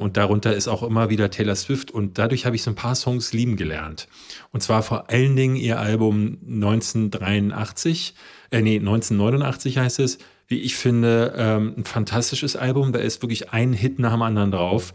Und 0.00 0.16
darunter 0.16 0.56
ist 0.56 0.66
auch 0.66 0.82
immer 0.82 1.10
wieder 1.10 1.30
Taylor 1.30 1.54
Swift. 1.54 1.90
Und 1.90 2.16
dadurch 2.16 2.46
habe 2.46 2.56
ich 2.56 2.62
so 2.62 2.70
ein 2.70 2.74
paar 2.74 2.94
Songs 2.94 3.34
lieben 3.34 3.56
gelernt. 3.56 4.08
Und 4.50 4.62
zwar 4.62 4.82
vor 4.82 5.10
allen 5.10 5.36
Dingen 5.36 5.56
ihr 5.56 5.78
Album 5.78 6.38
1983, 6.46 8.14
äh, 8.50 8.62
nee, 8.62 8.78
1989 8.78 9.76
heißt 9.76 9.98
es. 10.00 10.18
Wie 10.48 10.58
ich 10.58 10.74
finde, 10.74 11.34
ähm, 11.36 11.74
ein 11.76 11.84
fantastisches 11.84 12.56
Album. 12.56 12.92
Da 12.92 12.98
ist 12.98 13.22
wirklich 13.22 13.52
ein 13.52 13.74
Hit 13.74 13.98
nach 13.98 14.12
dem 14.12 14.22
anderen 14.22 14.50
drauf. 14.50 14.94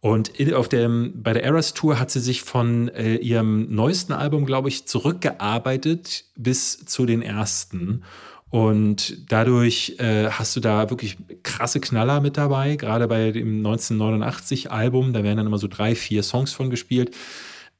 Und 0.00 0.32
auf 0.52 0.68
dem, 0.68 1.22
bei 1.22 1.32
der 1.32 1.42
Eras 1.42 1.72
Tour 1.72 1.98
hat 1.98 2.10
sie 2.10 2.20
sich 2.20 2.42
von 2.42 2.88
äh, 2.90 3.14
ihrem 3.14 3.74
neuesten 3.74 4.12
Album, 4.12 4.44
glaube 4.44 4.68
ich, 4.68 4.84
zurückgearbeitet 4.84 6.26
bis 6.36 6.84
zu 6.84 7.06
den 7.06 7.22
ersten. 7.22 8.02
Und 8.50 9.30
dadurch 9.32 9.96
äh, 9.98 10.30
hast 10.30 10.54
du 10.54 10.60
da 10.60 10.88
wirklich 10.90 11.16
krasse 11.42 11.80
Knaller 11.80 12.20
mit 12.20 12.36
dabei, 12.36 12.76
gerade 12.76 13.08
bei 13.08 13.32
dem 13.32 13.62
1989-Album. 13.66 15.12
Da 15.12 15.24
werden 15.24 15.38
dann 15.38 15.46
immer 15.46 15.58
so 15.58 15.66
drei, 15.66 15.94
vier 15.94 16.22
Songs 16.22 16.52
von 16.52 16.70
gespielt. 16.70 17.14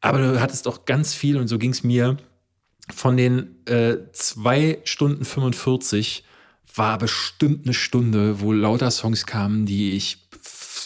Aber 0.00 0.18
du 0.18 0.40
hattest 0.40 0.66
auch 0.66 0.84
ganz 0.84 1.14
viel, 1.14 1.36
und 1.36 1.48
so 1.48 1.58
ging 1.58 1.70
es 1.70 1.84
mir, 1.84 2.16
von 2.92 3.16
den 3.16 3.64
äh, 3.66 3.96
zwei 4.12 4.78
Stunden 4.84 5.24
45 5.24 6.24
war 6.74 6.98
bestimmt 6.98 7.64
eine 7.64 7.74
Stunde, 7.74 8.40
wo 8.40 8.52
lauter 8.52 8.90
Songs 8.90 9.26
kamen, 9.26 9.64
die 9.64 9.92
ich, 9.92 10.28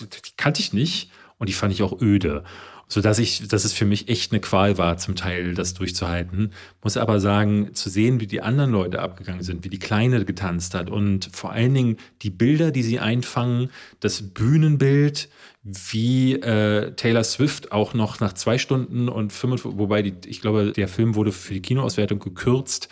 die 0.00 0.36
kannte 0.36 0.60
ich 0.60 0.72
nicht 0.72 1.10
und 1.38 1.48
die 1.48 1.54
fand 1.54 1.72
ich 1.72 1.82
auch 1.82 2.00
öde. 2.00 2.44
So 2.88 3.02
dass 3.02 3.18
ich, 3.18 3.46
dass 3.48 3.64
es 3.64 3.74
für 3.74 3.84
mich 3.84 4.08
echt 4.08 4.32
eine 4.32 4.40
Qual 4.40 4.78
war, 4.78 4.96
zum 4.96 5.14
Teil 5.14 5.54
das 5.54 5.74
durchzuhalten. 5.74 6.52
Muss 6.82 6.96
aber 6.96 7.20
sagen, 7.20 7.74
zu 7.74 7.90
sehen, 7.90 8.18
wie 8.20 8.26
die 8.26 8.40
anderen 8.40 8.70
Leute 8.70 9.00
abgegangen 9.00 9.42
sind, 9.42 9.64
wie 9.64 9.68
die 9.68 9.78
Kleine 9.78 10.24
getanzt 10.24 10.74
hat 10.74 10.88
und 10.88 11.28
vor 11.32 11.52
allen 11.52 11.74
Dingen 11.74 11.96
die 12.22 12.30
Bilder, 12.30 12.70
die 12.70 12.82
sie 12.82 12.98
einfangen, 12.98 13.70
das 14.00 14.22
Bühnenbild, 14.22 15.28
wie 15.62 16.34
äh, 16.34 16.92
Taylor 16.92 17.24
Swift 17.24 17.72
auch 17.72 17.92
noch 17.92 18.20
nach 18.20 18.32
zwei 18.32 18.56
Stunden 18.56 19.08
und 19.08 19.32
45, 19.32 19.78
wobei 19.78 20.02
die, 20.02 20.14
ich 20.26 20.40
glaube, 20.40 20.72
der 20.72 20.88
Film 20.88 21.14
wurde 21.14 21.32
für 21.32 21.54
die 21.54 21.62
Kinoauswertung 21.62 22.20
gekürzt. 22.20 22.88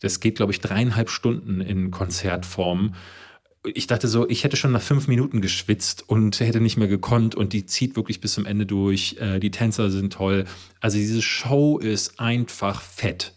Das 0.00 0.20
geht, 0.20 0.36
glaube 0.36 0.52
ich, 0.52 0.60
dreieinhalb 0.60 1.10
Stunden 1.10 1.60
in 1.60 1.90
Konzertform 1.90 2.94
ich 3.64 3.86
dachte 3.86 4.08
so, 4.08 4.28
ich 4.28 4.44
hätte 4.44 4.56
schon 4.56 4.72
nach 4.72 4.82
fünf 4.82 5.08
Minuten 5.08 5.40
geschwitzt 5.40 6.04
und 6.06 6.38
hätte 6.40 6.60
nicht 6.60 6.76
mehr 6.76 6.88
gekonnt 6.88 7.34
und 7.34 7.52
die 7.52 7.64
zieht 7.64 7.96
wirklich 7.96 8.20
bis 8.20 8.34
zum 8.34 8.44
Ende 8.44 8.66
durch. 8.66 9.16
Äh, 9.20 9.40
die 9.40 9.50
Tänzer 9.50 9.90
sind 9.90 10.12
toll. 10.12 10.44
Also 10.80 10.98
diese 10.98 11.22
Show 11.22 11.78
ist 11.78 12.20
einfach 12.20 12.82
fett. 12.82 13.34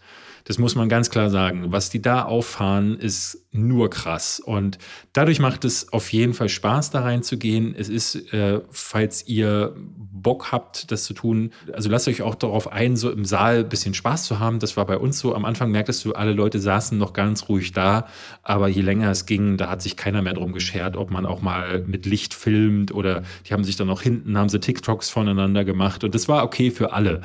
Das 0.48 0.58
muss 0.60 0.76
man 0.76 0.88
ganz 0.88 1.10
klar 1.10 1.30
sagen. 1.30 1.74
Was 1.74 1.89
die 1.89 2.02
da 2.02 2.24
auffahren, 2.24 2.98
ist 2.98 3.45
nur 3.52 3.89
krass. 3.89 4.39
Und 4.39 4.78
dadurch 5.12 5.39
macht 5.39 5.66
es 5.66 5.91
auf 5.91 6.14
jeden 6.14 6.34
Fall 6.34 6.48
Spaß, 6.48 6.89
da 6.89 7.02
reinzugehen. 7.02 7.76
Es 7.78 7.89
ist, 7.89 8.32
äh, 8.34 8.62
falls 8.70 9.28
ihr 9.28 9.76
Bock 9.76 10.54
habt, 10.54 10.89
das 10.89 11.04
zu 11.04 11.14
tun, 11.14 11.52
also 11.74 11.89
lasst 11.89 12.08
euch 12.08 12.22
auch 12.22 12.36
darauf 12.36 12.72
ein, 12.72 12.95
so 12.95 13.12
im 13.12 13.26
Saal 13.26 13.58
ein 13.58 13.70
bisschen 13.70 13.93
Spaß 13.93 14.24
zu 14.24 14.39
haben. 14.39 14.60
Das 14.60 14.78
war 14.78 14.86
bei 14.86 14.98
uns 14.98 15.20
so. 15.20 15.36
Am 15.36 15.43
Anfang 15.43 15.70
merktest 15.70 16.06
du, 16.06 16.14
alle 16.14 16.32
Leute 16.32 16.62
saßen 16.62 16.98
noch 16.98 17.12
ganz 17.12 17.50
ruhig 17.50 17.74
da. 17.74 18.08
Aber 18.41 18.70
je 18.70 18.82
länger 18.82 19.12
es 19.12 19.26
ging, 19.26 19.58
da 19.58 19.70
hat 19.70 19.82
sich 19.82 19.98
keiner 19.98 20.22
mehr 20.22 20.34
drum 20.34 20.54
geschert, 20.54 20.95
ob 20.95 21.12
man 21.12 21.26
auch 21.26 21.41
mal 21.41 21.84
mit 21.86 22.06
Licht 22.06 22.34
filmt 22.34 22.93
oder 22.93 23.24
die 23.50 23.54
haben 23.54 23.66
sich 23.66 23.76
dann 23.76 23.88
noch 23.88 24.02
hinten, 24.02 24.38
haben 24.38 24.48
sie 24.48 24.62
TikToks 24.62 25.10
voneinander 25.10 25.66
gemacht. 25.66 26.06
Und 26.06 26.16
das 26.16 26.30
war 26.30 26.45
okay 26.45 26.72
für 26.72 26.93
alle 26.93 27.20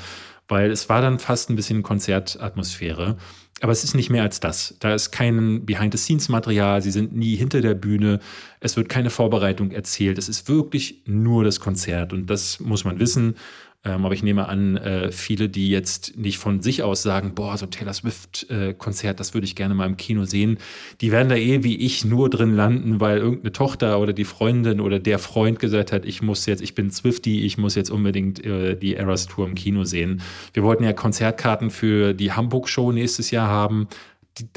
weil 0.52 0.70
es 0.70 0.90
war 0.90 1.00
dann 1.00 1.18
fast 1.18 1.48
ein 1.48 1.56
bisschen 1.56 1.82
Konzertatmosphäre. 1.82 3.16
Aber 3.62 3.72
es 3.72 3.84
ist 3.84 3.94
nicht 3.94 4.10
mehr 4.10 4.22
als 4.22 4.38
das. 4.38 4.74
Da 4.80 4.92
ist 4.92 5.12
kein 5.12 5.64
Behind-the-Scenes-Material, 5.64 6.82
sie 6.82 6.90
sind 6.90 7.14
nie 7.14 7.36
hinter 7.36 7.62
der 7.62 7.74
Bühne, 7.74 8.20
es 8.60 8.76
wird 8.76 8.88
keine 8.88 9.08
Vorbereitung 9.08 9.70
erzählt. 9.70 10.18
Es 10.18 10.28
ist 10.28 10.48
wirklich 10.48 11.02
nur 11.06 11.42
das 11.44 11.58
Konzert 11.58 12.12
und 12.12 12.26
das 12.26 12.60
muss 12.60 12.84
man 12.84 12.98
wissen. 12.98 13.36
Ähm, 13.84 14.04
aber 14.04 14.14
ich 14.14 14.22
nehme 14.22 14.48
an, 14.48 14.76
äh, 14.76 15.10
viele, 15.10 15.48
die 15.48 15.68
jetzt 15.68 16.16
nicht 16.16 16.38
von 16.38 16.62
sich 16.62 16.84
aus 16.84 17.02
sagen, 17.02 17.34
boah, 17.34 17.56
so 17.58 17.66
ein 17.66 17.72
Taylor 17.72 17.92
Swift-Konzert, 17.92 19.14
äh, 19.14 19.18
das 19.18 19.34
würde 19.34 19.44
ich 19.44 19.56
gerne 19.56 19.74
mal 19.74 19.86
im 19.86 19.96
Kino 19.96 20.24
sehen, 20.24 20.58
die 21.00 21.10
werden 21.10 21.28
da 21.28 21.34
eh 21.34 21.64
wie 21.64 21.76
ich 21.76 22.04
nur 22.04 22.30
drin 22.30 22.54
landen, 22.54 23.00
weil 23.00 23.18
irgendeine 23.18 23.52
Tochter 23.52 23.98
oder 23.98 24.12
die 24.12 24.24
Freundin 24.24 24.80
oder 24.80 25.00
der 25.00 25.18
Freund 25.18 25.58
gesagt 25.58 25.90
hat, 25.90 26.04
ich 26.04 26.22
muss 26.22 26.46
jetzt, 26.46 26.62
ich 26.62 26.76
bin 26.76 26.92
Swifty, 26.92 27.44
ich 27.44 27.58
muss 27.58 27.74
jetzt 27.74 27.90
unbedingt 27.90 28.44
äh, 28.44 28.76
die 28.76 28.94
Eras 28.94 29.26
Tour 29.26 29.46
im 29.46 29.56
Kino 29.56 29.82
sehen. 29.82 30.22
Wir 30.52 30.62
wollten 30.62 30.84
ja 30.84 30.92
Konzertkarten 30.92 31.70
für 31.70 32.14
die 32.14 32.32
Hamburg-Show 32.32 32.92
nächstes 32.92 33.32
Jahr 33.32 33.48
haben 33.48 33.88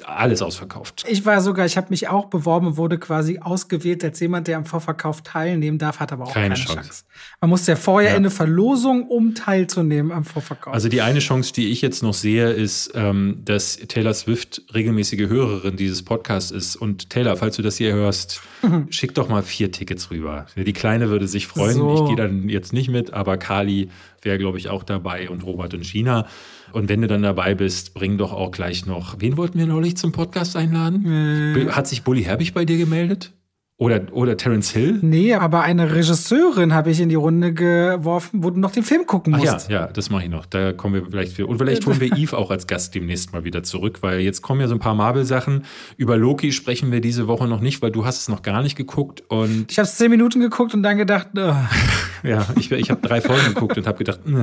alles 0.06 0.41
ausverkauft. 0.41 1.06
Ich 1.07 1.26
war 1.26 1.41
sogar, 1.41 1.65
ich 1.65 1.76
habe 1.76 1.88
mich 1.89 2.07
auch 2.07 2.26
beworben, 2.26 2.77
wurde 2.77 2.97
quasi 2.97 3.39
ausgewählt 3.39 4.03
als 4.03 4.19
jemand, 4.19 4.47
der 4.47 4.57
am 4.57 4.65
Vorverkauf 4.65 5.22
teilnehmen 5.22 5.77
darf, 5.77 5.99
hat 5.99 6.14
aber 6.14 6.26
auch 6.26 6.34
keine, 6.34 6.56
keine 6.56 6.65
Chance. 6.65 6.89
Chance. 6.89 7.03
Man 7.41 7.49
muss 7.49 7.68
ja 7.68 7.76
vorher 7.76 8.11
ja. 8.11 8.15
in 8.15 8.23
eine 8.23 8.31
Verlosung, 8.31 9.07
um 9.10 9.35
teilzunehmen 9.35 10.11
am 10.11 10.23
Vorverkauf. 10.23 10.73
Also 10.73 10.88
die 10.88 11.02
eine 11.02 11.19
Chance, 11.19 11.52
die 11.53 11.69
ich 11.69 11.81
jetzt 11.81 12.03
noch 12.03 12.14
sehe, 12.14 12.52
ist, 12.52 12.93
ähm, 12.95 13.41
dass 13.43 13.77
Taylor 13.77 14.14
Swift 14.14 14.61
regelmäßige 14.73 15.27
Hörerin 15.27 15.76
dieses 15.76 16.03
Podcasts 16.03 16.52
ist. 16.52 16.76
Und 16.77 17.10
Taylor, 17.10 17.35
falls 17.35 17.57
du 17.57 17.61
das 17.61 17.76
hier 17.76 17.93
hörst, 17.93 18.41
schick 18.89 19.14
doch 19.14 19.27
mal 19.27 19.43
vier 19.43 19.72
Tickets 19.72 20.10
rüber. 20.10 20.45
Die 20.56 20.73
Kleine 20.73 21.10
würde 21.10 21.27
sich 21.27 21.47
freuen. 21.47 21.76
So. 21.76 22.03
Ich 22.03 22.07
gehe 22.07 22.15
dann 22.15 22.49
jetzt 22.49 22.73
nicht 22.73 22.89
mit, 22.89 23.14
aber 23.14 23.38
Kali 23.38 23.89
wäre, 24.26 24.38
glaube 24.38 24.57
ich, 24.57 24.69
auch 24.69 24.84
dabei 24.84 25.30
und 25.30 25.45
Robert 25.45 25.73
und 25.73 25.85
China. 25.85 26.27
Und 26.73 26.89
wenn 26.89 27.02
du 27.02 27.07
dann 27.07 27.22
dabei 27.22 27.56
bist, 27.56 27.93
bring 27.93 28.18
doch 28.18 28.34
auch 28.34 28.52
gleich 28.52 28.85
noch. 28.85 29.15
Wen 29.19 29.38
wollten 29.38 29.57
wir 29.57 29.68
neulich 29.68 29.95
zum 29.95 30.11
Podcast 30.11 30.57
einladen? 30.57 31.06
Äh. 31.06 31.72
Hat 31.72 31.88
sich 31.88 32.03
Bully 32.03 32.23
Herbig 32.23 32.53
bei 32.53 32.65
dir 32.65 32.77
gemeldet? 32.77 33.31
Oder, 33.77 34.03
oder 34.14 34.38
Terence 34.38 34.72
Hill? 34.72 34.99
Nee, 35.02 35.34
aber 35.34 35.64
eine 35.64 35.93
Regisseurin 35.93 36.73
habe 36.73 36.91
ich 36.91 37.02
in 37.02 37.10
die 37.10 37.15
Runde 37.15 37.53
geworfen, 37.53 38.41
wo 38.41 38.49
du 38.49 38.57
noch 38.57 38.72
den 38.72 38.84
Film 38.84 39.06
gucken 39.06 39.34
musst. 39.34 39.65
Ach 39.65 39.69
ja, 39.69 39.81
ja, 39.81 39.88
das 39.88 40.10
mache 40.10 40.23
ich 40.23 40.30
noch. 40.30 40.45
Da 40.45 40.72
kommen 40.72 40.93
wir 40.93 41.06
vielleicht 41.06 41.34
für. 41.34 41.45
Und 41.45 41.57
vielleicht 41.57 41.85
holen 41.85 41.99
wir 41.99 42.14
Eve 42.18 42.38
auch 42.38 42.52
als 42.52 42.68
Gast 42.68 42.95
demnächst 42.95 43.34
mal 43.34 43.43
wieder 43.43 43.64
zurück, 43.64 43.97
weil 43.99 44.22
jetzt 44.22 44.41
kommen 44.41 44.61
ja 44.61 44.69
so 44.69 44.76
ein 44.76 44.80
paar 44.80 44.95
Marvel-Sachen. 44.95 45.65
Über 45.97 46.15
Loki 46.15 46.53
sprechen 46.53 46.93
wir 46.93 47.02
diese 47.02 47.27
Woche 47.27 47.49
noch 47.49 47.60
nicht, 47.60 47.81
weil 47.81 47.91
du 47.91 48.06
hast 48.06 48.22
es 48.22 48.30
noch 48.30 48.43
gar 48.43 48.61
nicht 48.61 48.77
geguckt. 48.77 49.23
Und 49.27 49.69
ich 49.69 49.77
habe 49.77 49.89
zehn 49.89 50.10
Minuten 50.10 50.39
geguckt 50.39 50.73
und 50.73 50.81
dann 50.81 50.95
gedacht, 50.95 51.27
oh. 51.35 51.53
ja, 52.23 52.45
ich, 52.57 52.72
ich 52.72 52.89
habe 52.89 53.06
drei 53.06 53.19
Folgen 53.19 53.56
geguckt 53.56 53.77
und 53.77 53.88
habe 53.88 53.97
gedacht, 53.97 54.22
oh. 54.26 54.39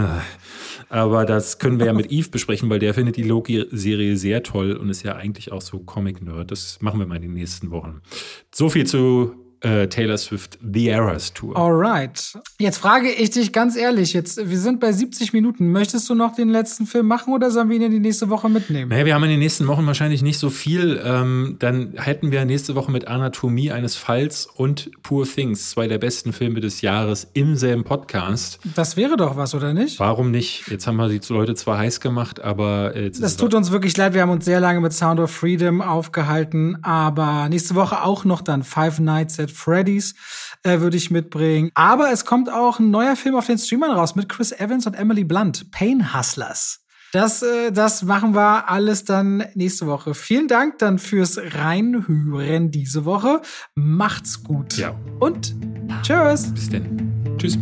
Aber 0.93 1.24
das 1.24 1.59
können 1.59 1.78
wir 1.78 1.86
ja 1.86 1.94
mit 1.94 2.12
Eve 2.12 2.28
besprechen, 2.28 2.69
weil 2.69 2.78
der 2.78 2.93
findet 2.93 3.16
die 3.16 3.23
Loki-Serie 3.23 4.14
sehr 4.19 4.43
toll 4.43 4.74
und 4.74 4.90
ist 4.90 5.02
ja 5.02 5.16
eigentlich 5.16 5.51
auch 5.51 5.62
so 5.62 5.78
Comic-Nerd. 5.78 6.51
Das 6.51 6.82
machen 6.82 7.01
wir 7.01 7.06
mal 7.06 7.16
in 7.16 7.23
den 7.23 7.32
nächsten 7.32 7.70
Wochen. 7.70 8.02
So 8.55 8.69
viel 8.69 8.86
zu 8.86 9.35
äh, 9.62 9.86
Taylor 9.89 10.18
Swift 10.18 10.59
The 10.62 10.89
Eras 10.89 11.32
Tour. 11.32 11.56
Alright. 11.56 12.39
Jetzt 12.59 12.78
frage 12.78 13.10
ich 13.10 13.30
dich 13.30 13.52
ganz 13.52 13.76
ehrlich, 13.76 14.12
jetzt, 14.12 14.48
wir 14.48 14.59
sind 14.59 14.80
bei 14.80 14.93
70 14.93 15.32
Minuten. 15.32 15.70
Möchtest 15.70 16.09
du 16.10 16.14
noch 16.14 16.34
den 16.34 16.48
letzten 16.48 16.86
Film 16.86 17.06
machen 17.06 17.32
oder 17.32 17.51
sollen 17.51 17.68
wir 17.68 17.76
ihn 17.76 17.82
in 17.82 17.93
die 17.93 18.01
nächste 18.01 18.28
Woche 18.28 18.48
mitnehmen? 18.48 18.90
Naja, 18.90 19.06
wir 19.06 19.14
haben 19.14 19.24
in 19.24 19.30
den 19.30 19.39
nächsten 19.39 19.66
Wochen 19.68 19.86
wahrscheinlich 19.86 20.22
nicht 20.22 20.39
so 20.39 20.51
viel. 20.51 21.01
Ähm, 21.05 21.56
dann 21.59 21.94
hätten 21.97 22.32
wir 22.32 22.44
nächste 22.44 22.74
Woche 22.74 22.90
mit 22.90 23.09
Anatomie 23.09 23.70
eines 23.70 23.97
Falls 23.97 24.47
und 24.47 24.90
Poor 25.02 25.26
Things, 25.26 25.70
zwei 25.70 25.86
der 25.89 25.98
besten 25.98 26.32
Filme 26.32 26.60
des 26.60 26.80
Jahres, 26.80 27.28
im 27.32 27.56
selben 27.56 27.84
Podcast. 27.84 28.59
Das 28.74 28.97
wäre 28.97 29.16
doch 29.16 29.36
was, 29.36 29.55
oder 29.55 29.72
nicht? 29.72 30.01
Warum 30.01 30.30
nicht? 30.30 30.68
Jetzt 30.68 30.86
haben 30.86 30.97
wir 30.97 31.09
die 31.09 31.20
Leute 31.32 31.55
zwar 31.55 31.78
heiß 31.78 32.01
gemacht, 32.01 32.40
aber 32.40 32.97
äh, 32.97 33.10
Das 33.10 33.36
tut 33.36 33.55
uns 33.55 33.70
wirklich 33.70 33.97
leid. 33.97 34.14
Wir 34.14 34.22
haben 34.22 34.30
uns 34.30 34.44
sehr 34.44 34.60
lange 34.60 34.80
mit 34.80 34.93
Sound 34.93 35.20
of 35.20 35.30
Freedom 35.30 35.80
aufgehalten, 35.80 36.78
aber 36.82 37.48
nächste 37.48 37.74
Woche 37.74 38.02
auch 38.02 38.24
noch 38.24 38.40
dann 38.40 38.64
Five 38.64 38.98
Nights 38.98 39.39
at 39.39 39.51
Freddy's 39.52 40.14
äh, 40.62 40.80
würde 40.80 40.96
ich 40.96 41.10
mitbringen. 41.10 41.70
Aber 41.74 42.10
es 42.10 42.24
kommt 42.24 42.50
auch 42.50 42.78
ein 42.78 42.90
neuer 42.90 43.16
Film 43.16 43.36
auf 43.36 43.46
den 43.46 43.58
Streamern 43.58 43.92
raus 43.92 44.14
mit 44.14 44.28
Chris 44.28 44.52
Evans 44.52 44.86
und 44.86 44.94
Emily 44.94 45.24
Blunt, 45.24 45.70
Pain 45.70 46.14
Hustlers. 46.14 46.82
Das, 47.12 47.42
äh, 47.42 47.70
das 47.72 48.02
machen 48.02 48.34
wir 48.34 48.70
alles 48.70 49.04
dann 49.04 49.44
nächste 49.54 49.86
Woche. 49.86 50.14
Vielen 50.14 50.48
Dank 50.48 50.78
dann 50.78 50.98
fürs 50.98 51.38
Reinhören 51.38 52.70
diese 52.70 53.04
Woche. 53.04 53.42
Macht's 53.74 54.42
gut. 54.42 54.78
Ja. 54.78 54.94
Und 55.18 55.54
tschüss. 56.02 56.52
Bis 56.54 56.70
denn. 56.70 57.36
Tschüss. 57.36 57.58